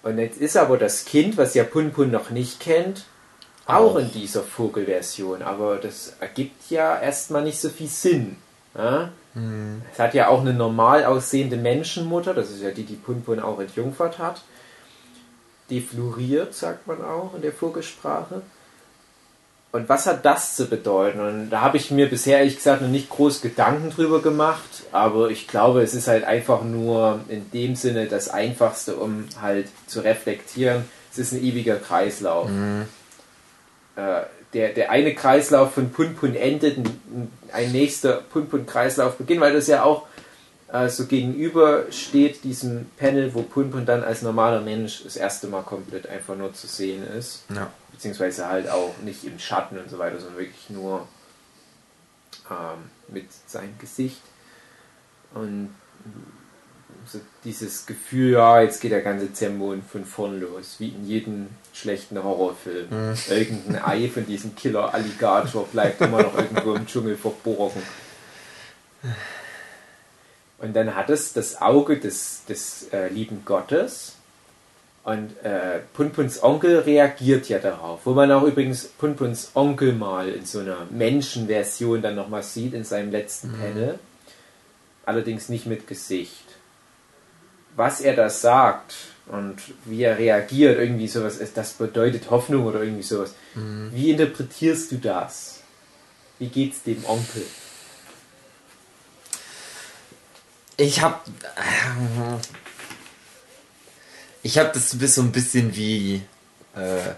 Und 0.04 0.18
jetzt 0.20 0.40
ist 0.40 0.56
aber 0.56 0.78
das 0.78 1.04
Kind, 1.04 1.38
was 1.38 1.54
ja 1.54 1.66
Punpun 1.66 2.12
noch 2.12 2.30
nicht 2.30 2.62
kennt, 2.62 3.06
auch, 3.66 3.92
auch 3.92 3.96
in 3.98 4.12
dieser 4.12 4.42
Vogelversion. 4.44 5.42
Aber 5.42 5.78
das 5.78 6.14
ergibt 6.20 6.72
ja 6.72 7.00
erstmal 7.00 7.44
nicht 7.44 7.60
so 7.60 7.70
viel 7.70 7.90
Sinn. 7.90 8.38
Ja? 8.76 9.12
Mhm. 9.34 9.82
Es 9.92 10.00
hat 10.00 10.14
ja 10.14 10.28
auch 10.28 10.42
eine 10.42 10.54
normal 10.54 11.06
aussehende 11.06 11.58
Menschenmutter, 11.58 12.34
das 12.34 12.50
ist 12.50 12.62
ja 12.62 12.72
die, 12.72 12.84
die 12.84 12.96
Punpun 12.96 13.40
auch 13.40 13.60
entjungfert 13.60 14.20
hat. 14.20 14.42
Defluriert, 15.70 16.56
sagt 16.56 16.88
man 16.88 17.04
auch 17.04 17.36
in 17.36 17.42
der 17.42 17.54
Vogelsprache. 17.54 18.42
Und 19.72 19.88
was 19.88 20.08
hat 20.08 20.26
das 20.26 20.56
zu 20.56 20.66
bedeuten? 20.66 21.20
Und 21.20 21.50
da 21.52 21.62
habe 21.62 21.78
ich 21.78 21.92
mir 21.92 22.10
bisher 22.10 22.40
ehrlich 22.40 22.56
gesagt 22.56 22.82
noch 22.82 22.90
nicht 22.90 23.10
groß 23.10 23.42
Gedanken 23.42 23.92
drüber 23.92 24.20
gemacht, 24.20 24.84
aber 24.92 25.30
ich 25.30 25.48
glaube, 25.48 25.84
es 25.84 25.94
ist 25.94 26.08
halt 26.08 26.24
einfach 26.24 26.64
nur 26.64 27.20
in 27.30 27.52
dem 27.52 27.76
Sinne 27.76 28.08
das 28.08 28.30
Einfachste, 28.30 28.96
um 28.96 29.26
halt 29.40 29.68
zu 29.86 30.00
reflektieren. 30.00 30.86
Es 31.12 31.20
ist 31.20 31.34
ein 31.34 31.44
ewiger 31.44 31.76
Kreislauf. 31.76 32.50
Mhm. 32.50 32.86
Äh, 33.96 34.22
der, 34.54 34.74
der 34.74 34.92
eine 34.92 35.14
Kreislauf 35.14 35.74
von 35.74 35.92
Punpun 35.92 36.36
endet, 36.36 36.78
ein 37.52 37.72
nächster 37.72 38.14
Punpun-Kreislauf 38.14 39.18
beginnt, 39.18 39.42
weil 39.42 39.54
das 39.54 39.68
ja 39.68 39.84
auch 39.84 40.08
äh, 40.72 40.90
so 40.90 41.06
gegenüber 41.06 41.86
steht 41.92 42.44
diesem 42.44 42.88
Panel, 42.98 43.34
wo 43.34 43.44
Punpun 43.44 43.86
dann 43.86 44.04
als 44.04 44.22
normaler 44.22 44.62
Mensch 44.62 45.04
das 45.04 45.16
erste 45.16 45.48
Mal 45.48 45.64
komplett 45.64 46.08
einfach 46.08 46.36
nur 46.36 46.54
zu 46.54 46.68
sehen 46.68 47.04
ist. 47.18 47.44
Ja. 47.54 47.72
Beziehungsweise 47.92 48.48
halt 48.48 48.70
auch 48.70 48.96
nicht 49.04 49.24
im 49.24 49.40
Schatten 49.40 49.78
und 49.78 49.90
so 49.90 50.00
weiter, 50.00 50.20
sondern 50.20 50.40
wirklich 50.40 50.70
nur 50.70 51.08
ähm, 52.50 52.90
mit 53.08 53.28
seinem 53.48 53.78
Gesicht. 53.78 54.22
Und 55.34 55.76
so 57.06 57.20
dieses 57.44 57.86
Gefühl, 57.86 58.34
ja, 58.34 58.62
jetzt 58.62 58.82
geht 58.82 58.92
der 58.92 59.02
ganze 59.02 59.34
Zermon 59.34 59.82
von 59.82 60.06
vorn 60.06 60.40
los, 60.40 60.76
wie 60.80 60.90
in 60.90 61.06
jedem 61.06 61.48
schlechten 61.80 62.22
Horrorfilm. 62.22 62.88
Mhm. 62.90 63.16
Irgendein 63.30 63.84
Ei 63.84 64.10
von 64.10 64.26
diesem 64.26 64.56
Killer-Alligator 64.56 65.66
bleibt 65.68 66.02
immer 66.02 66.22
noch 66.22 66.38
irgendwo 66.38 66.74
im 66.74 66.86
Dschungel 66.86 67.18
verborgen. 67.18 67.82
Und 70.58 70.76
dann 70.76 70.96
hat 70.96 71.10
es 71.10 71.34
das 71.34 71.62
Auge 71.62 71.98
des, 71.98 72.44
des 72.48 72.90
äh, 72.92 73.08
lieben 73.08 73.44
Gottes. 73.46 74.16
Und 75.04 75.32
äh, 75.44 75.80
Punpuns 75.94 76.44
Onkel 76.44 76.80
reagiert 76.80 77.48
ja 77.48 77.60
darauf. 77.60 78.02
Wo 78.04 78.14
man 78.14 78.32
auch 78.32 78.44
übrigens 78.44 78.86
Punpuns 78.86 79.52
Onkel 79.56 79.94
mal 79.94 80.30
in 80.30 80.46
so 80.46 80.60
einer 80.60 80.86
Menschenversion 80.90 82.02
dann 82.02 82.16
nochmal 82.16 82.44
sieht 82.44 82.74
in 82.74 82.84
seinem 82.84 83.12
letzten 83.12 83.52
mhm. 83.52 83.62
Panel. 83.62 84.00
Allerdings 85.06 85.50
nicht 85.50 85.66
mit 85.66 85.88
Gesicht 85.88 86.50
was 87.80 88.02
er 88.02 88.14
da 88.14 88.30
sagt 88.30 88.94
und 89.30 89.58
wie 89.86 90.04
er 90.04 90.18
reagiert, 90.18 90.80
irgendwie 90.80 91.08
sowas, 91.08 91.40
das 91.54 91.74
bedeutet 91.74 92.30
Hoffnung 92.32 92.66
oder 92.66 92.82
irgendwie 92.82 93.04
sowas. 93.04 93.34
Mhm. 93.54 93.92
Wie 93.94 94.10
interpretierst 94.10 94.92
du 94.92 94.98
das? 94.98 95.62
Wie 96.40 96.48
geht's 96.48 96.84
dem 96.84 97.06
Onkel? 97.06 97.44
Ich 100.78 101.02
hab. 101.02 101.26
Ich 104.42 104.58
hab 104.58 104.74
das 104.74 104.92
so 104.92 105.22
ein 105.22 105.32
bisschen 105.32 105.76
wie. 105.76 106.22
Äh, 106.76 107.14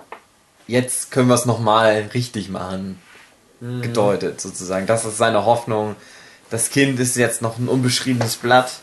jetzt 0.67 1.11
können 1.11 1.27
wir 1.27 1.35
es 1.35 1.45
nochmal 1.45 2.09
richtig 2.13 2.49
machen. 2.49 2.99
Mhm. 3.61 3.83
Gedeutet 3.83 4.41
sozusagen. 4.41 4.87
Das 4.87 5.05
ist 5.05 5.17
seine 5.17 5.45
Hoffnung. 5.45 5.95
Das 6.49 6.71
Kind 6.71 6.99
ist 6.99 7.15
jetzt 7.15 7.41
noch 7.41 7.57
ein 7.57 7.69
unbeschriebenes 7.69 8.35
Blatt 8.35 8.81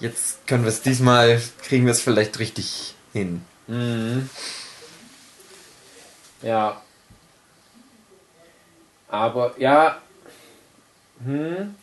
jetzt 0.00 0.46
können 0.46 0.64
wir 0.64 0.70
es 0.70 0.82
diesmal, 0.82 1.40
kriegen 1.62 1.86
wir 1.86 1.92
es 1.92 2.00
vielleicht 2.00 2.38
richtig 2.38 2.94
hin. 3.12 3.42
Mhm. 3.66 4.28
Ja. 6.42 6.80
Aber 9.08 9.54
ja. 9.58 9.98
Hm. 11.24 11.74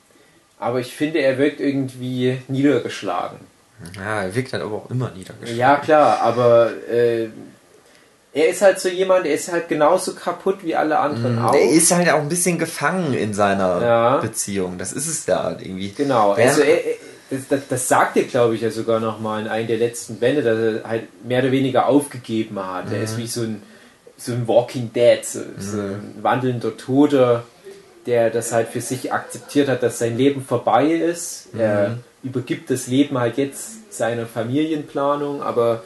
Aber 0.59 0.79
ich 0.79 0.93
finde, 0.93 1.19
er 1.19 1.37
wirkt 1.37 1.59
irgendwie 1.59 2.39
niedergeschlagen. 2.47 3.39
Ja, 3.95 4.23
er 4.23 4.35
wirkt 4.35 4.53
halt 4.53 4.61
aber 4.61 4.75
auch 4.75 4.89
immer 4.91 5.09
niedergeschlagen. 5.09 5.57
Ja, 5.57 5.77
klar, 5.77 6.19
aber 6.21 6.71
äh, 6.87 7.29
er 8.33 8.47
ist 8.49 8.61
halt 8.61 8.79
so 8.79 8.87
jemand, 8.87 9.25
er 9.25 9.33
ist 9.33 9.51
halt 9.51 9.67
genauso 9.67 10.13
kaputt 10.13 10.59
wie 10.61 10.75
alle 10.75 10.99
anderen 10.99 11.37
mm, 11.37 11.45
auch. 11.45 11.53
Er 11.53 11.69
ist 11.69 11.91
halt 11.91 12.09
auch 12.11 12.19
ein 12.19 12.29
bisschen 12.29 12.59
gefangen 12.59 13.13
in 13.13 13.33
seiner 13.33 13.81
ja. 13.81 14.17
Beziehung. 14.17 14.77
Das 14.77 14.93
ist 14.93 15.07
es 15.07 15.25
da 15.25 15.43
halt 15.43 15.61
irgendwie. 15.61 15.91
Genau, 15.91 16.33
also 16.33 16.61
er, 16.61 16.79
das, 17.31 17.67
das, 17.69 17.87
sagt 17.87 18.17
er, 18.17 18.23
glaube 18.23 18.55
ich, 18.55 18.61
ja 18.61 18.71
sogar 18.71 18.99
nochmal 18.99 19.41
in 19.41 19.47
einem 19.47 19.67
der 19.67 19.77
letzten 19.77 20.17
Bände, 20.17 20.41
dass 20.41 20.57
er 20.57 20.87
halt 20.87 21.23
mehr 21.23 21.39
oder 21.39 21.51
weniger 21.51 21.87
aufgegeben 21.87 22.59
hat. 22.59 22.89
Mhm. 22.89 22.95
Er 22.95 23.03
ist 23.03 23.17
mhm. 23.17 23.21
wie 23.21 23.27
so 23.27 23.41
ein, 23.41 23.63
so 24.17 24.33
ein 24.33 24.47
Walking 24.47 24.91
Dead, 24.93 25.23
so, 25.23 25.39
mhm. 25.39 25.45
so 25.57 25.79
ein 25.79 26.15
wandelnder 26.21 26.75
Toter, 26.75 27.43
der 28.05 28.29
das 28.29 28.51
halt 28.51 28.67
für 28.67 28.81
sich 28.81 29.13
akzeptiert 29.13 29.69
hat, 29.69 29.81
dass 29.81 29.99
sein 29.99 30.17
Leben 30.17 30.43
vorbei 30.43 30.91
ist. 30.91 31.53
Mhm. 31.53 31.59
Er 31.59 31.97
übergibt 32.23 32.69
das 32.69 32.87
Leben 32.87 33.17
halt 33.17 33.37
jetzt 33.37 33.93
seiner 33.93 34.25
Familienplanung, 34.25 35.41
aber 35.41 35.83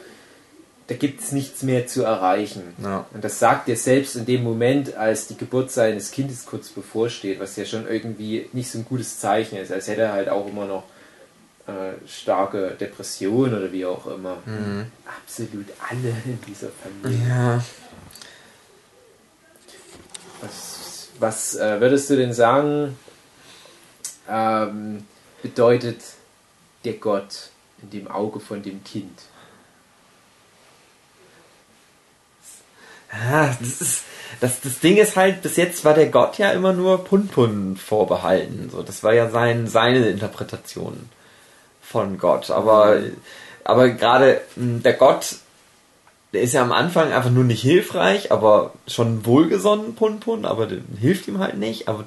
da 0.88 0.94
gibt 0.94 1.20
es 1.20 1.32
nichts 1.32 1.62
mehr 1.62 1.86
zu 1.86 2.02
erreichen. 2.02 2.74
Ja. 2.82 3.06
Und 3.12 3.24
das 3.24 3.38
sagt 3.38 3.68
er 3.68 3.76
selbst 3.76 4.16
in 4.16 4.26
dem 4.26 4.42
Moment, 4.42 4.96
als 4.96 5.26
die 5.26 5.36
Geburt 5.36 5.70
seines 5.70 6.10
Kindes 6.10 6.46
kurz 6.46 6.68
bevorsteht, 6.68 7.40
was 7.40 7.56
ja 7.56 7.64
schon 7.64 7.88
irgendwie 7.88 8.48
nicht 8.52 8.70
so 8.70 8.78
ein 8.78 8.84
gutes 8.84 9.18
Zeichen 9.18 9.56
ist, 9.56 9.72
als 9.72 9.88
hätte 9.88 10.02
er 10.02 10.12
halt 10.12 10.28
auch 10.28 10.46
immer 10.46 10.66
noch 10.66 10.84
äh, 11.66 11.94
starke 12.06 12.76
Depression 12.78 13.54
oder 13.54 13.72
wie 13.72 13.84
auch 13.84 14.06
immer. 14.06 14.38
Mhm. 14.44 14.86
Absolut 15.04 15.66
alle 15.88 16.10
in 16.24 16.38
dieser 16.46 16.68
Familie. 16.70 17.28
Ja. 17.28 17.64
Was, 20.40 21.08
was 21.18 21.54
äh, 21.56 21.80
würdest 21.80 22.10
du 22.10 22.16
denn 22.16 22.32
sagen, 22.32 22.96
ähm, 24.28 25.04
bedeutet 25.42 26.02
der 26.84 26.94
Gott 26.94 27.50
in 27.82 27.90
dem 27.90 28.08
Auge 28.08 28.38
von 28.38 28.62
dem 28.62 28.84
Kind? 28.84 29.18
Ja, 33.12 33.56
das 33.60 33.80
ist 33.80 34.02
das, 34.40 34.60
das 34.60 34.80
Ding 34.80 34.96
ist 34.96 35.16
halt, 35.16 35.42
bis 35.42 35.56
jetzt 35.56 35.84
war 35.84 35.94
der 35.94 36.08
Gott 36.08 36.38
ja 36.38 36.50
immer 36.50 36.72
nur 36.72 37.04
Punpun 37.04 37.76
vorbehalten. 37.76 38.68
So, 38.70 38.82
das 38.82 39.02
war 39.02 39.14
ja 39.14 39.30
sein, 39.30 39.66
seine 39.66 40.08
Interpretation 40.08 41.08
von 41.88 42.18
Gott. 42.18 42.50
Aber, 42.50 42.98
aber 43.64 43.90
gerade 43.90 44.40
hm, 44.54 44.82
der 44.82 44.94
Gott, 44.94 45.36
der 46.32 46.42
ist 46.42 46.54
ja 46.54 46.62
am 46.62 46.72
Anfang 46.72 47.12
einfach 47.12 47.30
nur 47.30 47.44
nicht 47.44 47.62
hilfreich, 47.62 48.32
aber 48.32 48.72
schon 48.86 49.24
wohlgesonnen, 49.24 49.94
Pun 49.94 50.20
Pun, 50.20 50.44
aber 50.44 50.66
der 50.66 50.78
hilft 50.98 51.28
ihm 51.28 51.38
halt 51.38 51.56
nicht. 51.56 51.88
Aber 51.88 52.04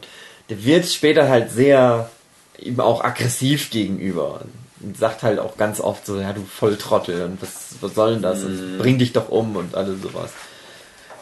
der 0.50 0.64
wird 0.64 0.86
später 0.86 1.30
halt 1.30 1.52
sehr 1.52 2.10
ihm 2.58 2.80
auch 2.80 3.04
aggressiv 3.04 3.70
gegenüber. 3.70 4.42
Und 4.82 4.98
sagt 4.98 5.24
halt 5.24 5.40
auch 5.40 5.58
ganz 5.58 5.82
oft 5.82 6.06
so, 6.06 6.20
ja 6.20 6.32
du 6.32 6.42
Volltrottel 6.44 7.24
und 7.24 7.42
was, 7.42 7.76
was 7.82 7.96
soll 7.96 8.14
denn 8.14 8.22
das? 8.22 8.44
Und 8.44 8.76
mhm. 8.76 8.78
bring 8.78 8.98
dich 8.98 9.12
doch 9.12 9.30
um 9.30 9.56
und 9.56 9.76
alles 9.76 10.02
sowas. 10.02 10.32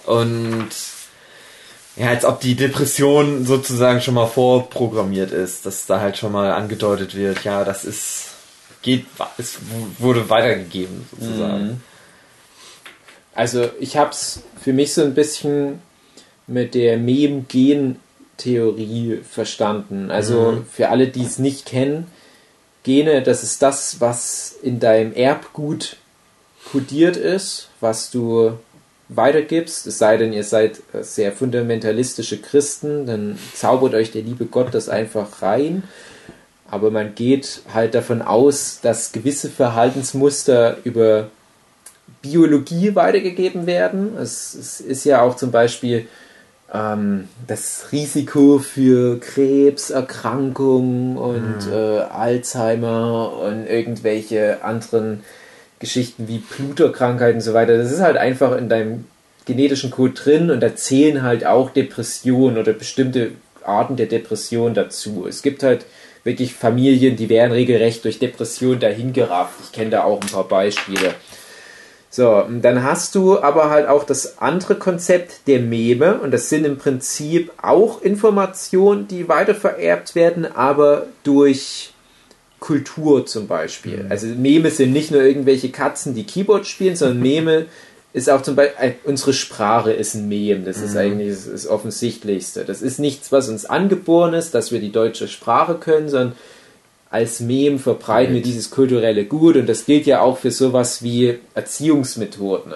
Und 0.05 0.69
ja, 1.95 2.09
als 2.09 2.23
ob 2.25 2.39
die 2.39 2.55
Depression 2.55 3.45
sozusagen 3.45 4.01
schon 4.01 4.13
mal 4.13 4.27
vorprogrammiert 4.27 5.31
ist, 5.31 5.65
dass 5.65 5.87
da 5.87 5.99
halt 5.99 6.17
schon 6.17 6.31
mal 6.31 6.51
angedeutet 6.51 7.15
wird, 7.15 7.43
ja, 7.43 7.63
das 7.63 7.85
ist 7.85 8.36
geht, 8.81 9.05
es 9.37 9.57
wurde 9.99 10.29
weitergegeben 10.29 11.05
sozusagen. 11.11 11.65
Mhm. 11.65 11.81
Also 13.33 13.69
ich 13.79 13.97
habe 13.97 14.11
es 14.11 14.43
für 14.61 14.71
mich 14.73 14.93
so 14.93 15.01
ein 15.03 15.13
bisschen 15.13 15.81
mit 16.47 16.73
der 16.73 16.97
Mem-Gen-Theorie 16.97 19.19
verstanden. 19.29 20.09
Also 20.09 20.53
mhm. 20.53 20.65
für 20.65 20.87
alle, 20.89 21.07
die 21.07 21.23
es 21.23 21.37
nicht 21.37 21.65
kennen, 21.65 22.07
Gene, 22.83 23.21
das 23.21 23.43
ist 23.43 23.61
das, 23.61 23.99
was 23.99 24.55
in 24.63 24.79
deinem 24.79 25.13
Erbgut 25.13 25.97
kodiert 26.71 27.17
ist, 27.17 27.67
was 27.81 28.11
du 28.11 28.57
weitergibst, 29.09 29.87
es 29.87 29.97
sei 29.97 30.17
denn, 30.17 30.33
ihr 30.33 30.43
seid 30.43 30.81
sehr 31.01 31.31
fundamentalistische 31.31 32.39
Christen, 32.39 33.05
dann 33.05 33.39
zaubert 33.53 33.93
euch 33.93 34.11
der 34.11 34.21
liebe 34.21 34.45
Gott 34.45 34.73
das 34.73 34.89
einfach 34.89 35.41
rein 35.41 35.83
aber 36.69 36.91
man 36.91 37.15
geht 37.15 37.61
halt 37.73 37.95
davon 37.95 38.21
aus, 38.21 38.79
dass 38.81 39.11
gewisse 39.11 39.49
Verhaltensmuster 39.49 40.77
über 40.83 41.29
Biologie 42.21 42.95
weitergegeben 42.95 43.65
werden. 43.67 44.17
Es, 44.17 44.53
es 44.53 44.81
ist 44.81 45.05
ja 45.05 45.21
auch 45.21 45.35
zum 45.35 45.51
Beispiel 45.51 46.07
ähm, 46.73 47.29
das 47.47 47.87
Risiko 47.91 48.59
für 48.59 49.19
Krebserkrankungen 49.19 51.17
und 51.17 51.67
mhm. 51.67 51.73
äh, 51.73 51.99
Alzheimer 51.99 53.33
und 53.41 53.65
irgendwelche 53.65 54.63
anderen 54.63 55.23
Geschichten 55.79 56.27
wie 56.27 56.39
Pluterkrankheiten 56.39 57.35
und 57.35 57.41
so 57.41 57.53
weiter. 57.53 57.77
Das 57.77 57.91
ist 57.91 58.01
halt 58.01 58.17
einfach 58.17 58.57
in 58.57 58.67
deinem 58.67 59.05
genetischen 59.45 59.91
Code 59.91 60.13
drin 60.13 60.51
und 60.51 60.59
da 60.59 60.75
zählen 60.75 61.23
halt 61.23 61.45
auch 61.45 61.69
Depressionen 61.69 62.57
oder 62.57 62.73
bestimmte 62.73 63.31
Arten 63.63 63.95
der 63.95 64.07
Depression 64.07 64.73
dazu. 64.73 65.25
Es 65.27 65.41
gibt 65.41 65.63
halt 65.63 65.85
wirklich 66.27 66.53
Familien, 66.53 67.15
die 67.15 67.29
werden 67.29 67.51
regelrecht 67.51 68.05
durch 68.05 68.19
Depression 68.19 68.79
dahingerafft. 68.79 69.55
Ich 69.63 69.71
kenne 69.71 69.89
da 69.89 70.03
auch 70.03 70.21
ein 70.21 70.27
paar 70.27 70.47
Beispiele. 70.47 71.15
So, 72.09 72.43
dann 72.61 72.83
hast 72.83 73.15
du 73.15 73.39
aber 73.39 73.69
halt 73.69 73.87
auch 73.87 74.03
das 74.03 74.37
andere 74.37 74.75
Konzept 74.75 75.47
der 75.47 75.59
Meme 75.59 76.19
und 76.19 76.31
das 76.31 76.49
sind 76.49 76.65
im 76.65 76.77
Prinzip 76.77 77.51
auch 77.61 78.01
Informationen, 78.01 79.07
die 79.07 79.27
weitervererbt 79.27 80.15
werden, 80.15 80.45
aber 80.45 81.07
durch 81.23 81.93
Kultur 82.59 83.25
zum 83.25 83.47
Beispiel. 83.47 84.03
Mhm. 84.03 84.11
Also 84.11 84.27
Meme 84.27 84.71
sind 84.71 84.93
nicht 84.93 85.11
nur 85.11 85.21
irgendwelche 85.21 85.69
Katzen, 85.69 86.15
die 86.15 86.25
Keyboard 86.25 86.65
spielen, 86.65 86.95
sondern 86.95 87.21
Meme 87.21 87.65
ist 88.13 88.29
auch 88.29 88.41
zum 88.41 88.55
Beispiel, 88.55 88.95
unsere 89.03 89.33
Sprache 89.33 89.91
ist 89.91 90.15
ein 90.15 90.27
Meme, 90.27 90.63
das 90.65 90.77
ist 90.77 90.93
mhm. 90.93 90.99
eigentlich 90.99 91.29
das, 91.29 91.49
das 91.49 91.67
Offensichtlichste. 91.67 92.65
Das 92.65 92.81
ist 92.81 92.99
nichts, 92.99 93.31
was 93.31 93.49
uns 93.49 93.65
angeboren 93.65 94.33
ist, 94.33 94.53
dass 94.55 94.71
wir 94.71 94.79
die 94.79 94.91
deutsche 94.91 95.27
Sprache 95.27 95.75
können, 95.75 96.09
sondern 96.09 96.33
als 97.09 97.39
Mem 97.39 97.79
verbreiten 97.79 98.33
wir 98.33 98.41
dieses 98.41 98.69
kulturelle 98.69 99.25
Gut 99.25 99.55
und 99.55 99.67
das 99.67 99.85
gilt 99.85 100.05
ja 100.05 100.21
auch 100.21 100.37
für 100.37 100.51
sowas 100.51 101.03
wie 101.03 101.39
Erziehungsmethoden. 101.53 102.73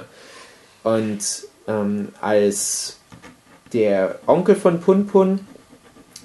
Und 0.84 1.20
ähm, 1.68 2.10
als 2.22 2.98
der 3.74 4.20
Onkel 4.28 4.56
von 4.56 4.80
Punpun 4.80 5.42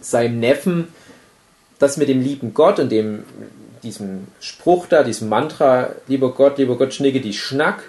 seinem 0.01 0.41
Neffen 0.41 0.89
das 1.79 1.97
mit 1.97 2.09
dem 2.09 2.23
lieben 2.23 2.55
Gott 2.55 2.79
und 2.79 2.91
dem 2.91 3.25
diesem 3.83 4.27
Spruch 4.41 4.87
da, 4.87 5.03
diesem 5.03 5.29
Mantra, 5.29 5.91
lieber 6.09 6.33
Gott, 6.33 6.59
lieber 6.59 6.77
Gott, 6.77 6.95
schnicke 6.95 7.21
die 7.21 7.35
Schnack, 7.35 7.85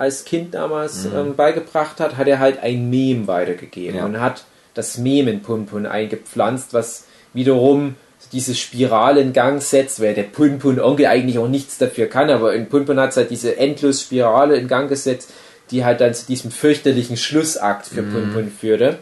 als 0.00 0.24
Kind 0.24 0.54
damals 0.54 1.04
mhm. 1.04 1.14
ähm, 1.14 1.36
beigebracht 1.36 2.00
hat, 2.00 2.16
hat 2.16 2.26
er 2.26 2.38
halt 2.38 2.62
ein 2.62 2.88
Mem 2.88 3.26
weitergegeben 3.26 3.98
ja. 3.98 4.06
und 4.06 4.18
hat 4.18 4.44
das 4.72 4.96
Mem 4.96 5.28
in 5.28 5.42
Punpun 5.42 5.84
eingepflanzt, 5.84 6.72
was 6.72 7.04
wiederum 7.34 7.96
diese 8.32 8.54
Spirale 8.54 9.20
in 9.20 9.34
Gang 9.34 9.60
setzt, 9.62 10.00
weil 10.00 10.14
der 10.14 10.22
Punpun-Onkel 10.22 11.04
eigentlich 11.04 11.38
auch 11.38 11.48
nichts 11.48 11.76
dafür 11.76 12.06
kann, 12.06 12.30
aber 12.30 12.54
in 12.54 12.70
Punpun 12.70 12.98
hat 12.98 13.10
es 13.10 13.18
halt 13.18 13.30
diese 13.30 13.58
endlos 13.58 14.00
Spirale 14.00 14.56
in 14.56 14.68
Gang 14.68 14.88
gesetzt, 14.88 15.32
die 15.70 15.84
halt 15.84 16.00
dann 16.00 16.14
zu 16.14 16.24
diesem 16.24 16.50
fürchterlichen 16.50 17.18
Schlussakt 17.18 17.86
für 17.86 18.00
mhm. 18.00 18.12
Punpun 18.12 18.50
führte. 18.58 18.98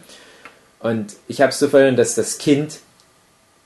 Und 0.81 1.15
ich 1.29 1.39
habe 1.39 1.53
so 1.53 1.69
verstanden, 1.69 1.95
dass 1.95 2.15
das 2.15 2.39
Kind 2.39 2.79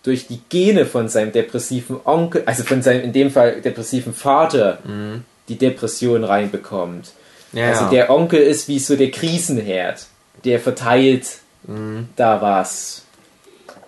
durch 0.03 0.27
die 0.27 0.41
Gene 0.49 0.85
von 0.85 1.10
seinem 1.10 1.31
depressiven 1.31 1.99
Onkel, 2.03 2.43
also 2.45 2.64
von 2.64 2.84
seinem 2.84 3.01
in 3.01 3.14
dem 3.14 3.31
Fall 3.31 3.60
depressiven 3.61 4.14
Vater, 4.14 4.77
mhm. 4.84 5.23
die 5.47 5.57
Depression 5.57 6.23
reinbekommt. 6.23 7.14
Ja, 7.54 7.70
also 7.70 7.90
der 7.90 8.10
Onkel 8.10 8.42
ist 8.42 8.68
wie 8.68 8.80
so 8.80 8.96
der 8.96 9.12
Krisenherd, 9.12 10.08
der 10.44 10.60
verteilt 10.60 11.40
mhm. 11.64 12.10
da 12.16 12.42
was. 12.42 13.04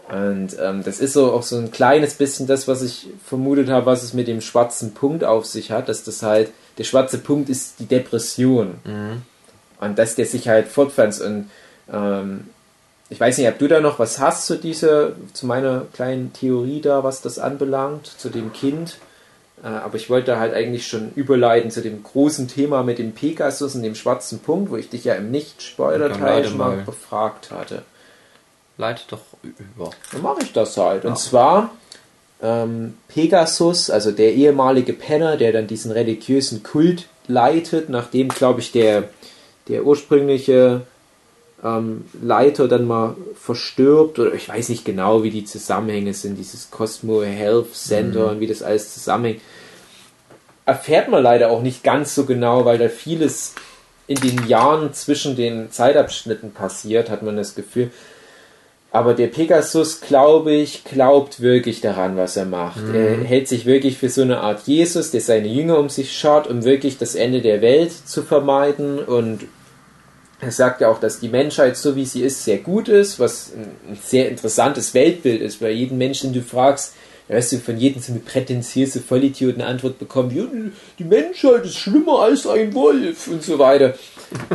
Und 0.08 0.56
ähm, 0.62 0.84
das 0.84 1.00
ist 1.00 1.14
so 1.14 1.34
auch 1.34 1.42
so 1.42 1.58
ein 1.58 1.72
kleines 1.72 2.14
bisschen 2.14 2.46
das, 2.46 2.68
was 2.68 2.84
ich 2.84 3.08
vermutet 3.26 3.70
habe, 3.70 3.88
was 3.88 4.04
es 4.04 4.14
mit 4.14 4.28
dem 4.28 4.40
schwarzen 4.42 4.94
Punkt 4.94 5.24
auf 5.24 5.46
sich 5.46 5.72
hat, 5.72 5.90
dass 5.90 6.04
das 6.04 6.22
halt, 6.22 6.52
der 6.78 6.84
schwarze 6.84 7.18
Punkt 7.18 7.50
ist 7.50 7.80
die 7.80 7.88
Depression. 7.88 8.76
Mhm. 8.84 9.24
Und 9.80 9.98
dass 9.98 10.16
der 10.16 10.28
sich 10.28 10.48
halt 10.48 10.68
fortpflanzt. 10.68 11.22
Und 11.22 11.50
ähm, 11.92 12.50
ich 13.10 13.20
weiß 13.20 13.38
nicht, 13.38 13.48
ob 13.48 13.58
du 13.58 13.68
da 13.68 13.80
noch 13.80 13.98
was 13.98 14.20
hast 14.20 14.46
zu 14.46 14.58
dieser, 14.58 15.14
zu 15.34 15.48
meiner 15.48 15.86
kleinen 15.94 16.34
Theorie 16.34 16.82
da, 16.82 17.04
was 17.04 17.22
das 17.22 17.40
anbelangt, 17.40 18.06
zu 18.06 18.30
dem 18.30 18.54
Kind. 18.54 18.98
Äh, 19.64 19.68
aber 19.68 19.95
ich 19.95 20.10
wollte 20.10 20.38
halt 20.38 20.53
eigentlich 20.53 20.88
schon 20.88 21.11
überleiten 21.15 21.72
zu 21.72 21.82
dem 21.82 22.03
großen 22.03 22.48
Thema 22.48 22.84
mit 22.84 22.99
dem 22.99 23.14
Pegasus 23.14 23.76
und 23.76 23.84
dem 23.84 23.95
schwarzen 23.95 24.40
Punkt, 24.40 24.72
wo 24.72 24.77
ich 24.77 24.90
dich 24.90 25.06
ja 25.06 25.15
im 25.15 25.32
Nicht-Spoiler-Teil 25.32 26.45
schon 26.45 26.57
mal 26.57 26.77
befragt 26.77 27.52
hatte. 27.52 27.84
Leite 28.77 29.03
doch 29.10 29.22
über. 29.41 29.91
Dann 30.11 30.22
mache 30.22 30.44
ich 30.44 30.52
das 30.52 30.76
halt. 30.77 31.06
Und 31.06 31.11
ja. 31.11 31.15
zwar 31.15 31.72
ähm, 32.41 32.95
Pegasus, 33.07 33.90
also 33.90 34.11
der 34.11 34.34
ehemalige 34.34 34.94
Penner, 34.94 35.38
der 35.38 35.53
dann 35.53 35.68
diesen 35.68 35.91
religiösen 35.91 36.61
Kult 36.64 37.07
leitet, 37.27 37.90
nachdem, 37.90 38.30
glaube 38.30 38.60
ich, 38.60 38.72
der, 38.72 39.06
der 39.68 39.86
ursprüngliche 39.86 40.82
ähm, 41.66 42.06
Leiter 42.22 42.68
dann 42.68 42.86
mal 42.86 43.16
verstirbt, 43.36 44.20
oder 44.20 44.34
ich 44.34 44.48
weiß 44.48 44.70
nicht 44.70 44.86
genau, 44.86 45.24
wie 45.24 45.32
die 45.32 45.46
Zusammenhänge 45.46 46.14
sind, 46.14 46.38
dieses 46.38 46.70
Cosmo 46.70 47.24
Health 47.24 47.74
Center 47.74 48.26
mhm. 48.26 48.30
und 48.30 48.40
wie 48.40 48.48
das 48.48 48.62
alles 48.62 48.94
zusammenhängt. 48.94 49.42
Erfährt 50.66 51.10
man 51.10 51.24
leider 51.24 51.50
auch 51.50 51.62
nicht 51.62 51.84
ganz 51.84 52.16
so 52.16 52.26
genau, 52.26 52.66
weil 52.66 52.78
da 52.78 52.88
vieles 52.88 53.56
in 54.08 54.18
den 54.18 54.48
Jahren 54.48 54.94
zwischen 54.94 55.36
den 55.36 55.72
Zeitabschnitten 55.72 56.52
passiert, 56.52 57.10
hat 57.10 57.24
man 57.24 57.38
das 57.38 57.56
Gefühl. 57.56 57.92
Aber 58.92 59.14
der 59.14 59.28
Pegasus, 59.28 60.00
glaube 60.00 60.54
ich, 60.54 60.86
glaubt 60.86 61.42
wirklich 61.42 61.82
daran, 61.82 62.16
was 62.16 62.38
er 62.38 62.46
macht. 62.46 62.82
Mhm. 62.82 62.96
Er 62.96 63.18
hält 63.18 63.48
sich 63.48 63.66
wirklich 63.66 63.98
für 63.98 64.10
so 64.10 64.22
eine 64.22 64.40
Art 64.40 64.68
Jesus, 64.68 65.12
der 65.12 65.22
seine 65.22 65.48
Jünger 65.48 65.80
um 65.80 65.90
sich 65.90 66.18
schaut, 66.18 66.48
um 66.48 66.64
wirklich 66.64 66.98
das 66.98 67.16
Ende 67.16 67.42
der 67.42 67.62
Welt 67.62 67.92
zu 67.92 68.22
vermeiden. 68.22 69.00
Und 69.00 69.42
er 70.45 70.51
sagt 70.51 70.81
ja 70.81 70.89
auch, 70.89 70.99
dass 70.99 71.19
die 71.19 71.27
Menschheit, 71.27 71.76
so 71.76 71.95
wie 71.95 72.05
sie 72.05 72.22
ist, 72.22 72.43
sehr 72.43 72.59
gut 72.59 72.88
ist, 72.88 73.19
was 73.19 73.51
ein 73.55 73.97
sehr 74.01 74.30
interessantes 74.30 74.93
Weltbild 74.93 75.41
ist, 75.41 75.59
weil 75.59 75.72
jeden 75.72 75.97
Menschen, 75.97 76.31
den 76.31 76.41
du 76.41 76.47
fragst, 76.47 76.93
weißt 77.27 77.53
du, 77.53 77.57
von 77.57 77.77
jedem 77.77 77.99
so 77.99 78.11
eine 78.11 78.22
prätentiöse 78.22 79.01
Vollidioten 79.01 79.63
Antwort 79.63 79.97
bekommen, 79.97 80.35
ja, 80.35 80.45
die 80.99 81.03
Menschheit 81.03 81.65
ist 81.65 81.77
schlimmer 81.77 82.19
als 82.19 82.45
ein 82.45 82.76
Wolf 82.76 83.27
und 83.27 83.41
so 83.41 83.57
weiter. 83.57 83.95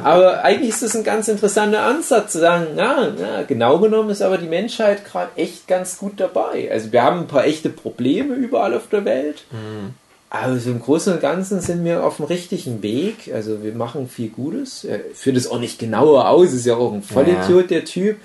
Aber 0.04 0.44
eigentlich 0.44 0.70
ist 0.70 0.82
das 0.84 0.94
ein 0.94 1.02
ganz 1.02 1.26
interessanter 1.26 1.82
Ansatz, 1.82 2.32
zu 2.32 2.38
sagen, 2.38 2.68
na, 2.76 3.12
na 3.18 3.42
genau 3.42 3.78
genommen 3.78 4.10
ist 4.10 4.22
aber 4.22 4.38
die 4.38 4.46
Menschheit 4.46 5.04
gerade 5.04 5.32
echt 5.34 5.66
ganz 5.66 5.98
gut 5.98 6.20
dabei. 6.20 6.70
Also 6.70 6.92
wir 6.92 7.02
haben 7.02 7.20
ein 7.20 7.26
paar 7.26 7.44
echte 7.44 7.70
Probleme 7.70 8.34
überall 8.34 8.74
auf 8.74 8.88
der 8.88 9.04
Welt. 9.04 9.42
Mhm. 9.50 9.94
Aber 10.32 10.58
so 10.58 10.70
im 10.70 10.80
Großen 10.80 11.12
und 11.12 11.20
Ganzen 11.20 11.60
sind 11.60 11.84
wir 11.84 12.04
auf 12.04 12.18
dem 12.18 12.26
richtigen 12.26 12.82
Weg. 12.82 13.32
Also 13.34 13.64
wir 13.64 13.72
machen 13.72 14.08
viel 14.08 14.28
Gutes. 14.28 14.84
Er 14.84 15.00
führt 15.12 15.36
es 15.36 15.50
auch 15.50 15.58
nicht 15.58 15.80
genauer 15.80 16.28
aus, 16.28 16.52
ist 16.52 16.66
ja 16.66 16.76
auch 16.76 16.92
ein 16.92 17.02
Vollidiot, 17.02 17.62
ja. 17.62 17.78
der 17.78 17.84
Typ. 17.84 18.16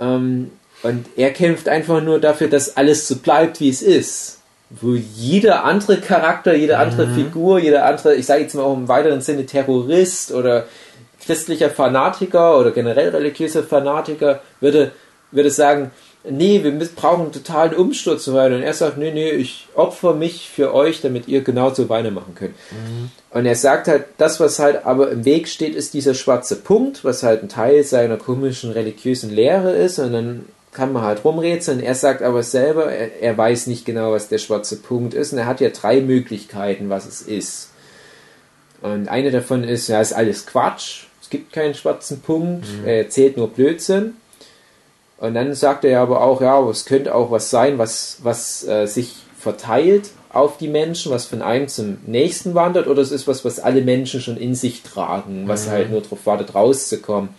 Ähm, 0.00 0.50
und 0.82 1.06
er 1.16 1.30
kämpft 1.30 1.68
einfach 1.68 2.02
nur 2.02 2.20
dafür, 2.20 2.48
dass 2.48 2.78
alles 2.78 3.06
so 3.06 3.16
bleibt, 3.16 3.60
wie 3.60 3.68
es 3.68 3.82
ist. 3.82 4.38
Wo 4.70 4.94
jeder 4.94 5.64
andere 5.64 5.98
Charakter, 5.98 6.54
jede 6.54 6.78
andere 6.78 7.06
mhm. 7.06 7.14
Figur, 7.14 7.58
jeder 7.58 7.84
andere, 7.84 8.14
ich 8.14 8.24
sage 8.24 8.42
jetzt 8.42 8.54
mal 8.54 8.62
auch 8.62 8.76
im 8.76 8.88
weiteren 8.88 9.20
Sinne 9.20 9.44
Terrorist 9.44 10.32
oder 10.32 10.66
christlicher 11.22 11.68
Fanatiker 11.68 12.58
oder 12.58 12.70
generell 12.70 13.10
religiöser 13.10 13.62
Fanatiker 13.62 14.40
würde, 14.60 14.92
würde 15.32 15.50
sagen, 15.50 15.90
nee, 16.28 16.62
wir 16.62 16.72
brauchen 16.94 17.22
einen 17.22 17.32
totalen 17.32 17.74
Umsturz 17.74 18.26
und 18.28 18.34
weiter. 18.34 18.56
Und 18.56 18.62
er 18.62 18.74
sagt, 18.74 18.98
nee, 18.98 19.12
nee, 19.12 19.30
ich 19.30 19.68
opfer 19.74 20.14
mich 20.14 20.50
für 20.50 20.74
euch, 20.74 21.00
damit 21.00 21.28
ihr 21.28 21.42
genauso 21.42 21.88
weitermachen 21.88 22.34
könnt. 22.34 22.54
Mhm. 22.70 23.10
Und 23.30 23.46
er 23.46 23.56
sagt 23.56 23.88
halt, 23.88 24.04
das, 24.18 24.40
was 24.40 24.58
halt 24.58 24.84
aber 24.84 25.10
im 25.10 25.24
Weg 25.24 25.48
steht, 25.48 25.74
ist 25.74 25.94
dieser 25.94 26.14
schwarze 26.14 26.56
Punkt, 26.56 27.04
was 27.04 27.22
halt 27.22 27.42
ein 27.42 27.48
Teil 27.48 27.84
seiner 27.84 28.16
komischen 28.16 28.72
religiösen 28.72 29.30
Lehre 29.30 29.72
ist. 29.72 29.98
Und 29.98 30.12
dann 30.12 30.44
kann 30.72 30.92
man 30.92 31.02
halt 31.02 31.24
rumrätseln. 31.24 31.80
Er 31.80 31.94
sagt 31.94 32.22
aber 32.22 32.42
selber, 32.42 32.92
er, 32.92 33.20
er, 33.20 33.36
weiß 33.36 33.66
nicht 33.66 33.84
genau, 33.84 34.12
was 34.12 34.28
der 34.28 34.38
schwarze 34.38 34.76
Punkt 34.76 35.14
ist. 35.14 35.32
Und 35.32 35.38
er 35.38 35.46
hat 35.46 35.60
ja 35.60 35.70
drei 35.70 36.00
Möglichkeiten, 36.00 36.90
was 36.90 37.06
es 37.06 37.22
ist. 37.22 37.70
Und 38.82 39.08
eine 39.08 39.30
davon 39.30 39.64
ist, 39.64 39.88
ja, 39.88 40.00
ist 40.00 40.12
alles 40.12 40.46
Quatsch. 40.46 41.04
Es 41.22 41.30
gibt 41.30 41.52
keinen 41.52 41.74
schwarzen 41.74 42.20
Punkt. 42.20 42.66
Mhm. 42.66 42.86
Er 42.86 42.98
erzählt 42.98 43.36
nur 43.36 43.48
Blödsinn. 43.48 44.14
Und 45.20 45.34
dann 45.34 45.54
sagt 45.54 45.84
er 45.84 46.00
aber 46.00 46.22
auch, 46.22 46.40
ja, 46.40 46.58
es 46.68 46.86
könnte 46.86 47.14
auch 47.14 47.30
was 47.30 47.50
sein, 47.50 47.78
was, 47.78 48.18
was 48.22 48.66
äh, 48.66 48.86
sich 48.86 49.16
verteilt 49.38 50.10
auf 50.32 50.56
die 50.56 50.68
Menschen, 50.68 51.12
was 51.12 51.26
von 51.26 51.42
einem 51.42 51.68
zum 51.68 51.98
nächsten 52.06 52.54
wandert, 52.54 52.86
oder 52.86 53.02
es 53.02 53.10
ist 53.10 53.28
was, 53.28 53.44
was 53.44 53.60
alle 53.60 53.82
Menschen 53.82 54.20
schon 54.20 54.38
in 54.38 54.54
sich 54.54 54.82
tragen, 54.82 55.46
was 55.46 55.66
mhm. 55.66 55.70
halt 55.70 55.90
nur 55.90 56.00
darauf 56.00 56.24
wartet, 56.24 56.54
rauszukommen. 56.54 57.30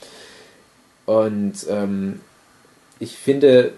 Und 1.06 1.54
ähm, 1.70 2.22
ich 3.00 3.18
finde, 3.18 3.74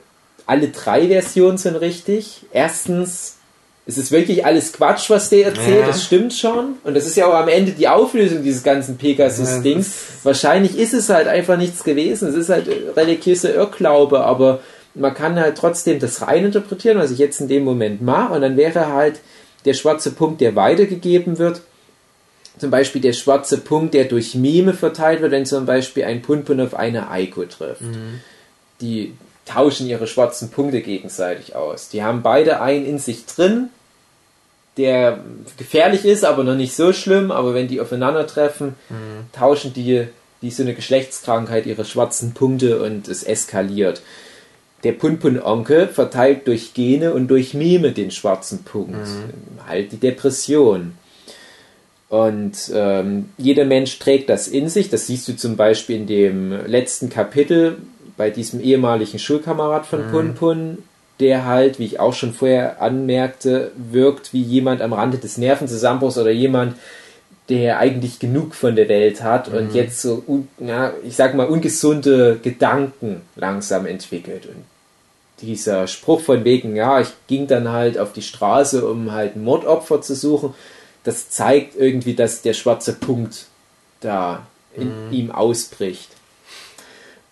alle 0.45 0.67
drei 0.67 1.07
Versionen 1.07 1.57
sind 1.57 1.77
richtig. 1.77 2.45
Erstens, 2.51 3.37
es 3.85 3.97
ist 3.97 4.11
wirklich 4.11 4.45
alles 4.45 4.71
Quatsch, 4.71 5.09
was 5.09 5.29
der 5.29 5.47
erzählt, 5.47 5.81
ja. 5.81 5.87
das 5.87 6.03
stimmt 6.03 6.33
schon. 6.33 6.75
Und 6.83 6.95
das 6.95 7.05
ist 7.05 7.17
ja 7.17 7.27
auch 7.27 7.33
am 7.33 7.49
Ende 7.49 7.73
die 7.73 7.87
Auflösung 7.87 8.41
dieses 8.41 8.63
ganzen 8.63 8.97
Pegasus-Dings. 8.97 9.87
Ja, 9.87 10.25
Wahrscheinlich 10.25 10.77
ist 10.77 10.93
es 10.93 11.09
halt 11.09 11.27
einfach 11.27 11.57
nichts 11.57 11.83
gewesen. 11.83 12.29
Es 12.29 12.35
ist 12.35 12.49
halt 12.49 12.67
religiöser 12.95 13.53
Irrglaube, 13.53 14.21
aber 14.21 14.61
man 14.95 15.13
kann 15.13 15.39
halt 15.39 15.57
trotzdem 15.57 15.99
das 15.99 16.21
rein 16.21 16.45
interpretieren, 16.45 16.97
was 16.97 17.11
ich 17.11 17.17
jetzt 17.17 17.41
in 17.41 17.49
dem 17.49 17.65
Moment 17.65 18.01
mache. 18.01 18.33
Und 18.33 18.41
dann 18.41 18.55
wäre 18.55 18.93
halt 18.93 19.19
der 19.65 19.73
schwarze 19.73 20.11
Punkt, 20.11 20.39
der 20.39 20.55
weitergegeben 20.55 21.37
wird. 21.37 21.61
Zum 22.57 22.69
Beispiel 22.69 23.01
der 23.01 23.13
schwarze 23.13 23.57
Punkt, 23.57 23.93
der 23.93 24.05
durch 24.05 24.35
Meme 24.35 24.73
verteilt 24.73 25.21
wird, 25.21 25.31
wenn 25.31 25.45
zum 25.45 25.65
Beispiel 25.65 26.05
ein 26.05 26.21
Punpun 26.21 26.61
auf 26.61 26.75
eine 26.75 27.09
Aiko 27.09 27.43
trifft. 27.45 27.81
Mhm 27.81 28.21
die 28.83 29.13
tauschen 29.45 29.87
ihre 29.87 30.07
schwarzen 30.07 30.49
Punkte 30.49 30.81
gegenseitig 30.81 31.55
aus. 31.55 31.89
Die 31.89 32.03
haben 32.03 32.21
beide 32.21 32.61
einen 32.61 32.85
in 32.85 32.99
sich 32.99 33.25
drin, 33.25 33.69
der 34.77 35.19
gefährlich 35.57 36.05
ist, 36.05 36.25
aber 36.25 36.43
noch 36.43 36.55
nicht 36.55 36.75
so 36.75 36.93
schlimm. 36.93 37.31
Aber 37.31 37.53
wenn 37.53 37.67
die 37.67 37.81
aufeinandertreffen, 37.81 38.75
mhm. 38.89 39.25
tauschen 39.33 39.73
die 39.73 40.07
wie 40.41 40.51
so 40.51 40.63
eine 40.63 40.73
Geschlechtskrankheit 40.73 41.65
ihre 41.65 41.85
schwarzen 41.85 42.33
Punkte 42.33 42.83
und 42.83 43.07
es 43.07 43.23
eskaliert. 43.23 44.01
Der 44.83 44.91
Punpun-Onkel 44.91 45.87
verteilt 45.87 46.47
durch 46.47 46.73
Gene 46.73 47.13
und 47.13 47.29
durch 47.29 47.53
Mime 47.53 47.93
den 47.93 48.11
schwarzen 48.11 48.63
Punkt. 48.63 49.07
Mhm. 49.07 49.65
Halt 49.65 49.93
die 49.93 49.97
Depression. 49.97 50.97
Und 52.09 52.69
ähm, 52.73 53.29
jeder 53.37 53.63
Mensch 53.63 53.97
trägt 53.97 54.29
das 54.29 54.47
in 54.47 54.67
sich. 54.67 54.89
Das 54.89 55.07
siehst 55.07 55.27
du 55.29 55.37
zum 55.37 55.55
Beispiel 55.55 55.95
in 55.95 56.07
dem 56.07 56.51
letzten 56.67 57.09
Kapitel 57.09 57.77
bei 58.17 58.29
diesem 58.29 58.59
ehemaligen 58.59 59.19
Schulkamerad 59.19 59.85
von 59.85 60.07
mhm. 60.07 60.11
Punpun, 60.11 60.77
der 61.19 61.45
halt, 61.45 61.79
wie 61.79 61.85
ich 61.85 61.99
auch 61.99 62.13
schon 62.13 62.33
vorher 62.33 62.81
anmerkte, 62.81 63.71
wirkt 63.75 64.33
wie 64.33 64.41
jemand 64.41 64.81
am 64.81 64.93
Rande 64.93 65.17
des 65.17 65.37
Nervenzusammenbruchs 65.37 66.17
oder 66.17 66.31
jemand, 66.31 66.75
der 67.49 67.79
eigentlich 67.79 68.19
genug 68.19 68.55
von 68.55 68.75
der 68.75 68.89
Welt 68.89 69.21
hat 69.21 69.51
mhm. 69.51 69.57
und 69.57 69.73
jetzt 69.73 70.01
so, 70.01 70.23
ja, 70.59 70.93
ich 71.03 71.15
sag 71.15 71.35
mal, 71.35 71.47
ungesunde 71.47 72.39
Gedanken 72.41 73.21
langsam 73.35 73.85
entwickelt. 73.85 74.45
Und 74.45 74.63
dieser 75.41 75.87
Spruch 75.87 76.21
von 76.21 76.43
wegen, 76.45 76.75
ja, 76.75 77.01
ich 77.01 77.09
ging 77.27 77.47
dann 77.47 77.69
halt 77.69 77.97
auf 77.97 78.13
die 78.13 78.21
Straße, 78.21 78.87
um 78.87 79.11
halt 79.11 79.35
Mordopfer 79.35 80.01
zu 80.01 80.15
suchen, 80.15 80.53
das 81.03 81.29
zeigt 81.29 81.75
irgendwie, 81.75 82.13
dass 82.13 82.41
der 82.41 82.53
schwarze 82.53 82.93
Punkt 82.93 83.47
da 83.99 84.45
in 84.75 85.07
mhm. 85.07 85.13
ihm 85.13 85.31
ausbricht. 85.31 86.09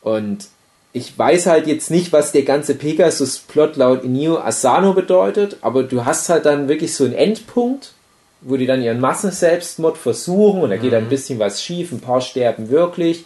Und 0.01 0.47
ich 0.93 1.17
weiß 1.17 1.45
halt 1.47 1.67
jetzt 1.67 1.89
nicht, 1.89 2.11
was 2.11 2.31
der 2.31 2.43
ganze 2.43 2.75
Pegasus-Plot 2.75 3.77
laut 3.77 4.03
Inio 4.03 4.39
Asano 4.39 4.93
bedeutet, 4.93 5.57
aber 5.61 5.83
du 5.83 6.05
hast 6.05 6.29
halt 6.29 6.45
dann 6.45 6.67
wirklich 6.67 6.93
so 6.95 7.05
einen 7.05 7.13
Endpunkt, 7.13 7.93
wo 8.41 8.57
die 8.57 8.65
dann 8.65 8.81
ihren 8.81 8.99
Massenselbstmord 8.99 9.97
versuchen 9.97 10.61
und 10.61 10.69
da 10.69 10.77
geht 10.77 10.91
mhm. 10.91 10.97
ein 10.97 11.09
bisschen 11.09 11.39
was 11.39 11.63
schief, 11.63 11.91
ein 11.91 12.01
paar 12.01 12.21
sterben 12.21 12.69
wirklich. 12.69 13.25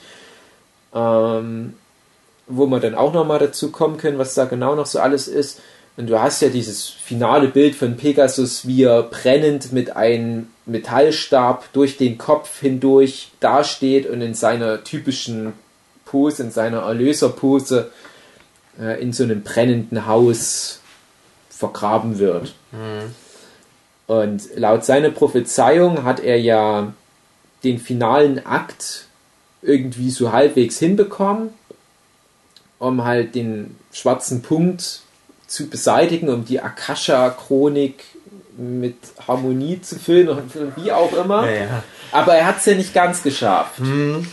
Ähm, 0.94 1.74
wo 2.48 2.68
wir 2.68 2.80
dann 2.80 2.96
auch 2.96 3.14
nochmal 3.14 3.40
dazu 3.40 3.72
kommen 3.72 3.98
können, 3.98 4.20
was 4.20 4.36
da 4.36 4.46
genau 4.46 4.76
noch 4.76 4.86
so 4.86 5.00
alles 5.00 5.28
ist. 5.28 5.62
Und 5.98 6.08
du 6.10 6.22
hast 6.22 6.42
ja 6.42 6.50
dieses 6.50 6.88
finale 6.88 7.48
Bild 7.48 7.74
von 7.74 7.96
Pegasus, 7.96 8.68
wie 8.68 8.84
er 8.84 9.04
brennend 9.04 9.72
mit 9.72 9.96
einem 9.96 10.50
Metallstab 10.66 11.72
durch 11.74 11.98
den 11.98 12.18
Kopf 12.18 12.60
hindurch 12.60 13.32
dasteht 13.40 14.08
und 14.08 14.22
in 14.22 14.34
seiner 14.34 14.84
typischen 14.84 15.54
Pose, 16.16 16.44
in 16.44 16.52
seiner 16.52 16.84
Erlöserpose 16.84 17.92
äh, 18.80 19.02
in 19.02 19.12
so 19.12 19.26
einem 19.26 19.44
brennenden 19.44 20.06
Haus 20.06 20.80
vergraben 21.50 22.20
wird. 22.20 22.56
Mhm. 22.72 23.14
Und 24.08 24.44
laut 24.56 24.86
seiner 24.86 25.10
Prophezeiung 25.10 26.06
hat 26.06 26.22
er 26.22 26.40
ja 26.40 26.94
den 27.66 27.80
finalen 27.80 28.46
Akt 28.46 29.08
irgendwie 29.62 30.10
so 30.10 30.32
halbwegs 30.32 30.80
hinbekommen, 30.80 31.50
um 32.80 33.04
halt 33.04 33.36
den 33.36 33.76
schwarzen 33.92 34.42
Punkt 34.42 35.02
zu 35.48 35.68
beseitigen, 35.70 36.30
um 36.30 36.46
die 36.46 36.62
Akasha-Chronik 36.62 38.06
mit 38.56 38.96
Harmonie 39.28 39.82
zu 39.82 40.00
füllen 40.00 40.30
und 40.30 40.54
wie 40.78 40.94
auch 40.94 41.12
immer. 41.12 41.46
Ja, 41.50 41.66
ja. 41.66 41.84
Aber 42.14 42.36
er 42.36 42.46
hat 42.46 42.60
es 42.60 42.66
ja 42.68 42.76
nicht 42.76 42.94
ganz 42.94 43.22
geschafft. 43.22 43.82
Mhm. 43.82 44.26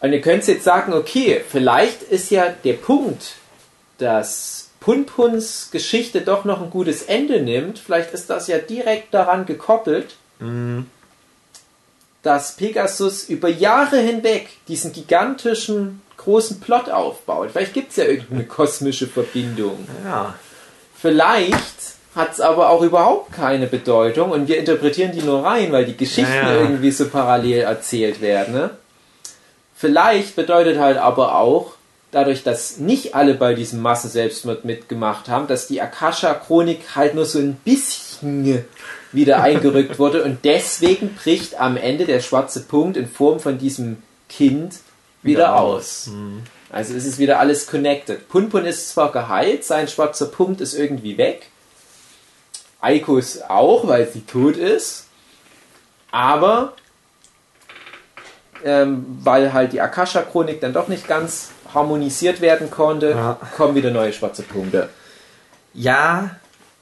Und 0.00 0.12
ihr 0.12 0.20
könnt 0.20 0.46
jetzt 0.46 0.64
sagen, 0.64 0.92
okay, 0.92 1.42
vielleicht 1.48 2.02
ist 2.02 2.30
ja 2.30 2.54
der 2.64 2.74
Punkt, 2.74 3.34
dass 3.98 4.70
Punpuns 4.80 5.70
Geschichte 5.72 6.20
doch 6.20 6.44
noch 6.44 6.62
ein 6.62 6.70
gutes 6.70 7.02
Ende 7.02 7.40
nimmt, 7.40 7.78
vielleicht 7.78 8.12
ist 8.12 8.30
das 8.30 8.46
ja 8.46 8.58
direkt 8.58 9.12
daran 9.14 9.46
gekoppelt, 9.46 10.14
mhm. 10.38 10.86
dass 12.22 12.56
Pegasus 12.56 13.24
über 13.24 13.48
Jahre 13.48 13.98
hinweg 13.98 14.48
diesen 14.68 14.92
gigantischen 14.92 16.02
großen 16.18 16.60
Plot 16.60 16.90
aufbaut. 16.90 17.50
Vielleicht 17.52 17.74
gibt 17.74 17.90
es 17.90 17.96
ja 17.96 18.04
irgendeine 18.04 18.44
kosmische 18.46 19.06
Verbindung. 19.06 19.88
Ja. 20.04 20.34
Vielleicht 20.94 21.96
hat 22.14 22.32
es 22.32 22.40
aber 22.40 22.70
auch 22.70 22.82
überhaupt 22.82 23.32
keine 23.32 23.66
Bedeutung 23.66 24.30
und 24.30 24.48
wir 24.48 24.56
interpretieren 24.58 25.12
die 25.12 25.22
nur 25.22 25.44
rein, 25.44 25.70
weil 25.72 25.84
die 25.84 25.96
Geschichten 25.96 26.32
ja, 26.32 26.54
ja. 26.54 26.60
irgendwie 26.60 26.90
so 26.90 27.08
parallel 27.08 27.62
erzählt 27.62 28.20
werden. 28.20 28.54
Ne? 28.54 28.70
Vielleicht 29.76 30.36
bedeutet 30.36 30.78
halt 30.78 30.96
aber 30.96 31.36
auch, 31.38 31.74
dadurch, 32.10 32.42
dass 32.42 32.78
nicht 32.78 33.14
alle 33.14 33.34
bei 33.34 33.54
diesem 33.54 33.82
Masse-Selbstmord 33.82 34.64
mitgemacht 34.64 35.28
haben, 35.28 35.46
dass 35.46 35.66
die 35.66 35.82
Akasha-Chronik 35.82 36.96
halt 36.96 37.14
nur 37.14 37.26
so 37.26 37.38
ein 37.38 37.56
bisschen 37.56 38.64
wieder 39.12 39.42
eingerückt 39.42 39.98
wurde 39.98 40.24
und 40.24 40.44
deswegen 40.44 41.14
bricht 41.14 41.60
am 41.60 41.76
Ende 41.76 42.06
der 42.06 42.20
schwarze 42.20 42.60
Punkt 42.60 42.96
in 42.96 43.08
Form 43.08 43.38
von 43.38 43.58
diesem 43.58 44.02
Kind 44.28 44.76
wieder, 45.22 45.40
wieder 45.40 45.60
aus. 45.60 46.06
Mhm. 46.06 46.42
Also 46.70 46.94
es 46.94 47.04
ist 47.04 47.18
wieder 47.18 47.38
alles 47.38 47.66
connected. 47.66 48.28
Punpun 48.28 48.64
ist 48.64 48.90
zwar 48.90 49.12
geheilt, 49.12 49.64
sein 49.64 49.86
schwarzer 49.86 50.26
Punkt 50.26 50.60
ist 50.60 50.74
irgendwie 50.74 51.18
weg. 51.18 51.48
Aikus 52.80 53.40
auch, 53.42 53.86
weil 53.86 54.08
sie 54.08 54.22
tot 54.22 54.56
ist. 54.56 55.06
Aber 56.10 56.74
ähm, 58.66 59.06
weil 59.22 59.52
halt 59.52 59.72
die 59.72 59.80
Akasha-Chronik 59.80 60.60
dann 60.60 60.72
doch 60.72 60.88
nicht 60.88 61.06
ganz 61.06 61.50
harmonisiert 61.72 62.40
werden 62.40 62.70
konnte, 62.70 63.10
ja. 63.10 63.38
kommen 63.56 63.76
wieder 63.76 63.90
neue 63.90 64.12
schwarze 64.12 64.42
Punkte. 64.42 64.88
Ja, 65.72 66.30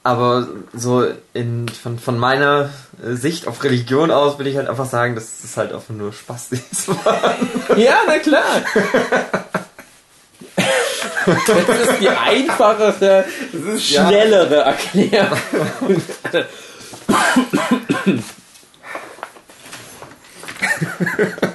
aber 0.02 0.48
so 0.72 1.06
in, 1.34 1.68
von, 1.68 1.98
von 1.98 2.18
meiner 2.18 2.70
Sicht 3.02 3.46
auf 3.46 3.62
Religion 3.64 4.10
aus 4.10 4.38
will 4.38 4.46
ich 4.46 4.56
halt 4.56 4.68
einfach 4.68 4.86
sagen, 4.86 5.14
dass 5.14 5.44
es 5.44 5.56
halt 5.56 5.72
einfach 5.72 5.94
nur 5.94 6.12
Spaß 6.12 6.52
ist. 6.52 6.88
ja, 7.76 7.96
na 8.06 8.18
klar. 8.18 8.62
Das 11.26 11.88
ist 11.88 12.00
die 12.00 12.08
einfachere, 12.08 13.24
das 13.52 13.62
ist 13.74 13.86
schnellere 13.88 14.56
ja. 14.56 14.62
Erklärung. 14.72 16.02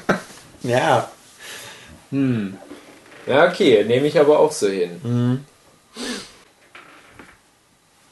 ja. 0.69 1.09
Hm. 2.11 2.57
Ja, 3.27 3.47
okay, 3.47 3.83
nehme 3.83 4.07
ich 4.07 4.19
aber 4.19 4.39
auch 4.39 4.51
so 4.51 4.67
hin. 4.67 4.99
Mhm. 5.03 5.45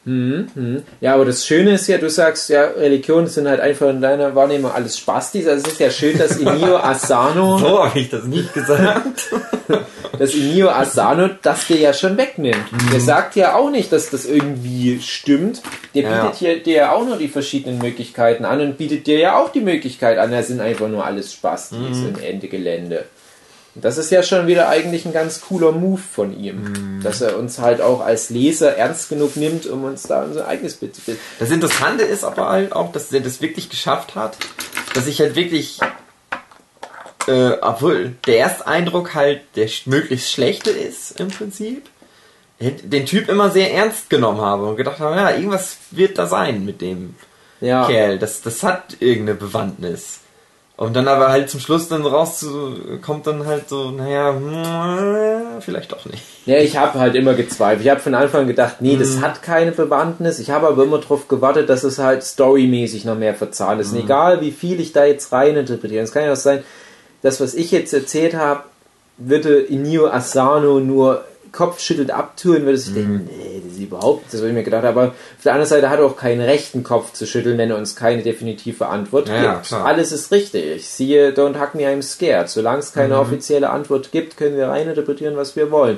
Mhm, 0.08 0.48
mhm. 0.56 0.84
Ja, 1.02 1.16
aber 1.16 1.26
das 1.26 1.46
Schöne 1.46 1.74
ist 1.74 1.88
ja, 1.88 1.98
du 1.98 2.10
sagst 2.10 2.50
ja, 2.50 2.64
Religionen 2.64 3.28
sind 3.28 3.46
halt 3.46 3.60
einfach 3.60 3.90
in 3.90 4.00
deiner 4.00 4.34
Wahrnehmung 4.36 4.72
alles 4.72 4.98
Spastis. 4.98 5.46
Also 5.48 5.68
es 5.68 5.74
ist 5.74 5.80
ja 5.82 5.92
schön, 5.92 6.18
dass 6.18 6.38
Inio 6.38 6.78
Asano. 6.82 7.58
so 7.58 7.84
habe 7.84 8.00
ich 8.00 8.10
das 8.10 8.24
nicht 8.24 8.54
gesagt. 8.54 9.30
dass 10.18 10.34
Inio 10.34 10.70
Asano 10.70 11.30
das 11.42 11.68
dir 11.68 11.78
ja 11.78 11.94
schon 11.94 12.16
wegnimmt. 12.16 12.72
Mhm. 12.72 12.90
Der 12.90 13.02
sagt 13.02 13.36
ja 13.36 13.56
auch 13.56 13.70
nicht, 13.70 13.92
dass 13.92 14.10
das 14.10 14.26
irgendwie 14.26 15.02
stimmt. 15.02 15.62
Der 15.94 16.04
bietet 16.04 16.42
ja. 16.42 16.56
dir 16.56 16.74
ja 16.74 16.92
auch 16.94 17.06
nur 17.06 17.18
die 17.18 17.28
verschiedenen 17.28 17.78
Möglichkeiten 17.80 18.46
an 18.46 18.62
und 18.62 18.78
bietet 18.78 19.08
dir 19.08 19.20
ja 19.20 19.38
auch 19.38 19.52
die 19.52 19.60
Möglichkeit 19.60 20.20
an, 20.20 20.32
das 20.32 20.48
sind 20.48 20.62
einfach 20.62 20.88
nur 20.88 21.06
alles 21.06 21.34
Spastis 21.34 21.98
mhm. 21.98 22.16
im 22.16 22.24
Ende 22.24 22.48
Gelände. 22.48 23.04
Das 23.82 23.98
ist 23.98 24.12
ja 24.12 24.24
schon 24.24 24.48
wieder 24.48 24.70
eigentlich 24.70 25.06
ein 25.06 25.14
ganz 25.14 25.41
cooler 25.41 25.72
Move 25.72 26.02
von 26.02 26.38
ihm, 26.38 26.99
mm. 26.99 27.04
dass 27.04 27.22
er 27.22 27.38
uns 27.38 27.60
halt 27.60 27.82
auch 27.82 28.02
als 28.02 28.30
Leser 28.30 28.76
ernst 28.76 29.10
genug 29.10 29.36
nimmt, 29.36 29.66
um 29.66 29.84
uns 29.84 30.04
da 30.04 30.24
unser 30.24 30.48
eigenes 30.48 30.76
Bild 30.76 30.95
zu 30.95 31.02
bilden. 31.02 31.20
Das 31.40 31.52
Interessante 31.52 32.04
ist 32.04 32.24
aber 32.24 32.49
halt 32.49 32.74
auch, 32.74 32.91
dass 32.91 33.12
er 33.12 33.22
das 33.22 33.41
wirklich 33.41 33.70
geschafft 33.70 34.16
hat, 34.16 34.38
dass 34.94 35.08
ich 35.08 35.20
halt 35.20 35.36
wirklich, 35.36 35.80
äh, 37.28 37.52
obwohl 37.62 38.16
der 38.26 38.38
erste 38.38 38.68
Eindruck 38.68 39.14
halt 39.14 39.41
der 39.56 39.70
möglichst 39.86 40.32
schlechte 40.32 40.72
ist 40.72 41.20
im 41.20 41.30
Prinzip, 41.30 41.90
den 42.60 43.06
Typ 43.06 43.30
immer 43.30 43.52
sehr 43.52 43.74
ernst 43.74 44.10
genommen 44.10 44.41
habe 44.41 44.66
und 44.66 44.78
gedacht 44.78 44.99
habe, 44.99 45.16
ja, 45.16 45.32
irgendwas 45.32 45.78
wird 45.91 46.18
da 46.18 46.26
sein 46.26 46.66
mit 46.66 46.82
dem 46.82 47.16
ja. 47.62 47.86
Kerl. 47.86 48.18
Das, 48.18 48.41
das 48.41 48.64
hat 48.64 48.98
irgendeine 48.99 49.38
Bewandtnis. 49.38 50.20
Und 50.78 50.95
dann 50.95 51.08
aber 51.08 51.30
halt 51.30 51.49
zum 51.49 51.60
Schluss 51.60 51.88
dann 51.88 52.06
raus 52.06 52.45
kommt 53.02 53.26
dann 53.26 53.48
halt 53.48 53.68
so, 53.68 53.90
naja, 53.90 54.36
hm, 54.36 55.60
vielleicht 55.60 55.91
doch 55.91 56.06
nicht. 56.06 56.22
Ja, 56.45 56.60
ich 56.60 56.78
habe 56.78 56.99
halt 56.99 57.16
immer 57.16 57.34
gezweifelt. 57.34 57.82
Ich 57.84 57.90
habe 57.90 57.99
von 57.99 58.14
Anfang 58.14 58.41
an 58.41 58.48
gedacht, 58.48 58.76
nee, 58.80 58.95
das 58.95 59.16
mhm. 59.16 59.22
hat 59.22 59.41
keine 59.41 59.72
Bewandtnis. 59.72 60.38
Ich 60.38 60.52
habe 60.52 60.68
aber 60.68 60.84
immer 60.84 60.99
darauf 60.99 61.28
gewartet, 61.28 61.68
dass 61.70 61.84
es 61.84 61.98
halt 61.98 62.22
storymäßig 62.22 63.06
noch 63.06 63.18
mehr 63.18 63.34
verzahnt 63.34 63.82
ist. 63.82 63.94
Mhm. 63.94 64.02
Egal, 64.02 64.41
wie 64.41 64.52
viel 64.52 64.80
ich 64.80 64.94
da 64.94 65.04
jetzt 65.06 65.32
rein 65.32 65.58
interpretiere. 65.58 66.04
Es 66.04 66.12
kann 66.12 66.26
ja 66.26 66.34
auch 66.34 66.36
sein, 66.36 66.64
das, 67.24 67.41
was 67.41 67.56
ich 67.56 67.72
jetzt 67.72 67.91
erzählt 67.94 68.36
habe, 68.36 68.62
würde 69.18 69.58
Inio 69.58 70.08
Asano 70.08 70.80
nur 70.80 71.26
kopfschüttelt 71.58 72.12
abtun, 72.12 72.66
würde 72.66 72.78
sich 72.78 72.92
mhm. 72.92 72.96
denken, 72.96 73.30
nee, 73.32 73.62
das 73.66 73.74
ist 73.74 73.80
überhaupt 73.80 74.22
nicht 74.22 74.34
das, 74.34 74.42
was 74.42 74.48
ich 74.48 74.54
mir 74.54 74.64
gedacht 74.64 74.84
habe. 74.84 75.02
Aber 75.02 75.08
auf 75.10 75.44
der 75.44 75.54
anderen 75.54 75.68
Seite 75.68 75.90
hat 75.90 75.98
er 75.98 76.06
auch 76.06 76.16
keinen 76.16 76.42
rechten 76.42 76.84
Kopf 76.84 77.14
zu 77.14 77.26
schütteln, 77.26 77.58
wenn 77.58 77.72
er 77.72 77.78
uns 77.78 77.96
keine 77.96 78.22
definitive 78.22 78.86
Antwort 78.86 79.28
ja, 79.28 79.56
gibt. 79.56 79.72
Ja, 79.72 79.84
Alles 79.84 80.12
ist 80.12 80.32
richtig. 80.32 80.88
Siehe 80.88 81.32
Don't 81.32 81.60
Hug 81.60 81.74
Me, 81.74 81.88
I'm 81.88 82.04
Scared. 82.04 82.48
Solange 82.48 82.78
es 82.78 82.94
keine 82.94 83.16
mhm. 83.16 83.22
offizielle 83.22 83.72
Antwort 83.72 84.12
gibt, 84.12 84.38
können 84.38 84.56
wir 84.56 84.68
rein 84.68 84.88
interpretieren, 84.88 85.36
was 85.36 85.56
wir 85.56 85.72
wollen. 85.72 85.98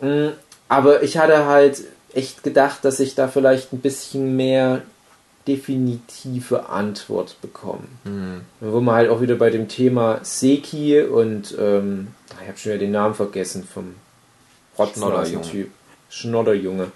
Mm, 0.00 0.30
aber 0.68 1.04
ich 1.04 1.16
hatte 1.16 1.46
halt 1.46 1.84
echt 2.12 2.42
gedacht, 2.42 2.84
dass 2.84 2.98
ich 2.98 3.14
da 3.14 3.28
vielleicht 3.28 3.72
ein 3.72 3.78
bisschen 3.78 4.34
mehr 4.34 4.82
definitive 5.46 6.68
Antwort 6.68 7.40
bekommen. 7.40 8.00
Mhm. 8.02 8.40
Wo 8.58 8.80
man 8.80 8.96
halt 8.96 9.10
auch 9.10 9.20
wieder 9.20 9.36
bei 9.36 9.50
dem 9.50 9.68
Thema 9.68 10.18
Seki 10.22 11.02
und 11.02 11.54
ähm, 11.56 12.08
ich 12.42 12.48
habe 12.48 12.58
schon 12.58 12.72
wieder 12.72 12.80
den 12.80 12.90
Namen 12.90 13.14
vergessen 13.14 13.62
vom 13.62 13.94
Rotzner-Typ. 14.80 15.70
Schnodderjunge. 16.08 16.90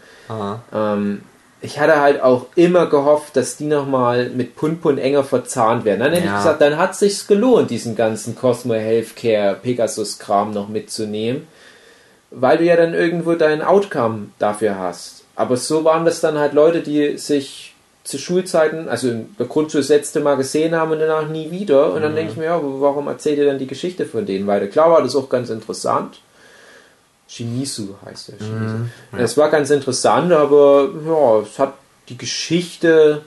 Ähm, 0.72 1.22
ich 1.60 1.78
hatte 1.78 2.00
halt 2.00 2.20
auch 2.20 2.46
immer 2.56 2.86
gehofft, 2.86 3.36
dass 3.36 3.56
die 3.56 3.64
nochmal 3.64 4.28
mit 4.28 4.54
Punpun 4.54 4.98
enger 4.98 5.24
verzahnt 5.24 5.84
werden. 5.84 6.00
Dann 6.00 6.12
hätte 6.12 6.26
ja. 6.26 6.32
ich 6.32 6.38
gesagt, 6.38 6.60
dann 6.60 6.76
hat 6.76 6.94
sich's 6.94 7.26
gelohnt, 7.26 7.70
diesen 7.70 7.96
ganzen 7.96 8.36
Cosmo 8.36 8.74
Healthcare 8.74 9.56
Pegasus 9.62 10.18
Kram 10.18 10.50
noch 10.50 10.68
mitzunehmen, 10.68 11.46
weil 12.30 12.58
du 12.58 12.64
ja 12.64 12.76
dann 12.76 12.92
irgendwo 12.92 13.34
deinen 13.34 13.62
Outcome 13.62 14.26
dafür 14.38 14.78
hast. 14.78 15.24
Aber 15.36 15.56
so 15.56 15.84
waren 15.84 16.04
das 16.04 16.20
dann 16.20 16.38
halt 16.38 16.52
Leute, 16.52 16.82
die 16.82 17.16
sich 17.16 17.74
zu 18.04 18.18
Schulzeiten, 18.18 18.88
also 18.88 19.08
in 19.08 19.34
der 19.38 19.46
Grundschule 19.46 19.80
das 19.80 19.88
letzte 19.88 20.20
Mal 20.20 20.36
gesehen 20.36 20.74
haben 20.74 20.92
und 20.92 20.98
danach 20.98 21.28
nie 21.28 21.50
wieder. 21.50 21.94
Und 21.94 22.02
dann 22.02 22.12
mhm. 22.12 22.16
denke 22.16 22.32
ich 22.32 22.38
mir, 22.38 22.44
ja, 22.44 22.60
warum 22.62 23.08
erzählt 23.08 23.38
ihr 23.38 23.46
dann 23.46 23.58
die 23.58 23.66
Geschichte 23.66 24.04
von 24.04 24.26
denen 24.26 24.46
weiter? 24.46 24.66
Klar 24.66 24.90
war 24.90 25.02
das 25.02 25.16
auch 25.16 25.30
ganz 25.30 25.48
interessant. 25.48 26.20
Shimizu 27.28 27.96
heißt 28.04 28.28
der. 28.28 28.38
Shimizu. 28.38 28.74
Mhm, 28.74 28.90
ja. 29.12 29.18
Das 29.18 29.36
war 29.36 29.50
ganz 29.50 29.70
interessant, 29.70 30.32
aber 30.32 30.90
ja, 31.06 31.40
es 31.40 31.58
hat 31.58 31.74
die 32.08 32.18
Geschichte 32.18 33.22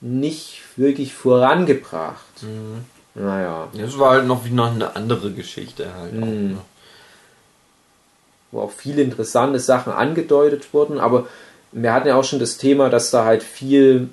nicht 0.00 0.60
wirklich 0.76 1.14
vorangebracht. 1.14 2.42
Mhm. 2.42 2.84
Naja. 3.14 3.68
Es 3.76 3.98
war 3.98 4.12
halt 4.12 4.26
noch 4.26 4.44
wie 4.44 4.50
noch 4.50 4.72
eine 4.72 4.94
andere 4.94 5.32
Geschichte 5.32 5.92
halt. 5.94 6.12
Mhm. 6.14 6.22
Auch, 6.22 6.26
ne? 6.26 6.58
Wo 8.50 8.60
auch 8.62 8.70
viele 8.70 9.02
interessante 9.02 9.58
Sachen 9.58 9.92
angedeutet 9.92 10.72
wurden, 10.72 10.98
aber 10.98 11.26
wir 11.72 11.92
hatten 11.92 12.08
ja 12.08 12.16
auch 12.16 12.24
schon 12.24 12.38
das 12.38 12.56
Thema, 12.56 12.88
dass 12.88 13.10
da 13.10 13.24
halt 13.24 13.42
viel 13.42 14.08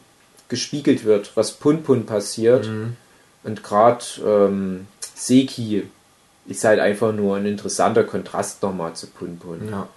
gespiegelt 0.50 1.06
wird, 1.06 1.32
was 1.36 1.54
Pun-Pun 1.54 2.06
passiert. 2.06 2.68
Mhm. 2.68 2.98
Und 3.44 3.64
gerade 3.64 4.04
ähm, 4.26 4.88
Seki 5.14 5.88
ist 6.48 6.64
halt 6.64 6.80
einfach 6.80 7.14
nur 7.14 7.38
ein 7.38 7.46
interessanter 7.46 8.04
Kontrast 8.04 8.62
nochmal 8.62 8.94
zu 8.94 9.08
Punpun. 9.08 9.70
Ja. 9.70 9.88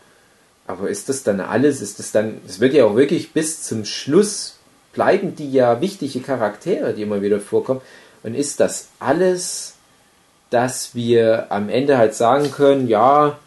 Aber 0.66 0.88
ist 0.88 1.08
das 1.08 1.22
dann 1.22 1.40
alles? 1.40 1.80
Ist 1.80 1.98
das 1.98 2.12
dann, 2.12 2.40
es 2.46 2.60
wird 2.60 2.74
ja 2.74 2.84
auch 2.84 2.96
wirklich 2.96 3.32
bis 3.32 3.62
zum 3.62 3.84
Schluss 3.84 4.58
bleiben 4.92 5.36
die 5.36 5.52
ja 5.52 5.80
wichtige 5.80 6.20
Charaktere, 6.20 6.94
die 6.94 7.02
immer 7.02 7.22
wieder 7.22 7.40
vorkommen. 7.40 7.80
Und 8.22 8.34
ist 8.34 8.60
das 8.60 8.88
alles, 8.98 9.74
dass 10.50 10.94
wir 10.94 11.52
am 11.52 11.68
Ende 11.68 11.98
halt 11.98 12.14
sagen 12.14 12.50
können, 12.50 12.88
ja, 12.88 13.38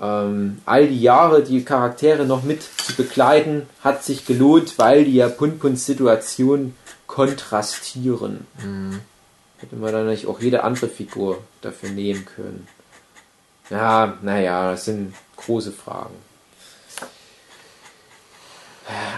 ähm, 0.00 0.60
all 0.64 0.86
die 0.88 1.00
Jahre 1.00 1.42
die 1.42 1.64
Charaktere 1.64 2.24
noch 2.24 2.42
mit 2.42 2.62
zu 2.62 2.94
begleiten, 2.94 3.68
hat 3.82 4.04
sich 4.04 4.26
gelohnt, 4.26 4.78
weil 4.78 5.04
die 5.04 5.14
ja 5.14 5.28
Punpuns 5.28 5.86
Situation 5.86 6.74
kontrastieren. 7.06 8.46
Mhm. 8.64 9.00
Hätte 9.62 9.76
man 9.76 9.92
dann 9.92 10.08
nicht 10.08 10.26
auch 10.26 10.40
jede 10.40 10.64
andere 10.64 10.88
Figur 10.88 11.38
dafür 11.60 11.90
nehmen 11.90 12.26
können. 12.26 12.66
Ja, 13.70 14.18
naja, 14.20 14.72
das 14.72 14.86
sind 14.86 15.14
große 15.36 15.70
Fragen. 15.70 16.16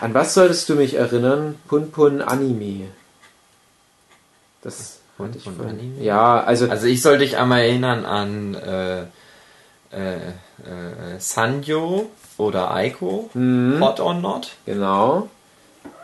An 0.01 0.13
was 0.13 0.35
solltest 0.35 0.69
du 0.69 0.75
mich 0.75 0.95
erinnern? 0.95 1.59
Punpun 1.67 2.21
Anime. 2.21 2.89
Das 4.61 5.01
fand 5.17 5.35
ich 5.35 5.45
von 5.45 5.59
Anime? 5.61 6.03
Ja, 6.03 6.45
also. 6.45 6.69
Also 6.69 6.87
ich 6.87 7.01
soll 7.01 7.17
dich 7.17 7.39
einmal 7.39 7.61
erinnern 7.61 8.05
an 8.05 8.55
äh, 8.55 9.01
äh, 9.93 10.17
äh, 10.17 11.19
Sanjo 11.19 12.11
oder 12.37 12.71
Aiko, 12.71 13.31
mhm. 13.33 13.81
Hot 13.81 13.99
or 13.99 14.13
Not. 14.13 14.53
Genau 14.67 15.31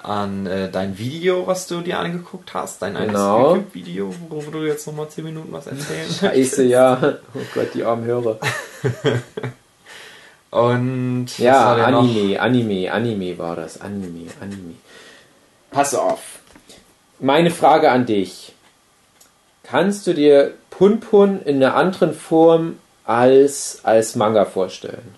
an 0.03 0.47
äh, 0.47 0.71
dein 0.71 0.99
Video, 0.99 1.47
was 1.47 1.67
du 1.67 1.81
dir 1.81 1.99
angeguckt 1.99 2.55
hast, 2.55 2.83
dein 2.83 2.95
genau. 2.95 3.55
YouTube-Video, 3.55 4.15
worüber 4.29 4.59
du 4.59 4.67
jetzt 4.67 4.87
nochmal 4.87 5.09
10 5.09 5.25
Minuten 5.25 5.53
was 5.53 5.67
erzählen 5.67 6.11
Scheiße, 6.21 6.65
ja. 6.65 7.19
Oh 7.35 7.39
Gott, 7.55 7.75
die 7.75 7.85
armen 7.85 8.05
Hörer. 8.05 8.39
Und 10.51 11.39
ja, 11.39 11.75
Anime, 11.75 12.35
noch? 12.35 12.41
Anime, 12.41 12.93
Anime 12.93 13.39
war 13.39 13.57
das. 13.57 13.81
Anime, 13.81 14.31
Anime. 14.41 14.75
Pass 15.71 15.95
auf. 15.95 16.41
Meine 17.21 17.51
Frage 17.51 17.91
an 17.91 18.07
dich. 18.07 18.53
Kannst 19.63 20.07
du 20.07 20.15
dir 20.15 20.55
Punpun 20.71 21.41
in 21.43 21.57
einer 21.57 21.77
anderen 21.77 22.15
Form 22.15 22.79
als, 23.05 23.81
als 23.85 24.17
Manga 24.17 24.45
vorstellen? 24.45 25.15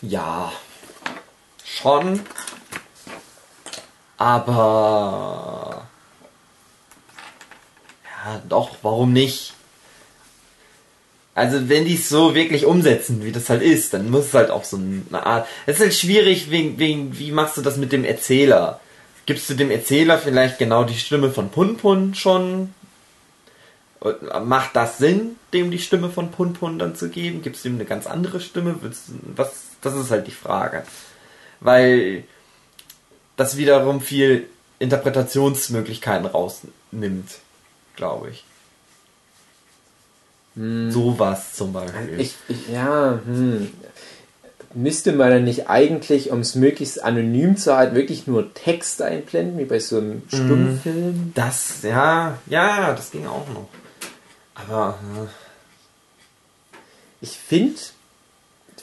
Ja. 0.00 0.52
Schon. 1.64 2.20
Aber 4.16 5.86
ja, 8.04 8.42
doch, 8.48 8.76
warum 8.82 9.12
nicht? 9.12 9.54
Also 11.34 11.68
wenn 11.68 11.84
die 11.84 11.94
es 11.94 12.08
so 12.08 12.34
wirklich 12.34 12.64
umsetzen, 12.64 13.24
wie 13.24 13.32
das 13.32 13.50
halt 13.50 13.62
ist, 13.62 13.92
dann 13.92 14.10
muss 14.10 14.26
es 14.26 14.34
halt 14.34 14.50
auch 14.50 14.62
so 14.62 14.76
eine 14.76 15.26
Art. 15.26 15.48
Es 15.66 15.76
ist 15.76 15.82
halt 15.82 15.94
schwierig, 15.94 16.50
wegen, 16.50 16.78
wegen, 16.78 17.18
wie 17.18 17.32
machst 17.32 17.56
du 17.56 17.62
das 17.62 17.76
mit 17.76 17.90
dem 17.90 18.04
Erzähler? 18.04 18.80
Gibst 19.26 19.50
du 19.50 19.54
dem 19.54 19.70
Erzähler 19.70 20.18
vielleicht 20.18 20.58
genau 20.58 20.84
die 20.84 20.98
Stimme 20.98 21.30
von 21.30 21.50
Punpun 21.50 22.14
schon? 22.14 22.72
Macht 24.44 24.76
das 24.76 24.98
Sinn, 24.98 25.36
dem 25.52 25.70
die 25.70 25.78
Stimme 25.78 26.10
von 26.10 26.30
Punpun 26.30 26.78
dann 26.78 26.94
zu 26.94 27.08
geben? 27.08 27.42
Gibst 27.42 27.64
du 27.64 27.70
ihm 27.70 27.76
eine 27.76 27.86
ganz 27.86 28.06
andere 28.06 28.38
Stimme? 28.38 28.76
Was, 29.34 29.50
das 29.80 29.94
ist 29.94 30.10
halt 30.10 30.26
die 30.26 30.30
Frage. 30.30 30.84
Weil 31.60 32.24
das 33.36 33.56
wiederum 33.56 34.00
viel 34.00 34.48
Interpretationsmöglichkeiten 34.78 36.26
rausnimmt, 36.26 37.30
glaube 37.96 38.30
ich. 38.30 38.44
Hm. 40.56 40.90
Sowas 40.90 41.54
zum 41.54 41.72
Beispiel. 41.72 42.20
Ich, 42.20 42.36
ich, 42.48 42.68
ja, 42.68 43.20
hm. 43.24 43.70
Müsste 44.76 45.12
man 45.12 45.30
dann 45.30 45.44
nicht 45.44 45.68
eigentlich, 45.68 46.32
um 46.32 46.40
es 46.40 46.56
möglichst 46.56 47.02
anonym 47.02 47.56
zu 47.56 47.76
halten, 47.76 47.94
wirklich 47.94 48.26
nur 48.26 48.52
Text 48.54 49.02
einblenden, 49.02 49.56
wie 49.56 49.66
bei 49.66 49.78
so 49.78 49.98
einem 49.98 50.22
hm. 50.22 50.22
Stummfilm? 50.28 51.32
Das, 51.34 51.82
ja, 51.82 52.38
ja, 52.46 52.92
das 52.92 53.10
ging 53.10 53.26
auch 53.26 53.48
noch. 53.48 53.68
Aber. 54.54 54.98
Ja. 55.16 55.28
Ich 57.20 57.38
finde, 57.38 57.80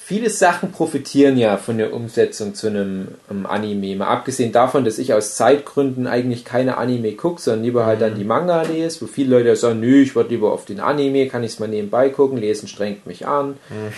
viele 0.03 0.29
Sachen 0.29 0.71
profitieren 0.71 1.37
ja 1.37 1.57
von 1.57 1.77
der 1.77 1.93
Umsetzung 1.93 2.53
zu 2.55 2.67
einem, 2.67 3.09
einem, 3.29 3.45
Anime. 3.45 3.95
Mal 3.95 4.07
abgesehen 4.07 4.51
davon, 4.51 4.83
dass 4.83 4.97
ich 4.97 5.13
aus 5.13 5.35
Zeitgründen 5.35 6.07
eigentlich 6.07 6.43
keine 6.43 6.77
Anime 6.77 7.13
gucke, 7.13 7.41
sondern 7.41 7.63
lieber 7.63 7.85
halt 7.85 8.01
dann 8.01 8.13
mhm. 8.13 8.17
die 8.17 8.25
Manga 8.25 8.61
lese, 8.63 9.01
wo 9.01 9.05
viele 9.07 9.37
Leute 9.37 9.55
sagen, 9.55 9.79
nö, 9.79 10.01
ich 10.01 10.15
warte 10.15 10.29
lieber 10.29 10.51
auf 10.51 10.65
den 10.65 10.79
Anime, 10.79 11.27
kann 11.27 11.43
ich 11.43 11.53
es 11.53 11.59
mal 11.59 11.67
nebenbei 11.67 12.09
gucken, 12.09 12.37
lesen 12.37 12.67
strengt 12.67 13.05
mich 13.05 13.27
an. 13.27 13.57
Mhm 13.69 13.93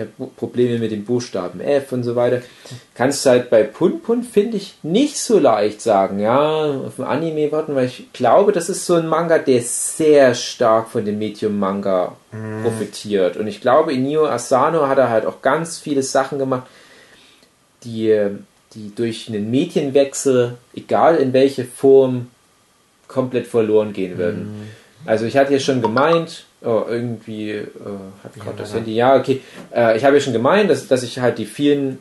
habe 0.00 0.10
Probleme 0.36 0.78
mit 0.78 0.90
dem 0.90 1.04
Buchstaben 1.04 1.60
F 1.60 1.92
und 1.92 2.02
so 2.02 2.16
weiter. 2.16 2.42
Kannst 2.94 3.24
halt 3.26 3.50
bei 3.50 3.62
Punpun, 3.62 4.22
finde 4.22 4.56
ich, 4.56 4.76
nicht 4.82 5.18
so 5.18 5.38
leicht 5.38 5.80
sagen, 5.80 6.18
ja, 6.18 6.64
auf 6.86 6.96
dem 6.96 7.04
Anime 7.04 7.52
warten, 7.52 7.74
weil 7.74 7.86
ich 7.86 8.12
glaube, 8.12 8.52
das 8.52 8.68
ist 8.68 8.86
so 8.86 8.94
ein 8.94 9.06
Manga, 9.06 9.38
der 9.38 9.60
sehr 9.62 10.34
stark 10.34 10.88
von 10.88 11.04
dem 11.04 11.18
Medium-Manga 11.18 12.16
mm. 12.32 12.62
profitiert. 12.62 13.36
Und 13.36 13.46
ich 13.46 13.60
glaube, 13.60 13.92
Inio 13.92 14.26
Asano 14.26 14.88
hat 14.88 14.98
er 14.98 15.10
halt 15.10 15.26
auch 15.26 15.42
ganz 15.42 15.78
viele 15.78 16.02
Sachen 16.02 16.38
gemacht, 16.38 16.66
die, 17.84 18.28
die 18.74 18.94
durch 18.94 19.28
einen 19.28 19.50
Medienwechsel, 19.50 20.56
egal 20.74 21.16
in 21.16 21.32
welche 21.32 21.64
Form, 21.64 22.28
komplett 23.08 23.46
verloren 23.46 23.92
gehen 23.92 24.18
würden. 24.18 24.42
Mm. 24.42 25.08
Also 25.08 25.24
ich 25.24 25.36
hatte 25.36 25.52
ja 25.52 25.58
schon 25.58 25.82
gemeint, 25.82 26.44
Oh, 26.62 26.82
irgendwie 26.88 27.52
äh, 27.52 27.66
hat 28.22 28.34
gerade 28.34 28.58
das 28.58 28.74
Handy. 28.74 28.94
Ja, 28.94 29.16
okay. 29.16 29.40
Äh, 29.74 29.96
ich 29.96 30.04
habe 30.04 30.16
ja 30.16 30.20
schon 30.20 30.34
gemeint, 30.34 30.68
dass, 30.68 30.86
dass 30.88 31.02
ich 31.02 31.18
halt 31.18 31.38
die 31.38 31.46
vielen 31.46 31.98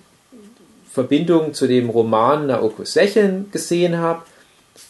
Verbindungen 0.92 1.54
zu 1.54 1.66
dem 1.66 1.90
Roman 1.90 2.48
Naoko 2.48 2.84
Secheln 2.84 3.50
gesehen 3.52 3.98
habe. 3.98 4.24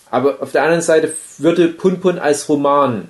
Aber 0.10 0.42
auf 0.42 0.52
der 0.52 0.64
anderen 0.64 0.82
Seite 0.82 1.14
würde 1.38 1.68
Punpun 1.68 2.18
als 2.18 2.50
Roman 2.50 3.10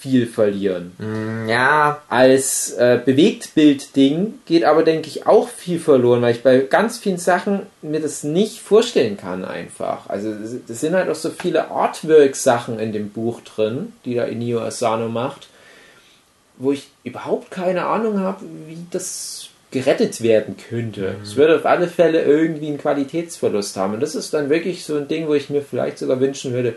viel 0.00 0.26
verlieren. 0.26 0.92
Mm, 0.98 1.48
ja. 1.48 2.02
Als 2.08 2.72
äh, 2.72 3.00
Bewegtbild-Ding 3.04 4.34
geht 4.46 4.64
aber, 4.64 4.82
denke 4.82 5.06
ich, 5.06 5.28
auch 5.28 5.48
viel 5.48 5.78
verloren, 5.78 6.22
weil 6.22 6.34
ich 6.34 6.42
bei 6.42 6.58
ganz 6.58 6.98
vielen 6.98 7.18
Sachen 7.18 7.66
mir 7.82 8.00
das 8.00 8.24
nicht 8.24 8.60
vorstellen 8.60 9.16
kann 9.16 9.44
einfach. 9.44 10.08
Also 10.08 10.32
es 10.68 10.80
sind 10.80 10.94
halt 10.94 11.08
auch 11.08 11.16
so 11.16 11.30
viele 11.30 11.70
Artwork-Sachen 11.70 12.80
in 12.80 12.92
dem 12.92 13.10
Buch 13.10 13.42
drin, 13.42 13.92
die 14.04 14.14
da 14.14 14.24
Inio 14.24 14.60
Asano 14.60 15.08
macht 15.08 15.48
wo 16.58 16.72
ich 16.72 16.88
überhaupt 17.04 17.50
keine 17.50 17.86
Ahnung 17.86 18.18
habe, 18.18 18.44
wie 18.66 18.78
das 18.90 19.48
gerettet 19.70 20.22
werden 20.22 20.56
könnte. 20.56 21.16
Mhm. 21.18 21.22
Es 21.22 21.36
würde 21.36 21.56
auf 21.56 21.66
alle 21.66 21.88
Fälle 21.88 22.22
irgendwie 22.22 22.68
einen 22.68 22.78
Qualitätsverlust 22.78 23.76
haben. 23.76 23.94
Und 23.94 24.00
das 24.00 24.14
ist 24.14 24.32
dann 24.32 24.50
wirklich 24.50 24.84
so 24.84 24.96
ein 24.96 25.08
Ding, 25.08 25.28
wo 25.28 25.34
ich 25.34 25.50
mir 25.50 25.62
vielleicht 25.62 25.98
sogar 25.98 26.20
wünschen 26.20 26.52
würde, 26.52 26.74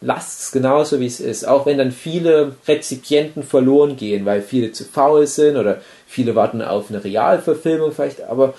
lasst 0.00 0.42
es 0.42 0.52
genauso 0.52 1.00
wie 1.00 1.06
es 1.06 1.20
ist. 1.20 1.48
Auch 1.48 1.64
wenn 1.66 1.78
dann 1.78 1.90
viele 1.90 2.54
Rezipienten 2.68 3.42
verloren 3.42 3.96
gehen, 3.96 4.26
weil 4.26 4.42
viele 4.42 4.72
zu 4.72 4.84
faul 4.84 5.26
sind 5.26 5.56
oder 5.56 5.80
viele 6.06 6.34
warten 6.34 6.60
auf 6.60 6.90
eine 6.90 7.02
Realverfilmung 7.02 7.92
vielleicht. 7.92 8.22
Aber 8.22 8.54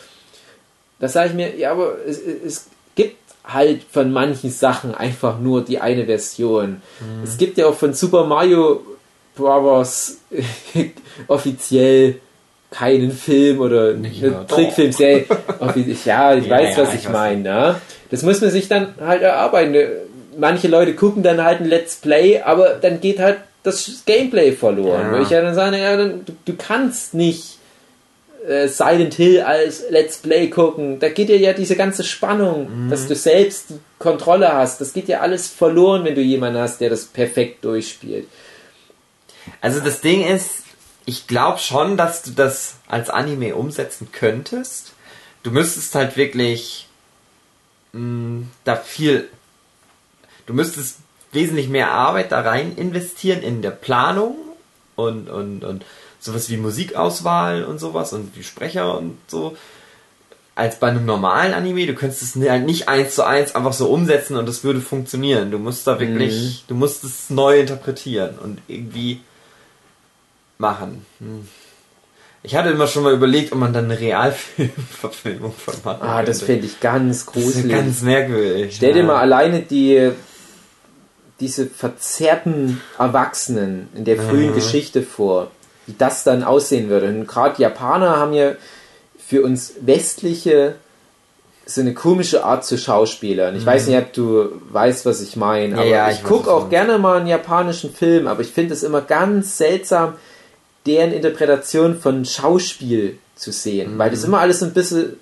da 1.00 1.08
sage 1.08 1.30
ich 1.30 1.36
mir, 1.36 1.56
ja, 1.56 1.72
aber 1.72 1.98
es, 2.08 2.20
es 2.20 2.68
gibt 2.96 3.18
halt 3.44 3.84
von 3.84 4.12
manchen 4.12 4.50
Sachen 4.50 4.96
einfach 4.96 5.40
nur 5.40 5.64
die 5.64 5.80
eine 5.80 6.06
Version. 6.06 6.82
Mhm. 7.00 7.24
Es 7.24 7.38
gibt 7.38 7.60
ja 7.60 7.68
auch 7.68 7.76
von 7.76 7.94
Super 7.94 8.26
Mario 8.26 8.82
Bros. 9.36 10.18
offiziell 11.28 12.16
keinen 12.72 13.12
Film 13.12 13.62
oder 13.62 13.92
eine 13.92 14.46
Trickfilmserie. 14.48 15.26
ja, 16.06 16.36
ich 16.36 16.46
ja, 16.46 16.58
weiß, 16.58 16.78
ja, 16.78 16.84
was 16.84 16.94
ich, 16.94 17.04
ich 17.04 17.10
meine. 17.10 17.42
Ne? 17.42 17.76
Das 18.12 18.24
muss 18.24 18.42
man 18.42 18.50
sich 18.52 18.68
dann 18.68 18.96
halt 19.00 19.22
erarbeiten. 19.22 19.76
Manche 20.38 20.68
Leute 20.68 20.94
gucken 20.96 21.24
dann 21.24 21.44
halt 21.44 21.62
ein 21.62 21.68
Let's 21.68 21.96
Play, 21.96 22.42
aber 22.42 22.76
dann 22.82 23.00
geht 23.00 23.20
halt 23.20 23.38
das 23.64 24.04
Gameplay 24.06 24.52
verloren. 24.52 25.12
Ja. 25.12 25.18
Wo 25.18 25.22
ich 25.24 25.30
ja 25.30 25.42
dann 25.42 25.56
sage, 25.56 25.78
ja, 25.78 25.96
du, 25.96 26.22
du 26.44 26.54
kannst 26.58 27.14
nicht 27.14 27.58
äh, 28.48 28.68
Silent 28.68 29.14
Hill 29.16 29.42
als 29.42 29.86
Let's 29.90 30.18
Play 30.18 30.50
gucken. 30.50 31.00
Da 31.00 31.10
geht 31.10 31.30
dir 31.30 31.38
ja 31.38 31.54
diese 31.54 31.76
ganze 31.76 32.04
Spannung, 32.04 32.86
mhm. 32.86 32.90
dass 32.90 33.08
du 33.08 33.16
selbst 33.16 33.70
die 33.70 33.80
Kontrolle 34.00 34.54
hast. 34.54 34.82
Das 34.82 34.94
geht 34.94 35.08
ja 35.08 35.22
alles 35.22 35.48
verloren, 35.48 36.04
wenn 36.04 36.16
du 36.16 36.22
jemanden 36.22 36.60
hast, 36.60 36.82
der 36.82 36.90
das 36.90 37.06
perfekt 37.06 37.64
durchspielt. 37.64 38.28
Also 39.62 39.80
das 39.80 40.02
Ding 40.02 40.26
ist, 40.26 40.64
ich 41.06 41.28
glaube 41.28 41.60
schon, 41.60 41.98
dass 41.98 42.24
du 42.24 42.32
das 42.32 42.76
als 42.88 43.10
Anime 43.10 43.56
umsetzen 43.56 44.10
könntest. 44.12 44.94
Du 45.44 45.52
müsstest 45.52 45.94
halt 45.96 46.18
wirklich 46.18 46.88
mh, 47.94 48.02
mm, 48.02 48.52
da 48.64 48.76
viel. 48.76 49.30
Du 50.46 50.54
müsstest 50.54 50.98
wesentlich 51.32 51.70
mehr 51.70 51.92
Arbeit 51.92 52.32
da 52.32 52.42
rein 52.42 52.76
investieren 52.76 53.42
in 53.42 53.62
der 53.62 53.72
Planung 53.72 54.36
und, 54.96 55.30
und, 55.30 55.64
und 55.64 55.86
sowas 56.20 56.50
wie 56.50 56.58
Musikauswahl 56.58 57.64
und 57.64 57.80
sowas 57.80 58.14
und 58.14 58.36
die 58.36 58.44
Sprecher 58.44 58.98
und 58.98 59.18
so. 59.28 59.56
Als 60.56 60.80
bei 60.80 60.88
einem 60.88 61.06
normalen 61.06 61.54
Anime, 61.54 61.86
du 61.86 61.94
könntest 61.94 62.22
es 62.22 62.50
halt 62.50 62.66
nicht 62.66 62.88
eins 62.88 63.16
zu 63.16 63.26
eins 63.26 63.54
einfach 63.56 63.74
so 63.74 63.90
umsetzen 63.90 64.38
und 64.38 64.48
es 64.48 64.64
würde 64.64 64.80
funktionieren. 64.80 65.52
Du 65.52 65.60
musst 65.60 65.86
da 65.86 66.00
wirklich, 66.00 66.34
mhm. 66.34 66.68
du 66.70 66.76
musst 66.76 67.04
es 67.04 67.30
neu 67.30 67.60
interpretieren 67.60 68.40
und 68.40 68.60
irgendwie 68.70 69.20
machen. 70.58 71.06
Hm. 71.20 71.48
Ich 72.44 72.56
hatte 72.56 72.70
immer 72.70 72.86
schon 72.86 73.04
mal 73.04 73.14
überlegt, 73.14 73.52
ob 73.54 73.58
man 73.58 73.74
dann 73.74 73.86
eine 73.86 74.00
Realfilmverfilmung 74.00 75.52
von 75.58 75.74
machen 75.84 76.02
Ah, 76.02 76.24
das 76.24 76.44
finde 76.44 76.68
ich 76.68 76.80
ganz 76.80 77.26
gruselig. 77.26 77.54
Das 77.54 77.64
ist 77.64 77.70
ganz 77.72 78.02
merkwürdig. 78.02 78.76
Stell 78.76 78.94
dir 78.94 79.00
ja. 79.00 79.06
mal 79.06 79.18
alleine 79.18 79.62
die 79.62 80.12
diese 81.40 81.66
verzerrten 81.66 82.82
Erwachsenen 82.98 83.90
in 83.94 84.06
der 84.06 84.18
frühen 84.18 84.52
mhm. 84.52 84.56
Geschichte 84.56 85.02
vor, 85.02 85.52
wie 85.86 85.96
das 85.98 86.24
dann 86.24 86.44
aussehen 86.44 86.88
würde. 86.90 87.08
Und 87.10 87.28
gerade 87.28 87.62
Japaner 87.62 88.18
haben 88.18 88.34
ja 88.34 88.54
für 89.18 89.44
uns 89.44 89.74
westliche 89.82 90.76
so 91.66 91.82
eine 91.82 91.94
komische 91.94 92.46
Art 92.46 92.64
zu 92.64 92.78
Schauspielern. 92.78 93.56
Ich 93.56 93.64
mhm. 93.64 93.68
weiß 93.68 93.88
nicht, 93.88 93.98
ob 93.98 94.14
du 94.14 94.62
weißt, 94.70 95.06
was 95.06 95.20
ich 95.22 95.36
meine, 95.36 95.76
aber 95.76 95.86
ja, 95.86 96.10
ich, 96.10 96.18
ich 96.18 96.24
gucke 96.24 96.52
auch 96.52 96.70
gerne 96.70 97.00
mal 97.00 97.18
einen 97.18 97.28
japanischen 97.28 97.92
Film, 97.92 98.28
aber 98.28 98.42
ich 98.42 98.52
finde 98.52 98.74
es 98.74 98.84
immer 98.84 99.02
ganz 99.02 99.58
seltsam, 99.58 100.14
deren 100.86 101.12
Interpretation 101.12 102.00
von 102.00 102.26
Schauspiel 102.26 103.18
zu 103.36 103.52
sehen, 103.52 103.96
mhm. 103.96 103.98
weil 103.98 104.12
das 104.12 104.24
immer 104.24 104.40
alles 104.40 104.64
ein 104.64 104.74
bisschen 104.74 105.20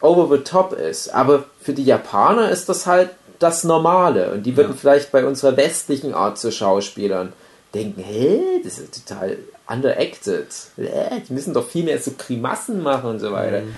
over 0.00 0.36
the 0.36 0.42
top 0.42 0.72
ist. 0.72 1.08
Aber 1.14 1.44
für 1.60 1.72
die 1.72 1.84
Japaner 1.84 2.50
ist 2.50 2.68
das 2.68 2.86
halt 2.86 3.10
das 3.38 3.64
Normale 3.64 4.32
und 4.32 4.44
die 4.44 4.56
würden 4.56 4.72
ja. 4.72 4.78
vielleicht 4.78 5.12
bei 5.12 5.24
unserer 5.24 5.56
westlichen 5.56 6.14
Art 6.14 6.38
zu 6.38 6.52
Schauspielern 6.52 7.32
denken, 7.74 8.02
hä, 8.02 8.40
das 8.62 8.78
ist 8.78 9.06
total 9.06 9.38
underacted. 9.66 10.46
Die 10.76 11.32
müssen 11.32 11.54
doch 11.54 11.68
viel 11.68 11.84
mehr 11.84 12.00
so 12.00 12.12
Grimassen 12.16 12.82
machen 12.82 13.10
und 13.10 13.18
so 13.18 13.32
weiter. 13.32 13.62
Mhm. 13.62 13.74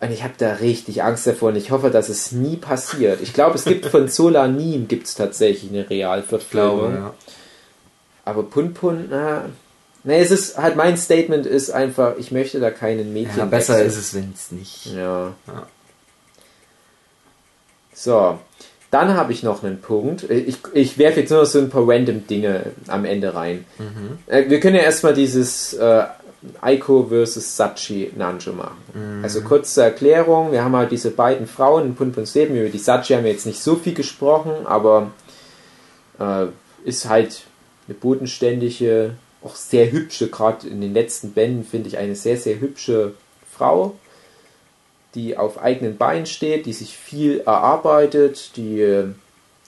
Und 0.00 0.12
ich 0.12 0.22
habe 0.22 0.34
da 0.38 0.54
richtig 0.54 1.02
Angst 1.02 1.26
davor 1.26 1.48
und 1.48 1.56
ich 1.56 1.72
hoffe, 1.72 1.90
dass 1.90 2.08
es 2.08 2.30
nie 2.30 2.56
passiert. 2.56 3.20
Ich 3.20 3.32
glaube, 3.32 3.56
es 3.56 3.64
gibt 3.64 3.86
von 3.86 4.08
Solanim 4.08 4.86
gibt 4.86 5.06
es 5.08 5.14
tatsächlich 5.14 5.72
eine 5.72 5.90
Realverfilmung. 5.90 6.94
Ja. 6.94 7.14
Aber 8.24 8.44
Pun 8.44 8.74
Pun, 8.74 9.08
na, 9.10 9.46
Nee, 10.04 10.20
es 10.20 10.30
ist 10.30 10.56
halt 10.56 10.76
mein 10.76 10.96
Statement 10.96 11.46
ist 11.46 11.70
einfach, 11.70 12.16
ich 12.18 12.30
möchte 12.30 12.60
da 12.60 12.70
keinen 12.70 13.12
Mädchen. 13.12 13.38
Ja, 13.38 13.44
besser 13.44 13.74
wechseln. 13.74 13.88
ist 13.88 13.96
es, 13.96 14.14
wenn 14.14 14.32
es 14.34 14.52
nicht. 14.52 14.86
Ja. 14.94 15.34
ja. 15.46 15.66
So, 17.94 18.38
dann 18.90 19.14
habe 19.14 19.32
ich 19.32 19.42
noch 19.42 19.62
einen 19.62 19.80
Punkt. 19.80 20.30
Ich, 20.30 20.58
ich 20.72 20.98
werfe 20.98 21.20
jetzt 21.20 21.30
nur 21.30 21.44
so 21.46 21.58
ein 21.58 21.68
paar 21.68 21.86
random 21.86 22.26
Dinge 22.26 22.72
am 22.86 23.04
Ende 23.04 23.34
rein. 23.34 23.64
Mhm. 23.78 24.18
Äh, 24.26 24.48
wir 24.48 24.60
können 24.60 24.76
ja 24.76 24.82
erstmal 24.82 25.14
dieses 25.14 25.74
äh, 25.74 26.04
Aiko 26.60 27.06
versus 27.08 27.56
Sachi 27.56 28.12
Nanjo 28.16 28.52
machen. 28.52 28.78
Mhm. 28.94 29.24
Also 29.24 29.42
kurze 29.42 29.82
Erklärung, 29.82 30.52
wir 30.52 30.64
haben 30.64 30.76
halt 30.76 30.92
diese 30.92 31.10
beiden 31.10 31.46
Frauen 31.46 31.86
in 31.86 31.94
Punpun's 31.96 32.34
Leben, 32.34 32.54
über 32.54 32.68
die 32.68 32.78
Sachi 32.78 33.14
haben 33.14 33.24
wir 33.24 33.32
jetzt 33.32 33.46
nicht 33.46 33.62
so 33.62 33.74
viel 33.74 33.94
gesprochen, 33.94 34.52
aber 34.64 35.10
äh, 36.18 36.46
ist 36.84 37.08
halt 37.08 37.42
eine 37.88 37.96
bodenständige 37.96 39.12
auch 39.48 39.56
sehr 39.56 39.90
hübsche, 39.90 40.28
gerade 40.28 40.68
in 40.68 40.80
den 40.80 40.92
letzten 40.92 41.32
Bänden 41.32 41.64
finde 41.64 41.88
ich 41.88 41.98
eine 41.98 42.14
sehr, 42.14 42.36
sehr 42.36 42.60
hübsche 42.60 43.14
Frau, 43.50 43.96
die 45.14 45.36
auf 45.36 45.58
eigenen 45.58 45.96
Beinen 45.96 46.26
steht, 46.26 46.66
die 46.66 46.72
sich 46.72 46.96
viel 46.96 47.40
erarbeitet, 47.40 48.56
die 48.56 48.80
äh, 48.80 49.08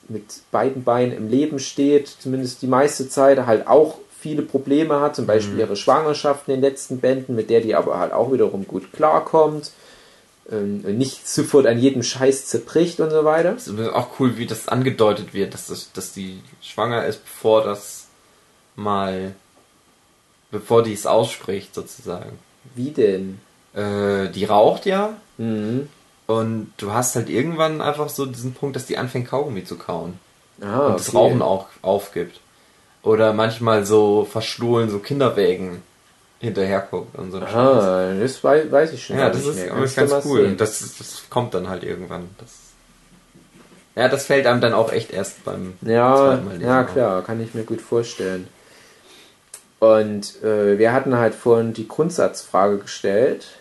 mit 0.08 0.24
beiden 0.50 0.84
Beinen 0.84 1.16
im 1.16 1.28
Leben 1.28 1.58
steht, 1.58 2.08
zumindest 2.08 2.62
die 2.62 2.66
meiste 2.66 3.08
Zeit, 3.08 3.46
halt 3.46 3.66
auch 3.66 3.98
viele 4.20 4.42
Probleme 4.42 5.00
hat, 5.00 5.16
zum 5.16 5.26
Beispiel 5.26 5.54
mhm. 5.54 5.60
ihre 5.60 5.76
Schwangerschaft 5.76 6.48
in 6.48 6.54
den 6.54 6.60
letzten 6.60 6.98
Bänden, 6.98 7.34
mit 7.34 7.48
der 7.48 7.60
die 7.60 7.74
aber 7.74 7.98
halt 7.98 8.12
auch 8.12 8.32
wiederum 8.32 8.66
gut 8.66 8.92
klarkommt 8.92 9.72
ähm, 10.50 10.80
nicht 10.98 11.28
sofort 11.28 11.66
an 11.66 11.78
jedem 11.78 12.02
Scheiß 12.02 12.46
zerbricht 12.46 13.00
und 13.00 13.10
so 13.10 13.24
weiter. 13.24 13.52
Das 13.52 13.68
ist 13.68 13.92
auch 13.92 14.18
cool, 14.18 14.36
wie 14.36 14.46
das 14.46 14.68
angedeutet 14.68 15.32
wird, 15.32 15.54
dass, 15.54 15.66
das, 15.66 15.92
dass 15.92 16.12
die 16.12 16.40
schwanger 16.60 17.06
ist, 17.06 17.24
bevor 17.24 17.62
das 17.62 18.08
mal 18.76 19.34
bevor 20.50 20.82
die 20.82 20.92
es 20.92 21.06
ausspricht, 21.06 21.74
sozusagen. 21.74 22.38
Wie 22.74 22.90
denn? 22.90 23.40
Äh, 23.74 24.28
die 24.28 24.44
raucht 24.44 24.86
ja. 24.86 25.16
Mhm. 25.38 25.88
Und 26.26 26.72
du 26.76 26.92
hast 26.92 27.16
halt 27.16 27.28
irgendwann 27.28 27.80
einfach 27.80 28.08
so 28.08 28.26
diesen 28.26 28.54
Punkt, 28.54 28.76
dass 28.76 28.86
die 28.86 28.98
anfängt 28.98 29.28
Kaugummi 29.28 29.64
zu 29.64 29.76
kauen. 29.76 30.18
Ah, 30.60 30.88
und 30.88 31.00
das 31.00 31.14
Rauchen 31.14 31.42
auch 31.42 31.66
aufgibt. 31.82 32.40
Oder 33.02 33.32
manchmal 33.32 33.84
so 33.84 34.28
verstohlen, 34.30 34.90
so 34.90 34.98
Kinderwägen 34.98 35.82
hinterherguckt 36.38 37.18
und 37.18 37.32
so. 37.32 37.38
Ah, 37.38 38.14
das 38.18 38.44
weiß, 38.44 38.70
weiß 38.70 38.92
ich 38.92 39.04
schon. 39.04 39.18
Ja, 39.18 39.30
das 39.30 39.44
ist, 39.44 39.58
ist 39.58 39.96
ganz 39.96 40.24
cool. 40.24 40.54
Das, 40.56 40.96
das 40.98 41.24
kommt 41.30 41.54
dann 41.54 41.68
halt 41.68 41.82
irgendwann. 41.82 42.28
Das, 42.38 42.50
ja, 43.96 44.08
das 44.08 44.26
fällt 44.26 44.46
einem 44.46 44.60
dann 44.60 44.72
auch 44.72 44.92
echt 44.92 45.12
erst 45.12 45.44
beim 45.44 45.74
ja, 45.82 46.14
zweiten 46.14 46.44
Mal. 46.46 46.62
Ja, 46.62 46.84
klar, 46.84 47.22
kann 47.22 47.40
ich 47.42 47.54
mir 47.54 47.64
gut 47.64 47.80
vorstellen. 47.80 48.48
Und 49.80 50.42
äh, 50.42 50.78
wir 50.78 50.92
hatten 50.92 51.16
halt 51.16 51.34
vorhin 51.34 51.72
die 51.72 51.88
Grundsatzfrage 51.88 52.78
gestellt: 52.78 53.58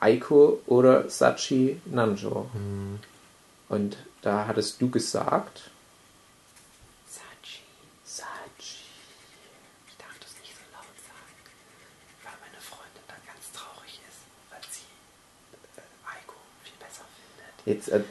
Aiko 0.00 0.60
oder 0.66 1.08
Sachi 1.08 1.80
Nanjo? 1.86 2.50
Mhm. 2.52 2.98
Und 3.68 3.96
da 4.22 4.46
hattest 4.48 4.80
du 4.82 4.90
gesagt. 4.90 5.70
Sachi. 7.08 7.62
Sachi. 8.04 8.82
Ich 9.88 9.96
darf 9.96 10.18
das 10.18 10.34
nicht 10.40 10.52
so 10.52 10.66
laut 10.74 10.98
sagen, 10.98 11.38
weil 12.24 12.34
meine 12.42 12.60
Freundin 12.60 13.06
dann 13.06 13.22
ganz 13.24 13.52
traurig 13.54 14.00
ist, 14.02 14.26
weil 14.50 14.60
sie 14.68 14.90
äh, 15.78 16.10
Aiko 16.10 16.34
viel 16.64 16.74
besser 16.80 17.06
findet. 17.14 17.54
Jetzt, 17.66 17.88
äh, 17.88 18.02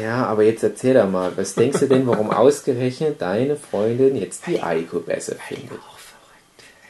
ja, 0.00 0.26
aber 0.26 0.42
jetzt 0.44 0.62
erzähl 0.62 0.94
doch 0.94 1.08
mal, 1.08 1.32
was 1.36 1.54
denkst 1.54 1.80
du 1.80 1.86
denn, 1.86 2.06
warum 2.06 2.30
ausgerechnet 2.30 3.20
deine 3.20 3.56
Freundin 3.56 4.16
jetzt 4.16 4.46
die 4.46 4.62
Aiko 4.62 5.00
besser 5.00 5.36
findet? 5.36 5.80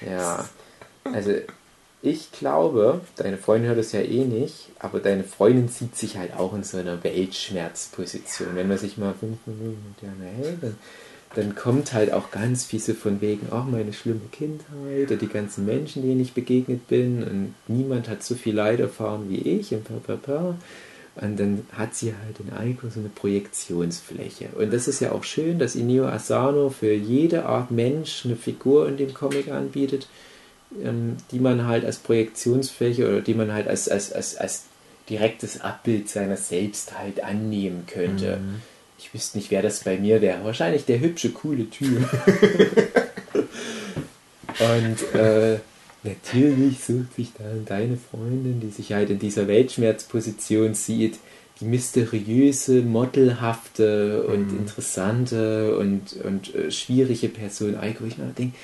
Ja, 0.01 0.45
also 1.05 1.33
ich 2.03 2.33
glaube, 2.33 3.01
deine 3.17 3.39
Freundin 3.39 3.69
hört 3.71 3.79
es 3.79 3.93
ja 3.93 4.01
eh 4.01 4.25
nicht, 4.25 4.69
aber 4.79 5.01
deine 5.01 5.25
Freundin 5.25 5.69
sieht 5.69 5.97
sich 5.97 6.19
halt 6.19 6.35
auch 6.37 6.53
in 6.53 6.63
so 6.63 6.77
einer 6.77 7.03
Weltschmerzposition. 7.03 8.55
Wenn 8.55 8.69
man 8.69 8.77
sich 8.77 8.99
mal 8.99 9.15
fünf 9.19 9.39
Minuten 9.47 9.83
mit 9.89 10.03
der 10.03 10.29
hält, 10.29 10.63
dann, 10.63 10.77
dann 11.35 11.55
kommt 11.55 11.95
halt 11.95 12.13
auch 12.13 12.31
ganz 12.31 12.65
viel 12.65 12.81
so 12.81 12.93
von 12.93 13.23
wegen, 13.23 13.51
auch 13.51 13.65
meine 13.65 13.95
schlimme 13.95 14.21
Kindheit 14.31 15.11
und 15.11 15.23
die 15.23 15.29
ganzen 15.29 15.65
Menschen, 15.65 16.03
denen 16.03 16.21
ich 16.21 16.35
begegnet 16.35 16.87
bin 16.89 17.23
und 17.23 17.55
niemand 17.69 18.09
hat 18.11 18.23
so 18.23 18.35
viel 18.35 18.55
Leid 18.55 18.81
erfahren 18.81 19.31
wie 19.31 19.39
ich 19.39 19.73
und 19.73 19.85
pa, 19.85 19.95
pa, 20.07 20.17
pa. 20.17 20.57
Und 21.17 21.39
dann 21.39 21.65
hat 21.73 21.95
sie 21.95 22.13
halt 22.13 22.41
in 22.41 22.53
Aiko 22.53 22.89
so 22.89 22.99
eine 22.99 23.09
Projektionsfläche. 23.09 24.49
Und 24.59 24.73
das 24.73 24.89
ist 24.89 24.99
ja 25.01 25.13
auch 25.13 25.23
schön, 25.23 25.61
dass 25.61 25.77
Inio 25.77 26.07
Asano 26.07 26.71
für 26.71 26.93
jede 26.93 27.47
Art 27.47 27.71
Mensch 27.71 28.25
eine 28.25 28.35
Figur 28.35 28.89
in 28.89 28.97
dem 28.97 29.15
Comic 29.15 29.49
anbietet, 29.49 30.09
ähm, 30.83 31.17
die 31.31 31.39
man 31.39 31.67
halt 31.67 31.85
als 31.85 31.99
Projektionsfläche 31.99 33.09
oder 33.09 33.21
die 33.21 33.35
man 33.35 33.53
halt 33.53 33.69
als, 33.69 33.89
als, 33.89 34.13
als, 34.13 34.37
als 34.37 34.65
direktes 35.09 35.61
Abbild 35.61 36.09
seiner 36.09 36.37
selbst 36.37 36.99
halt 36.99 37.23
annehmen 37.23 37.85
könnte. 37.87 38.39
Mhm. 38.39 38.63
Ich 38.99 39.15
wüsste 39.15 39.39
nicht, 39.39 39.53
wer 39.53 39.63
das 39.63 39.85
bei 39.85 39.97
mir 39.99 40.21
wäre. 40.21 40.45
Wahrscheinlich 40.45 40.85
der 40.85 40.99
hübsche, 40.99 41.31
coole 41.31 41.71
Typ. 41.71 42.09
Und 44.59 45.15
äh, 45.15 45.59
Natürlich 46.05 46.85
sucht 46.85 47.15
sich 47.15 47.33
dann 47.37 47.65
deine 47.65 47.97
Freundin, 47.97 48.61
die 48.61 48.71
sich 48.71 48.93
halt 48.93 49.11
in 49.11 49.19
dieser 49.19 49.49
Weltschmerzposition 49.49 50.75
sieht, 50.75 51.19
die 51.61 51.65
mysteriöse, 51.65 52.83
modelhafte 52.83 54.25
und 54.25 54.51
interessante 54.51 55.79
und, 55.79 56.15
und 56.25 56.55
äh, 56.55 56.71
schwierige 56.71 57.29
Person 57.29 57.77
Eiko. 57.77 58.05
Ich 58.05 58.17
denke, 58.37 58.57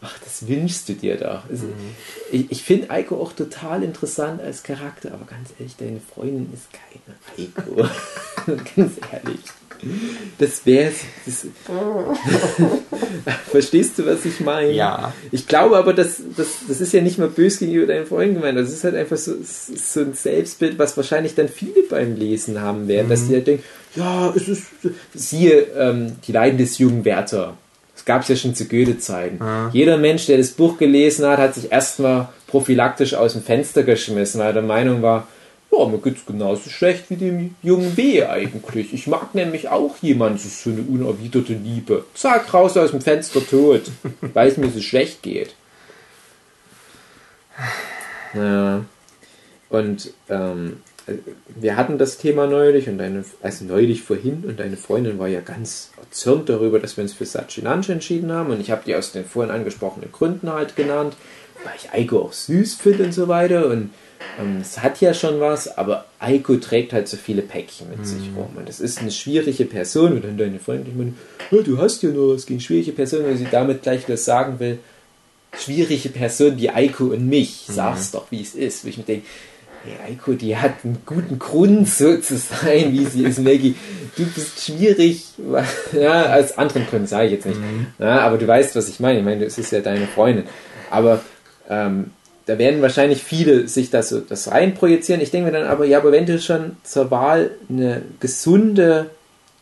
ach, 0.00 0.16
das 0.22 0.46
wünschst 0.46 0.88
du 0.88 0.92
dir 0.94 1.16
doch. 1.16 1.48
Also, 1.48 1.66
Ich, 2.30 2.50
ich 2.50 2.62
finde 2.62 2.90
Eiko 2.90 3.20
auch 3.20 3.32
total 3.32 3.82
interessant 3.82 4.40
als 4.40 4.62
Charakter, 4.62 5.14
aber 5.14 5.24
ganz 5.24 5.50
ehrlich, 5.58 5.76
deine 5.76 6.00
Freundin 6.00 6.48
ist 6.52 6.68
keine 6.72 7.48
Eiko. 7.48 7.88
ganz 8.76 8.92
ehrlich. 9.12 9.40
Das 10.38 10.64
wäre 10.64 10.92
es. 11.26 11.46
Verstehst 13.50 13.98
du, 13.98 14.06
was 14.06 14.24
ich 14.24 14.40
meine? 14.40 14.72
Ja. 14.72 15.12
Ich 15.32 15.46
glaube 15.46 15.76
aber, 15.76 15.92
dass, 15.92 16.20
das, 16.36 16.48
das 16.68 16.80
ist 16.80 16.92
ja 16.92 17.00
nicht 17.00 17.18
mal 17.18 17.28
böse 17.28 17.60
gegenüber 17.60 17.86
deinen 17.86 18.06
Freunden 18.06 18.34
gemeint. 18.36 18.58
Das 18.58 18.72
ist 18.72 18.84
halt 18.84 18.94
einfach 18.94 19.16
so, 19.16 19.34
so 19.42 20.00
ein 20.00 20.14
Selbstbild, 20.14 20.78
was 20.78 20.96
wahrscheinlich 20.96 21.34
dann 21.34 21.48
viele 21.48 21.82
beim 21.88 22.16
Lesen 22.16 22.60
haben 22.60 22.88
werden, 22.88 23.08
dass 23.08 23.28
die 23.28 23.34
halt 23.34 23.46
denken, 23.46 23.64
ja, 23.94 24.32
es 24.36 24.48
ist, 24.48 24.64
siehe 25.14 25.66
ähm, 25.76 26.16
die 26.26 26.32
Leiden 26.32 26.58
des 26.58 26.78
jungen 26.78 27.04
Werther. 27.04 27.56
Das 27.94 28.04
gab 28.04 28.22
es 28.22 28.28
ja 28.28 28.36
schon 28.36 28.54
zu 28.54 28.66
Goethe-Zeiten. 28.66 29.40
Jeder 29.72 29.96
Mensch, 29.96 30.26
der 30.26 30.36
das 30.36 30.50
Buch 30.50 30.76
gelesen 30.76 31.26
hat, 31.26 31.38
hat 31.38 31.54
sich 31.54 31.72
erstmal 31.72 32.28
prophylaktisch 32.46 33.14
aus 33.14 33.32
dem 33.32 33.42
Fenster 33.42 33.84
geschmissen, 33.84 34.38
weil 34.38 34.48
er 34.48 34.52
der 34.52 34.62
Meinung 34.62 35.00
war, 35.00 35.26
ja, 35.72 35.84
mir 35.86 35.98
geht's 35.98 36.24
genauso 36.26 36.70
schlecht 36.70 37.10
wie 37.10 37.16
dem 37.16 37.54
jungen 37.62 37.94
B 37.94 38.24
eigentlich. 38.24 38.92
Ich 38.94 39.06
mag 39.06 39.34
nämlich 39.34 39.68
auch 39.68 39.96
jemanden, 39.98 40.38
das 40.38 40.46
ist 40.46 40.62
so 40.62 40.70
eine 40.70 40.82
unerwiderte 40.82 41.54
Liebe. 41.54 42.04
Zack, 42.14 42.52
raus 42.54 42.76
aus 42.76 42.92
dem 42.92 43.00
Fenster 43.00 43.44
tot, 43.44 43.82
weil 44.20 44.48
es 44.48 44.56
mir 44.56 44.70
so 44.70 44.80
schlecht 44.80 45.22
geht. 45.22 45.54
Ja. 48.34 48.84
Und 49.68 50.12
ähm, 50.28 50.78
wir 51.54 51.76
hatten 51.76 51.98
das 51.98 52.18
Thema 52.18 52.46
neulich 52.46 52.88
und 52.88 52.98
deine, 52.98 53.24
also 53.42 53.64
neulich 53.64 54.02
vorhin 54.02 54.44
und 54.46 54.58
deine 54.58 54.76
Freundin 54.76 55.18
war 55.18 55.28
ja 55.28 55.40
ganz 55.40 55.90
erzürnt 55.98 56.48
darüber, 56.48 56.78
dass 56.78 56.96
wir 56.96 57.02
uns 57.02 57.12
für 57.12 57.26
Sachinanche 57.26 57.92
entschieden 57.92 58.32
haben 58.32 58.50
und 58.50 58.60
ich 58.60 58.70
habe 58.70 58.82
die 58.84 58.94
aus 58.94 59.12
den 59.12 59.24
vorhin 59.24 59.54
angesprochenen 59.54 60.10
Gründen 60.10 60.50
halt 60.50 60.74
genannt, 60.76 61.16
weil 61.64 61.74
ich 61.76 61.92
Eiko 61.92 62.20
auch 62.20 62.32
süß 62.32 62.74
finde 62.74 63.04
und 63.04 63.12
so 63.12 63.28
weiter 63.28 63.68
und 63.68 63.90
es 64.60 64.82
hat 64.82 65.00
ja 65.00 65.14
schon 65.14 65.40
was, 65.40 65.78
aber 65.78 66.04
Eiko 66.18 66.56
trägt 66.56 66.92
halt 66.92 67.08
so 67.08 67.16
viele 67.16 67.42
Päckchen 67.42 67.88
mit 67.88 68.06
sich 68.06 68.30
rum 68.36 68.50
und 68.56 68.68
es 68.68 68.80
ist 68.80 69.00
eine 69.00 69.10
schwierige 69.10 69.64
Person 69.64 70.12
und 70.12 70.24
dann 70.24 70.36
deine 70.36 70.58
Freundin, 70.58 70.88
ich 70.88 70.94
meine, 70.94 71.14
ja, 71.50 71.62
du 71.62 71.78
hast 71.78 72.02
ja 72.02 72.10
nur 72.10 72.34
was 72.34 72.46
gegen 72.46 72.60
schwierige 72.60 72.92
Personen, 72.92 73.26
weil 73.26 73.36
sie 73.36 73.48
damit 73.50 73.82
gleich 73.82 74.08
was 74.08 74.24
sagen 74.24 74.58
will, 74.58 74.78
schwierige 75.58 76.10
Personen 76.10 76.58
wie 76.58 76.70
Eiko 76.70 77.04
und 77.04 77.26
mich, 77.28 77.64
sag's 77.66 78.10
doch, 78.10 78.30
wie 78.30 78.42
es 78.42 78.54
ist, 78.54 78.84
wo 78.84 78.88
ich 78.88 78.98
mir 78.98 79.04
denke, 79.04 79.26
Hey, 79.86 80.14
Eiko, 80.14 80.32
die 80.32 80.56
hat 80.56 80.84
einen 80.84 80.98
guten 81.06 81.38
Grund, 81.38 81.88
so 81.88 82.16
zu 82.16 82.36
sein, 82.36 82.92
wie 82.92 83.04
sie 83.04 83.22
ist, 83.22 83.38
Maggie. 83.38 83.76
Du 84.16 84.24
bist 84.26 84.64
schwierig. 84.64 85.22
Ja, 85.92 86.24
als 86.24 86.58
anderen 86.58 86.86
Gründen 86.86 87.06
sage 87.06 87.26
ich 87.26 87.32
jetzt 87.32 87.46
nicht. 87.46 87.60
Ja, 87.98 88.20
aber 88.20 88.36
du 88.36 88.48
weißt, 88.48 88.74
was 88.74 88.88
ich 88.88 88.98
meine. 88.98 89.20
Ich 89.20 89.24
meine, 89.24 89.44
es 89.44 89.58
ist 89.58 89.70
ja 89.70 89.80
deine 89.80 90.08
Freundin. 90.08 90.46
Aber 90.90 91.20
ähm, 91.70 92.10
da 92.46 92.58
werden 92.58 92.80
wahrscheinlich 92.82 93.22
viele 93.22 93.68
sich 93.68 93.90
das, 93.90 94.08
so- 94.08 94.20
das 94.20 94.50
reinprojizieren. 94.50 95.20
Ich 95.20 95.30
denke 95.30 95.50
mir 95.50 95.58
dann 95.58 95.66
aber, 95.68 95.84
ja, 95.84 95.98
aber 95.98 96.12
wenn 96.12 96.26
du 96.26 96.40
schon 96.40 96.76
zur 96.84 97.10
Wahl 97.10 97.50
eine 97.68 98.02
gesunde, 98.20 99.10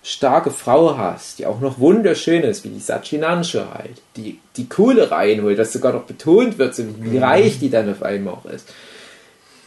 starke 0.03 0.51
Frau 0.51 0.99
hast, 0.99 1.39
die 1.39 1.47
auch 1.47 1.61
noch 1.61 1.79
wunderschön 1.79 2.43
ist, 2.43 2.63
wie 2.65 2.69
die 2.69 2.81
Sachinanche 2.81 3.67
halt, 3.73 4.03
die 4.17 4.39
die 4.59 4.69
Kohle 4.69 5.11
reinholt, 5.11 5.57
was 5.57 5.73
sogar 5.73 5.95
noch 5.95 6.03
betont 6.05 6.59
wird, 6.59 6.75
so 6.75 6.83
wie 7.01 7.17
reich 7.17 7.59
die 7.59 7.71
dann 7.71 7.91
auf 7.91 8.03
einmal 8.03 8.35
auch 8.35 8.45
ist 8.45 8.69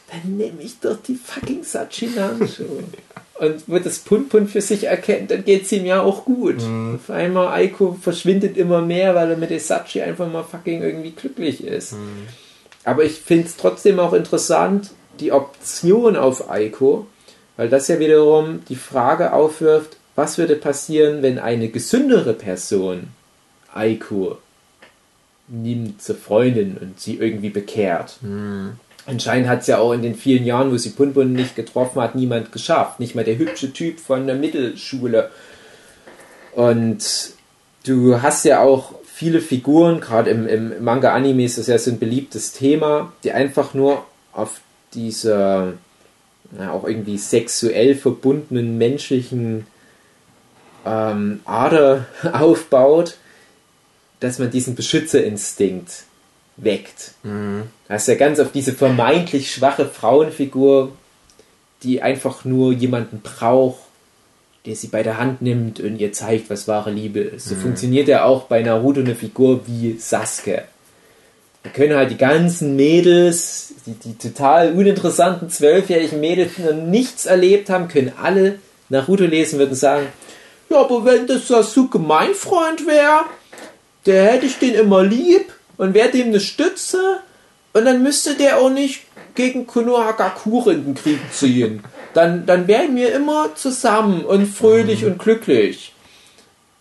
dann 0.09 0.37
nehme 0.37 0.61
ich 0.61 0.79
doch 0.79 0.95
die 1.05 1.15
fucking 1.15 1.63
Sachinancho. 1.63 2.63
Und 3.39 3.63
wo 3.67 3.77
das 3.77 3.99
Pun-Pun 3.99 4.47
für 4.47 4.61
sich 4.61 4.85
erkennt, 4.85 5.29
dann 5.31 5.43
geht 5.43 5.63
es 5.63 5.71
ihm 5.73 5.85
ja 5.85 6.01
auch 6.01 6.23
gut. 6.25 6.55
Auf 6.95 7.09
einmal 7.09 7.49
Aiko 7.49 7.97
verschwindet 8.01 8.55
immer 8.57 8.81
mehr, 8.81 9.13
weil 9.15 9.31
er 9.31 9.37
mit 9.37 9.49
der 9.49 9.59
Sachi 9.59 10.01
einfach 10.01 10.31
mal 10.31 10.43
fucking 10.43 10.81
irgendwie 10.81 11.11
glücklich 11.11 11.61
ist. 11.63 11.93
Aber 12.87 13.03
ich 13.03 13.19
finde 13.19 13.47
es 13.47 13.57
trotzdem 13.57 13.99
auch 13.99 14.13
interessant, 14.13 14.91
die 15.19 15.33
Option 15.33 16.15
auf 16.15 16.49
Aiko, 16.49 17.05
weil 17.57 17.67
das 17.67 17.89
ja 17.89 17.99
wiederum 17.99 18.61
die 18.69 18.77
Frage 18.77 19.33
aufwirft, 19.33 19.97
was 20.15 20.37
würde 20.37 20.55
passieren, 20.55 21.21
wenn 21.21 21.37
eine 21.37 21.67
gesündere 21.67 22.33
Person 22.33 23.09
Aiko 23.73 24.37
nimmt 25.49 26.01
zur 26.01 26.15
Freundin 26.15 26.77
und 26.77 26.97
sie 26.97 27.15
irgendwie 27.15 27.49
bekehrt. 27.49 28.19
Anscheinend 29.05 29.49
hat 29.49 29.61
es 29.61 29.67
ja 29.67 29.79
auch 29.79 29.91
in 29.91 30.01
den 30.01 30.15
vielen 30.15 30.45
Jahren, 30.45 30.71
wo 30.71 30.77
sie 30.77 30.91
Punbun 30.91 31.33
nicht 31.33 31.57
getroffen 31.57 32.01
hat, 32.01 32.15
niemand 32.15 32.53
geschafft. 32.53 33.01
Nicht 33.01 33.15
mal 33.15 33.25
der 33.25 33.37
hübsche 33.37 33.73
Typ 33.73 33.99
von 33.99 34.27
der 34.27 34.37
Mittelschule. 34.37 35.29
Und 36.53 37.03
du 37.85 38.21
hast 38.21 38.45
ja 38.45 38.61
auch 38.61 38.95
viele 39.17 39.41
Figuren, 39.41 39.99
gerade 39.99 40.29
im, 40.29 40.47
im 40.47 40.83
Manga-Anime 40.83 41.43
ist 41.43 41.57
das 41.57 41.65
ja 41.65 41.79
so 41.79 41.89
ein 41.89 41.97
beliebtes 41.97 42.51
Thema, 42.51 43.11
die 43.23 43.31
einfach 43.31 43.73
nur 43.73 44.05
auf 44.31 44.61
dieser 44.93 45.73
ja, 46.55 46.71
auch 46.71 46.87
irgendwie 46.87 47.17
sexuell 47.17 47.95
verbundenen 47.95 48.77
menschlichen 48.77 49.65
ähm, 50.85 51.39
Ader 51.45 52.05
aufbaut, 52.31 53.17
dass 54.19 54.37
man 54.37 54.51
diesen 54.51 54.75
Beschützerinstinkt 54.75 56.03
weckt. 56.57 57.13
Du 57.87 57.93
hast 57.93 58.07
ja 58.07 58.15
ganz 58.15 58.39
auf 58.39 58.51
diese 58.51 58.73
vermeintlich 58.73 59.51
schwache 59.51 59.87
Frauenfigur, 59.87 60.91
die 61.81 62.03
einfach 62.03 62.45
nur 62.45 62.71
jemanden 62.71 63.21
braucht, 63.21 63.79
der 64.67 64.75
sie 64.75 64.87
bei 64.87 65.01
der 65.01 65.17
Hand 65.17 65.41
nimmt 65.41 65.79
und 65.79 65.97
ihr 65.97 66.11
zeigt, 66.11 66.49
was 66.49 66.67
wahre 66.67 66.91
Liebe 66.91 67.21
ist. 67.21 67.47
So 67.47 67.55
funktioniert 67.55 68.09
ja 68.09 68.25
auch 68.25 68.43
bei 68.43 68.61
Naruto 68.61 68.99
eine 68.99 69.15
Figur 69.15 69.61
wie 69.65 69.97
Sasuke. 69.97 70.63
Da 71.63 71.69
können 71.69 71.95
halt 71.95 72.11
die 72.11 72.17
ganzen 72.17 72.75
Mädels, 72.75 73.73
die, 73.85 73.93
die 73.93 74.17
total 74.17 74.73
uninteressanten 74.73 75.49
zwölfjährigen 75.49 76.19
Mädels, 76.19 76.51
die 76.57 76.63
noch 76.63 76.73
nichts 76.73 77.25
erlebt 77.25 77.69
haben, 77.69 77.87
können 77.87 78.11
alle 78.21 78.59
Naruto 78.89 79.23
lesen 79.23 79.57
würden 79.57 79.75
sagen, 79.75 80.07
ja, 80.69 80.81
aber 80.81 81.05
wenn 81.05 81.27
das 81.27 81.47
Sasuke 81.47 81.97
mein 81.97 82.33
Freund 82.33 82.85
wäre, 82.85 83.21
der 84.05 84.25
hätte 84.25 84.45
ich 84.47 84.59
den 84.59 84.75
immer 84.75 85.01
lieb 85.01 85.53
und 85.77 85.93
wäre 85.93 86.09
dem 86.09 86.27
eine 86.27 86.41
Stütze 86.41 87.21
und 87.71 87.85
dann 87.85 88.03
müsste 88.03 88.35
der 88.35 88.57
auch 88.57 88.69
nicht 88.69 89.03
gegen 89.33 89.65
Konohagakure 89.65 90.73
in 90.73 90.83
den 90.83 90.95
Krieg 90.95 91.19
ziehen. 91.31 91.83
Dann, 92.17 92.47
dann 92.47 92.67
wären 92.67 92.95
wir 92.95 93.13
immer 93.13 93.53
zusammen 93.53 94.25
und 94.25 94.47
fröhlich 94.47 95.05
und 95.05 95.19
glücklich. 95.19 95.93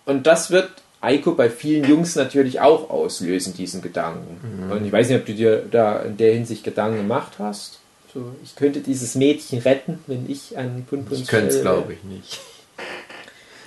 Und 0.06 0.26
das 0.26 0.50
wird 0.50 0.70
Eiko 1.02 1.32
bei 1.32 1.50
vielen 1.50 1.84
Jungs 1.84 2.16
natürlich 2.16 2.60
auch 2.60 2.88
auslösen, 2.88 3.52
diesen 3.52 3.82
Gedanken. 3.82 4.70
Und 4.70 4.86
ich 4.86 4.90
weiß 4.90 5.10
nicht, 5.10 5.20
ob 5.20 5.26
du 5.26 5.34
dir 5.34 5.62
da 5.70 5.98
in 5.98 6.16
der 6.16 6.32
Hinsicht 6.32 6.64
Gedanken 6.64 6.96
gemacht 6.96 7.32
hast. 7.38 7.80
So, 8.14 8.34
ich 8.42 8.56
könnte 8.56 8.80
dieses 8.80 9.14
Mädchen 9.14 9.58
retten, 9.58 9.98
wenn 10.06 10.24
ich 10.26 10.56
an 10.56 10.86
Punpun 10.88 11.18
Ich 11.18 11.26
könnte 11.26 11.54
es, 11.54 11.60
glaube 11.60 11.92
ich, 11.92 12.02
nicht. 12.04 12.40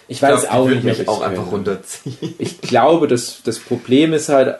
Ich 0.08 0.18
Ich 0.18 0.22
weiß 0.24 0.42
glaub, 0.42 0.54
auch 0.56 0.70
nicht, 0.70 0.84
mich 0.84 1.08
auch 1.08 1.22
einfach 1.22 1.52
runterziehen. 1.52 2.34
Ich 2.40 2.62
glaube, 2.62 3.08
das, 3.08 3.44
das 3.44 3.60
Problem 3.60 4.14
ist 4.14 4.30
halt, 4.30 4.56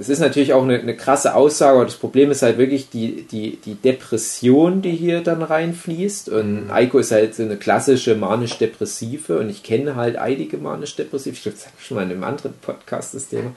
es 0.00 0.08
ist 0.08 0.18
natürlich 0.20 0.52
auch 0.54 0.62
eine, 0.62 0.80
eine 0.80 0.96
krasse 0.96 1.34
Aussage, 1.34 1.76
aber 1.76 1.84
das 1.84 1.94
Problem 1.96 2.30
ist 2.30 2.40
halt 2.42 2.56
wirklich 2.56 2.88
die, 2.88 3.22
die, 3.30 3.56
die 3.62 3.74
Depression, 3.74 4.80
die 4.80 4.92
hier 4.92 5.20
dann 5.20 5.42
reinfließt. 5.42 6.30
Und 6.30 6.70
Eiko 6.70 6.98
ist 6.98 7.12
halt 7.12 7.34
so 7.34 7.42
eine 7.42 7.56
klassische 7.58 8.14
manisch-depressive 8.16 9.38
und 9.38 9.50
ich 9.50 9.62
kenne 9.62 9.96
halt 9.96 10.16
einige 10.16 10.56
manisch-depressive. 10.56 11.34
Ich 11.36 11.42
glaube, 11.42 11.56
das 11.58 11.66
habe 11.66 11.76
ich 11.78 11.86
schon 11.86 11.96
mal 11.98 12.04
in 12.04 12.10
einem 12.12 12.24
anderen 12.24 12.54
Podcast 12.62 13.14
das 13.14 13.28
Thema. 13.28 13.52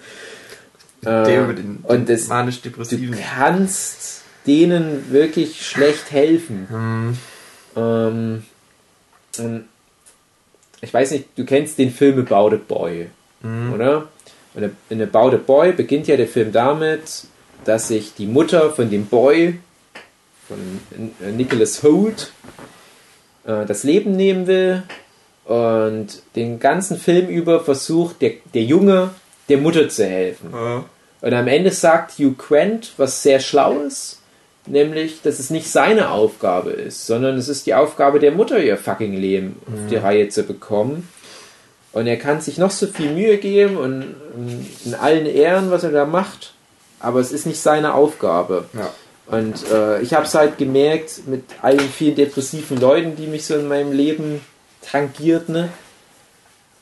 Der 1.02 1.48
mit 1.48 1.58
den, 1.60 1.80
und 1.84 2.10
das- 2.10 2.22
den 2.22 2.28
Du 2.30 2.34
manisch-depressiven. 2.36 3.16
kannst 3.36 4.22
denen 4.46 5.12
wirklich 5.12 5.66
schlecht 5.66 6.12
helfen. 6.12 7.18
Ähm, 7.78 8.44
und 9.38 9.66
ich 10.82 10.94
weiß 10.94 11.12
nicht, 11.12 11.26
du 11.38 11.46
kennst 11.46 11.78
den 11.78 11.92
Film 11.92 12.20
About 12.20 12.54
a 12.56 12.60
Boy, 12.68 13.08
oder? 13.74 14.10
In 14.90 15.02
About 15.02 15.36
a 15.36 15.38
Boy 15.38 15.72
beginnt 15.74 16.08
ja 16.08 16.16
der 16.16 16.28
Film 16.28 16.52
damit, 16.52 17.24
dass 17.66 17.88
sich 17.88 18.14
die 18.14 18.28
Mutter 18.28 18.70
von 18.72 18.90
dem 18.90 19.06
Boy, 19.08 19.60
von 20.48 21.36
Nicholas 21.36 21.82
Holt, 21.82 22.32
äh, 23.46 23.66
das 23.66 23.84
Leben 23.84 24.16
nehmen 24.16 24.48
will 24.48 24.84
und 25.46 26.22
den 26.36 26.60
ganzen 26.60 26.98
Film 26.98 27.28
über 27.28 27.60
versucht 27.62 28.22
der, 28.22 28.34
der 28.54 28.64
Junge 28.64 29.10
der 29.50 29.58
Mutter 29.58 29.90
zu 29.90 30.06
helfen. 30.06 30.54
Und 31.22 31.34
am 31.34 31.48
Ende 31.48 31.72
sagt 31.72 32.20
Hugh 32.20 32.36
Grant 32.38 32.94
was 32.98 33.24
sehr 33.24 33.40
Schlaues, 33.40 34.20
nämlich, 34.66 35.22
dass 35.22 35.40
es 35.40 35.50
nicht 35.50 35.70
seine 35.70 36.12
Aufgabe 36.12 36.72
ist, 36.72 37.06
sondern 37.08 37.38
es 37.38 37.50
ist 37.50 37.66
die 37.66 37.74
Aufgabe 37.74 38.20
der 38.20 38.32
Mutter, 38.32 38.62
ihr 38.62 38.78
fucking 38.78 39.14
Leben 39.14 39.58
auf 39.68 39.90
die 39.90 39.96
Reihe 39.96 40.30
zu 40.30 40.44
bekommen. 40.44 41.10
Und 41.94 42.08
er 42.08 42.18
kann 42.18 42.42
sich 42.42 42.58
noch 42.58 42.72
so 42.72 42.88
viel 42.88 43.12
Mühe 43.12 43.38
geben 43.38 43.78
und 43.78 44.16
in 44.84 44.96
allen 44.96 45.28
Ehren, 45.28 45.70
was 45.70 45.84
er 45.84 45.92
da 45.92 46.06
macht, 46.06 46.54
aber 47.00 47.20
es 47.20 47.32
ist 47.32 47.46
nicht 47.46 47.60
seine 47.60 47.94
Aufgabe. 47.94 48.66
Ja. 48.74 48.92
Und 49.28 49.70
äh, 49.72 50.02
ich 50.02 50.14
habe 50.14 50.26
es 50.26 50.34
halt 50.34 50.58
gemerkt 50.58 51.28
mit 51.28 51.44
all 51.62 51.78
den 51.78 51.90
vielen 51.90 52.16
depressiven 52.16 52.80
Leuten, 52.80 53.16
die 53.16 53.28
mich 53.28 53.46
so 53.46 53.56
in 53.56 53.68
meinem 53.68 53.92
Leben 53.92 54.42
tangierten. 54.82 55.54
Ne? 55.54 55.70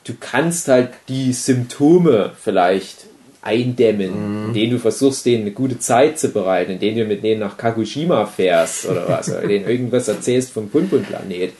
Du 0.04 0.14
kannst 0.18 0.68
halt 0.68 0.90
die 1.08 1.32
Symptome 1.32 2.32
vielleicht 2.42 3.06
eindämmen, 3.42 4.44
mhm. 4.44 4.46
indem 4.48 4.70
du 4.70 4.78
versuchst, 4.78 5.26
denen 5.26 5.42
eine 5.42 5.50
gute 5.50 5.78
Zeit 5.78 6.18
zu 6.18 6.28
bereiten, 6.28 6.72
indem 6.72 6.96
du 6.96 7.04
mit 7.04 7.22
denen 7.22 7.40
nach 7.40 7.56
Kagoshima 7.56 8.26
fährst 8.26 8.86
oder 8.86 9.08
was, 9.08 9.28
oder 9.28 9.46
denen 9.46 9.68
irgendwas 9.68 10.08
erzählst 10.08 10.52
vom 10.52 10.70
Punpun-Planet. 10.70 11.52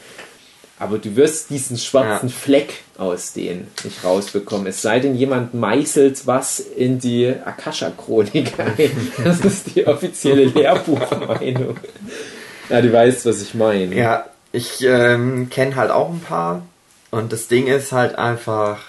Aber 0.83 0.99
du 0.99 1.15
wirst 1.15 1.51
diesen 1.51 1.79
schwarzen 1.79 2.29
ja. 2.29 2.35
Fleck 2.35 2.83
aus 2.99 3.33
denen 3.33 3.69
nicht 3.85 4.03
rausbekommen. 4.03 4.67
Es 4.67 4.83
sei 4.83 4.99
denn, 4.99 5.15
jemand 5.15 5.55
meißelt 5.55 6.27
was 6.27 6.59
in 6.59 6.99
die 6.99 7.29
Akasha-Chronik 7.29 8.55
ein. 8.59 8.91
Das 9.23 9.39
ist 9.45 9.77
die 9.77 9.87
offizielle 9.87 10.47
Lehrbuchmeinung. 10.47 11.77
Ja, 12.69 12.81
du 12.83 12.93
weißt, 12.93 13.27
was 13.27 13.43
ich 13.43 13.55
meine. 13.55 13.95
Ja, 13.95 14.27
ich 14.51 14.83
ähm, 14.83 15.49
kenne 15.51 15.77
halt 15.77 15.93
auch 15.93 16.11
ein 16.11 16.19
paar. 16.19 16.67
Und 17.13 17.33
das 17.33 17.47
Ding 17.47 17.69
ist 17.69 17.93
halt 17.93 18.17
einfach. 18.17 18.81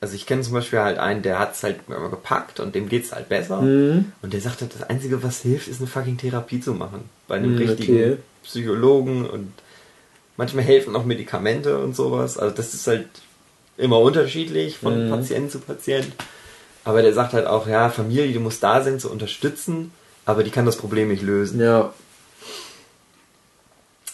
Also 0.00 0.16
ich 0.16 0.26
kenne 0.26 0.42
zum 0.42 0.54
Beispiel 0.54 0.80
halt 0.80 0.98
einen, 0.98 1.22
der 1.22 1.38
hat 1.38 1.54
es 1.54 1.62
halt 1.62 1.76
gepackt 1.86 2.58
und 2.58 2.74
dem 2.74 2.88
geht 2.88 3.04
es 3.04 3.12
halt 3.12 3.28
besser. 3.28 3.62
Mhm. 3.62 4.10
Und 4.20 4.32
der 4.32 4.40
sagt 4.40 4.62
halt, 4.62 4.74
das 4.74 4.82
Einzige, 4.82 5.22
was 5.22 5.42
hilft, 5.42 5.68
ist 5.68 5.78
eine 5.78 5.86
fucking 5.86 6.18
Therapie 6.18 6.58
zu 6.58 6.74
machen. 6.74 7.08
Bei 7.28 7.36
einem 7.36 7.52
mhm, 7.52 7.58
richtigen 7.58 7.94
okay. 7.94 8.16
Psychologen 8.42 9.26
und 9.26 9.52
Manchmal 10.36 10.64
helfen 10.64 10.96
auch 10.96 11.04
Medikamente 11.04 11.78
und 11.78 11.94
sowas. 11.94 12.38
Also 12.38 12.54
das 12.54 12.74
ist 12.74 12.86
halt 12.86 13.08
immer 13.76 14.00
unterschiedlich 14.00 14.78
von 14.78 15.06
mhm. 15.06 15.10
Patient 15.10 15.50
zu 15.50 15.60
Patient. 15.60 16.12
Aber 16.84 17.02
der 17.02 17.14
sagt 17.14 17.32
halt 17.32 17.46
auch, 17.46 17.66
ja, 17.66 17.88
Familie, 17.88 18.32
die 18.32 18.38
muss 18.38 18.60
da 18.60 18.82
sein 18.82 19.00
zu 19.00 19.10
unterstützen, 19.10 19.90
aber 20.26 20.42
die 20.42 20.50
kann 20.50 20.66
das 20.66 20.76
Problem 20.76 21.08
nicht 21.08 21.22
lösen. 21.22 21.60
Ja. 21.60 21.94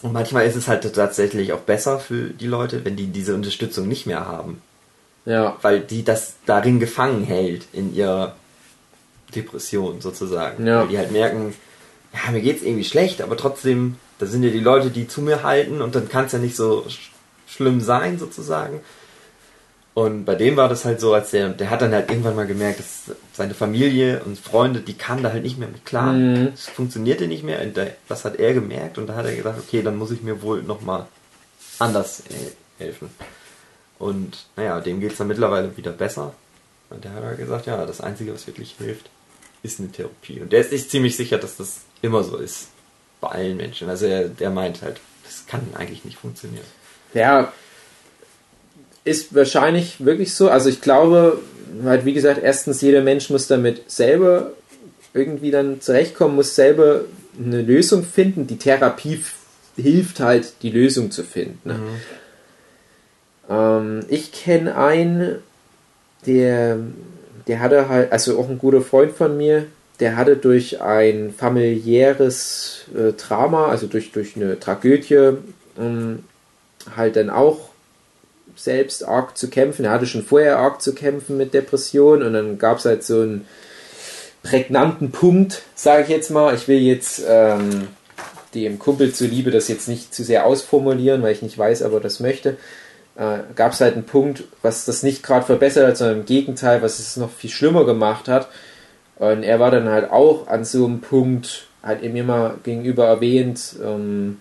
Und 0.01 0.13
manchmal 0.13 0.47
ist 0.47 0.55
es 0.55 0.67
halt 0.67 0.83
tatsächlich 0.95 1.53
auch 1.53 1.59
besser 1.59 1.99
für 1.99 2.29
die 2.29 2.47
Leute, 2.47 2.83
wenn 2.85 2.95
die 2.95 3.07
diese 3.07 3.35
Unterstützung 3.35 3.87
nicht 3.87 4.07
mehr 4.07 4.25
haben. 4.25 4.61
Ja. 5.25 5.57
Weil 5.61 5.81
die 5.81 6.03
das 6.03 6.35
darin 6.45 6.79
gefangen 6.79 7.23
hält, 7.23 7.67
in 7.73 7.93
ihrer 7.93 8.35
Depression 9.35 10.01
sozusagen. 10.01 10.65
Ja. 10.65 10.81
Weil 10.81 10.87
die 10.87 10.97
halt 10.97 11.11
merken, 11.11 11.53
ja, 12.13 12.31
mir 12.31 12.41
geht's 12.41 12.63
irgendwie 12.63 12.83
schlecht, 12.83 13.21
aber 13.21 13.37
trotzdem 13.37 13.97
da 14.21 14.27
sind 14.27 14.43
ja 14.43 14.51
die 14.51 14.59
Leute, 14.59 14.91
die 14.91 15.07
zu 15.07 15.21
mir 15.21 15.41
halten 15.41 15.81
und 15.81 15.95
dann 15.95 16.07
kann 16.07 16.25
es 16.25 16.31
ja 16.31 16.37
nicht 16.37 16.55
so 16.55 16.85
sch 16.87 17.11
schlimm 17.47 17.81
sein, 17.81 18.17
sozusagen. 18.19 18.79
Und 19.93 20.23
bei 20.23 20.35
dem 20.35 20.55
war 20.55 20.69
das 20.69 20.85
halt 20.85 21.01
so, 21.01 21.13
als 21.13 21.31
der, 21.31 21.49
der 21.49 21.69
hat 21.69 21.81
dann 21.81 21.91
halt 21.91 22.09
irgendwann 22.09 22.35
mal 22.35 22.47
gemerkt, 22.47 22.79
dass 22.79 23.15
seine 23.33 23.53
Familie 23.53 24.23
und 24.23 24.39
Freunde, 24.39 24.79
die 24.79 24.93
kamen 24.93 25.21
da 25.21 25.33
halt 25.33 25.43
nicht 25.43 25.57
mehr 25.57 25.67
mit 25.67 25.85
klar. 25.85 26.13
Mhm. 26.13 26.51
Es 26.53 26.69
mhm. 26.69 26.73
funktionierte 26.73 27.27
nicht 27.27 27.43
mehr. 27.43 27.61
Und 27.61 27.77
das 28.07 28.23
hat 28.23 28.37
er 28.37 28.53
gemerkt 28.53 28.99
und 28.99 29.07
da 29.07 29.15
hat 29.15 29.25
er 29.25 29.35
gesagt, 29.35 29.59
okay, 29.59 29.81
dann 29.81 29.97
muss 29.97 30.11
ich 30.11 30.21
mir 30.21 30.41
wohl 30.43 30.61
nochmal 30.61 31.07
anders 31.79 32.21
äh, 32.29 32.83
helfen. 32.83 33.09
Und 33.99 34.45
naja, 34.55 34.79
dem 34.79 35.01
geht 35.01 35.11
es 35.11 35.17
dann 35.17 35.27
mittlerweile 35.27 35.75
wieder 35.75 35.91
besser. 35.91 36.33
Und 36.89 37.03
der 37.03 37.13
hat 37.13 37.23
halt 37.23 37.39
gesagt, 37.39 37.65
ja, 37.65 37.85
das 37.85 38.01
Einzige, 38.01 38.33
was 38.33 38.47
wirklich 38.47 38.75
hilft, 38.77 39.09
ist 39.61 39.79
eine 39.79 39.91
Therapie. 39.91 40.39
Und 40.39 40.53
der 40.53 40.61
ist 40.61 40.69
sich 40.69 40.89
ziemlich 40.89 41.17
sicher, 41.17 41.37
dass 41.37 41.57
das 41.57 41.81
immer 42.01 42.23
so 42.23 42.37
ist 42.37 42.67
bei 43.21 43.29
allen 43.29 43.55
Menschen. 43.55 43.89
Also 43.89 44.07
er, 44.07 44.27
der 44.27 44.49
meint 44.49 44.81
halt, 44.81 44.99
das 45.23 45.45
kann 45.47 45.61
eigentlich 45.75 46.03
nicht 46.03 46.17
funktionieren. 46.17 46.65
Ja, 47.13 47.53
ist 49.03 49.33
wahrscheinlich 49.33 50.03
wirklich 50.03 50.33
so. 50.33 50.49
Also 50.49 50.69
ich 50.69 50.81
glaube, 50.81 51.39
halt 51.85 52.05
wie 52.05 52.13
gesagt, 52.13 52.41
erstens 52.43 52.81
jeder 52.81 53.01
Mensch 53.01 53.29
muss 53.29 53.47
damit 53.47 53.89
selber 53.89 54.51
irgendwie 55.13 55.51
dann 55.51 55.81
zurechtkommen, 55.81 56.35
muss 56.35 56.55
selber 56.55 57.01
eine 57.37 57.61
Lösung 57.61 58.03
finden. 58.03 58.47
Die 58.47 58.57
Therapie 58.57 59.23
hilft 59.75 60.19
halt, 60.19 60.53
die 60.61 60.69
Lösung 60.69 61.11
zu 61.11 61.23
finden. 61.23 61.59
Ne? 61.63 61.73
Mhm. 61.73 61.99
Ähm, 63.49 64.05
ich 64.09 64.31
kenne 64.31 64.75
einen, 64.75 65.37
der, 66.25 66.77
der 67.47 67.59
hatte 67.59 67.89
halt, 67.89 68.11
also 68.11 68.39
auch 68.39 68.49
ein 68.49 68.57
guter 68.57 68.81
Freund 68.81 69.11
von 69.11 69.37
mir, 69.37 69.65
der 70.01 70.17
hatte 70.17 70.35
durch 70.35 70.81
ein 70.81 71.31
familiäres 71.31 72.85
äh, 72.93 73.13
Drama, 73.13 73.67
also 73.67 73.85
durch, 73.85 74.11
durch 74.11 74.35
eine 74.35 74.59
Tragödie, 74.59 75.37
ähm, 75.79 76.23
halt 76.95 77.15
dann 77.15 77.29
auch 77.29 77.69
selbst 78.55 79.07
arg 79.07 79.37
zu 79.37 79.49
kämpfen. 79.49 79.85
Er 79.85 79.91
hatte 79.91 80.07
schon 80.07 80.23
vorher 80.23 80.57
arg 80.57 80.81
zu 80.81 80.93
kämpfen 80.95 81.37
mit 81.37 81.53
Depressionen 81.53 82.25
und 82.25 82.33
dann 82.33 82.57
gab 82.57 82.79
es 82.79 82.85
halt 82.85 83.03
so 83.03 83.21
einen 83.21 83.45
prägnanten 84.41 85.11
Punkt, 85.11 85.61
sage 85.75 86.03
ich 86.03 86.09
jetzt 86.09 86.31
mal. 86.31 86.55
Ich 86.55 86.67
will 86.67 86.79
jetzt 86.79 87.21
ähm, 87.27 87.87
dem 88.55 88.79
Kumpel 88.79 89.13
zuliebe 89.13 89.51
das 89.51 89.67
jetzt 89.67 89.87
nicht 89.87 90.15
zu 90.15 90.23
sehr 90.23 90.47
ausformulieren, 90.47 91.21
weil 91.21 91.33
ich 91.33 91.43
nicht 91.43 91.57
weiß, 91.57 91.83
ob 91.83 91.93
er 91.93 91.99
das 91.99 92.19
möchte. 92.19 92.57
Äh, 93.15 93.39
gab 93.55 93.73
es 93.73 93.81
halt 93.81 93.93
einen 93.93 94.05
Punkt, 94.05 94.45
was 94.63 94.85
das 94.85 95.03
nicht 95.03 95.21
gerade 95.21 95.45
verbessert 95.45 95.87
hat, 95.87 95.97
sondern 95.97 96.21
im 96.21 96.25
Gegenteil, 96.25 96.81
was 96.81 96.97
es 96.97 97.17
noch 97.17 97.29
viel 97.29 97.51
schlimmer 97.51 97.85
gemacht 97.85 98.27
hat. 98.27 98.47
Und 99.21 99.43
er 99.43 99.59
war 99.59 99.69
dann 99.69 99.87
halt 99.87 100.09
auch 100.09 100.47
an 100.47 100.65
so 100.65 100.83
einem 100.83 100.99
Punkt, 100.99 101.67
hat 101.83 102.01
er 102.01 102.09
mir 102.09 102.23
mal 102.23 102.55
gegenüber 102.63 103.05
erwähnt, 103.05 103.75
ähm, 103.79 104.39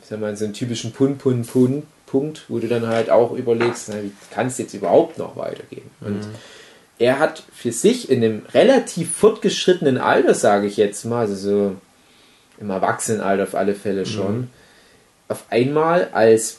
ich 0.00 0.06
sag 0.06 0.20
mal, 0.20 0.36
so 0.36 0.44
einen 0.44 0.54
typischen 0.54 0.92
Pun, 0.92 1.18
Pun, 1.18 1.44
Pun, 1.44 1.82
Punkt, 2.06 2.44
wo 2.46 2.60
du 2.60 2.68
dann 2.68 2.86
halt 2.86 3.10
auch 3.10 3.32
überlegst, 3.32 3.88
na, 3.88 4.00
wie 4.00 4.12
kann 4.30 4.46
es 4.46 4.58
jetzt 4.58 4.72
überhaupt 4.72 5.18
noch 5.18 5.34
weitergehen? 5.34 5.90
Und 6.00 6.20
mhm. 6.20 6.34
er 7.00 7.18
hat 7.18 7.42
für 7.52 7.72
sich 7.72 8.08
in 8.08 8.22
einem 8.22 8.42
relativ 8.54 9.16
fortgeschrittenen 9.16 9.98
Alter, 9.98 10.34
sage 10.34 10.68
ich 10.68 10.76
jetzt 10.76 11.04
mal, 11.04 11.22
also 11.22 11.34
so 11.34 11.76
im 12.60 12.70
Erwachsenenalter 12.70 13.42
auf 13.42 13.56
alle 13.56 13.74
Fälle 13.74 14.06
schon, 14.06 14.38
mhm. 14.38 14.48
auf 15.26 15.42
einmal 15.50 16.10
als 16.12 16.58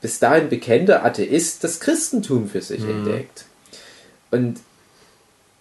bis 0.00 0.18
dahin 0.18 0.48
bekannter 0.48 1.04
Atheist 1.04 1.62
das 1.62 1.78
Christentum 1.78 2.48
für 2.48 2.60
sich 2.60 2.80
mhm. 2.80 3.06
entdeckt. 3.06 3.44
Und 4.32 4.58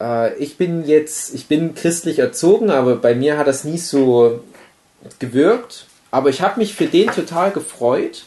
äh, 0.02 0.34
ich 0.36 0.58
bin 0.58 0.86
jetzt, 0.86 1.34
ich 1.34 1.48
bin 1.48 1.76
christlich 1.76 2.20
erzogen, 2.20 2.72
aber 2.72 2.96
bei 2.96 3.16
mir 3.16 3.38
hat 3.38 3.48
das 3.48 3.64
nie 3.64 3.78
so 3.78 4.42
gewirkt. 5.20 5.86
Aber 6.10 6.30
ich 6.30 6.42
habe 6.42 6.60
mich 6.60 6.76
für 6.76 6.88
den 6.88 7.10
total 7.10 7.52
gefreut, 7.52 8.26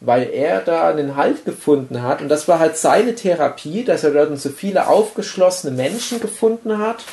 weil 0.00 0.30
er 0.32 0.60
da 0.60 0.88
einen 0.88 1.16
Halt 1.16 1.44
gefunden 1.44 2.02
hat. 2.02 2.22
Und 2.22 2.28
das 2.28 2.48
war 2.48 2.58
halt 2.58 2.76
seine 2.76 3.14
Therapie, 3.14 3.84
dass 3.84 4.04
er 4.04 4.12
dort 4.12 4.38
so 4.38 4.48
viele 4.48 4.88
aufgeschlossene 4.88 5.76
Menschen 5.76 6.20
gefunden 6.20 6.78
hat, 6.78 7.04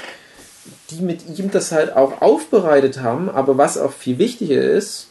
die 0.90 1.02
mit 1.02 1.28
ihm 1.38 1.52
das 1.52 1.72
halt 1.74 1.96
auch 1.96 2.22
aufbereitet 2.22 3.02
haben. 3.02 3.30
Aber 3.30 3.58
was 3.58 3.78
auch 3.78 3.92
viel 3.92 4.18
wichtiger 4.18 4.62
ist, 4.62 5.08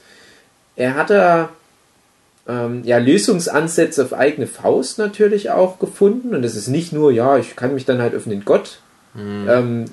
er 0.76 0.94
hat 0.94 1.10
da 1.10 1.50
ähm, 2.48 2.82
ja, 2.84 2.98
Lösungsansätze 2.98 4.04
auf 4.04 4.12
eigene 4.12 4.46
Faust 4.46 4.98
natürlich 4.98 5.50
auch 5.50 5.78
gefunden. 5.78 6.34
Und 6.34 6.44
es 6.44 6.56
ist 6.56 6.68
nicht 6.68 6.92
nur, 6.92 7.12
ja, 7.12 7.38
ich 7.38 7.56
kann 7.56 7.74
mich 7.74 7.84
dann 7.84 8.00
halt 8.00 8.14
auf 8.14 8.24
den 8.24 8.44
Gott 8.44 8.80
mhm. 9.14 9.48
ähm, 9.48 9.84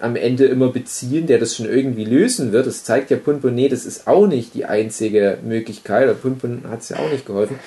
am 0.00 0.16
Ende 0.16 0.46
immer 0.46 0.68
beziehen, 0.68 1.26
der 1.26 1.38
das 1.38 1.56
schon 1.56 1.66
irgendwie 1.66 2.04
lösen 2.04 2.52
wird. 2.52 2.66
Das 2.66 2.84
zeigt 2.84 3.10
ja 3.10 3.16
Punpun, 3.16 3.54
nee, 3.54 3.68
das 3.68 3.84
ist 3.86 4.06
auch 4.06 4.26
nicht 4.26 4.54
die 4.54 4.64
einzige 4.64 5.38
Möglichkeit. 5.42 6.22
Punpun 6.22 6.64
hat 6.68 6.80
es 6.80 6.90
ja 6.90 6.98
auch 6.98 7.10
nicht 7.10 7.26
geholfen. 7.26 7.58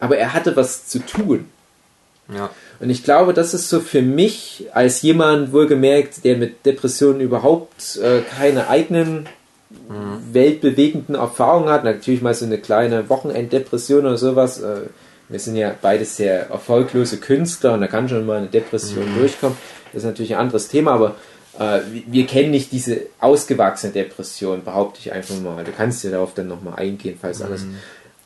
Aber 0.00 0.16
er 0.16 0.34
hatte 0.34 0.56
was 0.56 0.86
zu 0.86 1.00
tun. 1.00 1.46
Ja. 2.32 2.50
Und 2.80 2.90
ich 2.90 3.04
glaube, 3.04 3.34
das 3.34 3.54
ist 3.54 3.68
so 3.68 3.80
für 3.80 4.02
mich 4.02 4.66
als 4.72 5.02
jemand 5.02 5.52
wohlgemerkt, 5.52 6.24
der 6.24 6.36
mit 6.36 6.64
Depressionen 6.64 7.20
überhaupt 7.20 7.96
äh, 7.96 8.20
keine 8.22 8.68
eigenen. 8.68 9.28
Weltbewegenden 10.32 11.14
Erfahrungen 11.14 11.68
hat. 11.68 11.84
Natürlich 11.84 12.22
mal 12.22 12.34
so 12.34 12.44
eine 12.44 12.58
kleine 12.58 13.08
Wochenenddepression 13.08 14.06
oder 14.06 14.18
sowas. 14.18 14.60
Äh, 14.60 14.82
wir 15.28 15.38
sind 15.38 15.56
ja 15.56 15.74
beides 15.80 16.16
sehr 16.16 16.50
erfolglose 16.50 17.18
Künstler 17.18 17.74
und 17.74 17.80
da 17.80 17.86
kann 17.86 18.08
schon 18.08 18.26
mal 18.26 18.38
eine 18.38 18.48
Depression 18.48 19.12
mhm. 19.14 19.18
durchkommen. 19.18 19.56
Das 19.92 20.02
ist 20.02 20.06
natürlich 20.06 20.34
ein 20.34 20.40
anderes 20.40 20.68
Thema, 20.68 20.92
aber 20.92 21.16
äh, 21.58 21.80
wir 22.06 22.26
kennen 22.26 22.50
nicht 22.50 22.72
diese 22.72 23.02
ausgewachsene 23.20 23.92
Depression, 23.92 24.64
behaupte 24.64 25.00
ich 25.00 25.12
einfach 25.12 25.40
mal. 25.40 25.64
Du 25.64 25.72
kannst 25.72 26.04
ja 26.04 26.10
darauf 26.10 26.34
dann 26.34 26.48
nochmal 26.48 26.76
eingehen, 26.76 27.18
falls 27.20 27.38
mhm. 27.38 27.46
alles. 27.46 27.66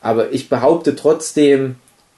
Aber 0.01 0.31
ich 0.31 0.49
behaupte 0.49 0.95
trotzdem, 0.95 1.75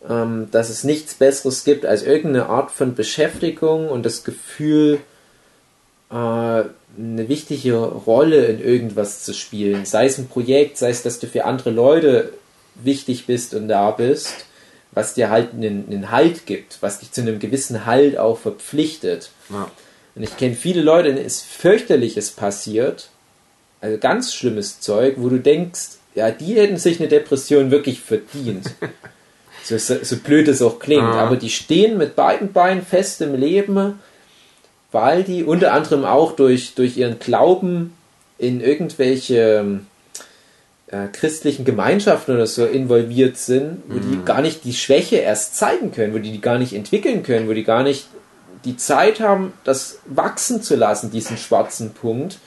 ähm, 0.08 0.48
dass 0.52 0.70
es 0.70 0.84
nichts 0.84 1.14
Besseres 1.14 1.64
gibt 1.64 1.86
als 1.86 2.04
irgendeine 2.04 2.48
Art 2.48 2.72
von 2.72 2.96
Beschäftigung 2.96 3.90
und 3.90 4.06
das 4.06 4.24
Gefühl, 4.24 5.00
äh, 6.12 6.64
eine 7.02 7.28
wichtige 7.30 7.78
Rolle 7.78 8.46
in 8.46 8.64
irgendwas 8.64 9.24
zu 9.24 9.34
spielen. 9.34 9.86
Sei 9.86 10.06
es 10.06 10.18
ein 10.18 10.28
Projekt, 10.28 10.78
sei 10.78 10.90
es, 10.90 11.04
dass 11.04 11.20
du 11.20 11.28
für 11.28 11.46
andere 11.46 11.72
Leute 11.72 12.34
wichtig 12.76 13.26
bist 13.26 13.54
und 13.54 13.68
da 13.68 13.92
bist, 13.92 14.46
was 14.92 15.14
dir 15.14 15.30
halt 15.30 15.54
einen, 15.54 15.86
einen 15.88 16.12
Halt 16.12 16.46
gibt, 16.46 16.78
was 16.82 17.00
dich 17.00 17.12
zu 17.12 17.22
einem 17.22 17.40
gewissen 17.40 17.86
Halt 17.86 18.18
auch 18.18 18.38
verpflichtet. 18.38 19.32
Ja. 19.50 19.70
Und 20.16 20.24
ich 20.24 20.38
kenne 20.38 20.56
viele 20.56 20.82
Leute, 20.82 21.14
denen 21.14 21.26
ist 21.26 21.44
fürchterliches 21.44 22.32
passiert, 22.32 23.10
also 23.80 23.98
ganz 23.98 24.34
schlimmes 24.34 24.80
Zeug, 24.80 25.16
wo 25.18 25.30
du 25.30 25.40
denkst, 25.40 25.98
ja, 26.14 26.30
die 26.30 26.56
hätten 26.56 26.78
sich 26.78 27.00
eine 27.00 27.08
Depression 27.08 27.72
wirklich 27.72 28.02
verdient. 28.02 28.76
so, 29.64 29.78
so, 29.78 30.18
blöd 30.18 30.48
es 30.50 30.62
auch 30.62 30.80
klingt, 30.80 31.04
ah. 31.04 31.26
aber 31.26 31.38
die 31.38 31.50
stehen 31.50 31.98
mit 31.98 32.16
beiden 32.16 32.52
Beinen 32.52 32.84
fest 32.84 33.22
im 33.22 33.36
Leben 33.36 34.00
weil 34.92 35.24
die 35.24 35.44
unter 35.44 35.74
anderem 35.74 36.06
auch 36.06 36.34
durch, 36.34 36.76
durch 36.76 36.98
ihren 36.98 37.20
Glauben 37.20 37.96
in 38.38 38.62
irgendwelche 38.62 39.82
äh, 40.88 41.08
christlichen 41.14 41.64
Gemeinschaften 41.64 42.36
oder 42.36 42.48
so 42.48 42.66
involviert 42.66 43.38
sind, 43.38 43.84
wo 43.88 44.00
die 44.00 44.24
gar 44.26 44.42
nicht 44.42 44.66
die 44.66 44.74
Schwäche 44.74 45.18
erst 45.18 45.56
zeigen 45.56 45.92
können, 45.92 46.14
wo 46.14 46.18
die 46.18 46.32
die 46.32 46.42
gar 46.42 46.58
nicht 46.58 46.74
entwickeln 46.74 47.24
können, 47.24 47.48
wo 47.48 47.54
die 47.54 47.64
gar 47.64 47.84
nicht 47.84 48.08
die 48.66 48.78
Zeit 48.78 49.20
haben, 49.20 49.54
das 49.64 50.00
wachsen 50.06 50.62
zu 50.62 50.76
lassen, 50.76 51.12
diesen 51.12 51.38
schwarzen 51.38 51.94
Punkt, 51.94 52.40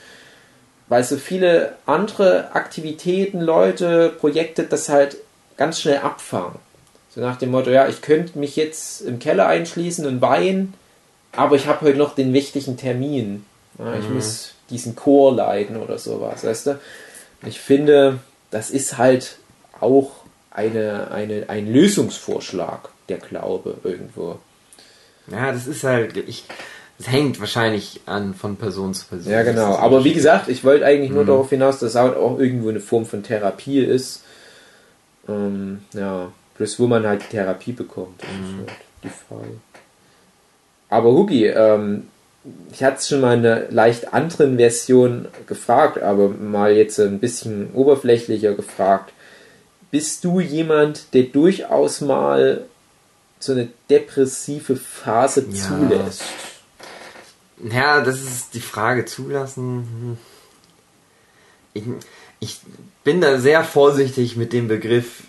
weil 0.88 1.02
so 1.02 1.16
viele 1.16 1.74
andere 1.86 2.54
Aktivitäten, 2.54 3.40
Leute, 3.40 4.10
Projekte 4.10 4.64
das 4.64 4.88
halt 4.88 5.16
ganz 5.56 5.80
schnell 5.80 5.98
abfangen. 5.98 6.58
So 7.14 7.20
nach 7.20 7.36
dem 7.36 7.50
Motto, 7.50 7.70
ja, 7.70 7.88
ich 7.88 8.02
könnte 8.02 8.38
mich 8.38 8.56
jetzt 8.56 9.00
im 9.02 9.18
Keller 9.18 9.46
einschließen 9.46 10.04
und 10.06 10.20
weinen, 10.20 10.74
aber 11.36 11.56
ich 11.56 11.66
habe 11.66 11.82
heute 11.86 11.98
noch 11.98 12.15
den 12.15 12.32
wichtigen 12.32 12.77
Termin. 12.77 13.44
Ja, 13.78 13.97
ich 13.97 14.09
Mhm. 14.09 14.15
muss 14.15 14.52
diesen 14.70 14.94
Chor 14.97 15.35
leiten 15.35 15.77
oder 15.77 15.98
sowas, 15.98 16.44
weißt 16.44 16.66
du? 16.69 16.81
Ich 17.47 17.61
finde, 17.61 18.19
das 18.51 18.70
ist 18.70 18.97
halt 18.98 19.36
auch 19.81 20.11
eine, 20.51 21.11
eine, 21.11 21.44
ein 21.48 21.70
Lösungsvorschlag, 21.73 22.89
der 23.09 23.19
Glaube 23.19 23.77
irgendwo. 23.85 24.39
Ja, 25.31 25.52
das 25.52 25.66
ist 25.66 25.85
halt, 25.85 26.16
ich, 26.16 26.44
das 26.98 27.09
hängt 27.11 27.40
wahrscheinlich 27.40 28.01
an 28.06 28.35
von 28.35 28.56
Person 28.56 28.94
zu 28.94 29.06
Person. 29.06 29.32
Ja, 29.32 29.43
genau. 29.43 29.74
Aber 29.77 30.05
wie 30.05 30.12
gesagt, 30.15 30.48
ich 30.48 30.65
wollte 30.65 30.86
eigentlich 30.86 31.11
nur 31.11 31.24
Mhm. 31.24 31.28
darauf 31.28 31.51
hinaus, 31.51 31.78
dass 31.81 31.90
es 31.90 31.94
halt 31.97 32.16
auch 32.16 32.39
irgendwo 32.39 32.69
eine 32.69 32.81
Form 32.81 33.05
von 33.05 33.23
Therapie 33.23 33.81
ist. 33.81 34.23
Ähm, 35.28 35.82
ja, 35.94 36.31
bloß 36.56 36.78
wo 36.78 36.86
man 36.86 37.06
halt 37.06 37.28
Therapie 37.31 37.73
bekommt, 37.73 38.23
das 38.23 38.31
Mhm. 38.31 38.44
ist 38.44 38.59
halt 38.69 38.78
die 39.02 39.09
Frage. 39.09 39.51
Aber 40.94 41.10
Hugi, 41.10 41.46
ähm, 41.46 42.04
ich 42.72 42.84
hatte 42.84 42.98
es 42.98 43.08
schon 43.08 43.20
mal 43.20 43.36
in 43.36 43.44
einer 43.44 43.68
leicht 43.68 44.14
anderen 44.14 44.58
Version 44.58 45.26
gefragt, 45.48 46.00
aber 46.00 46.28
mal 46.28 46.72
jetzt 46.72 47.00
ein 47.00 47.18
bisschen 47.18 47.72
oberflächlicher 47.74 48.54
gefragt. 48.54 49.12
Bist 49.90 50.22
du 50.22 50.38
jemand, 50.38 51.12
der 51.12 51.24
durchaus 51.24 52.00
mal 52.00 52.64
so 53.40 53.52
eine 53.52 53.70
depressive 53.90 54.76
Phase 54.76 55.46
Ja. 55.50 55.52
zulässt? 55.66 56.22
Ja, 57.72 58.00
das 58.00 58.20
ist 58.20 58.54
die 58.54 58.60
Frage, 58.60 59.04
zulassen. 59.04 60.16
Ich, 61.72 61.82
ich 62.38 62.60
bin 63.02 63.20
da 63.20 63.38
sehr 63.40 63.64
vorsichtig 63.64 64.36
mit 64.36 64.52
dem 64.52 64.68
Begriff 64.68 65.24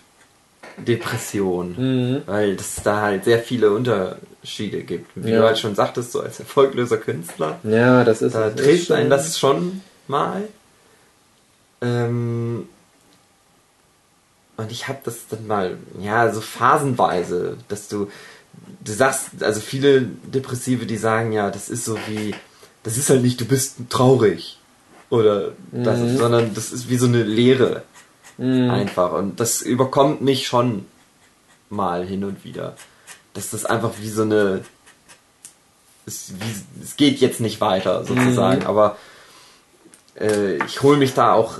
Depression, 0.77 1.75
Mhm. 1.77 2.21
weil 2.25 2.51
es 2.55 2.75
da 2.83 3.01
halt 3.01 3.23
sehr 3.25 3.39
viele 3.39 3.71
Unterschiede 3.71 4.81
gibt. 4.83 5.09
Wie 5.15 5.31
Ja. 5.31 5.39
du 5.39 5.45
halt 5.47 5.59
schon 5.59 5.75
sagtest, 5.75 6.11
so 6.11 6.21
als 6.21 6.39
erfolgloser 6.39 6.97
Künstler, 6.97 7.59
Ja, 7.63 8.03
das 8.03 8.21
ist 8.21 8.33
da 8.35 8.49
trifft 8.49 8.87
schon- 8.87 8.95
einen 8.97 9.09
das 9.09 9.37
schon 9.39 9.81
mal. 10.07 10.43
Ähm, 11.81 12.67
und 14.57 14.71
ich 14.71 14.87
habe 14.87 14.99
das 15.03 15.27
dann 15.29 15.47
mal, 15.47 15.77
ja, 15.99 16.31
so 16.31 16.41
phasenweise, 16.41 17.57
dass 17.67 17.87
du, 17.89 18.09
du 18.83 18.91
sagst, 18.93 19.41
also 19.41 19.59
viele 19.59 20.01
Depressive, 20.01 20.85
die 20.85 20.97
sagen 20.97 21.31
ja, 21.33 21.51
das 21.51 21.69
ist 21.69 21.85
so 21.85 21.97
wie, 22.07 22.33
das 22.83 22.97
ist 22.97 23.09
halt 23.09 23.21
nicht, 23.21 23.39
du 23.41 23.45
bist 23.45 23.75
traurig 23.89 24.57
oder 25.09 25.51
das, 25.71 25.99
Mhm. 25.99 26.17
sondern 26.17 26.53
das 26.53 26.71
ist 26.71 26.89
wie 26.89 26.97
so 26.97 27.05
eine 27.07 27.23
Leere 27.23 27.83
Mhm. 28.37 28.69
einfach 28.69 29.13
und 29.13 29.39
das 29.39 29.61
überkommt 29.61 30.21
mich 30.21 30.47
schon 30.47 30.85
mal 31.69 32.05
hin 32.05 32.23
und 32.23 32.43
wieder, 32.43 32.75
dass 33.33 33.49
das 33.51 33.65
einfach 33.65 33.91
wie 33.99 34.09
so 34.09 34.21
eine, 34.23 34.63
es, 36.05 36.31
wie, 36.39 36.83
es 36.83 36.95
geht 36.97 37.19
jetzt 37.19 37.39
nicht 37.41 37.61
weiter 37.61 38.05
sozusagen, 38.05 38.61
Mhm. 38.61 38.67
aber 38.67 38.97
äh, 40.19 40.57
ich 40.65 40.81
hole 40.81 40.97
mich 40.97 41.13
da 41.13 41.33
auch 41.33 41.57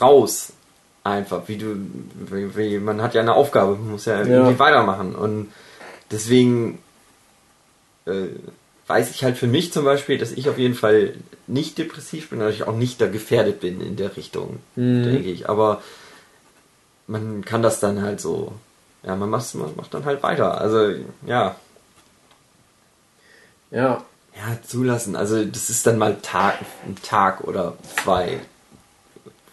raus 0.00 0.52
einfach, 1.04 1.42
wie 1.46 1.56
du, 1.56 1.76
wie, 2.30 2.56
wie, 2.56 2.78
man 2.78 3.00
hat 3.02 3.14
ja 3.14 3.22
eine 3.22 3.34
Aufgabe, 3.34 3.72
man 3.72 3.92
muss 3.92 4.04
ja, 4.04 4.22
Ja. 4.22 4.24
irgendwie 4.24 4.58
weitermachen 4.58 5.14
und 5.14 5.50
deswegen 6.10 6.78
äh, 8.06 8.26
weiß 8.86 9.10
ich 9.10 9.24
halt 9.24 9.38
für 9.38 9.46
mich 9.46 9.72
zum 9.72 9.84
Beispiel, 9.84 10.18
dass 10.18 10.32
ich 10.32 10.48
auf 10.48 10.58
jeden 10.58 10.74
Fall 10.74 11.14
nicht 11.46 11.78
depressiv 11.78 12.30
bin, 12.30 12.40
dass 12.40 12.54
ich 12.54 12.64
auch 12.64 12.76
nicht 12.76 13.00
da 13.00 13.06
gefährdet 13.06 13.60
bin 13.60 13.80
in 13.80 13.96
der 13.96 14.16
Richtung, 14.16 14.58
Mhm. 14.76 15.02
denke 15.04 15.30
ich, 15.30 15.48
aber 15.48 15.82
man 17.10 17.44
kann 17.44 17.62
das 17.62 17.80
dann 17.80 18.02
halt 18.02 18.20
so, 18.20 18.52
ja, 19.02 19.16
man 19.16 19.28
macht, 19.30 19.54
man 19.54 19.74
macht 19.76 19.92
dann 19.92 20.04
halt 20.04 20.22
weiter, 20.22 20.60
also 20.60 20.92
ja, 21.26 21.56
Ja, 23.70 24.02
ja, 24.34 24.58
zulassen. 24.66 25.16
Also 25.16 25.44
das 25.44 25.70
ist 25.70 25.86
dann 25.86 25.98
mal 25.98 26.16
Tag, 26.22 26.58
ein 26.86 26.96
Tag 27.02 27.42
oder 27.42 27.74
zwei, 28.02 28.40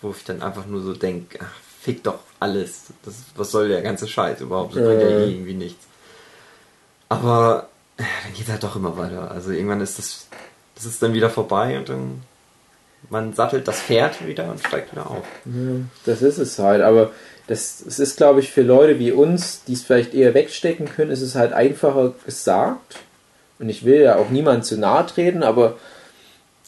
wo 0.02 0.12
ich 0.12 0.24
dann 0.24 0.42
einfach 0.42 0.66
nur 0.66 0.82
so 0.82 0.94
denke, 0.94 1.40
ach, 1.42 1.52
fick 1.82 2.04
doch 2.04 2.20
alles. 2.40 2.84
Das, 3.04 3.16
was 3.36 3.52
soll 3.52 3.70
der 3.70 3.82
ganze 3.82 4.08
Scheiß 4.08 4.42
überhaupt? 4.42 4.76
Das 4.76 4.84
bringt 4.84 5.02
ja 5.02 5.08
Äh. 5.08 5.26
eh 5.26 5.32
irgendwie 5.32 5.54
nichts. 5.56 5.86
Aber 7.10 7.70
äh, 7.98 8.04
dann 8.24 8.34
geht 8.34 8.50
halt 8.50 8.64
doch 8.64 8.76
immer 8.76 8.98
weiter. 8.98 9.32
Also 9.32 9.52
irgendwann 9.52 9.82
ist 9.82 9.98
das, 9.98 10.28
das 10.76 10.86
ist 10.86 11.02
dann 11.02 11.14
wieder 11.14 11.30
vorbei 11.30 11.78
und 11.80 11.90
dann 11.90 12.22
man 13.10 13.34
sattelt 13.34 13.68
das 13.68 13.80
Pferd 13.82 14.26
wieder 14.26 14.50
und 14.52 14.60
steigt 14.60 14.92
wieder 14.92 15.10
auf. 15.10 15.24
das 16.06 16.22
ist 16.22 16.40
es 16.40 16.60
halt. 16.60 16.82
Aber 16.82 17.12
das, 17.48 17.84
das 17.86 17.99
ist, 17.99 18.18
glaube 18.18 18.41
ich, 18.41 18.52
für 18.52 18.61
Leute 18.61 18.99
wie 18.99 19.11
uns, 19.11 19.64
die 19.65 19.74
es 19.74 19.84
vielleicht 19.84 20.14
eher 20.14 20.34
wegstecken 20.34 20.88
können, 20.88 21.11
ist 21.11 21.22
es 21.22 21.36
halt 21.36 21.53
einfacher 21.53 22.14
gesagt. 22.26 22.98
Und 23.60 23.69
ich 23.69 23.86
will 23.86 24.02
ja 24.02 24.18
auch 24.18 24.30
niemand 24.30 24.65
zu 24.65 24.78
nahe 24.78 25.06
treten, 25.06 25.44
aber 25.44 25.78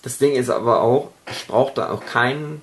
Das 0.02 0.18
Ding 0.18 0.36
ist 0.36 0.50
aber 0.50 0.82
auch, 0.82 1.10
ich 1.30 1.48
brauche 1.48 1.74
da 1.76 1.92
auch 1.92 2.06
keinen 2.06 2.62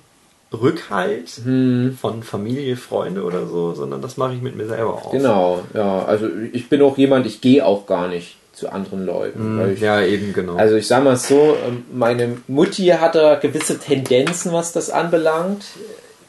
Rückhalt 0.51 1.29
hm, 1.43 1.97
von 1.99 2.23
Familie, 2.23 2.77
Freunde 2.77 3.23
oder 3.23 3.45
so, 3.45 3.73
sondern 3.73 4.01
das 4.01 4.17
mache 4.17 4.33
ich 4.33 4.41
mit 4.41 4.55
mir 4.55 4.67
selber 4.67 4.95
aus. 5.05 5.11
genau, 5.11 5.61
ja. 5.73 6.05
Also 6.05 6.27
ich 6.53 6.69
bin 6.69 6.81
auch 6.81 6.97
jemand, 6.97 7.25
ich 7.27 7.41
gehe 7.41 7.65
auch 7.65 7.85
gar 7.85 8.07
nicht 8.07 8.37
zu 8.53 8.71
anderen 8.71 9.05
Leuten. 9.05 9.59
weil 9.59 9.73
ich, 9.73 9.81
Ja, 9.81 10.01
eben 10.01 10.33
genau. 10.33 10.55
Also 10.55 10.75
ich 10.75 10.87
sag 10.87 11.03
mal 11.03 11.15
so, 11.15 11.55
ähm, 11.67 11.85
meine 11.93 12.37
Mutti 12.47 12.87
hat 12.87 13.13
da 13.13 13.35
gewisse 13.35 13.77
Tendenzen, 13.77 14.51
was 14.51 14.71
das 14.71 14.89
anbelangt. 14.89 15.63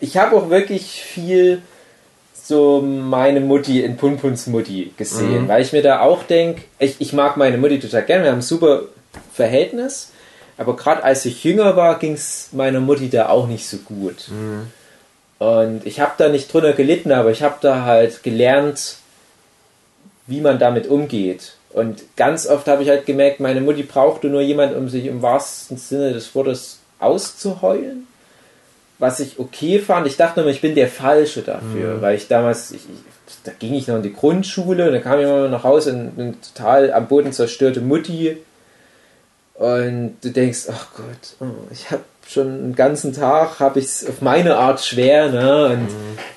Ich 0.01 0.19
habe 0.19 0.37
auch 0.37 0.51
wirklich 0.51 1.01
viel 1.03 1.63
so 2.49 2.81
meine 2.81 3.41
Mutti 3.41 3.83
in 3.83 3.99
Punpuns 3.99 4.47
Mutti 4.47 4.93
gesehen, 4.97 5.43
Mhm. 5.45 5.49
weil 5.49 5.61
ich 5.63 5.73
mir 5.75 5.83
da 5.83 6.01
auch 6.01 6.23
denke, 6.23 6.63
ich, 6.79 6.97
ich 6.99 7.13
mag 7.13 7.37
meine 7.37 7.59
Mutti 7.59 7.79
total 7.79 8.05
gerne, 8.05 8.25
wir 8.25 8.31
haben 8.31 8.39
ein 8.39 8.43
super 8.43 8.85
Verhältnis, 9.35 10.13
aber 10.57 10.75
gerade 10.75 11.05
als 11.05 11.27
ich 11.27 11.45
jünger 11.45 11.77
war, 11.77 11.99
ging 11.99 12.15
es 12.15 12.49
meiner 12.53 12.81
Mutti 12.81 13.11
da 13.11 13.29
auch 13.29 13.47
nicht 13.47 13.69
so 13.69 13.77
gut. 13.77 14.29
Mhm. 14.29 14.69
Und 15.39 15.87
ich 15.87 16.01
habe 16.01 16.13
da 16.17 16.31
nicht 16.31 16.51
drunter 16.53 16.73
gelitten, 16.73 17.13
aber 17.13 17.31
ich 17.31 17.43
habe 17.43 17.57
da 17.61 17.85
halt 17.85 18.23
gelernt, 18.23 18.97
wie 20.27 20.41
man 20.41 20.59
damit 20.59 20.89
umgeht. 20.89 21.53
Und 21.71 22.03
ganz 22.17 22.47
oft 22.47 22.67
habe 22.67 22.83
ich 22.83 22.89
halt 22.89 23.05
gemerkt, 23.07 23.41
meine 23.41 23.61
Mutti 23.61 23.83
brauchte 23.83 24.29
nur 24.29 24.41
jemand, 24.41 24.75
um 24.75 24.89
sich 24.89 25.05
im 25.05 25.21
wahrsten 25.23 25.77
Sinne 25.77 26.13
des 26.15 26.35
Wortes 26.35 26.79
auszuheulen. 26.99 28.08
Was 28.99 29.21
ich 29.21 29.39
okay 29.39 29.79
fand. 29.79 30.07
Ich 30.07 30.17
dachte 30.17 30.41
immer, 30.41 30.51
ich 30.51 30.61
bin 30.61 30.75
der 30.75 30.89
Falsche 30.89 31.43
dafür, 31.43 32.03
weil 32.03 32.17
ich 32.17 32.27
damals, 32.27 32.73
ich, 32.73 32.81
ich, 32.81 33.35
da 33.45 33.53
ging 33.57 33.75
ich 33.75 33.87
noch 33.87 33.97
in 33.97 34.03
die 34.03 34.13
Grundschule 34.13 34.87
und 34.87 34.93
dann 34.93 35.03
kam 35.03 35.21
ich 35.21 35.25
immer 35.25 35.49
nach 35.49 35.63
Hause 35.63 35.93
und 35.93 36.19
eine 36.19 36.35
total 36.41 36.93
am 36.93 37.07
Boden 37.07 37.33
zerstörte 37.33 37.81
Mutti. 37.81 38.39
Und 39.55 40.17
du 40.23 40.31
denkst, 40.31 40.67
ach 40.71 40.89
Gott, 40.97 41.37
oh, 41.49 41.67
ich 41.73 41.91
habe 41.91 42.03
schon 42.29 42.47
einen 42.47 42.75
ganzen 42.77 43.13
Tag, 43.13 43.59
habe 43.61 43.79
ich 43.79 43.87
es 43.87 44.07
auf 44.07 44.21
meine 44.21 44.57
Art 44.57 44.81
schwer, 44.81 45.31
ne? 45.31 45.67
Und 45.67 45.89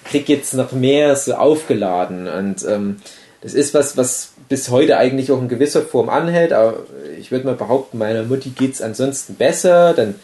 krieg 0.05 0.29
jetzt 0.29 0.53
noch 0.53 0.71
mehr 0.71 1.15
so 1.15 1.33
aufgeladen. 1.33 2.27
Und 2.27 2.65
ähm, 2.67 2.97
das 3.41 3.53
ist 3.53 3.73
was, 3.73 3.97
was 3.97 4.33
bis 4.49 4.69
heute 4.69 4.97
eigentlich 4.97 5.31
auch 5.31 5.39
in 5.39 5.49
gewisser 5.49 5.81
Form 5.81 6.09
anhält, 6.09 6.53
aber 6.53 6.79
ich 7.19 7.31
würde 7.31 7.45
mal 7.45 7.55
behaupten, 7.55 7.97
meiner 7.97 8.23
Mutti 8.23 8.49
geht 8.49 8.73
es 8.73 8.81
ansonsten 8.81 9.35
besser. 9.35 9.93
Dann 9.93 10.15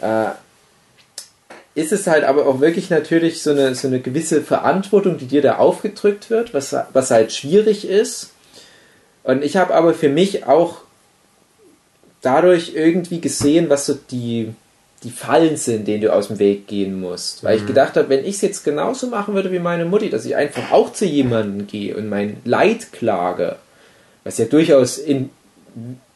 äh, 0.00 0.30
ist 1.80 1.92
es 1.92 2.06
halt 2.06 2.24
aber 2.24 2.46
auch 2.46 2.60
wirklich 2.60 2.90
natürlich 2.90 3.42
so 3.42 3.50
eine, 3.50 3.74
so 3.74 3.88
eine 3.88 4.00
gewisse 4.00 4.42
Verantwortung, 4.42 5.18
die 5.18 5.26
dir 5.26 5.42
da 5.42 5.56
aufgedrückt 5.56 6.30
wird, 6.30 6.54
was, 6.54 6.74
was 6.92 7.10
halt 7.10 7.32
schwierig 7.32 7.88
ist. 7.88 8.30
Und 9.22 9.44
ich 9.44 9.56
habe 9.56 9.74
aber 9.74 9.94
für 9.94 10.08
mich 10.08 10.46
auch 10.46 10.78
dadurch 12.22 12.72
irgendwie 12.74 13.20
gesehen, 13.20 13.70
was 13.70 13.86
so 13.86 13.98
die, 14.10 14.52
die 15.02 15.10
Fallen 15.10 15.56
sind, 15.56 15.88
denen 15.88 16.02
du 16.02 16.12
aus 16.12 16.28
dem 16.28 16.38
Weg 16.38 16.66
gehen 16.66 17.00
musst. 17.00 17.42
Weil 17.42 17.58
ich 17.58 17.66
gedacht 17.66 17.96
habe, 17.96 18.08
wenn 18.08 18.24
ich 18.24 18.36
es 18.36 18.40
jetzt 18.42 18.64
genauso 18.64 19.06
machen 19.06 19.34
würde 19.34 19.52
wie 19.52 19.58
meine 19.58 19.84
Mutti, 19.84 20.10
dass 20.10 20.24
ich 20.24 20.36
einfach 20.36 20.72
auch 20.72 20.92
zu 20.92 21.06
jemandem 21.06 21.66
gehe 21.66 21.96
und 21.96 22.08
mein 22.08 22.38
Leid 22.44 22.92
klage, 22.92 23.56
was 24.24 24.38
ja 24.38 24.44
durchaus 24.44 24.98
in, 24.98 25.30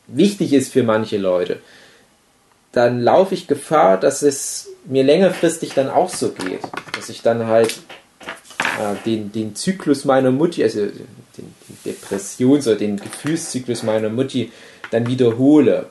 wichtig 0.06 0.52
ist 0.52 0.72
für 0.72 0.82
manche 0.82 1.16
Leute, 1.16 1.58
dann 2.72 3.00
laufe 3.00 3.34
ich 3.34 3.46
Gefahr, 3.46 3.98
dass 3.98 4.22
es 4.22 4.68
mir 4.84 5.04
längerfristig 5.04 5.74
dann 5.74 5.90
auch 5.90 6.08
so 6.08 6.30
geht. 6.30 6.60
Dass 6.94 7.08
ich 7.08 7.22
dann 7.22 7.46
halt 7.46 7.80
äh, 8.80 8.94
den, 9.04 9.32
den 9.32 9.54
Zyklus 9.54 10.04
meiner 10.04 10.30
Mutti, 10.30 10.62
also 10.62 10.80
den, 10.80 11.08
den 11.38 11.54
Depressions- 11.84 12.66
oder 12.66 12.76
den 12.76 12.96
Gefühlszyklus 12.96 13.82
meiner 13.82 14.08
Mutti 14.08 14.52
dann 14.90 15.06
wiederhole. 15.06 15.86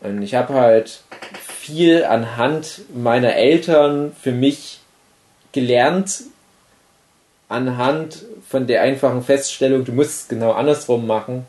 Und 0.00 0.22
ich 0.22 0.34
habe 0.34 0.54
halt 0.54 1.02
viel 1.42 2.04
anhand 2.04 2.82
meiner 2.94 3.34
Eltern 3.34 4.12
für 4.20 4.32
mich 4.32 4.80
gelernt, 5.52 6.22
anhand 7.48 8.24
von 8.48 8.66
der 8.66 8.82
einfachen 8.82 9.22
Feststellung, 9.22 9.84
du 9.84 9.92
musst 9.92 10.22
es 10.22 10.28
genau 10.28 10.52
andersrum 10.52 11.06
machen, 11.06 11.46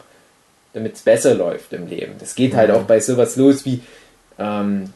damit 0.73 0.95
es 0.95 1.01
besser 1.01 1.35
läuft 1.35 1.73
im 1.73 1.87
Leben. 1.87 2.13
Das 2.19 2.35
geht 2.35 2.55
halt 2.55 2.71
auch 2.71 2.83
bei 2.83 2.99
sowas 2.99 3.35
los 3.35 3.65
wie 3.65 3.81
ähm, 4.37 4.91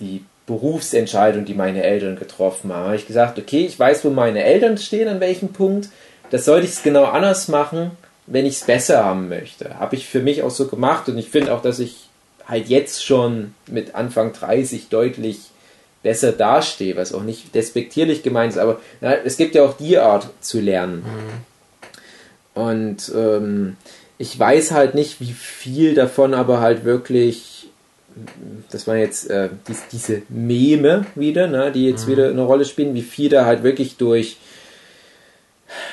die 0.00 0.24
Berufsentscheidung, 0.46 1.44
die 1.44 1.54
meine 1.54 1.82
Eltern 1.82 2.16
getroffen 2.16 2.72
haben. 2.72 2.80
Da 2.80 2.86
habe 2.86 2.96
ich 2.96 3.06
gesagt, 3.06 3.38
okay, 3.38 3.66
ich 3.66 3.78
weiß, 3.78 4.04
wo 4.04 4.10
meine 4.10 4.44
Eltern 4.44 4.78
stehen, 4.78 5.08
an 5.08 5.20
welchem 5.20 5.48
Punkt. 5.48 5.88
Das 6.30 6.44
sollte 6.44 6.66
ich 6.66 6.72
es 6.72 6.82
genau 6.82 7.04
anders 7.04 7.48
machen, 7.48 7.92
wenn 8.26 8.46
ich 8.46 8.56
es 8.56 8.64
besser 8.64 9.04
haben 9.04 9.28
möchte. 9.28 9.78
Habe 9.78 9.96
ich 9.96 10.06
für 10.06 10.20
mich 10.20 10.42
auch 10.42 10.50
so 10.50 10.66
gemacht 10.66 11.08
und 11.08 11.18
ich 11.18 11.30
finde 11.30 11.52
auch, 11.52 11.62
dass 11.62 11.78
ich 11.78 12.08
halt 12.46 12.68
jetzt 12.68 13.04
schon 13.04 13.54
mit 13.66 13.94
Anfang 13.94 14.32
30 14.32 14.88
deutlich 14.88 15.38
besser 16.02 16.30
dastehe, 16.30 16.96
was 16.96 17.12
auch 17.12 17.22
nicht 17.22 17.54
despektierlich 17.54 18.22
gemeint 18.22 18.52
ist, 18.52 18.58
aber 18.58 18.80
na, 19.00 19.14
es 19.14 19.36
gibt 19.36 19.56
ja 19.56 19.64
auch 19.64 19.76
die 19.76 19.98
Art 19.98 20.28
zu 20.40 20.60
lernen. 20.60 21.04
Mhm. 21.04 22.62
Und 22.62 23.12
ähm, 23.14 23.76
ich 24.18 24.38
weiß 24.38 24.70
halt 24.70 24.94
nicht, 24.94 25.20
wie 25.20 25.32
viel 25.32 25.94
davon 25.94 26.32
aber 26.32 26.60
halt 26.60 26.84
wirklich, 26.84 27.55
das 28.70 28.86
waren 28.86 28.98
jetzt 28.98 29.30
äh, 29.30 29.48
die, 29.68 29.74
diese 29.92 30.22
Meme 30.28 31.06
wieder, 31.14 31.46
ne, 31.46 31.70
die 31.72 31.86
jetzt 31.86 32.06
mhm. 32.06 32.12
wieder 32.12 32.28
eine 32.30 32.42
Rolle 32.42 32.64
spielen, 32.64 32.94
wie 32.94 33.02
viel 33.02 33.28
da 33.28 33.44
halt 33.44 33.62
wirklich 33.62 33.96
durch 33.96 34.38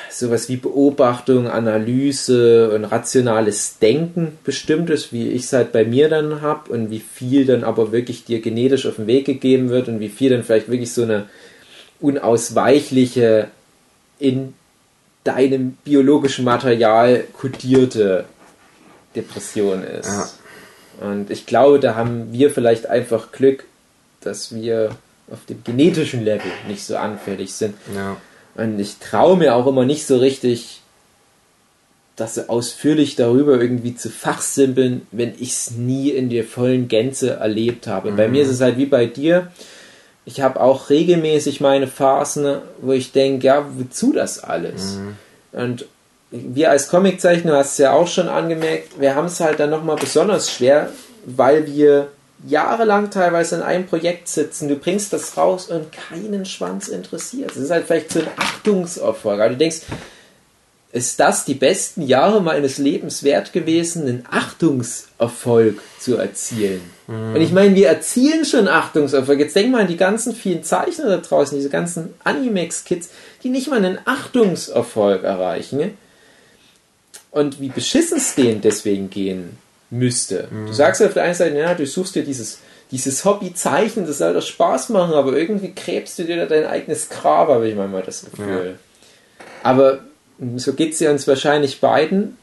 sowas 0.10 0.48
wie 0.50 0.58
Beobachtung, 0.58 1.48
Analyse 1.48 2.72
und 2.72 2.86
rationales 2.86 3.80
Denken 3.80 4.38
bestimmt 4.44 4.90
ist, 4.90 5.12
wie 5.12 5.30
ich 5.30 5.44
es 5.44 5.54
halt 5.54 5.72
bei 5.72 5.84
mir 5.84 6.10
dann 6.10 6.42
habe 6.42 6.72
und 6.72 6.92
wie 6.92 7.00
viel 7.00 7.46
dann 7.46 7.64
aber 7.64 7.92
wirklich 7.92 8.24
dir 8.24 8.40
genetisch 8.40 8.86
auf 8.86 8.98
den 8.98 9.08
Weg 9.08 9.26
gegeben 9.26 9.70
wird 9.70 9.88
und 9.88 10.00
wie 10.00 10.10
viel 10.10 10.30
dann 10.30 10.44
vielleicht 10.44 10.70
wirklich 10.70 10.94
so 10.94 11.04
eine 11.04 11.28
unausweichliche 12.00 13.48
in 14.20 14.54
deinem 15.24 15.78
biologischen 15.84 16.46
Material 16.46 17.24
kodierte 17.34 18.26
Depression 19.16 19.84
ist. 19.84 20.08
Ja. 20.08 20.30
Und 21.02 21.30
ich 21.30 21.46
glaube, 21.46 21.80
da 21.80 21.96
haben 21.96 22.32
wir 22.32 22.52
vielleicht 22.52 22.88
einfach 22.88 23.32
Glück, 23.32 23.66
dass 24.22 24.54
wir 24.54 24.92
auf 25.32 25.46
dem 25.48 25.64
genetischen 25.64 26.24
Level 26.24 26.52
nicht 26.68 26.84
so 26.84 26.98
anfällig 26.98 27.54
sind. 27.54 27.76
Ja. 27.96 28.18
Und 28.56 28.80
ich 28.80 28.98
traue 28.98 29.38
mir 29.38 29.56
auch 29.56 29.66
immer 29.68 29.86
nicht 29.86 30.06
so 30.06 30.18
richtig, 30.18 30.82
das 32.16 32.50
ausführlich 32.50 33.16
darüber 33.16 33.60
irgendwie 33.60 33.96
zu 33.96 34.10
fachsimpeln, 34.10 35.08
wenn 35.12 35.34
ich 35.40 35.52
es 35.52 35.72
nie 35.72 36.10
in 36.12 36.30
der 36.30 36.44
vollen 36.44 36.88
Gänze 36.88 37.32
erlebt 37.32 37.88
habe. 37.88 38.12
Mhm. 38.12 38.16
Bei 38.16 38.28
mir 38.28 38.44
ist 38.44 38.50
es 38.50 38.62
halt 38.62 38.78
wie 38.78 38.86
bei 38.86 39.08
dir. 39.08 39.52
Ich 40.26 40.42
habe 40.42 40.62
auch 40.62 40.90
regelmäßig 40.90 41.60
meine 41.60 41.88
Phasen, 41.88 42.60
wo 42.82 42.92
ich 42.92 43.12
denke, 43.12 43.48
ja, 43.48 43.66
wozu 43.76 44.14
das 44.14 44.44
alles? 44.44 44.98
Mhm. 44.98 45.16
Und 45.60 45.86
wir 46.34 46.72
als 46.72 46.90
Comiczeichner, 46.90 47.58
hast 47.58 47.74
es 47.74 47.78
ja 47.78 47.94
auch 47.94 48.08
schon 48.08 48.28
angemerkt, 48.28 49.00
wir 49.00 49.14
haben 49.14 49.28
es 49.28 49.40
halt 49.40 49.60
dann 49.60 49.70
nochmal 49.70 49.98
besonders 49.98 50.52
schwer, 50.52 50.90
weil 51.26 51.68
wir 51.68 52.08
jahrelang 52.48 53.12
teilweise 53.12 53.56
in 53.56 53.62
einem 53.62 53.86
Projekt 53.86 54.28
sitzen, 54.28 54.68
du 54.68 54.76
bringst 54.76 55.14
das 55.14 55.38
raus 55.38 55.68
und 55.68 55.88
keinen 55.92 56.46
Schwanz 56.46 56.88
interessiert. 56.88 57.52
Das 57.52 57.58
ist 57.58 57.70
halt 57.70 57.86
vielleicht 57.86 58.12
so 58.12 58.20
ein 58.20 58.28
Achtungserfolg. 58.36 59.40
Aber 59.40 59.50
du 59.50 59.58
denkst, 59.58 59.82
ist 60.92 61.20
das 61.20 61.46
die 61.46 61.54
besten 61.54 62.02
Jahre 62.02 62.42
meines 62.42 62.78
Lebens 62.80 63.24
wert 63.24 63.54
gewesen, 63.54 64.04
einen 64.04 64.26
Achtungserfolg 64.30 65.80
zu 66.00 66.18
erzielen? 66.18 66.82
Mhm. 67.08 67.36
Und 67.36 67.42
ich 67.42 67.52
meine, 67.52 67.76
wir 67.76 67.88
erzielen 67.88 68.44
schon 68.44 68.68
Achtungserfolg. 68.68 69.40
Jetzt 69.40 69.56
denk 69.56 69.72
mal 69.72 69.82
an 69.82 69.88
die 69.88 69.98
ganzen 69.98 70.36
vielen 70.36 70.64
Zeichner 70.64 71.06
da 71.06 71.18
draußen, 71.18 71.58
diese 71.58 71.70
ganzen 71.70 72.14
Animex-Kids, 72.24 73.10
die 73.44 73.50
nicht 73.50 73.70
mal 73.70 73.78
einen 73.78 74.00
Achtungserfolg 74.06 75.24
erreichen. 75.24 75.98
Und 77.34 77.60
wie 77.60 77.70
beschissen 77.70 78.18
es 78.18 78.36
denen 78.36 78.62
deswegen 78.62 79.10
gehen 79.10 79.58
müsste. 79.90 80.48
Mhm. 80.52 80.68
Du 80.68 80.74
sagst 80.74 81.02
auf 81.02 81.14
der 81.14 81.24
einen 81.24 81.34
Seite, 81.34 81.58
ja, 81.58 81.74
du 81.74 81.86
suchst 81.86 82.16
dir 82.16 82.24
dieses, 82.24 82.60
dieses 82.92 83.26
Hobby 83.26 83.52
das 83.54 84.18
soll 84.20 84.34
doch 84.34 84.42
Spaß 84.42 84.90
machen, 84.90 85.16
aber 85.16 85.34
irgendwie 85.34 85.74
gräbst 85.76 86.20
du 86.20 86.26
dir 86.26 86.38
da 86.38 86.46
dein 86.46 86.66
eigenes 86.66 87.10
Grab, 87.10 87.48
habe 87.48 87.68
ich 87.68 87.76
manchmal 87.76 88.04
das 88.04 88.24
Gefühl. 88.24 88.78
Ja. 88.78 89.46
Aber 89.64 90.00
so 90.58 90.74
geht 90.74 90.94
es 90.94 91.00
ja 91.00 91.10
uns 91.10 91.28
wahrscheinlich 91.28 91.82
beiden. 91.82 92.38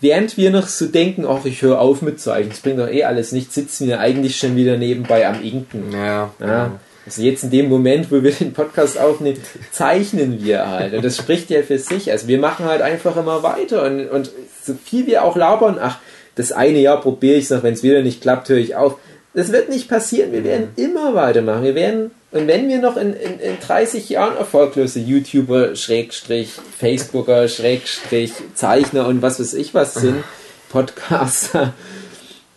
Während 0.00 0.38
wir 0.38 0.50
noch 0.50 0.68
so 0.68 0.86
denken, 0.86 1.26
ach, 1.26 1.44
ich 1.44 1.60
höre 1.60 1.78
auf 1.78 2.00
mit 2.00 2.18
Zeichnen, 2.18 2.50
das 2.50 2.60
bringt 2.60 2.78
doch 2.78 2.88
eh 2.88 3.04
alles 3.04 3.32
nichts, 3.32 3.54
sitzen 3.54 3.88
wir 3.88 4.00
eigentlich 4.00 4.36
schon 4.38 4.56
wieder 4.56 4.78
nebenbei 4.78 5.26
am 5.26 5.42
Inken. 5.42 5.92
Ja, 5.92 6.32
ja. 6.40 6.78
Also 7.08 7.22
jetzt 7.22 7.42
in 7.44 7.50
dem 7.50 7.70
Moment, 7.70 8.12
wo 8.12 8.22
wir 8.22 8.32
den 8.32 8.52
Podcast 8.52 8.98
aufnehmen, 8.98 9.38
zeichnen 9.72 10.44
wir 10.44 10.68
halt. 10.68 10.92
Und 10.92 11.02
das 11.02 11.16
spricht 11.16 11.48
ja 11.48 11.62
für 11.62 11.78
sich. 11.78 12.10
Also 12.10 12.28
wir 12.28 12.38
machen 12.38 12.66
halt 12.66 12.82
einfach 12.82 13.16
immer 13.16 13.42
weiter. 13.42 13.84
Und, 13.84 14.08
und 14.08 14.30
so 14.62 14.74
viel 14.84 15.06
wir 15.06 15.24
auch 15.24 15.36
labern, 15.36 15.78
ach, 15.80 15.98
das 16.34 16.52
eine 16.52 16.78
Jahr 16.78 17.00
probiere 17.00 17.36
ich 17.36 17.44
es 17.44 17.50
noch, 17.50 17.62
wenn 17.62 17.72
es 17.72 17.82
wieder 17.82 18.02
nicht 18.02 18.20
klappt, 18.20 18.50
höre 18.50 18.58
ich 18.58 18.76
auf. 18.76 18.96
Das 19.32 19.52
wird 19.52 19.70
nicht 19.70 19.88
passieren. 19.88 20.32
Wir 20.32 20.44
werden 20.44 20.68
mhm. 20.76 20.84
immer 20.84 21.14
weitermachen. 21.14 21.64
Wir 21.64 21.74
werden, 21.74 22.10
und 22.30 22.46
wenn 22.46 22.68
wir 22.68 22.78
noch 22.78 22.98
in, 22.98 23.14
in, 23.14 23.40
in 23.40 23.58
30 23.58 24.08
Jahren 24.10 24.36
erfolglose 24.36 25.00
YouTuber, 25.00 25.76
Schrägstrich, 25.76 26.50
Facebooker, 26.78 27.48
Schrägstrich, 27.48 28.32
Zeichner 28.54 29.06
und 29.06 29.22
was 29.22 29.40
weiß 29.40 29.54
ich 29.54 29.72
was 29.72 29.94
sind, 29.94 30.22
Podcaster, 30.68 31.72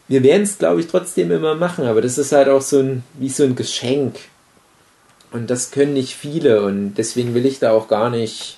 wir 0.09 0.23
werden 0.23 0.43
es, 0.43 0.57
glaube 0.57 0.81
ich, 0.81 0.87
trotzdem 0.87 1.31
immer 1.31 1.55
machen. 1.55 1.85
Aber 1.85 2.01
das 2.01 2.17
ist 2.17 2.33
halt 2.33 2.49
auch 2.49 2.61
so 2.61 2.79
ein, 2.79 3.03
wie 3.13 3.29
so 3.29 3.43
ein 3.43 3.55
Geschenk. 3.55 4.15
Und 5.31 5.49
das 5.49 5.71
können 5.71 5.93
nicht 5.93 6.15
viele. 6.15 6.63
Und 6.63 6.95
deswegen 6.95 7.33
will 7.33 7.45
ich 7.45 7.59
da 7.59 7.71
auch 7.71 7.87
gar 7.87 8.09
nicht 8.09 8.57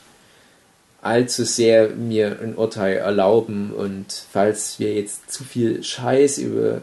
allzu 1.04 1.44
sehr 1.44 1.90
mir 1.90 2.40
ein 2.42 2.56
Urteil 2.56 2.98
erlauben 2.98 3.74
und 3.74 4.06
falls 4.32 4.80
wir 4.80 4.94
jetzt 4.94 5.30
zu 5.30 5.44
viel 5.44 5.84
Scheiß 5.84 6.38
über 6.38 6.82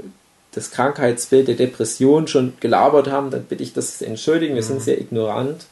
das 0.53 0.71
Krankheitsbild 0.71 1.49
der 1.49 1.55
Depression 1.55 2.29
schon 2.29 2.53
gelabert 2.61 3.09
haben, 3.09 3.31
dann 3.31 3.45
bitte 3.45 3.63
ich 3.63 3.73
das 3.73 4.03
entschuldigen, 4.03 4.55
wir 4.55 4.63
mhm. 4.63 4.67
sind 4.67 4.83
sehr 4.83 5.01
ignorant. 5.01 5.65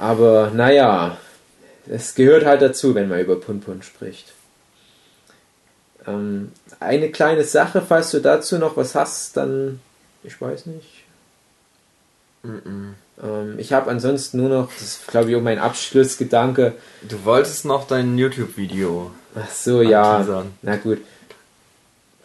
Aber 0.00 0.50
naja, 0.54 1.18
es 1.88 2.14
gehört 2.14 2.44
halt 2.44 2.62
dazu, 2.62 2.94
wenn 2.94 3.08
man 3.08 3.20
über 3.20 3.38
Punpun 3.40 3.82
spricht. 3.82 4.32
Ähm, 6.06 6.52
eine 6.80 7.10
kleine 7.10 7.44
Sache, 7.44 7.82
falls 7.86 8.10
du 8.10 8.20
dazu 8.20 8.58
noch 8.58 8.76
was 8.76 8.94
hast, 8.94 9.36
dann, 9.36 9.80
ich 10.24 10.40
weiß 10.40 10.66
nicht. 10.66 10.86
Mhm. 12.42 12.94
Ähm, 13.22 13.54
ich 13.58 13.72
habe 13.72 13.90
ansonsten 13.90 14.38
nur 14.38 14.48
noch, 14.48 14.72
das 14.72 14.82
ist 14.82 15.06
glaube 15.06 15.30
ich 15.30 15.36
auch 15.36 15.42
mein 15.42 15.58
Abschlussgedanke. 15.58 16.74
Du 17.02 17.24
wolltest 17.24 17.64
noch 17.64 17.86
dein 17.86 18.18
YouTube-Video. 18.18 19.10
Ach 19.34 19.50
so, 19.50 19.82
ja. 19.82 20.44
Na 20.62 20.76
gut. 20.76 20.98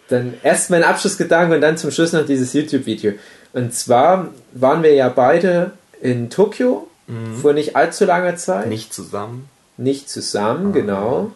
Dann 0.10 0.36
erst 0.44 0.70
mein 0.70 0.84
Abschlussgedanke 0.84 1.56
und 1.56 1.62
dann 1.62 1.78
zum 1.78 1.92
Schluss 1.92 2.14
noch 2.14 2.26
dieses 2.26 2.54
YouTube-Video. 2.54 3.14
Und 3.54 3.74
zwar 3.74 4.30
waren 4.54 4.84
wir 4.84 4.94
ja 4.94 5.10
beide 5.10 5.72
in 6.02 6.30
Tokio 6.30 6.88
mhm. 7.08 7.38
vor 7.38 7.54
nicht 7.54 7.76
allzu 7.76 8.06
langer 8.06 8.36
Zeit. 8.36 8.68
Nicht 8.68 8.94
zusammen. 8.94 9.50
Nicht 9.78 10.10
zusammen, 10.10 10.68
ah. 10.70 10.74
genau. 10.74 11.32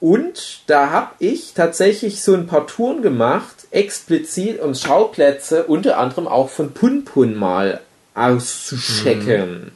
Und 0.00 0.62
da 0.66 0.90
habe 0.90 1.12
ich 1.18 1.54
tatsächlich 1.54 2.22
so 2.22 2.34
ein 2.34 2.46
paar 2.46 2.66
Touren 2.66 3.00
gemacht, 3.00 3.63
explizit 3.74 4.60
um 4.60 4.74
Schauplätze 4.74 5.64
unter 5.64 5.98
anderem 5.98 6.28
auch 6.28 6.48
von 6.48 6.72
Punpun 6.72 7.34
mal 7.36 7.80
auszuchecken. 8.14 9.50
Mhm. 9.50 9.70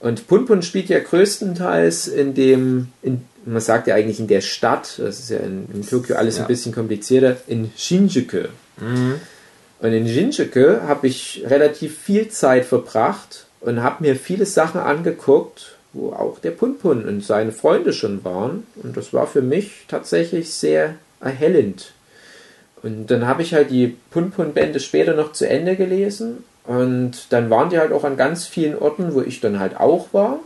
Und 0.00 0.26
Punpun 0.26 0.62
spielt 0.62 0.88
ja 0.88 0.98
größtenteils 0.98 2.08
in 2.08 2.34
dem, 2.34 2.88
in, 3.02 3.22
man 3.44 3.60
sagt 3.60 3.86
ja 3.86 3.94
eigentlich 3.94 4.18
in 4.18 4.26
der 4.26 4.40
Stadt, 4.40 4.98
das 4.98 5.20
ist 5.20 5.30
ja 5.30 5.38
in, 5.38 5.68
in 5.72 5.86
Tokio 5.86 6.16
alles 6.16 6.36
ja. 6.36 6.42
ein 6.42 6.48
bisschen 6.48 6.72
komplizierter, 6.72 7.36
in 7.46 7.70
Shinjuku. 7.76 8.48
Mhm. 8.78 9.20
Und 9.80 9.92
in 9.92 10.08
Shinjuku 10.08 10.80
habe 10.82 11.06
ich 11.06 11.44
relativ 11.46 11.98
viel 11.98 12.28
Zeit 12.28 12.64
verbracht 12.64 13.46
und 13.60 13.82
habe 13.82 14.04
mir 14.04 14.16
viele 14.16 14.46
Sachen 14.46 14.80
angeguckt, 14.80 15.76
wo 15.92 16.12
auch 16.12 16.38
der 16.40 16.52
Punpun 16.52 17.04
und 17.04 17.24
seine 17.24 17.52
Freunde 17.52 17.92
schon 17.92 18.24
waren. 18.24 18.66
Und 18.82 18.96
das 18.96 19.12
war 19.12 19.26
für 19.26 19.42
mich 19.42 19.84
tatsächlich 19.88 20.52
sehr 20.52 20.96
erhellend. 21.20 21.92
Und 22.82 23.06
dann 23.06 23.26
habe 23.26 23.42
ich 23.42 23.54
halt 23.54 23.70
die 23.70 23.96
Punpun-Bände 24.10 24.80
später 24.80 25.14
noch 25.14 25.32
zu 25.32 25.48
Ende 25.48 25.76
gelesen. 25.76 26.44
Und 26.64 27.26
dann 27.30 27.50
waren 27.50 27.70
die 27.70 27.78
halt 27.78 27.92
auch 27.92 28.04
an 28.04 28.16
ganz 28.16 28.46
vielen 28.46 28.76
Orten, 28.76 29.14
wo 29.14 29.20
ich 29.20 29.40
dann 29.40 29.58
halt 29.58 29.78
auch 29.78 30.12
war. 30.12 30.40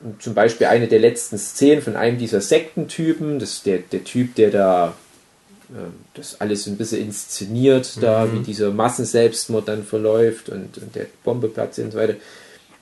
Und 0.00 0.22
zum 0.22 0.34
Beispiel 0.34 0.68
eine 0.68 0.86
der 0.86 1.00
letzten 1.00 1.38
Szenen 1.38 1.82
von 1.82 1.96
einem 1.96 2.18
dieser 2.18 2.40
Sektentypen, 2.40 3.38
das 3.38 3.62
der, 3.62 3.78
der 3.78 4.04
Typ, 4.04 4.36
der 4.36 4.50
da 4.50 4.94
äh, 5.70 5.90
das 6.14 6.40
alles 6.40 6.66
ein 6.66 6.76
bisschen 6.76 7.00
inszeniert, 7.00 7.96
mhm. 7.96 8.00
da 8.00 8.32
wie 8.32 8.40
dieser 8.40 8.70
Massenselbstmord 8.70 9.66
dann 9.66 9.84
verläuft 9.84 10.50
und, 10.50 10.78
und 10.78 10.94
der 10.94 11.06
Bombe 11.24 11.48
platzt 11.48 11.80
und 11.80 11.92
so 11.92 11.98
weiter 11.98 12.14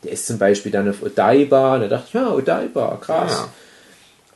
der 0.07 0.13
ist 0.13 0.27
zum 0.27 0.39
Beispiel 0.39 0.73
dann 0.73 0.89
auf 0.89 1.03
Odaiba 1.03 1.75
und 1.75 1.83
da 1.83 1.89
dachte 1.89 2.07
ich, 2.09 2.15
ja, 2.15 2.33
Odaiba, 2.33 2.99
krass. 3.01 3.33
Ja. 3.33 3.49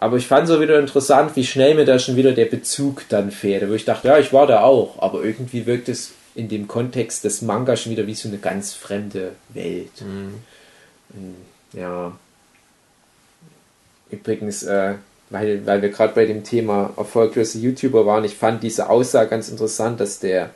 Aber 0.03 0.17
ich 0.17 0.27
fand 0.27 0.49
so 0.49 0.63
wieder 0.63 0.79
interessant, 0.79 1.37
wie 1.37 1.45
schnell 1.45 1.75
mir 1.75 1.85
da 1.85 1.99
schon 1.99 2.17
wieder 2.17 2.33
der 2.33 2.47
Bezug 2.47 3.05
dann 3.11 3.31
fehlte. 3.31 3.69
Wo 3.69 3.75
ich 3.75 3.85
dachte, 3.85 4.09
ja, 4.09 4.19
ich 4.19 4.33
war 4.33 4.47
da 4.47 4.63
auch. 4.63 4.99
Aber 5.03 5.23
irgendwie 5.23 5.67
wirkt 5.67 5.91
es 5.91 6.13
in 6.35 6.49
dem 6.49 6.69
Kontext 6.69 7.23
des 7.25 7.43
Manga 7.43 7.77
schon 7.77 7.93
wieder 7.93 8.07
wie 8.07 8.15
so 8.15 8.29
eine 8.29 8.39
ganz 8.39 8.73
fremde 8.73 9.33
Welt. 9.51 10.01
Mhm. 10.01 11.35
Ja. 11.75 12.17
Übrigens, 14.11 14.63
äh, 14.63 14.95
weil, 15.29 15.67
weil 15.67 15.83
wir 15.83 15.91
gerade 15.91 16.15
bei 16.15 16.25
dem 16.25 16.45
Thema 16.45 16.95
erfolglose 16.97 17.59
YouTuber 17.59 18.07
waren, 18.07 18.25
ich 18.25 18.37
fand 18.37 18.63
diese 18.63 18.89
Aussage 18.89 19.29
ganz 19.29 19.51
interessant, 19.51 20.01
dass 20.01 20.19
der 20.19 20.49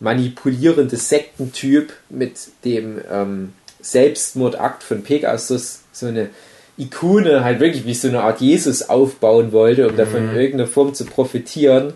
manipulierende 0.00 0.98
Sektentyp 0.98 1.94
mit 2.10 2.36
dem 2.66 3.00
ähm, 3.10 3.54
Selbstmordakt 3.80 4.82
von 4.82 5.02
Pegasus 5.02 5.80
so 5.92 6.08
eine 6.08 6.28
Ikone 6.78 7.42
halt 7.44 7.60
wirklich 7.60 7.84
wie 7.84 7.94
so 7.94 8.08
eine 8.08 8.22
Art 8.22 8.40
Jesus 8.40 8.88
aufbauen 8.88 9.52
wollte, 9.52 9.86
um 9.86 9.92
mhm. 9.94 9.96
davon 9.96 10.30
in 10.30 10.36
irgendeiner 10.36 10.68
Form 10.68 10.94
zu 10.94 11.04
profitieren, 11.04 11.94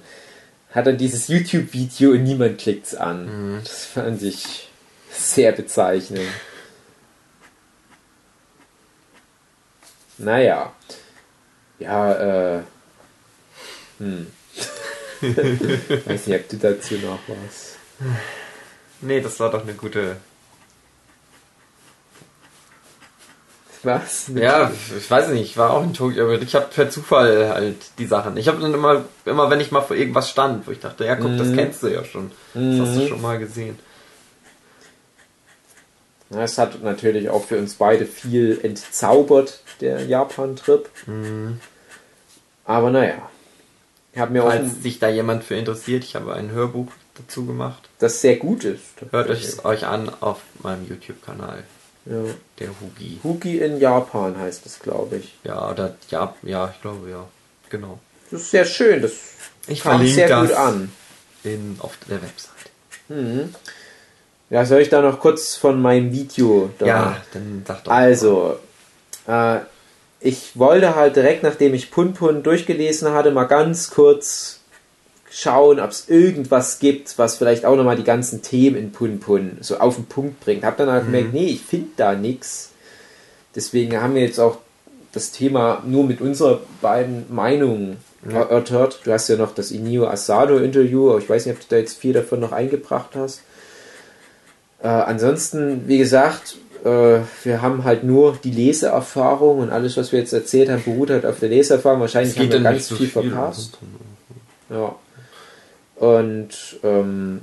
hat 0.73 0.87
dann 0.87 0.97
dieses 0.97 1.29
YouTube-Video 1.29 2.13
und 2.13 2.23
niemand 2.23 2.59
klickt's 2.59 2.95
an. 2.95 3.57
Mhm. 3.57 3.61
Das 3.63 3.85
fand 3.85 4.23
ich 4.23 4.69
sehr 5.11 5.53
bezeichnend. 5.53 6.29
Naja. 10.19 10.73
Ja, 11.79 12.57
äh. 12.59 12.63
Hm. 13.99 14.27
Weiß 15.21 16.27
nicht, 16.27 16.41
ob 16.41 16.49
du 16.49 16.57
dazu 16.57 16.95
noch 16.95 17.19
was. 17.27 17.77
Nee, 19.01 19.21
das 19.21 19.41
war 19.41 19.51
doch 19.51 19.63
eine 19.63 19.75
gute. 19.75 20.17
Was? 23.83 24.31
Ja, 24.35 24.71
ich 24.97 25.11
weiß 25.11 25.29
nicht, 25.29 25.43
ich 25.43 25.57
war 25.57 25.71
auch 25.71 25.83
in 25.83 25.95
Tokio, 25.95 26.31
ich 26.33 26.55
habe 26.55 26.67
per 26.67 26.91
Zufall 26.91 27.49
halt 27.49 27.77
die 27.99 28.07
Sachen. 28.07 28.37
Ich 28.37 28.49
habe 28.49 28.61
dann 28.61 28.75
immer, 28.75 29.05
immer 29.25 29.49
wenn 29.49 29.61
ich 29.61 29.71
mal 29.71 29.81
vor 29.81 29.97
irgendwas 29.97 30.29
stand, 30.29 30.67
wo 30.67 30.71
ich 30.71 30.81
dachte, 30.81 31.05
ja 31.05 31.17
guck, 31.17 31.31
mhm. 31.31 31.39
das 31.39 31.53
kennst 31.53 31.83
du 31.83 31.89
ja 31.89 32.05
schon. 32.05 32.31
Das 32.53 32.63
mhm. 32.63 32.81
hast 32.81 32.97
du 32.97 33.01
mhm. 33.01 33.09
schon 33.09 33.23
mal 33.23 33.39
gesehen. 33.39 33.79
Es 36.31 36.59
hat 36.59 36.83
natürlich 36.83 37.29
auch 37.29 37.45
für 37.45 37.59
uns 37.59 37.75
beide 37.75 38.07
viel 38.07 38.61
entzaubert, 38.63 39.63
der 39.81 40.05
Japan-Trip. 40.05 40.89
Mhm. 41.07 41.61
Aber 42.65 42.91
naja. 42.91 43.29
Ich 44.13 44.19
habe 44.19 44.33
mir 44.33 44.43
Falls 44.43 44.73
auch. 44.73 44.83
sich 44.83 44.99
da 44.99 45.09
jemand 45.09 45.45
für 45.45 45.55
interessiert, 45.55 46.05
ich 46.05 46.17
habe 46.17 46.35
ein 46.35 46.51
Hörbuch 46.51 46.93
dazu 47.15 47.47
gemacht. 47.47 47.89
Das 47.99 48.21
sehr 48.21 48.37
gut 48.37 48.65
ist. 48.65 48.85
Hört 49.11 49.31
euch 49.31 49.65
euch 49.65 49.87
an 49.87 50.11
auf 50.21 50.41
meinem 50.63 50.87
YouTube-Kanal. 50.87 51.65
Ja. 52.07 52.23
Der 52.59 52.69
Hugi. 52.81 53.21
Hugi 53.23 53.59
in 53.59 53.79
Japan 53.79 54.39
heißt 54.39 54.67
es, 54.67 54.79
glaube 54.81 55.17
ich. 55.17 55.35
Ja, 55.45 55.71
oder 55.71 55.97
ja, 56.09 56.35
ja, 56.43 56.73
ich 56.75 56.81
glaube 56.81 57.11
ja. 57.11 57.27
Genau. 57.69 57.99
Das 58.31 58.43
ist 58.43 58.51
sehr 58.51 58.65
schön. 58.65 59.03
Das 59.03 59.13
ich 59.67 59.83
kam 59.83 60.05
sehr 60.07 60.41
gut 60.41 60.53
an. 60.53 60.91
In, 61.45 61.77
auf 61.81 61.97
der 62.09 62.21
Website. 62.23 62.71
Mhm. 63.09 63.55
Ja, 64.51 64.65
soll 64.65 64.81
ich 64.81 64.89
da 64.89 65.01
noch 65.01 65.21
kurz 65.21 65.57
von 65.57 65.81
meinem 65.81 66.13
Video 66.13 66.71
da? 66.79 66.87
Ja, 66.87 67.17
dann 67.33 67.65
sag 67.67 67.85
doch. 67.85 67.93
Also, 67.93 68.59
äh, 69.27 69.61
ich 70.21 70.59
wollte 70.59 70.97
halt 70.97 71.17
direkt, 71.17 71.43
nachdem 71.43 71.73
ich 71.73 71.91
Pun 71.91 72.15
Pun 72.15 72.43
durchgelesen 72.43 73.13
hatte, 73.13 73.31
mal 73.31 73.45
ganz 73.45 73.91
kurz 73.91 74.60
schauen, 75.31 75.79
ob 75.81 75.91
es 75.91 76.09
irgendwas 76.09 76.81
gibt, 76.81 77.17
was 77.17 77.37
vielleicht 77.37 77.65
auch 77.65 77.77
nochmal 77.77 77.97
die 77.97 78.05
ganzen 78.05 78.43
Themen 78.43 78.77
in 78.77 78.93
Pun 78.93 79.21
Pun 79.21 79.59
so 79.61 79.79
auf 79.79 79.95
den 79.95 80.07
Punkt 80.07 80.41
bringt. 80.41 80.65
Hab 80.65 80.77
dann 80.77 80.91
halt 80.91 81.05
mhm. 81.05 81.13
gemerkt, 81.13 81.33
nee, 81.35 81.47
ich 81.47 81.63
finde 81.63 81.91
da 81.97 82.15
nichts. 82.15 82.71
Deswegen 83.55 84.01
haben 84.01 84.15
wir 84.15 84.23
jetzt 84.23 84.41
auch 84.41 84.59
das 85.13 85.31
Thema 85.31 85.83
nur 85.87 86.05
mit 86.05 86.21
unserer 86.21 86.61
beiden 86.83 87.27
Meinungen 87.33 87.99
mhm. 88.23 88.35
erörtert. 88.35 89.01
Du 89.05 89.13
hast 89.13 89.29
ja 89.29 89.37
noch 89.37 89.55
das 89.55 89.71
Inio 89.71 90.09
Asado 90.09 90.59
Interview, 90.59 91.11
aber 91.11 91.21
ich 91.21 91.31
weiß 91.31 91.47
nicht, 91.47 91.55
ob 91.55 91.61
du 91.61 91.67
da 91.69 91.77
jetzt 91.77 91.99
viel 91.99 92.13
davon 92.13 92.41
noch 92.41 92.53
eingebracht 92.53 93.11
hast. 93.15 93.43
Äh, 94.83 94.89
ansonsten, 94.89 95.87
wie 95.87 95.99
gesagt, 95.99 96.57
äh, 96.85 97.21
wir 97.45 97.63
haben 97.63 97.85
halt 97.85 98.03
nur 98.03 98.37
die 98.43 98.51
Leseerfahrung 98.51 99.59
und 99.61 99.71
alles, 99.71 99.97
was 99.97 100.11
wir 100.11 100.19
jetzt 100.19 100.33
erzählt 100.33 100.71
haben, 100.71 100.83
beruht 100.83 101.11
halt 101.11 101.25
auf 101.25 101.39
der 101.39 101.51
Leseerfahrung. 101.51 102.01
Wahrscheinlich 102.01 102.37
haben 102.37 102.51
wir 102.51 102.61
ganz 102.61 102.89
so 102.89 102.97
viel 102.97 103.09
verpasst. 103.09 103.79
Ja. 104.71 104.97
Und 106.01 106.81
ähm, 106.83 107.43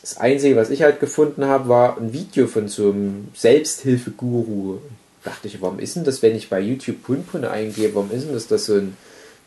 das 0.00 0.16
Einzige, 0.16 0.56
was 0.56 0.70
ich 0.70 0.80
halt 0.80 1.00
gefunden 1.00 1.44
habe, 1.44 1.68
war 1.68 1.98
ein 1.98 2.14
Video 2.14 2.46
von 2.46 2.66
so 2.66 2.92
einem 2.92 3.28
Selbsthilfeguru. 3.34 4.78
Dachte 5.22 5.48
ich, 5.48 5.60
warum 5.60 5.78
ist 5.78 5.96
denn 5.96 6.04
das, 6.04 6.22
wenn 6.22 6.34
ich 6.34 6.48
bei 6.48 6.60
YouTube 6.60 7.02
Punpun 7.02 7.44
eingebe, 7.44 7.94
warum 7.94 8.10
ist 8.10 8.24
denn 8.24 8.32
das, 8.32 8.46
das 8.46 8.64
so 8.64 8.76
ein, 8.76 8.96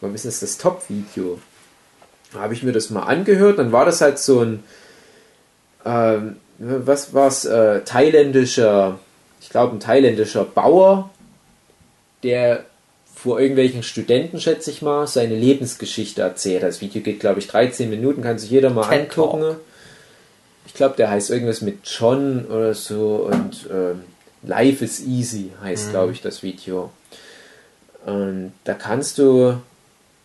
warum 0.02 0.14
ist 0.14 0.26
das 0.26 0.42
das 0.42 0.60
Top-Video? 0.60 1.40
Da 2.32 2.42
habe 2.42 2.54
ich 2.54 2.62
mir 2.62 2.74
das 2.74 2.92
mal 2.92 3.02
angehört, 3.02 3.58
dann 3.58 3.72
war 3.72 3.86
das 3.86 4.02
halt 4.02 4.20
so 4.20 4.42
ein, 4.42 4.64
ähm, 5.84 6.36
was 6.60 7.12
war's, 7.16 7.46
äh, 7.46 7.82
thailändischer, 7.82 9.00
ich 9.42 9.50
glaube 9.50 9.76
ein 9.76 9.80
thailändischer 9.80 10.44
Bauer, 10.44 11.10
der 12.22 12.66
vor 13.24 13.40
irgendwelchen 13.40 13.84
Studenten, 13.84 14.42
schätze 14.42 14.70
ich 14.70 14.82
mal, 14.82 15.08
seine 15.08 15.36
Lebensgeschichte 15.36 16.22
erzählt. 16.22 16.62
Das 16.62 16.82
Video 16.82 17.02
geht, 17.02 17.22
glaube 17.22 17.40
ich, 17.40 17.48
13 17.48 17.90
Minuten, 17.90 18.22
kann 18.22 18.38
sich 18.38 18.50
jeder 18.50 18.70
mal 18.70 18.90
TED 18.90 19.00
angucken. 19.00 19.42
Talk. 19.42 19.60
Ich 20.68 20.74
glaube, 20.74 20.96
der 20.98 21.10
heißt 21.10 21.30
irgendwas 21.30 21.62
mit 21.62 21.88
John 21.88 22.46
oder 22.48 22.74
so 22.74 23.30
und 23.32 23.70
ähm, 23.72 24.02
Life 24.42 24.84
is 24.84 25.00
Easy 25.00 25.52
heißt, 25.62 25.88
mhm. 25.88 25.92
glaube 25.92 26.12
ich, 26.12 26.22
das 26.22 26.44
Video. 26.44 26.92
Und 28.06 28.52
da 28.66 28.74
kannst 28.74 29.20
du 29.20 29.56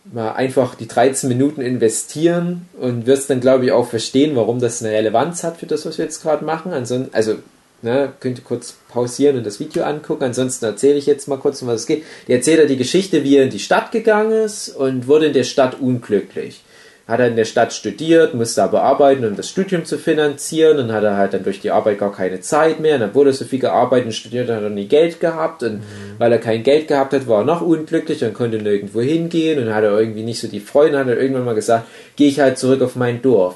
mal 0.03 0.33
einfach 0.33 0.75
die 0.75 0.87
13 0.89 1.29
Minuten 1.29 1.61
investieren 1.61 2.67
und 2.81 3.05
wirst 3.05 3.29
dann, 3.29 3.39
glaube 3.39 3.63
ich, 3.63 3.71
auch 3.71 3.87
verstehen, 3.87 4.35
warum 4.35 4.59
das 4.59 4.83
eine 4.83 4.91
Relevanz 4.91 5.45
hat 5.45 5.55
für 5.55 5.67
das, 5.67 5.85
was 5.85 5.97
wir 5.97 6.03
jetzt 6.03 6.21
gerade 6.21 6.43
machen. 6.43 6.73
Ansonsten, 6.73 7.15
also 7.15 7.35
Ne, 7.81 8.11
könnt 8.19 8.39
ihr 8.39 8.43
kurz 8.43 8.75
pausieren 8.89 9.37
und 9.37 9.45
das 9.45 9.61
Video 9.61 9.83
angucken. 9.83 10.25
Ansonsten 10.25 10.65
erzähle 10.65 10.97
ich 10.97 11.05
jetzt 11.05 11.29
mal 11.29 11.37
kurz, 11.37 11.61
um 11.61 11.69
was 11.69 11.81
es 11.81 11.87
geht. 11.87 12.03
Der 12.27 12.37
erzählt 12.37 12.59
er 12.59 12.65
die 12.65 12.75
Geschichte, 12.75 13.23
wie 13.23 13.37
er 13.37 13.45
in 13.45 13.49
die 13.49 13.59
Stadt 13.59 13.93
gegangen 13.93 14.33
ist 14.33 14.69
und 14.69 15.07
wurde 15.07 15.27
in 15.27 15.33
der 15.33 15.45
Stadt 15.45 15.79
unglücklich. 15.79 16.61
Hat 17.07 17.21
er 17.21 17.27
in 17.27 17.37
der 17.37 17.45
Stadt 17.45 17.73
studiert, 17.73 18.33
musste 18.33 18.61
aber 18.61 18.83
arbeiten, 18.83 19.25
um 19.25 19.35
das 19.35 19.49
Studium 19.49 19.85
zu 19.85 19.97
finanzieren. 19.97 20.75
Dann 20.75 20.91
hat 20.91 21.05
er 21.05 21.15
halt 21.15 21.33
dann 21.33 21.43
durch 21.45 21.61
die 21.61 21.71
Arbeit 21.71 21.99
gar 21.99 22.11
keine 22.11 22.41
Zeit 22.41 22.81
mehr. 22.81 22.95
Und 22.95 23.01
dann 23.01 23.15
wurde 23.15 23.29
er 23.29 23.33
so 23.33 23.45
viel 23.45 23.59
gearbeitet 23.59 24.07
und 24.07 24.11
studiert, 24.11 24.49
hat 24.49 24.61
er 24.61 24.69
nie 24.69 24.87
Geld 24.87 25.21
gehabt. 25.21 25.63
Und 25.63 25.75
mhm. 25.75 25.83
weil 26.17 26.33
er 26.33 26.37
kein 26.37 26.63
Geld 26.63 26.89
gehabt 26.89 27.13
hat, 27.13 27.27
war 27.27 27.39
er 27.39 27.45
noch 27.45 27.61
unglücklich 27.61 28.23
und 28.25 28.33
konnte 28.33 28.57
nirgendwo 28.57 28.99
hingehen 28.99 29.57
und 29.57 29.73
hat 29.73 29.85
er 29.85 29.97
irgendwie 29.97 30.23
nicht 30.23 30.41
so 30.41 30.49
die 30.49 30.59
Freude. 30.59 30.99
Hat 30.99 31.07
er 31.07 31.17
irgendwann 31.17 31.45
mal 31.45 31.55
gesagt, 31.55 31.87
gehe 32.17 32.27
ich 32.27 32.41
halt 32.41 32.57
zurück 32.57 32.81
auf 32.81 32.97
mein 32.97 33.21
Dorf. 33.21 33.55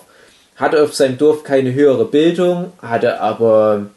Hatte 0.55 0.81
auf 0.81 0.93
seinem 0.95 1.17
Dorf 1.17 1.43
keine 1.43 1.73
höhere 1.73 2.05
Bildung, 2.05 2.71
hatte 2.81 3.19
aber 3.19 3.87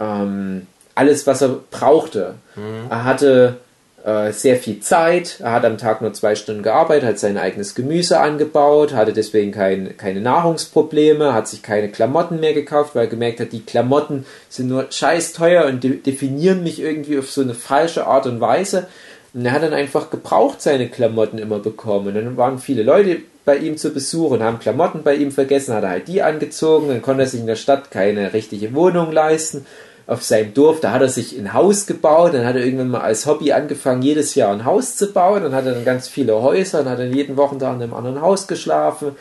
ähm, 0.00 0.66
alles, 0.94 1.26
was 1.26 1.42
er 1.42 1.60
brauchte. 1.70 2.34
Mhm. 2.56 2.90
Er 2.90 3.04
hatte 3.04 3.56
äh, 4.04 4.32
sehr 4.32 4.56
viel 4.56 4.80
Zeit, 4.80 5.40
er 5.40 5.52
hat 5.52 5.64
am 5.64 5.78
Tag 5.78 6.00
nur 6.00 6.12
zwei 6.12 6.34
Stunden 6.34 6.62
gearbeitet, 6.62 7.08
hat 7.08 7.18
sein 7.18 7.36
eigenes 7.36 7.74
Gemüse 7.74 8.18
angebaut, 8.18 8.94
hatte 8.94 9.12
deswegen 9.12 9.52
kein, 9.52 9.96
keine 9.96 10.20
Nahrungsprobleme, 10.20 11.34
hat 11.34 11.48
sich 11.48 11.62
keine 11.62 11.90
Klamotten 11.90 12.40
mehr 12.40 12.54
gekauft, 12.54 12.94
weil 12.94 13.04
er 13.04 13.10
gemerkt 13.10 13.40
hat, 13.40 13.52
die 13.52 13.64
Klamotten 13.64 14.24
sind 14.48 14.68
nur 14.68 14.86
scheiß 14.90 15.34
teuer 15.34 15.66
und 15.66 15.84
de 15.84 15.98
definieren 15.98 16.62
mich 16.62 16.80
irgendwie 16.80 17.18
auf 17.18 17.30
so 17.30 17.42
eine 17.42 17.54
falsche 17.54 18.06
Art 18.06 18.26
und 18.26 18.40
Weise. 18.40 18.86
Und 19.32 19.46
er 19.46 19.52
hat 19.52 19.62
dann 19.62 19.74
einfach 19.74 20.10
gebraucht 20.10 20.60
seine 20.60 20.88
Klamotten 20.88 21.38
immer 21.38 21.60
bekommen. 21.60 22.08
Und 22.08 22.14
dann 22.14 22.36
waren 22.36 22.58
viele 22.58 22.82
Leute 22.82 23.18
bei 23.44 23.56
ihm 23.58 23.76
zu 23.76 23.90
Besuch 23.90 24.32
und 24.32 24.42
haben 24.42 24.58
Klamotten 24.58 25.02
bei 25.02 25.14
ihm 25.14 25.30
vergessen, 25.30 25.74
hat 25.74 25.84
er 25.84 25.90
halt 25.90 26.08
die 26.08 26.22
angezogen, 26.22 26.88
dann 26.88 27.02
konnte 27.02 27.22
er 27.22 27.28
sich 27.28 27.40
in 27.40 27.46
der 27.46 27.56
Stadt 27.56 27.90
keine 27.90 28.32
richtige 28.32 28.74
Wohnung 28.74 29.12
leisten 29.12 29.66
auf 30.10 30.24
seinem 30.24 30.52
Dorf, 30.54 30.80
da 30.80 30.90
hat 30.90 31.02
er 31.02 31.08
sich 31.08 31.38
ein 31.38 31.52
Haus 31.52 31.86
gebaut, 31.86 32.34
dann 32.34 32.44
hat 32.44 32.56
er 32.56 32.64
irgendwann 32.64 32.88
mal 32.88 33.00
als 33.00 33.26
Hobby 33.26 33.52
angefangen, 33.52 34.02
jedes 34.02 34.34
Jahr 34.34 34.52
ein 34.52 34.64
Haus 34.64 34.96
zu 34.96 35.12
bauen, 35.12 35.44
dann 35.44 35.54
hat 35.54 35.66
er 35.66 35.74
dann 35.74 35.84
ganz 35.84 36.08
viele 36.08 36.42
Häuser, 36.42 36.82
dann 36.82 36.92
hat 36.92 36.98
er 36.98 37.06
jeden 37.06 37.36
Wochentag 37.36 37.76
in 37.76 37.82
einem 37.82 37.94
anderen 37.94 38.20
Haus 38.20 38.48
geschlafen. 38.48 39.12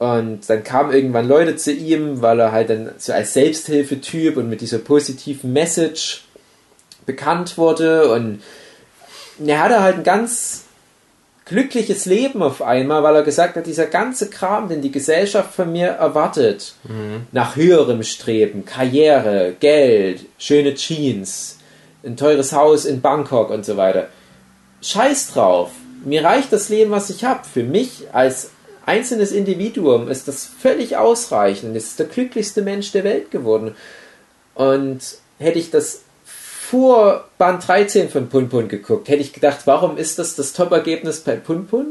Und 0.00 0.50
dann 0.50 0.64
kamen 0.64 0.92
irgendwann 0.92 1.28
Leute 1.28 1.54
zu 1.54 1.70
ihm, 1.70 2.22
weil 2.22 2.40
er 2.40 2.50
halt 2.50 2.70
dann 2.70 2.90
so 2.98 3.12
als 3.12 3.34
Selbsthilfetyp 3.34 4.36
und 4.36 4.48
mit 4.48 4.62
dieser 4.62 4.78
positiven 4.78 5.52
Message 5.52 6.24
bekannt 7.06 7.56
wurde. 7.56 8.10
Und 8.10 8.42
er 9.46 9.62
hatte 9.62 9.80
halt 9.80 9.98
ein 9.98 10.02
ganz 10.02 10.64
glückliches 11.50 12.06
Leben 12.06 12.44
auf 12.44 12.62
einmal, 12.62 13.02
weil 13.02 13.16
er 13.16 13.22
gesagt 13.24 13.56
hat, 13.56 13.66
dieser 13.66 13.86
ganze 13.86 14.30
Kram, 14.30 14.68
den 14.68 14.82
die 14.82 14.92
Gesellschaft 14.92 15.52
von 15.52 15.72
mir 15.72 15.88
erwartet, 15.88 16.74
mhm. 16.84 17.26
nach 17.32 17.56
höherem 17.56 18.04
Streben, 18.04 18.64
Karriere, 18.64 19.56
Geld, 19.58 20.26
schöne 20.38 20.74
Jeans, 20.74 21.58
ein 22.04 22.16
teures 22.16 22.52
Haus 22.52 22.84
in 22.84 23.00
Bangkok 23.00 23.50
und 23.50 23.66
so 23.66 23.76
weiter. 23.76 24.10
Scheiß 24.80 25.32
drauf. 25.32 25.72
Mir 26.04 26.22
reicht 26.22 26.52
das 26.52 26.68
Leben, 26.68 26.92
was 26.92 27.10
ich 27.10 27.24
habe. 27.24 27.40
Für 27.52 27.64
mich 27.64 28.04
als 28.12 28.50
einzelnes 28.86 29.32
Individuum 29.32 30.08
ist 30.08 30.28
das 30.28 30.46
völlig 30.46 30.96
ausreichend. 30.96 31.76
Es 31.76 31.88
ist 31.88 31.98
der 31.98 32.06
glücklichste 32.06 32.62
Mensch 32.62 32.92
der 32.92 33.02
Welt 33.02 33.32
geworden. 33.32 33.74
Und 34.54 35.00
hätte 35.40 35.58
ich 35.58 35.72
das 35.72 36.02
vor 36.70 37.24
Band 37.36 37.66
13 37.66 38.10
von 38.10 38.28
Pun 38.28 38.48
Pun 38.48 38.68
geguckt, 38.68 39.08
hätte 39.08 39.22
ich 39.22 39.32
gedacht, 39.32 39.60
warum 39.64 39.96
ist 39.96 40.18
das 40.20 40.36
das 40.36 40.52
Top-Ergebnis 40.52 41.20
bei 41.20 41.34
Pun 41.34 41.66
Pun? 41.66 41.86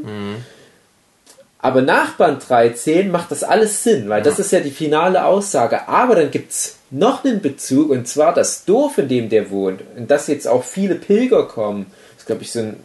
Aber 1.61 1.81
nach 1.81 2.13
Band 2.13 2.47
13 2.47 3.11
macht 3.11 3.31
das 3.31 3.43
alles 3.43 3.83
Sinn, 3.83 4.07
weil 4.07 4.23
das 4.23 4.39
ist 4.39 4.51
ja 4.51 4.61
die 4.61 4.71
finale 4.71 5.25
Aussage. 5.25 5.89
Aber 5.89 6.15
dann 6.15 6.31
gibt 6.31 6.51
es 6.51 6.77
noch 6.89 7.25
einen 7.25 7.41
Bezug, 7.41 7.89
und 7.89 8.07
zwar 8.07 8.33
das 8.33 8.63
Dorf, 8.63 8.97
in 8.97 9.09
dem 9.09 9.27
der 9.27 9.51
wohnt. 9.51 9.81
Und 9.97 10.09
dass 10.09 10.27
jetzt 10.27 10.47
auch 10.47 10.63
viele 10.63 10.95
Pilger 10.95 11.43
kommen. 11.43 11.87
Das 12.13 12.19
ist, 12.19 12.27
glaube 12.27 12.43
ich, 12.43 12.51
so 12.53 12.59
in 12.59 12.75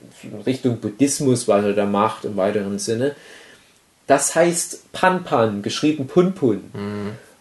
Richtung 0.45 0.79
Buddhismus, 0.79 1.47
was 1.47 1.65
er 1.65 1.75
da 1.75 1.87
macht 1.87 2.25
im 2.25 2.37
weiteren 2.37 2.81
Sinne. 2.81 3.15
Das 4.09 4.35
heißt 4.35 4.93
Panpan, 4.93 5.63
geschrieben 5.63 6.09
Punpun. 6.09 6.65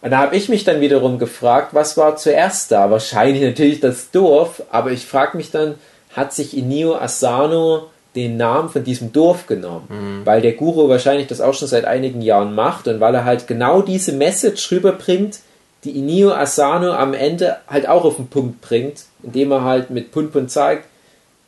Und 0.04 0.10
da 0.10 0.18
habe 0.18 0.36
ich 0.36 0.50
mich 0.50 0.64
dann 0.64 0.82
wiederum 0.82 1.18
gefragt, 1.18 1.68
was 1.72 1.96
war 1.96 2.16
zuerst 2.16 2.70
da? 2.70 2.90
Wahrscheinlich 2.90 3.42
natürlich 3.42 3.80
das 3.80 4.10
Dorf, 4.10 4.62
aber 4.70 4.90
ich 4.90 5.06
frage 5.06 5.34
mich 5.34 5.50
dann, 5.50 5.76
hat 6.14 6.34
sich 6.34 6.54
Inio 6.54 6.94
Asano 6.94 7.86
den 8.14 8.36
Namen 8.36 8.68
von 8.68 8.84
diesem 8.84 9.14
Dorf 9.14 9.46
genommen? 9.46 9.86
Weil 10.26 10.42
der 10.42 10.52
Guru 10.52 10.90
wahrscheinlich 10.90 11.28
das 11.28 11.40
auch 11.40 11.54
schon 11.54 11.68
seit 11.68 11.86
einigen 11.86 12.20
Jahren 12.20 12.54
macht 12.54 12.86
und 12.86 13.00
weil 13.00 13.14
er 13.14 13.24
halt 13.24 13.46
genau 13.46 13.80
diese 13.80 14.12
Message 14.12 14.70
rüberbringt, 14.70 15.38
die 15.84 15.98
Inio 15.98 16.32
Asano 16.32 16.92
am 16.92 17.14
Ende 17.14 17.56
halt 17.66 17.88
auch 17.88 18.04
auf 18.04 18.16
den 18.16 18.28
Punkt 18.28 18.60
bringt, 18.60 19.04
indem 19.22 19.52
er 19.52 19.64
halt 19.64 19.88
mit 19.88 20.12
Punpun 20.12 20.50
zeigt, 20.50 20.84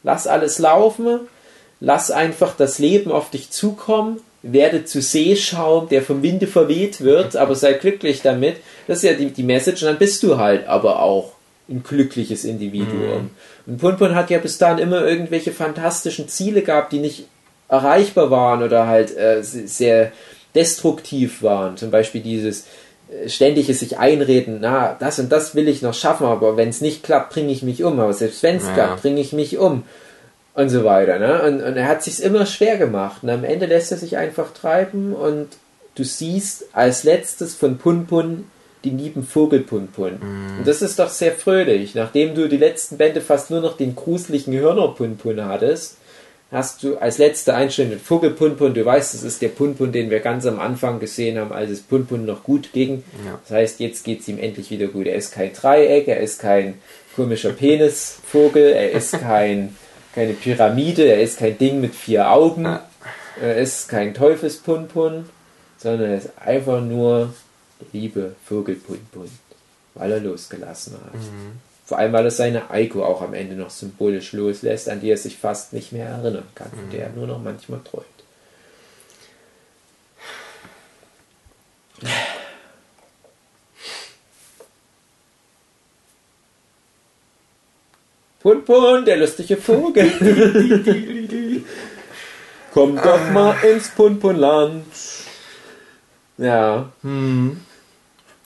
lass 0.02 0.26
alles 0.26 0.58
laufen, 0.58 1.20
lass 1.80 2.10
einfach 2.10 2.56
das 2.56 2.78
Leben 2.78 3.12
auf 3.12 3.28
dich 3.28 3.50
zukommen, 3.50 4.20
werde 4.52 4.84
zu 4.84 5.00
Seeschaum, 5.00 5.88
der 5.88 6.02
vom 6.02 6.22
Winde 6.22 6.46
verweht 6.46 7.00
wird, 7.00 7.36
aber 7.36 7.54
sei 7.54 7.74
glücklich 7.74 8.22
damit. 8.22 8.56
Das 8.86 8.98
ist 8.98 9.04
ja 9.04 9.12
die, 9.14 9.30
die 9.30 9.42
Message, 9.42 9.82
und 9.82 9.88
dann 9.88 9.98
bist 9.98 10.22
du 10.22 10.36
halt 10.38 10.66
aber 10.66 11.02
auch 11.02 11.32
ein 11.68 11.82
glückliches 11.82 12.44
Individuum. 12.44 13.30
Und 13.66 13.78
Punpun 13.78 14.14
hat 14.14 14.30
ja 14.30 14.38
bis 14.38 14.58
dahin 14.58 14.78
immer 14.78 15.04
irgendwelche 15.04 15.52
fantastischen 15.52 16.28
Ziele 16.28 16.62
gehabt, 16.62 16.92
die 16.92 17.00
nicht 17.00 17.26
erreichbar 17.68 18.30
waren 18.30 18.62
oder 18.62 18.86
halt 18.86 19.16
äh, 19.16 19.42
sehr 19.42 20.12
destruktiv 20.54 21.42
waren. 21.42 21.76
Zum 21.76 21.90
Beispiel 21.90 22.20
dieses 22.20 22.66
äh, 23.10 23.28
ständige 23.28 23.74
sich 23.74 23.98
einreden, 23.98 24.58
na, 24.60 24.96
das 24.98 25.18
und 25.18 25.30
das 25.32 25.54
will 25.56 25.66
ich 25.66 25.82
noch 25.82 25.94
schaffen, 25.94 26.26
aber 26.26 26.56
wenn 26.56 26.68
es 26.68 26.80
nicht 26.80 27.02
klappt, 27.02 27.32
bringe 27.32 27.50
ich 27.52 27.62
mich 27.62 27.82
um. 27.82 27.98
Aber 27.98 28.12
selbst 28.12 28.42
wenn 28.44 28.56
es 28.56 28.66
Ja. 28.68 28.74
klappt, 28.74 29.02
bringe 29.02 29.20
ich 29.20 29.32
mich 29.32 29.58
um. 29.58 29.82
Und 30.56 30.70
so 30.70 30.84
weiter. 30.84 31.18
Ne? 31.18 31.42
Und, 31.42 31.62
und 31.62 31.76
er 31.76 31.86
hat 31.86 32.02
sich 32.02 32.22
immer 32.22 32.46
schwer 32.46 32.78
gemacht. 32.78 33.22
Und 33.22 33.30
am 33.30 33.44
Ende 33.44 33.66
lässt 33.66 33.92
er 33.92 33.98
sich 33.98 34.16
einfach 34.16 34.52
treiben 34.52 35.14
und 35.14 35.48
du 35.94 36.04
siehst 36.04 36.64
als 36.72 37.04
letztes 37.04 37.54
von 37.54 37.78
Punpun 37.78 38.46
den 38.84 38.98
lieben 38.98 39.24
Vogel 39.24 39.60
Punpun. 39.60 40.18
Und 40.58 40.66
das 40.66 40.82
ist 40.82 40.98
doch 40.98 41.10
sehr 41.10 41.32
fröhlich. 41.32 41.94
Nachdem 41.94 42.34
du 42.34 42.48
die 42.48 42.56
letzten 42.56 42.96
Bände 42.96 43.20
fast 43.20 43.50
nur 43.50 43.60
noch 43.60 43.76
den 43.76 43.94
gruseligen 43.96 44.54
Hörner 44.54 44.88
Punpun 44.88 45.44
hattest, 45.44 45.96
hast 46.52 46.82
du 46.82 46.96
als 46.96 47.18
letzte 47.18 47.54
Einstellung 47.54 47.90
den 47.90 48.00
Vogel 48.00 48.30
Punpun. 48.30 48.74
Du 48.74 48.84
weißt, 48.84 49.14
das 49.14 49.22
ist 49.22 49.42
der 49.42 49.48
Punpun, 49.48 49.92
den 49.92 50.10
wir 50.10 50.20
ganz 50.20 50.46
am 50.46 50.60
Anfang 50.60 51.00
gesehen 51.00 51.38
haben, 51.38 51.52
als 51.52 51.70
es 51.70 51.80
Punpun 51.80 52.24
noch 52.24 52.44
gut 52.44 52.72
ging. 52.72 53.02
Ja. 53.24 53.38
Das 53.42 53.50
heißt, 53.50 53.80
jetzt 53.80 54.04
geht 54.04 54.20
es 54.20 54.28
ihm 54.28 54.38
endlich 54.38 54.70
wieder 54.70 54.86
gut. 54.86 55.06
Er 55.06 55.16
ist 55.16 55.32
kein 55.32 55.52
Dreieck, 55.52 56.08
er 56.08 56.20
ist 56.20 56.40
kein 56.40 56.74
komischer 57.14 57.50
Penisvogel, 57.50 58.72
er 58.72 58.92
ist 58.92 59.12
kein, 59.20 59.76
keine 60.16 60.32
Pyramide, 60.32 61.04
er 61.04 61.20
ist 61.20 61.38
kein 61.38 61.56
Ding 61.58 61.80
mit 61.80 61.94
vier 61.94 62.30
Augen, 62.30 62.64
Ja. 62.64 62.82
er 63.40 63.56
ist 63.58 63.88
kein 63.88 64.14
Teufelspunpun, 64.14 65.28
sondern 65.78 66.10
er 66.10 66.16
ist 66.18 66.30
einfach 66.42 66.80
nur 66.80 67.34
liebe 67.92 68.34
Vogelpunpun, 68.46 69.30
weil 69.94 70.12
er 70.12 70.20
losgelassen 70.20 70.94
hat. 70.94 71.20
Vor 71.84 71.98
allem, 71.98 72.14
weil 72.14 72.24
er 72.24 72.30
seine 72.30 72.70
Eiko 72.70 73.04
auch 73.04 73.20
am 73.20 73.34
Ende 73.34 73.54
noch 73.54 73.68
symbolisch 73.70 74.32
loslässt, 74.32 74.88
an 74.88 75.00
die 75.02 75.10
er 75.10 75.18
sich 75.18 75.36
fast 75.36 75.72
nicht 75.74 75.92
mehr 75.92 76.08
erinnern 76.08 76.48
kann, 76.54 76.70
von 76.70 76.90
der 76.90 77.04
er 77.04 77.10
nur 77.10 77.26
noch 77.26 77.40
manchmal 77.40 77.80
träumt. 77.84 78.06
Punpun, 88.46 89.04
der 89.04 89.16
lustige 89.16 89.56
Vogel. 89.56 90.08
Komm 92.72 92.94
doch 92.94 93.30
mal 93.32 93.56
ins 93.64 93.88
Punpunland. 93.88 94.86
Ja. 96.38 96.88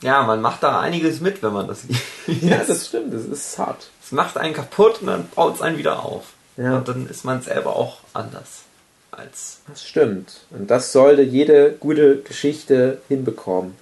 Ja, 0.01 0.23
man 0.23 0.41
macht 0.41 0.63
da 0.63 0.79
einiges 0.79 1.21
mit, 1.21 1.43
wenn 1.43 1.53
man 1.53 1.67
das 1.67 1.83
liest. 1.83 2.01
ja, 2.41 2.63
das 2.63 2.87
stimmt, 2.87 3.13
das 3.13 3.25
ist 3.25 3.59
hart. 3.59 3.91
Es 4.03 4.11
macht 4.11 4.37
einen 4.37 4.55
kaputt 4.55 5.01
und 5.01 5.07
dann 5.07 5.29
baut 5.35 5.57
es 5.57 5.61
einen 5.61 5.77
wieder 5.77 6.03
auf. 6.03 6.33
Ja. 6.57 6.77
Und 6.77 6.87
dann 6.87 7.07
ist 7.07 7.23
man 7.23 7.43
selber 7.43 7.75
auch 7.75 7.99
anders 8.13 8.63
als. 9.11 9.59
Das 9.67 9.83
stimmt. 9.83 10.47
Und 10.49 10.71
das 10.71 10.93
sollte 10.93 11.21
jede 11.21 11.73
gute 11.73 12.17
Geschichte 12.23 13.03
hinbekommen. 13.07 13.75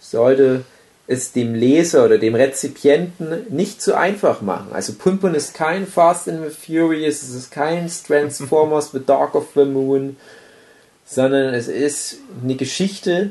Sollte 0.00 0.64
es 1.12 1.32
dem 1.32 1.54
Leser 1.54 2.04
oder 2.04 2.18
dem 2.18 2.34
Rezipienten 2.34 3.46
nicht 3.50 3.80
zu 3.82 3.94
einfach 3.96 4.40
machen. 4.40 4.68
Also 4.72 4.94
Punpun 4.94 5.34
ist 5.34 5.54
kein 5.54 5.86
Fast 5.86 6.28
and 6.28 6.40
the 6.44 6.50
Furious, 6.50 7.22
es 7.22 7.34
ist 7.34 7.50
kein 7.50 7.88
Transformers 8.06 8.90
The 8.92 9.04
Dark 9.04 9.34
of 9.34 9.48
the 9.54 9.64
Moon, 9.64 10.16
sondern 11.06 11.54
es 11.54 11.68
ist 11.68 12.16
eine 12.42 12.54
Geschichte, 12.56 13.30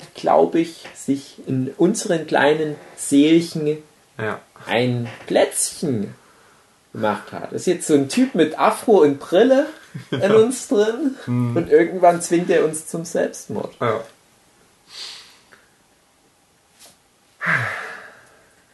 die, 0.00 0.20
glaube 0.20 0.60
ich, 0.60 0.84
sich 0.94 1.36
in 1.46 1.72
unseren 1.78 2.26
kleinen 2.26 2.76
Seelchen 2.96 3.78
Ja. 4.18 4.40
ein 4.66 5.08
Plätzchen 5.26 6.14
gemacht 6.92 7.32
hat. 7.32 7.52
Das 7.52 7.62
ist 7.62 7.66
jetzt 7.66 7.86
so 7.86 7.94
ein 7.94 8.08
Typ 8.08 8.34
mit 8.34 8.58
Afro 8.58 9.00
und 9.02 9.18
Brille 9.18 9.66
in 10.10 10.30
uns 10.34 10.68
drin 10.68 11.16
und 11.26 11.70
irgendwann 11.70 12.20
zwingt 12.20 12.50
er 12.50 12.64
uns 12.64 12.86
zum 12.86 13.04
Selbstmord. 13.04 13.74
ja. 13.80 14.00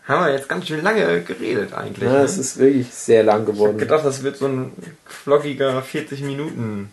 Haben 0.06 0.24
wir 0.24 0.32
jetzt 0.32 0.48
ganz 0.48 0.66
schön 0.66 0.82
lange 0.82 1.22
geredet 1.22 1.74
eigentlich. 1.74 2.08
Ja, 2.08 2.18
ne? 2.18 2.24
es 2.24 2.38
ist 2.38 2.58
wirklich 2.58 2.88
sehr 2.92 3.24
lang 3.24 3.42
ich 3.42 3.48
hab 3.48 3.54
geworden. 3.54 3.78
gedacht, 3.78 4.04
das 4.06 4.22
wird 4.22 4.38
so 4.38 4.46
ein 4.46 4.72
vloggiger 5.04 5.82
40 5.82 6.22
Minuten 6.22 6.90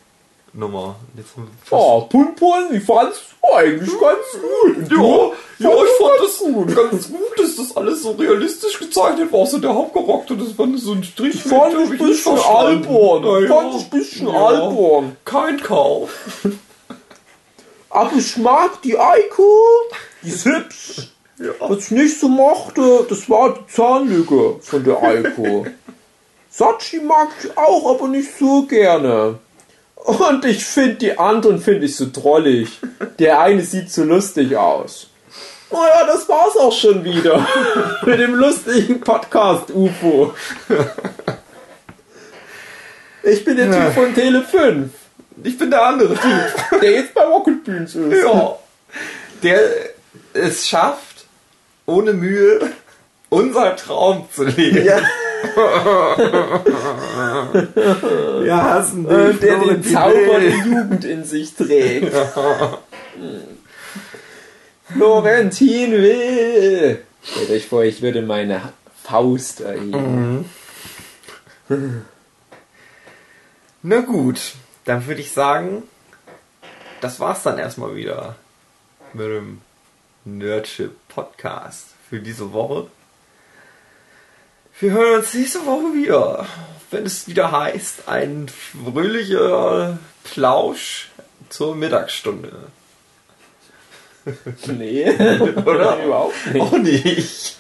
Nummer. 0.56 0.96
Jetzt 1.16 1.32
Oh, 1.70 2.02
Punpun, 2.02 2.74
ich 2.74 2.84
fand's 2.84 3.22
eigentlich 3.54 3.90
ganz 4.00 4.26
gut. 4.34 4.92
Ja, 4.92 5.32
ja, 5.60 5.84
ich 5.84 5.92
fand 6.00 6.20
das 6.22 6.38
gut. 6.40 6.76
ganz 6.76 7.10
gut, 7.10 7.40
dass 7.40 7.56
das 7.56 7.78
alles 7.78 8.04
so 8.04 8.12
realistisch 8.12 8.80
gezeichnet 8.80 9.32
war. 9.32 9.46
So 9.46 9.60
der 9.60 9.74
Hauptcharakter, 9.74 10.36
das 10.36 10.58
war 10.58 10.68
so 10.78 10.94
ein 10.94 11.04
Strich. 11.04 11.36
Ich 11.36 11.44
fand 11.44 11.74
es 11.74 11.92
ein 11.92 11.98
bisschen 11.98 12.38
albern. 12.38 13.44
Ich 13.44 13.50
fand 13.50 13.76
es 13.76 13.84
ein 13.84 13.90
bisschen 13.90 14.28
albern. 14.30 15.18
Kein 15.26 15.62
Kauf. 15.62 16.10
Aber 17.90 18.12
ich 18.18 18.36
mag 18.38 18.82
die 18.82 18.98
Eiko. 18.98 19.68
Die 20.22 20.30
ist 20.30 20.46
hübsch. 20.46 21.15
Ja. 21.38 21.52
Was 21.60 21.86
ich 21.86 21.92
nicht 21.92 22.20
so 22.20 22.30
mochte, 22.30 23.06
das 23.10 23.30
war 23.30 23.54
die 23.56 23.74
Zahnlücke 23.74 24.56
von 24.62 24.84
der 24.84 25.02
Eiko. 25.04 25.66
Sachi 26.50 27.02
mag 27.02 27.28
ich 27.44 27.58
auch, 27.58 27.94
aber 27.96 28.08
nicht 28.08 28.38
so 28.38 28.64
gerne. 28.66 29.40
Und 29.96 30.46
ich 30.46 30.64
finde 30.64 30.96
die 30.96 31.18
anderen 31.18 31.60
finde 31.60 31.86
ich 31.88 31.96
so 31.98 32.06
drollig. 32.12 32.80
Der 33.20 33.42
eine 33.42 33.62
sieht 33.64 33.92
so 33.92 34.04
lustig 34.04 34.56
aus. 34.56 35.08
Naja, 35.72 36.06
das 36.06 36.30
war's 36.30 36.56
auch 36.56 36.72
schon 36.72 37.04
wieder. 37.04 37.46
Mit 38.06 38.20
dem 38.20 38.36
lustigen 38.36 39.02
Podcast 39.02 39.72
UFO. 39.72 40.34
Ich 43.28 43.44
bin 43.44 43.58
der 43.58 43.72
Typ 43.72 43.94
von 43.94 44.14
Tele 44.14 44.44
5, 44.44 44.92
Ich 45.44 45.58
bin 45.58 45.72
der 45.72 45.84
andere 45.84 46.14
Typ. 46.14 46.80
der 46.80 46.92
jetzt 46.92 47.14
bei 47.16 47.24
Rocket 47.24 47.64
Beans 47.64 47.96
ist. 47.96 48.24
ja. 48.24 48.56
Der 49.42 49.60
es 50.34 50.68
schafft, 50.68 51.15
ohne 51.86 52.14
Mühe 52.14 52.72
unser 53.30 53.76
Traum 53.76 54.28
zu 54.32 54.46
leben. 54.46 54.86
Ja. 54.86 55.00
Wir 58.44 58.64
hassen 58.64 59.08
dich. 59.08 59.18
Und 59.18 59.44
der 59.44 59.60
den 59.60 59.84
Zauber 59.84 60.40
der 60.40 60.56
Jugend 60.58 61.06
in 61.06 61.24
sich 61.24 61.54
trägt. 61.54 62.16
Florentin 64.86 65.92
will. 65.92 67.04
Stellt 67.24 67.50
euch 67.50 67.68
vor, 67.68 67.84
ich 67.84 68.02
würde 68.02 68.22
meine 68.22 68.74
Faust 69.04 69.62
erheben. 69.62 70.50
Na 73.82 74.02
gut, 74.02 74.54
dann 74.86 75.06
würde 75.08 75.22
ich 75.22 75.32
sagen, 75.32 75.84
das 77.02 77.20
war's 77.20 77.44
dann 77.44 77.60
erstmal 77.60 77.96
wieder 77.96 78.36
mit 79.14 79.28
dem 79.28 79.62
Nerdship 80.26 80.96
Podcast 81.08 81.90
für 82.10 82.20
diese 82.20 82.52
Woche. 82.52 82.88
Wir 84.80 84.92
hören 84.92 85.20
uns 85.20 85.34
nächste 85.34 85.66
Woche 85.66 85.94
wieder, 85.94 86.48
wenn 86.92 87.06
es 87.06 87.28
wieder 87.28 87.52
heißt, 87.52 88.08
ein 88.10 88.48
fröhlicher 88.50 90.00
Plausch 90.24 91.10
zur 91.50 91.76
Mittagsstunde. 91.76 92.52
Nee, 94.66 95.08
Oder? 95.66 96.04
überhaupt 96.04 96.48
nicht. 96.52 96.60
Auch 96.64 96.72
nicht. 96.80 97.58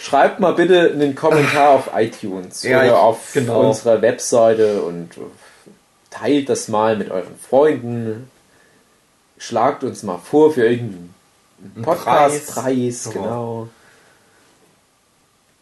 Schreibt 0.00 0.38
mal 0.38 0.52
bitte 0.54 0.92
einen 0.92 1.16
Kommentar 1.16 1.70
auf 1.70 1.90
iTunes 1.96 2.62
Ja, 2.62 2.82
oder 2.84 3.00
auf 3.00 3.32
genau. 3.32 3.66
unserer 3.66 4.00
Webseite 4.00 4.80
und 4.82 5.10
teilt 6.10 6.48
das 6.48 6.68
mal 6.68 6.96
mit 6.96 7.10
euren 7.10 7.36
Freunden. 7.36 8.30
Schlagt 9.42 9.82
uns 9.82 10.04
mal 10.04 10.18
vor 10.18 10.52
für 10.52 10.64
irgendeinen 10.66 11.12
Ein 11.76 11.82
Podcastpreis, 11.82 13.06
Ja. 13.06 13.10
genau. 13.12 13.68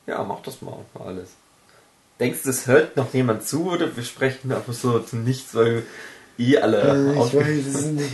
Ja, 0.07 0.23
mach 0.25 0.41
das 0.43 0.61
mal 0.61 0.75
alles. 1.03 1.31
Denkst 2.19 2.41
du, 2.43 2.51
es 2.51 2.67
hört 2.67 2.97
noch 2.97 3.15
jemand 3.15 3.47
zu 3.47 3.71
oder 3.71 3.97
wir 3.97 4.03
sprechen 4.05 4.53
einfach 4.53 4.75
so 4.75 4.99
zu 4.99 5.17
nichts, 5.17 5.55
weil 5.55 5.85
eh 6.39 6.59
alle 6.59 7.15
aufge- 7.17 7.41
es 7.41 7.87
nicht. 7.87 8.13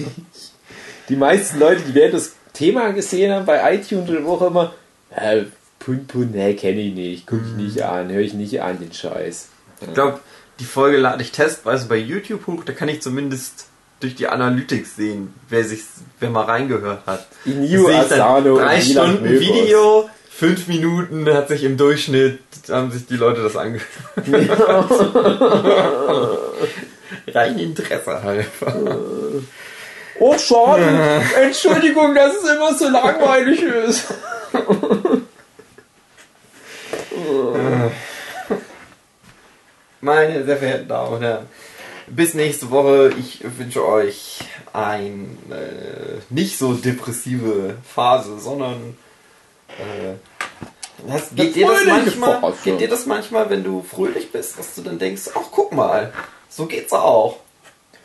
Die 1.08 1.16
meisten 1.16 1.58
Leute, 1.58 1.82
die 1.82 1.94
während 1.94 2.14
das 2.14 2.32
Thema 2.52 2.92
gesehen 2.92 3.32
haben 3.32 3.46
bei 3.46 3.74
iTunes 3.74 4.08
oder 4.08 4.24
wo 4.24 4.34
auch 4.34 4.42
immer, 4.42 4.72
äh, 5.10 5.44
Pun 5.80 6.06
Pun, 6.06 6.30
ne, 6.32 6.54
kenne 6.54 6.80
ich 6.80 6.94
nicht, 6.94 7.26
gucke 7.26 7.42
ich 7.44 7.52
Mhm. 7.52 7.64
nicht 7.64 7.82
an, 7.82 8.08
höre 8.10 8.20
ich 8.22 8.34
nicht 8.34 8.60
an, 8.62 8.78
den 8.78 8.92
Scheiß. 8.92 9.48
Ich 9.80 9.94
glaube, 9.94 10.20
die 10.60 10.64
Folge 10.64 10.98
lade 10.98 11.22
ich 11.22 11.32
testweise 11.32 11.86
bei 11.88 11.96
YouTube 11.96 12.46
hoch, 12.46 12.62
da 12.64 12.72
kann 12.72 12.88
ich 12.88 13.02
zumindest 13.02 13.66
durch 14.00 14.14
die 14.14 14.28
Analytics 14.28 14.96
sehen, 14.96 15.34
wer 15.48 15.64
sich, 15.64 15.80
wer 16.20 16.30
mal 16.30 16.44
reingehört 16.44 17.06
hat. 17.06 17.26
Inio 17.44 17.88
Asano 17.88 18.58
drei 18.58 18.80
Stunden 18.80 19.22
Möbers. 19.22 19.40
Video, 19.40 20.10
fünf 20.30 20.66
Minuten 20.68 21.26
hat 21.32 21.48
sich 21.48 21.64
im 21.64 21.76
Durchschnitt, 21.76 22.40
haben 22.68 22.90
sich 22.90 23.06
die 23.06 23.16
Leute 23.16 23.42
das 23.42 23.56
angehört. 23.56 23.86
Rein 27.28 27.58
Interesse 27.58 28.22
halber. 28.22 28.46
Oh, 30.18 30.36
schade. 30.38 31.22
Entschuldigung, 31.42 32.14
dass 32.14 32.34
es 32.36 32.50
immer 32.50 32.74
so 32.74 32.88
langweilig 32.88 33.62
ist. 33.62 34.06
Meine 40.00 40.44
sehr 40.44 40.56
verehrten 40.56 40.88
Damen 40.88 41.14
und 41.14 41.22
Herren, 41.22 41.46
bis 42.06 42.34
nächste 42.34 42.70
Woche. 42.70 43.12
Ich 43.18 43.40
wünsche 43.58 43.86
euch 43.86 44.40
eine 44.72 45.26
äh, 45.50 46.20
nicht 46.30 46.58
so 46.58 46.74
depressive 46.74 47.76
Phase, 47.82 48.38
sondern 48.38 48.96
äh, 49.78 50.14
das, 51.06 51.34
geht, 51.34 51.56
dir 51.56 51.68
das 51.68 51.84
manchmal, 51.84 52.40
Phase. 52.40 52.58
geht 52.64 52.80
dir 52.80 52.88
das 52.88 53.06
manchmal, 53.06 53.50
wenn 53.50 53.64
du 53.64 53.82
fröhlich 53.82 54.32
bist, 54.32 54.58
dass 54.58 54.74
du 54.74 54.82
dann 54.82 54.98
denkst, 54.98 55.30
ach 55.34 55.48
guck 55.50 55.72
mal, 55.72 56.12
so 56.48 56.66
geht's 56.66 56.92
auch. 56.92 57.38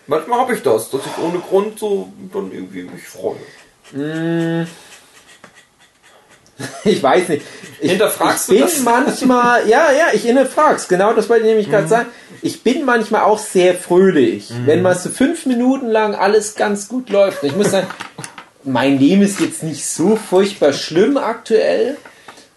Manchmal 0.07 0.39
habe 0.39 0.55
ich 0.55 0.61
das, 0.61 0.89
dass 0.89 1.01
ich 1.05 1.23
ohne 1.23 1.39
Grund 1.39 1.79
so 1.79 2.11
dann 2.33 2.51
irgendwie 2.51 2.83
mich 2.83 3.07
freue. 3.07 3.37
Ich 6.83 7.01
weiß 7.01 7.29
nicht. 7.29 7.43
Ich, 7.79 7.91
Hinterfragst 7.91 8.49
ich 8.51 8.59
du 8.59 8.65
bin 8.65 8.73
das? 8.73 8.83
manchmal, 8.83 9.61
ja, 9.67 9.91
ja, 9.91 10.07
ich 10.13 10.21
hinterfrag's. 10.23 10.87
Genau 10.87 11.13
das 11.13 11.29
wollte 11.29 11.43
ich 11.43 11.49
nämlich 11.49 11.67
Mhm. 11.67 11.71
gerade 11.71 11.87
sagen. 11.87 12.09
Ich 12.43 12.63
bin 12.63 12.85
manchmal 12.85 13.21
auch 13.21 13.37
sehr 13.39 13.75
fröhlich, 13.75 14.51
wenn 14.65 14.81
mal 14.81 14.95
so 14.95 15.09
fünf 15.09 15.45
Minuten 15.45 15.87
lang 15.87 16.15
alles 16.15 16.55
ganz 16.55 16.87
gut 16.87 17.09
läuft. 17.09 17.43
Ich 17.43 17.55
muss 17.55 17.69
sagen, 17.71 17.85
mein 18.63 18.97
Leben 18.99 19.21
ist 19.21 19.39
jetzt 19.39 19.61
nicht 19.63 19.85
so 19.85 20.15
furchtbar 20.15 20.73
schlimm 20.73 21.17
aktuell. 21.17 21.97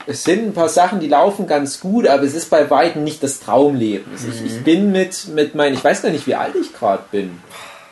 Es 0.06 0.24
sind 0.24 0.46
ein 0.46 0.52
paar 0.54 0.68
Sachen, 0.70 1.00
die 1.00 1.08
laufen 1.08 1.46
ganz 1.46 1.80
gut, 1.80 2.06
aber 2.06 2.22
es 2.24 2.34
ist 2.34 2.50
bei 2.50 2.68
weitem 2.70 3.04
nicht 3.04 3.22
das 3.22 3.40
Traumleben. 3.40 4.04
Also 4.12 4.28
Ich, 4.28 4.44
ich 4.52 4.62
bin 4.64 4.92
mit, 4.92 5.28
mit 5.28 5.54
meinen, 5.54 5.74
ich 5.74 5.82
weiß 5.84 6.02
gar 6.02 6.10
nicht, 6.10 6.26
wie 6.26 6.34
alt 6.34 6.54
ich 6.60 6.74
gerade 6.74 7.04
bin. 7.10 7.38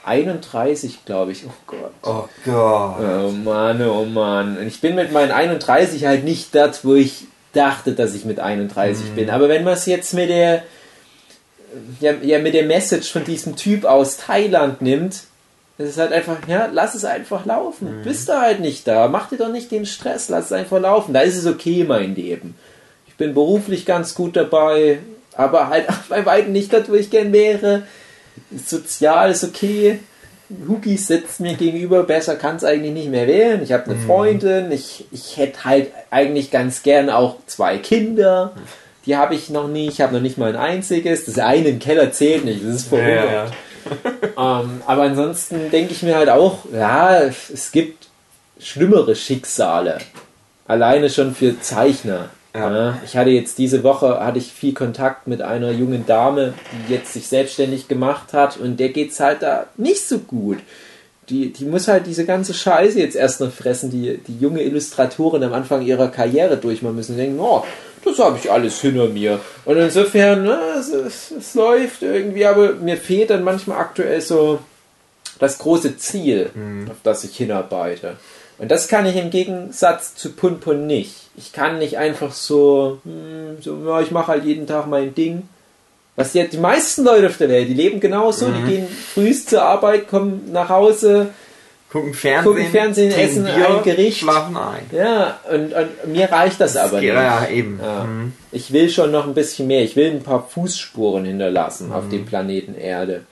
31, 0.04 1.04
glaube 1.04 1.32
ich. 1.32 1.44
Oh 1.46 1.52
Gott. 1.66 1.92
Oh 2.02 2.28
Gott. 2.44 2.96
Oh 3.00 3.30
Mann, 3.30 3.82
oh 3.82 4.04
Mann. 4.04 4.58
Und 4.58 4.66
ich 4.66 4.80
bin 4.80 4.94
mit 4.94 5.12
meinen 5.12 5.30
31 5.30 6.04
halt 6.04 6.24
nicht 6.24 6.54
das, 6.54 6.84
wo 6.84 6.94
ich 6.94 7.26
dachte, 7.52 7.92
dass 7.92 8.14
ich 8.14 8.24
mit 8.24 8.40
31 8.40 9.12
bin. 9.14 9.30
Aber 9.30 9.48
wenn 9.48 9.64
man 9.64 9.74
es 9.74 9.86
jetzt 9.86 10.14
mit 10.14 10.30
der, 10.30 10.62
ja, 12.00 12.12
ja, 12.22 12.38
mit 12.38 12.54
der 12.54 12.64
Message 12.64 13.10
von 13.12 13.24
diesem 13.24 13.56
Typ 13.56 13.84
aus 13.84 14.16
Thailand 14.16 14.82
nimmt, 14.82 15.22
das 15.78 15.90
ist 15.90 15.98
halt 15.98 16.12
einfach, 16.12 16.36
ja, 16.48 16.68
lass 16.72 16.94
es 16.94 17.04
einfach 17.04 17.46
laufen. 17.46 18.02
Bist 18.04 18.28
du 18.28 18.40
halt 18.40 18.60
nicht 18.60 18.86
da. 18.86 19.08
Mach 19.08 19.28
dir 19.28 19.38
doch 19.38 19.50
nicht 19.50 19.70
den 19.70 19.86
Stress, 19.86 20.28
lass 20.28 20.46
es 20.46 20.52
einfach 20.52 20.80
laufen. 20.80 21.14
Da 21.14 21.20
ist 21.20 21.36
es 21.36 21.46
okay, 21.46 21.84
mein 21.84 22.14
Leben. 22.14 22.54
Ich 23.06 23.14
bin 23.16 23.34
beruflich 23.34 23.86
ganz 23.86 24.14
gut 24.14 24.36
dabei, 24.36 24.98
aber 25.34 25.68
halt 25.68 25.86
bei 26.08 26.24
weitem 26.26 26.52
nicht 26.52 26.72
das, 26.72 26.88
wo 26.88 26.94
ich 26.94 27.10
gern 27.10 27.32
wäre. 27.32 27.82
Sozial 28.56 29.30
ist 29.30 29.44
okay. 29.44 30.00
Huki 30.68 30.96
sitzt 30.96 31.40
mir 31.40 31.54
gegenüber, 31.54 32.02
besser 32.02 32.36
kann 32.36 32.56
es 32.56 32.64
eigentlich 32.64 32.92
nicht 32.92 33.08
mehr 33.08 33.26
werden. 33.26 33.62
Ich 33.62 33.72
habe 33.72 33.90
eine 33.90 33.96
Freundin, 33.96 34.70
ich, 34.70 35.06
ich 35.10 35.36
hätte 35.38 35.64
halt 35.64 35.90
eigentlich 36.10 36.50
ganz 36.50 36.82
gern 36.82 37.08
auch 37.08 37.36
zwei 37.46 37.78
Kinder. 37.78 38.52
Die 39.06 39.16
habe 39.16 39.34
ich 39.34 39.50
noch 39.50 39.68
nie, 39.68 39.88
ich 39.88 40.00
habe 40.00 40.14
noch 40.14 40.20
nicht 40.20 40.38
mal 40.38 40.50
ein 40.50 40.56
einziges. 40.56 41.24
Das 41.24 41.38
eine 41.38 41.68
im 41.68 41.78
Keller 41.78 42.12
zählt 42.12 42.44
nicht, 42.44 42.62
das 42.64 42.74
ist 42.76 42.88
verrückt. 42.88 43.52
Ähm, 44.36 44.82
aber 44.86 45.02
ansonsten 45.02 45.70
denke 45.70 45.92
ich 45.92 46.02
mir 46.02 46.16
halt 46.16 46.28
auch, 46.28 46.58
ja, 46.72 47.20
es 47.22 47.72
gibt 47.72 48.08
schlimmere 48.60 49.16
Schicksale. 49.16 49.98
Alleine 50.66 51.10
schon 51.10 51.34
für 51.34 51.60
Zeichner. 51.60 52.30
Ja. 52.54 52.98
Ich 53.04 53.16
hatte 53.16 53.30
jetzt 53.30 53.56
diese 53.58 53.82
Woche 53.82 54.20
hatte 54.20 54.38
ich 54.38 54.52
viel 54.52 54.74
Kontakt 54.74 55.26
mit 55.26 55.40
einer 55.40 55.70
jungen 55.70 56.04
Dame, 56.06 56.52
die 56.72 56.92
jetzt 56.92 57.12
sich 57.12 57.26
selbstständig 57.26 57.88
gemacht 57.88 58.34
hat 58.34 58.58
und 58.58 58.78
der 58.78 58.90
geht's 58.90 59.20
halt 59.20 59.42
da 59.42 59.66
nicht 59.76 60.06
so 60.06 60.18
gut. 60.18 60.58
Die, 61.28 61.52
die 61.52 61.64
muss 61.64 61.88
halt 61.88 62.06
diese 62.06 62.26
ganze 62.26 62.52
Scheiße 62.52 62.98
jetzt 62.98 63.16
erst 63.16 63.40
noch 63.40 63.52
fressen, 63.52 63.90
die, 63.90 64.18
die 64.18 64.38
junge 64.38 64.62
Illustratorin 64.62 65.42
am 65.44 65.54
Anfang 65.54 65.80
ihrer 65.80 66.08
Karriere 66.08 66.58
durchmachen 66.58 66.96
müssen 66.96 67.12
und 67.12 67.18
denken, 67.18 67.40
oh, 67.40 67.64
das 68.04 68.18
habe 68.18 68.36
ich 68.36 68.50
alles 68.50 68.80
hinter 68.80 69.06
mir. 69.06 69.40
Und 69.64 69.76
insofern, 69.76 70.44
na, 70.44 70.78
es, 70.78 70.88
es, 70.88 71.30
es 71.30 71.54
läuft 71.54 72.02
irgendwie, 72.02 72.44
aber 72.44 72.74
mir 72.74 72.96
fehlt 72.96 73.30
dann 73.30 73.44
manchmal 73.44 73.78
aktuell 73.78 74.20
so 74.20 74.58
das 75.38 75.58
große 75.58 75.96
Ziel, 75.96 76.50
auf 76.90 76.98
das 77.02 77.24
ich 77.24 77.36
hinarbeite. 77.36 78.16
Und 78.62 78.70
das 78.70 78.88
kann 78.88 79.04
ich 79.06 79.16
im 79.16 79.28
Gegensatz 79.30 80.14
zu 80.14 80.30
Punpun 80.32 80.86
nicht. 80.86 81.14
Ich 81.36 81.52
kann 81.52 81.78
nicht 81.78 81.98
einfach 81.98 82.32
so, 82.32 82.98
hm, 83.04 83.58
so 83.60 83.76
ja, 83.86 84.00
ich 84.00 84.10
mache 84.12 84.28
halt 84.28 84.44
jeden 84.44 84.66
Tag 84.66 84.86
mein 84.86 85.14
Ding. 85.14 85.42
Was 86.16 86.32
die, 86.32 86.46
die 86.48 86.58
meisten 86.58 87.04
Leute 87.04 87.26
auf 87.26 87.38
der 87.38 87.48
Welt, 87.48 87.68
die 87.68 87.74
leben 87.74 87.98
genauso, 88.00 88.50
die 88.50 88.62
gehen 88.70 88.86
frühst 88.88 89.50
zur 89.50 89.62
Arbeit, 89.62 90.08
kommen 90.08 90.50
nach 90.52 90.68
Hause, 90.68 91.30
Gucken 91.90 92.14
Fernsehen, 92.14 92.54
Gucken 92.54 92.70
Fernsehen, 92.70 93.12
essen 93.12 93.46
ein 93.46 93.82
Gericht. 93.82 94.18
schlafen 94.20 94.56
ein. 94.56 94.82
ja, 94.92 95.40
und, 95.50 95.74
und 95.74 96.06
mir 96.12 96.30
reicht 96.30 96.58
das, 96.60 96.76
aber 96.76 97.00
nicht. 97.00 97.08
Ja, 97.08 97.46
eben. 97.48 97.80
Ja. 97.82 98.04
Mhm. 98.04 98.32
Ich 98.50 98.72
will 98.72 98.88
schon 98.90 99.10
noch 99.10 99.26
ein 99.26 99.34
bisschen 99.34 99.66
mehr. 99.66 99.82
Ich 99.82 99.94
will 99.96 100.10
ein 100.10 100.22
paar 100.22 100.46
Fußspuren 100.48 101.24
hinterlassen 101.26 101.92
auf 101.92 102.04
Mhm. 102.04 102.10
dem 102.10 102.24
Planeten 102.26 102.74
Erde. 102.76 103.22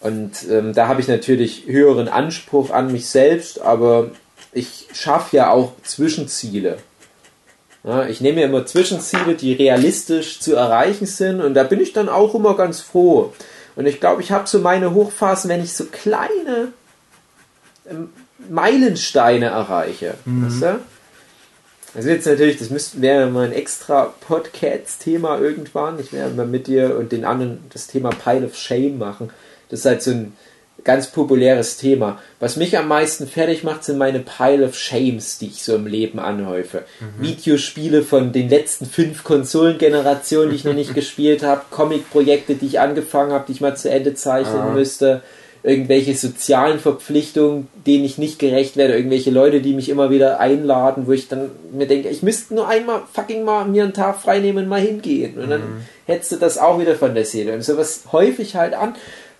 Und 0.00 0.32
ähm, 0.50 0.72
da 0.74 0.88
habe 0.88 1.00
ich 1.00 1.08
natürlich 1.08 1.64
höheren 1.66 2.08
Anspruch 2.08 2.70
an 2.70 2.90
mich 2.92 3.08
selbst, 3.08 3.60
aber 3.60 4.10
ich 4.54 4.86
schaffe 4.92 5.36
ja 5.36 5.50
auch 5.50 5.72
Zwischenziele. 5.82 6.78
Ja, 7.82 8.06
ich 8.06 8.20
nehme 8.20 8.36
mir 8.36 8.46
immer 8.46 8.64
Zwischenziele, 8.64 9.34
die 9.34 9.52
realistisch 9.52 10.40
zu 10.40 10.54
erreichen 10.54 11.06
sind 11.06 11.42
und 11.42 11.54
da 11.54 11.64
bin 11.64 11.80
ich 11.80 11.92
dann 11.92 12.08
auch 12.08 12.34
immer 12.34 12.56
ganz 12.56 12.80
froh. 12.80 13.34
Und 13.76 13.86
ich 13.86 14.00
glaube, 14.00 14.22
ich 14.22 14.32
habe 14.32 14.48
so 14.48 14.60
meine 14.60 14.94
Hochphasen, 14.94 15.50
wenn 15.50 15.62
ich 15.62 15.74
so 15.74 15.84
kleine 15.84 16.72
ähm, 17.90 18.10
Meilensteine 18.48 19.46
erreiche. 19.46 20.14
Weißt 20.24 20.62
du? 20.62 20.80
Also 21.94 22.08
jetzt 22.08 22.26
natürlich, 22.26 22.56
das 22.56 22.70
müssten 22.70 23.02
wäre 23.02 23.30
mal 23.30 23.46
ein 23.46 23.52
extra 23.52 24.14
Podcast-Thema 24.20 25.38
irgendwann. 25.38 26.00
Ich 26.00 26.12
werde 26.12 26.34
mal 26.34 26.46
mit 26.46 26.66
dir 26.66 26.96
und 26.96 27.12
den 27.12 27.24
anderen 27.24 27.62
das 27.72 27.86
Thema 27.86 28.10
Pile 28.10 28.46
of 28.46 28.56
Shame 28.56 28.98
machen. 28.98 29.30
Das 29.68 29.80
ist 29.80 29.86
halt 29.86 30.02
so 30.02 30.10
ein 30.10 30.36
ganz 30.84 31.08
populäres 31.08 31.78
Thema. 31.78 32.20
Was 32.40 32.56
mich 32.56 32.76
am 32.76 32.88
meisten 32.88 33.26
fertig 33.26 33.64
macht, 33.64 33.84
sind 33.84 33.98
meine 33.98 34.20
Pile 34.20 34.66
of 34.66 34.76
Shames, 34.76 35.38
die 35.38 35.46
ich 35.46 35.64
so 35.64 35.74
im 35.74 35.86
Leben 35.86 36.18
anhäufe. 36.18 36.84
Videospiele 37.18 38.02
von 38.02 38.32
den 38.32 38.50
letzten 38.50 38.86
fünf 38.86 39.24
Konsolengenerationen, 39.24 40.50
die 40.50 40.56
ich 40.56 40.64
noch 40.64 40.74
nicht 40.74 40.94
gespielt 40.94 41.42
habe, 41.42 41.62
Comic-Projekte, 41.70 42.54
die 42.54 42.66
ich 42.66 42.80
angefangen 42.80 43.32
habe, 43.32 43.44
die 43.48 43.52
ich 43.52 43.60
mal 43.60 43.76
zu 43.76 43.90
Ende 43.90 44.14
zeichnen 44.14 44.74
müsste, 44.74 45.22
irgendwelche 45.64 46.14
sozialen 46.14 46.78
Verpflichtungen, 46.78 47.68
denen 47.86 48.04
ich 48.04 48.18
nicht 48.18 48.38
gerecht 48.38 48.76
werde, 48.76 48.94
irgendwelche 48.96 49.30
Leute, 49.30 49.62
die 49.62 49.72
mich 49.72 49.88
immer 49.88 50.10
wieder 50.10 50.38
einladen, 50.38 51.06
wo 51.06 51.12
ich 51.12 51.28
dann 51.28 51.50
mir 51.72 51.86
denke, 51.86 52.10
ich 52.10 52.22
müsste 52.22 52.54
nur 52.54 52.68
einmal 52.68 53.00
fucking 53.14 53.44
mal 53.44 53.64
mir 53.64 53.84
einen 53.84 53.94
Tag 53.94 54.20
frei 54.20 54.40
nehmen 54.40 54.64
und 54.64 54.68
mal 54.68 54.80
hingehen. 54.80 55.38
Und 55.38 55.48
dann 55.48 55.62
hättest 56.04 56.32
du 56.32 56.36
das 56.36 56.58
auch 56.58 56.78
wieder 56.78 56.94
von 56.94 57.14
der 57.14 57.24
Seele. 57.24 57.54
Und 57.54 57.64
sowas 57.64 58.02
häufig 58.12 58.56
halt 58.56 58.74
an. 58.74 58.94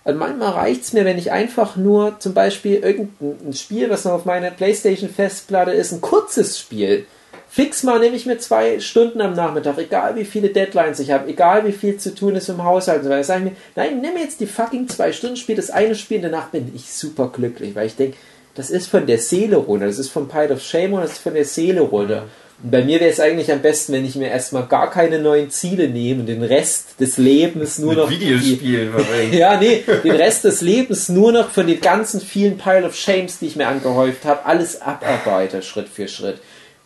Und 0.05 0.17
manchmal 0.17 0.51
reicht 0.51 0.83
es 0.83 0.93
mir, 0.93 1.03
wenn 1.03 1.17
ich 1.17 1.31
einfach 1.31 1.75
nur 1.75 2.19
zum 2.19 2.35
Beispiel 2.35 2.75
irgendein 2.75 3.53
Spiel, 3.53 3.89
was 3.89 4.05
noch 4.05 4.13
auf 4.13 4.25
meiner 4.25 4.51
Playstation-Festplatte 4.51 5.71
ist, 5.71 5.91
ein 5.91 6.01
kurzes 6.01 6.59
Spiel. 6.59 7.07
Fix 7.49 7.83
mal 7.83 7.99
nehme 7.99 8.15
ich 8.15 8.27
mir 8.27 8.37
zwei 8.37 8.79
Stunden 8.79 9.19
am 9.19 9.33
Nachmittag, 9.33 9.79
egal 9.79 10.15
wie 10.15 10.25
viele 10.25 10.49
Deadlines 10.49 10.99
ich 10.99 11.09
habe, 11.11 11.27
egal 11.29 11.65
wie 11.65 11.71
viel 11.71 11.97
zu 11.97 12.13
tun 12.13 12.35
ist 12.35 12.49
im 12.49 12.63
Haushalt 12.63 12.99
und 12.99 13.05
so 13.05 13.09
weiter. 13.09 13.23
Sag 13.23 13.39
ich 13.39 13.45
mir, 13.45 13.55
nein, 13.75 13.99
nimm 13.99 14.15
jetzt 14.17 14.39
die 14.41 14.45
fucking 14.45 14.87
zwei 14.89 15.11
Stunden, 15.11 15.37
spiel 15.37 15.55
das 15.55 15.71
eine 15.71 15.95
Spiel, 15.95 16.21
danach 16.21 16.49
bin 16.49 16.71
ich 16.75 16.91
super 16.91 17.31
glücklich, 17.33 17.73
weil 17.73 17.87
ich 17.87 17.95
denke, 17.95 18.17
das 18.53 18.69
ist 18.69 18.87
von 18.87 19.07
der 19.07 19.17
Seele 19.17 19.57
runter, 19.57 19.87
das 19.87 19.99
ist 19.99 20.09
vom 20.09 20.27
Pile 20.27 20.53
of 20.53 20.61
Shame 20.61 20.93
und 20.93 21.01
das 21.01 21.13
ist 21.13 21.19
von 21.19 21.33
der 21.33 21.45
Seele 21.45 21.81
runter. 21.81 22.25
Bei 22.63 22.83
mir 22.83 22.99
wäre 22.99 23.11
es 23.11 23.19
eigentlich 23.19 23.51
am 23.51 23.61
besten, 23.61 23.93
wenn 23.93 24.05
ich 24.05 24.15
mir 24.15 24.29
erstmal 24.29 24.65
gar 24.65 24.89
keine 24.89 25.19
neuen 25.19 25.49
Ziele 25.49 25.89
nehme 25.89 26.21
und 26.21 26.25
den 26.27 26.41
Rest 26.41 26.99
des 26.99 27.17
Lebens 27.17 27.79
nur 27.79 27.89
Mit 27.89 27.97
noch. 27.97 28.09
Videospielen. 28.09 28.93
Ja, 29.31 29.59
nee, 29.59 29.83
den 30.03 30.15
Rest 30.15 30.45
des 30.45 30.61
Lebens 30.61 31.09
nur 31.09 31.33
noch 31.33 31.51
von 31.51 31.67
den 31.67 31.81
ganzen 31.81 32.21
vielen 32.21 32.57
Pile 32.57 32.85
of 32.85 32.95
Shames, 32.95 33.39
die 33.39 33.47
ich 33.47 33.55
mir 33.55 33.67
angehäuft 33.67 34.23
habe, 34.23 34.45
alles 34.45 34.81
abarbeite, 34.81 35.61
Schritt 35.61 35.89
für 35.89 36.07
Schritt. 36.07 36.39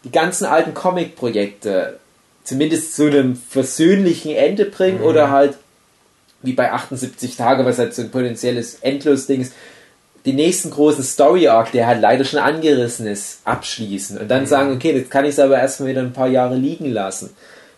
Die 0.03 0.11
ganzen 0.11 0.45
alten 0.45 0.73
Comic-Projekte 0.73 1.99
zumindest 2.43 2.95
zu 2.95 3.05
einem 3.05 3.35
versöhnlichen 3.35 4.35
Ende 4.35 4.65
bringen 4.65 5.01
oder 5.01 5.29
halt 5.29 5.55
wie 6.41 6.53
bei 6.53 6.71
78 6.71 7.35
Tage, 7.35 7.65
was 7.65 7.77
halt 7.77 7.93
so 7.93 8.01
ein 8.01 8.11
potenzielles 8.11 8.75
Endlos-Ding 8.81 9.41
ist, 9.41 9.53
den 10.25 10.35
nächsten 10.35 10.69
großen 10.71 11.03
Story-Arc, 11.03 11.71
der 11.71 11.87
halt 11.87 12.01
leider 12.01 12.25
schon 12.25 12.39
angerissen 12.39 13.07
ist, 13.07 13.39
abschließen 13.45 14.17
und 14.17 14.29
dann 14.29 14.45
sagen, 14.45 14.73
okay, 14.73 14.91
jetzt 14.93 15.11
kann 15.11 15.25
ich 15.25 15.31
es 15.31 15.39
aber 15.39 15.57
erstmal 15.59 15.89
wieder 15.89 16.01
ein 16.01 16.13
paar 16.13 16.27
Jahre 16.27 16.55
liegen 16.55 16.91
lassen. 16.91 17.29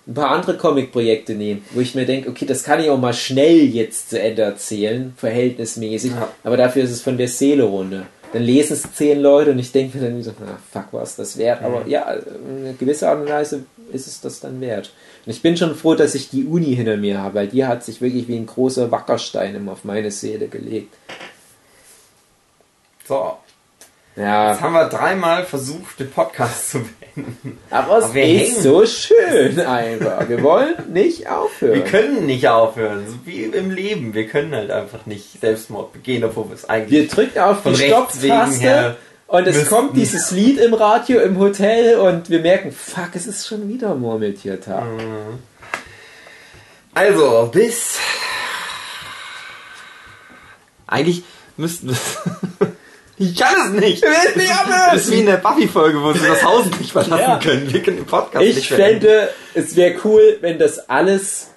Ein 0.07 0.15
paar 0.15 0.31
andere 0.31 0.57
Comic-Projekte 0.57 1.35
nehmen, 1.35 1.63
wo 1.71 1.79
ich 1.79 1.93
mir 1.93 2.05
denke, 2.07 2.29
okay, 2.29 2.45
das 2.45 2.63
kann 2.63 2.79
ich 2.81 2.89
auch 2.89 2.97
mal 2.97 3.13
schnell 3.13 3.59
jetzt 3.65 4.09
zu 4.09 4.19
Ende 4.19 4.41
erzählen, 4.41 5.13
verhältnismäßig, 5.15 6.11
Ja. 6.11 6.27
aber 6.43 6.57
dafür 6.57 6.83
ist 6.83 6.91
es 6.91 7.01
von 7.01 7.17
der 7.17 7.27
Seele 7.27 7.63
runter. 7.63 8.07
Dann 8.33 8.43
lesen 8.43 8.73
es 8.73 8.83
zehn 8.93 9.19
Leute 9.19 9.51
und 9.51 9.59
ich 9.59 9.71
denke 9.73 9.97
mir 9.97 10.05
dann 10.09 10.17
wieder, 10.17 10.33
na, 10.39 10.57
fuck, 10.71 10.87
was 10.93 11.17
das 11.17 11.37
wert. 11.37 11.61
Aber 11.63 11.85
ja, 11.85 12.09
in 12.13 12.63
einer 12.65 12.73
gewissen 12.73 13.05
Art 13.05 13.19
und 13.21 13.29
Weise 13.29 13.65
ist 13.91 14.07
es 14.07 14.21
das 14.21 14.39
dann 14.39 14.61
wert. 14.61 14.91
Und 15.25 15.33
ich 15.33 15.41
bin 15.41 15.57
schon 15.57 15.75
froh, 15.75 15.95
dass 15.95 16.15
ich 16.15 16.29
die 16.29 16.45
Uni 16.45 16.73
hinter 16.75 16.95
mir 16.97 17.19
habe, 17.21 17.35
weil 17.35 17.47
die 17.47 17.65
hat 17.65 17.83
sich 17.83 17.99
wirklich 18.01 18.27
wie 18.29 18.37
ein 18.37 18.45
großer 18.45 18.89
Wackerstein 18.89 19.53
immer 19.55 19.73
auf 19.73 19.83
meine 19.83 20.11
Seele 20.11 20.47
gelegt. 20.47 20.95
So, 23.11 23.37
Ja, 24.15 24.51
jetzt 24.53 24.61
haben 24.61 24.71
wir 24.71 24.85
dreimal 24.87 25.43
versucht, 25.43 25.99
den 25.99 26.09
Podcast 26.09 26.71
zu 26.71 26.79
beenden. 26.79 27.57
aber 27.69 27.97
es 27.97 28.05
aber 28.05 28.13
wir 28.13 28.23
ist 28.23 28.51
hängen. 28.53 28.63
so 28.63 28.85
schön 28.85 29.59
einfach. 29.59 30.29
Wir 30.29 30.41
wollen 30.41 30.75
nicht 30.93 31.27
aufhören. 31.27 31.73
Wir 31.73 31.83
können 31.83 32.25
nicht 32.25 32.47
aufhören, 32.47 33.05
so 33.09 33.15
wie 33.25 33.43
im 33.43 33.69
Leben. 33.69 34.13
Wir 34.13 34.27
können 34.29 34.55
halt 34.55 34.71
einfach 34.71 35.05
nicht 35.07 35.41
Selbstmord 35.41 35.91
begehen, 35.91 36.23
obwohl 36.23 36.47
wir 36.47 36.55
es 36.55 36.63
Wir 36.63 36.69
eigentlich 36.69 37.09
drücken 37.09 37.37
auf 37.39 37.57
die 37.65 37.75
Stopptaste 37.75 38.95
und 39.27 39.45
es 39.47 39.57
müssten. 39.57 39.69
kommt 39.75 39.97
dieses 39.97 40.31
Lied 40.31 40.57
im 40.57 40.73
Radio 40.73 41.19
im 41.19 41.37
Hotel 41.37 41.97
und 41.99 42.29
wir 42.29 42.39
merken, 42.39 42.71
fuck, 42.71 43.09
es 43.15 43.27
ist 43.27 43.45
schon 43.45 43.67
wieder 43.67 43.93
Murmeltiertag. 43.93 44.85
Also, 46.93 47.49
bis. 47.51 47.99
Eigentlich 50.87 51.23
müssten 51.57 51.89
wir. 51.89 51.97
ich 53.21 53.35
kann 53.35 53.75
es 53.75 53.81
nicht! 53.81 54.01
willst 54.03 54.35
nicht 54.35 54.51
abhören! 54.51 54.79
Das 54.93 55.01
ist 55.03 55.11
wie 55.11 55.19
in 55.19 55.25
der 55.27 55.37
Buffy-Folge, 55.37 56.01
wo 56.01 56.11
sie 56.13 56.27
das 56.27 56.43
Haus 56.43 56.65
nicht 56.79 56.91
verlassen 56.91 57.17
Ja. 57.19 57.39
können. 57.39 57.71
Wir 57.71 57.81
können 57.83 57.97
den 57.97 58.05
Podcast 58.05 58.43
Ich 58.45 58.55
nicht 58.55 58.69
beenden. 58.69 59.01
fände, 59.01 59.29
es 59.53 59.75
wäre 59.75 59.95
cool, 60.03 60.37
wenn 60.41 60.59
das 60.59 60.89
alles 60.89 61.47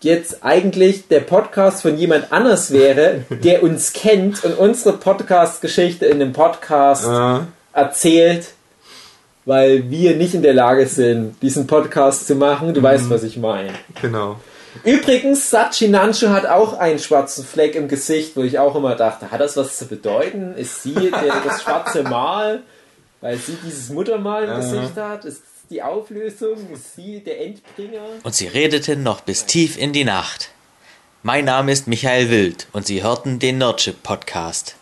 jetzt 0.00 0.44
eigentlich 0.44 1.08
der 1.08 1.20
Podcast 1.20 1.82
von 1.82 1.96
jemand 1.96 2.30
anders 2.32 2.72
wäre, 2.72 3.24
der 3.30 3.62
uns 3.62 3.92
kennt 3.94 4.44
und 4.44 4.58
unsere 4.58 4.96
Podcast-Geschichte 4.98 6.04
in 6.06 6.18
dem 6.18 6.32
Podcast 6.34 7.04
Ja. 7.06 7.46
erzählt, 7.72 8.48
weil 9.46 9.90
wir 9.90 10.16
nicht 10.16 10.34
in 10.34 10.42
der 10.42 10.52
Lage 10.54 10.86
sind, 10.86 11.36
diesen 11.42 11.66
Podcast 11.66 12.26
zu 12.26 12.34
machen. 12.34 12.74
Du 12.74 12.82
weißt, 12.82 13.08
was 13.08 13.22
ich 13.22 13.36
meine. 13.38 13.70
Genau. 14.02 14.36
Übrigens, 14.82 15.50
Sachinanchu 15.50 16.28
hat 16.28 16.46
auch 16.46 16.78
einen 16.78 16.98
schwarzen 16.98 17.44
Fleck 17.44 17.76
im 17.76 17.88
Gesicht, 17.88 18.36
wo 18.36 18.42
ich 18.42 18.58
auch 18.58 18.74
immer 18.74 18.96
dachte, 18.96 19.30
hat 19.30 19.40
das 19.40 19.56
was 19.56 19.76
zu 19.76 19.86
bedeuten? 19.86 20.54
Ist 20.56 20.82
sie 20.82 20.94
der, 20.94 21.42
das 21.44 21.62
schwarze 21.62 22.02
Mal, 22.02 22.62
weil 23.20 23.36
sie 23.36 23.56
dieses 23.64 23.90
Muttermal 23.90 24.44
im 24.44 24.56
Gesicht 24.56 24.96
hat? 24.96 25.24
Ist 25.24 25.42
die 25.70 25.82
Auflösung? 25.82 26.56
Ist 26.72 26.96
sie 26.96 27.20
der 27.20 27.40
Endbringer? 27.40 28.02
Und 28.22 28.34
sie 28.34 28.48
redeten 28.48 29.02
noch 29.02 29.20
bis 29.20 29.46
tief 29.46 29.78
in 29.78 29.92
die 29.92 30.04
Nacht. 30.04 30.50
Mein 31.22 31.46
Name 31.46 31.72
ist 31.72 31.86
Michael 31.86 32.28
Wild 32.28 32.66
und 32.72 32.86
Sie 32.86 33.02
hörten 33.02 33.38
den 33.38 33.56
Nerdship 33.56 34.02
Podcast. 34.02 34.76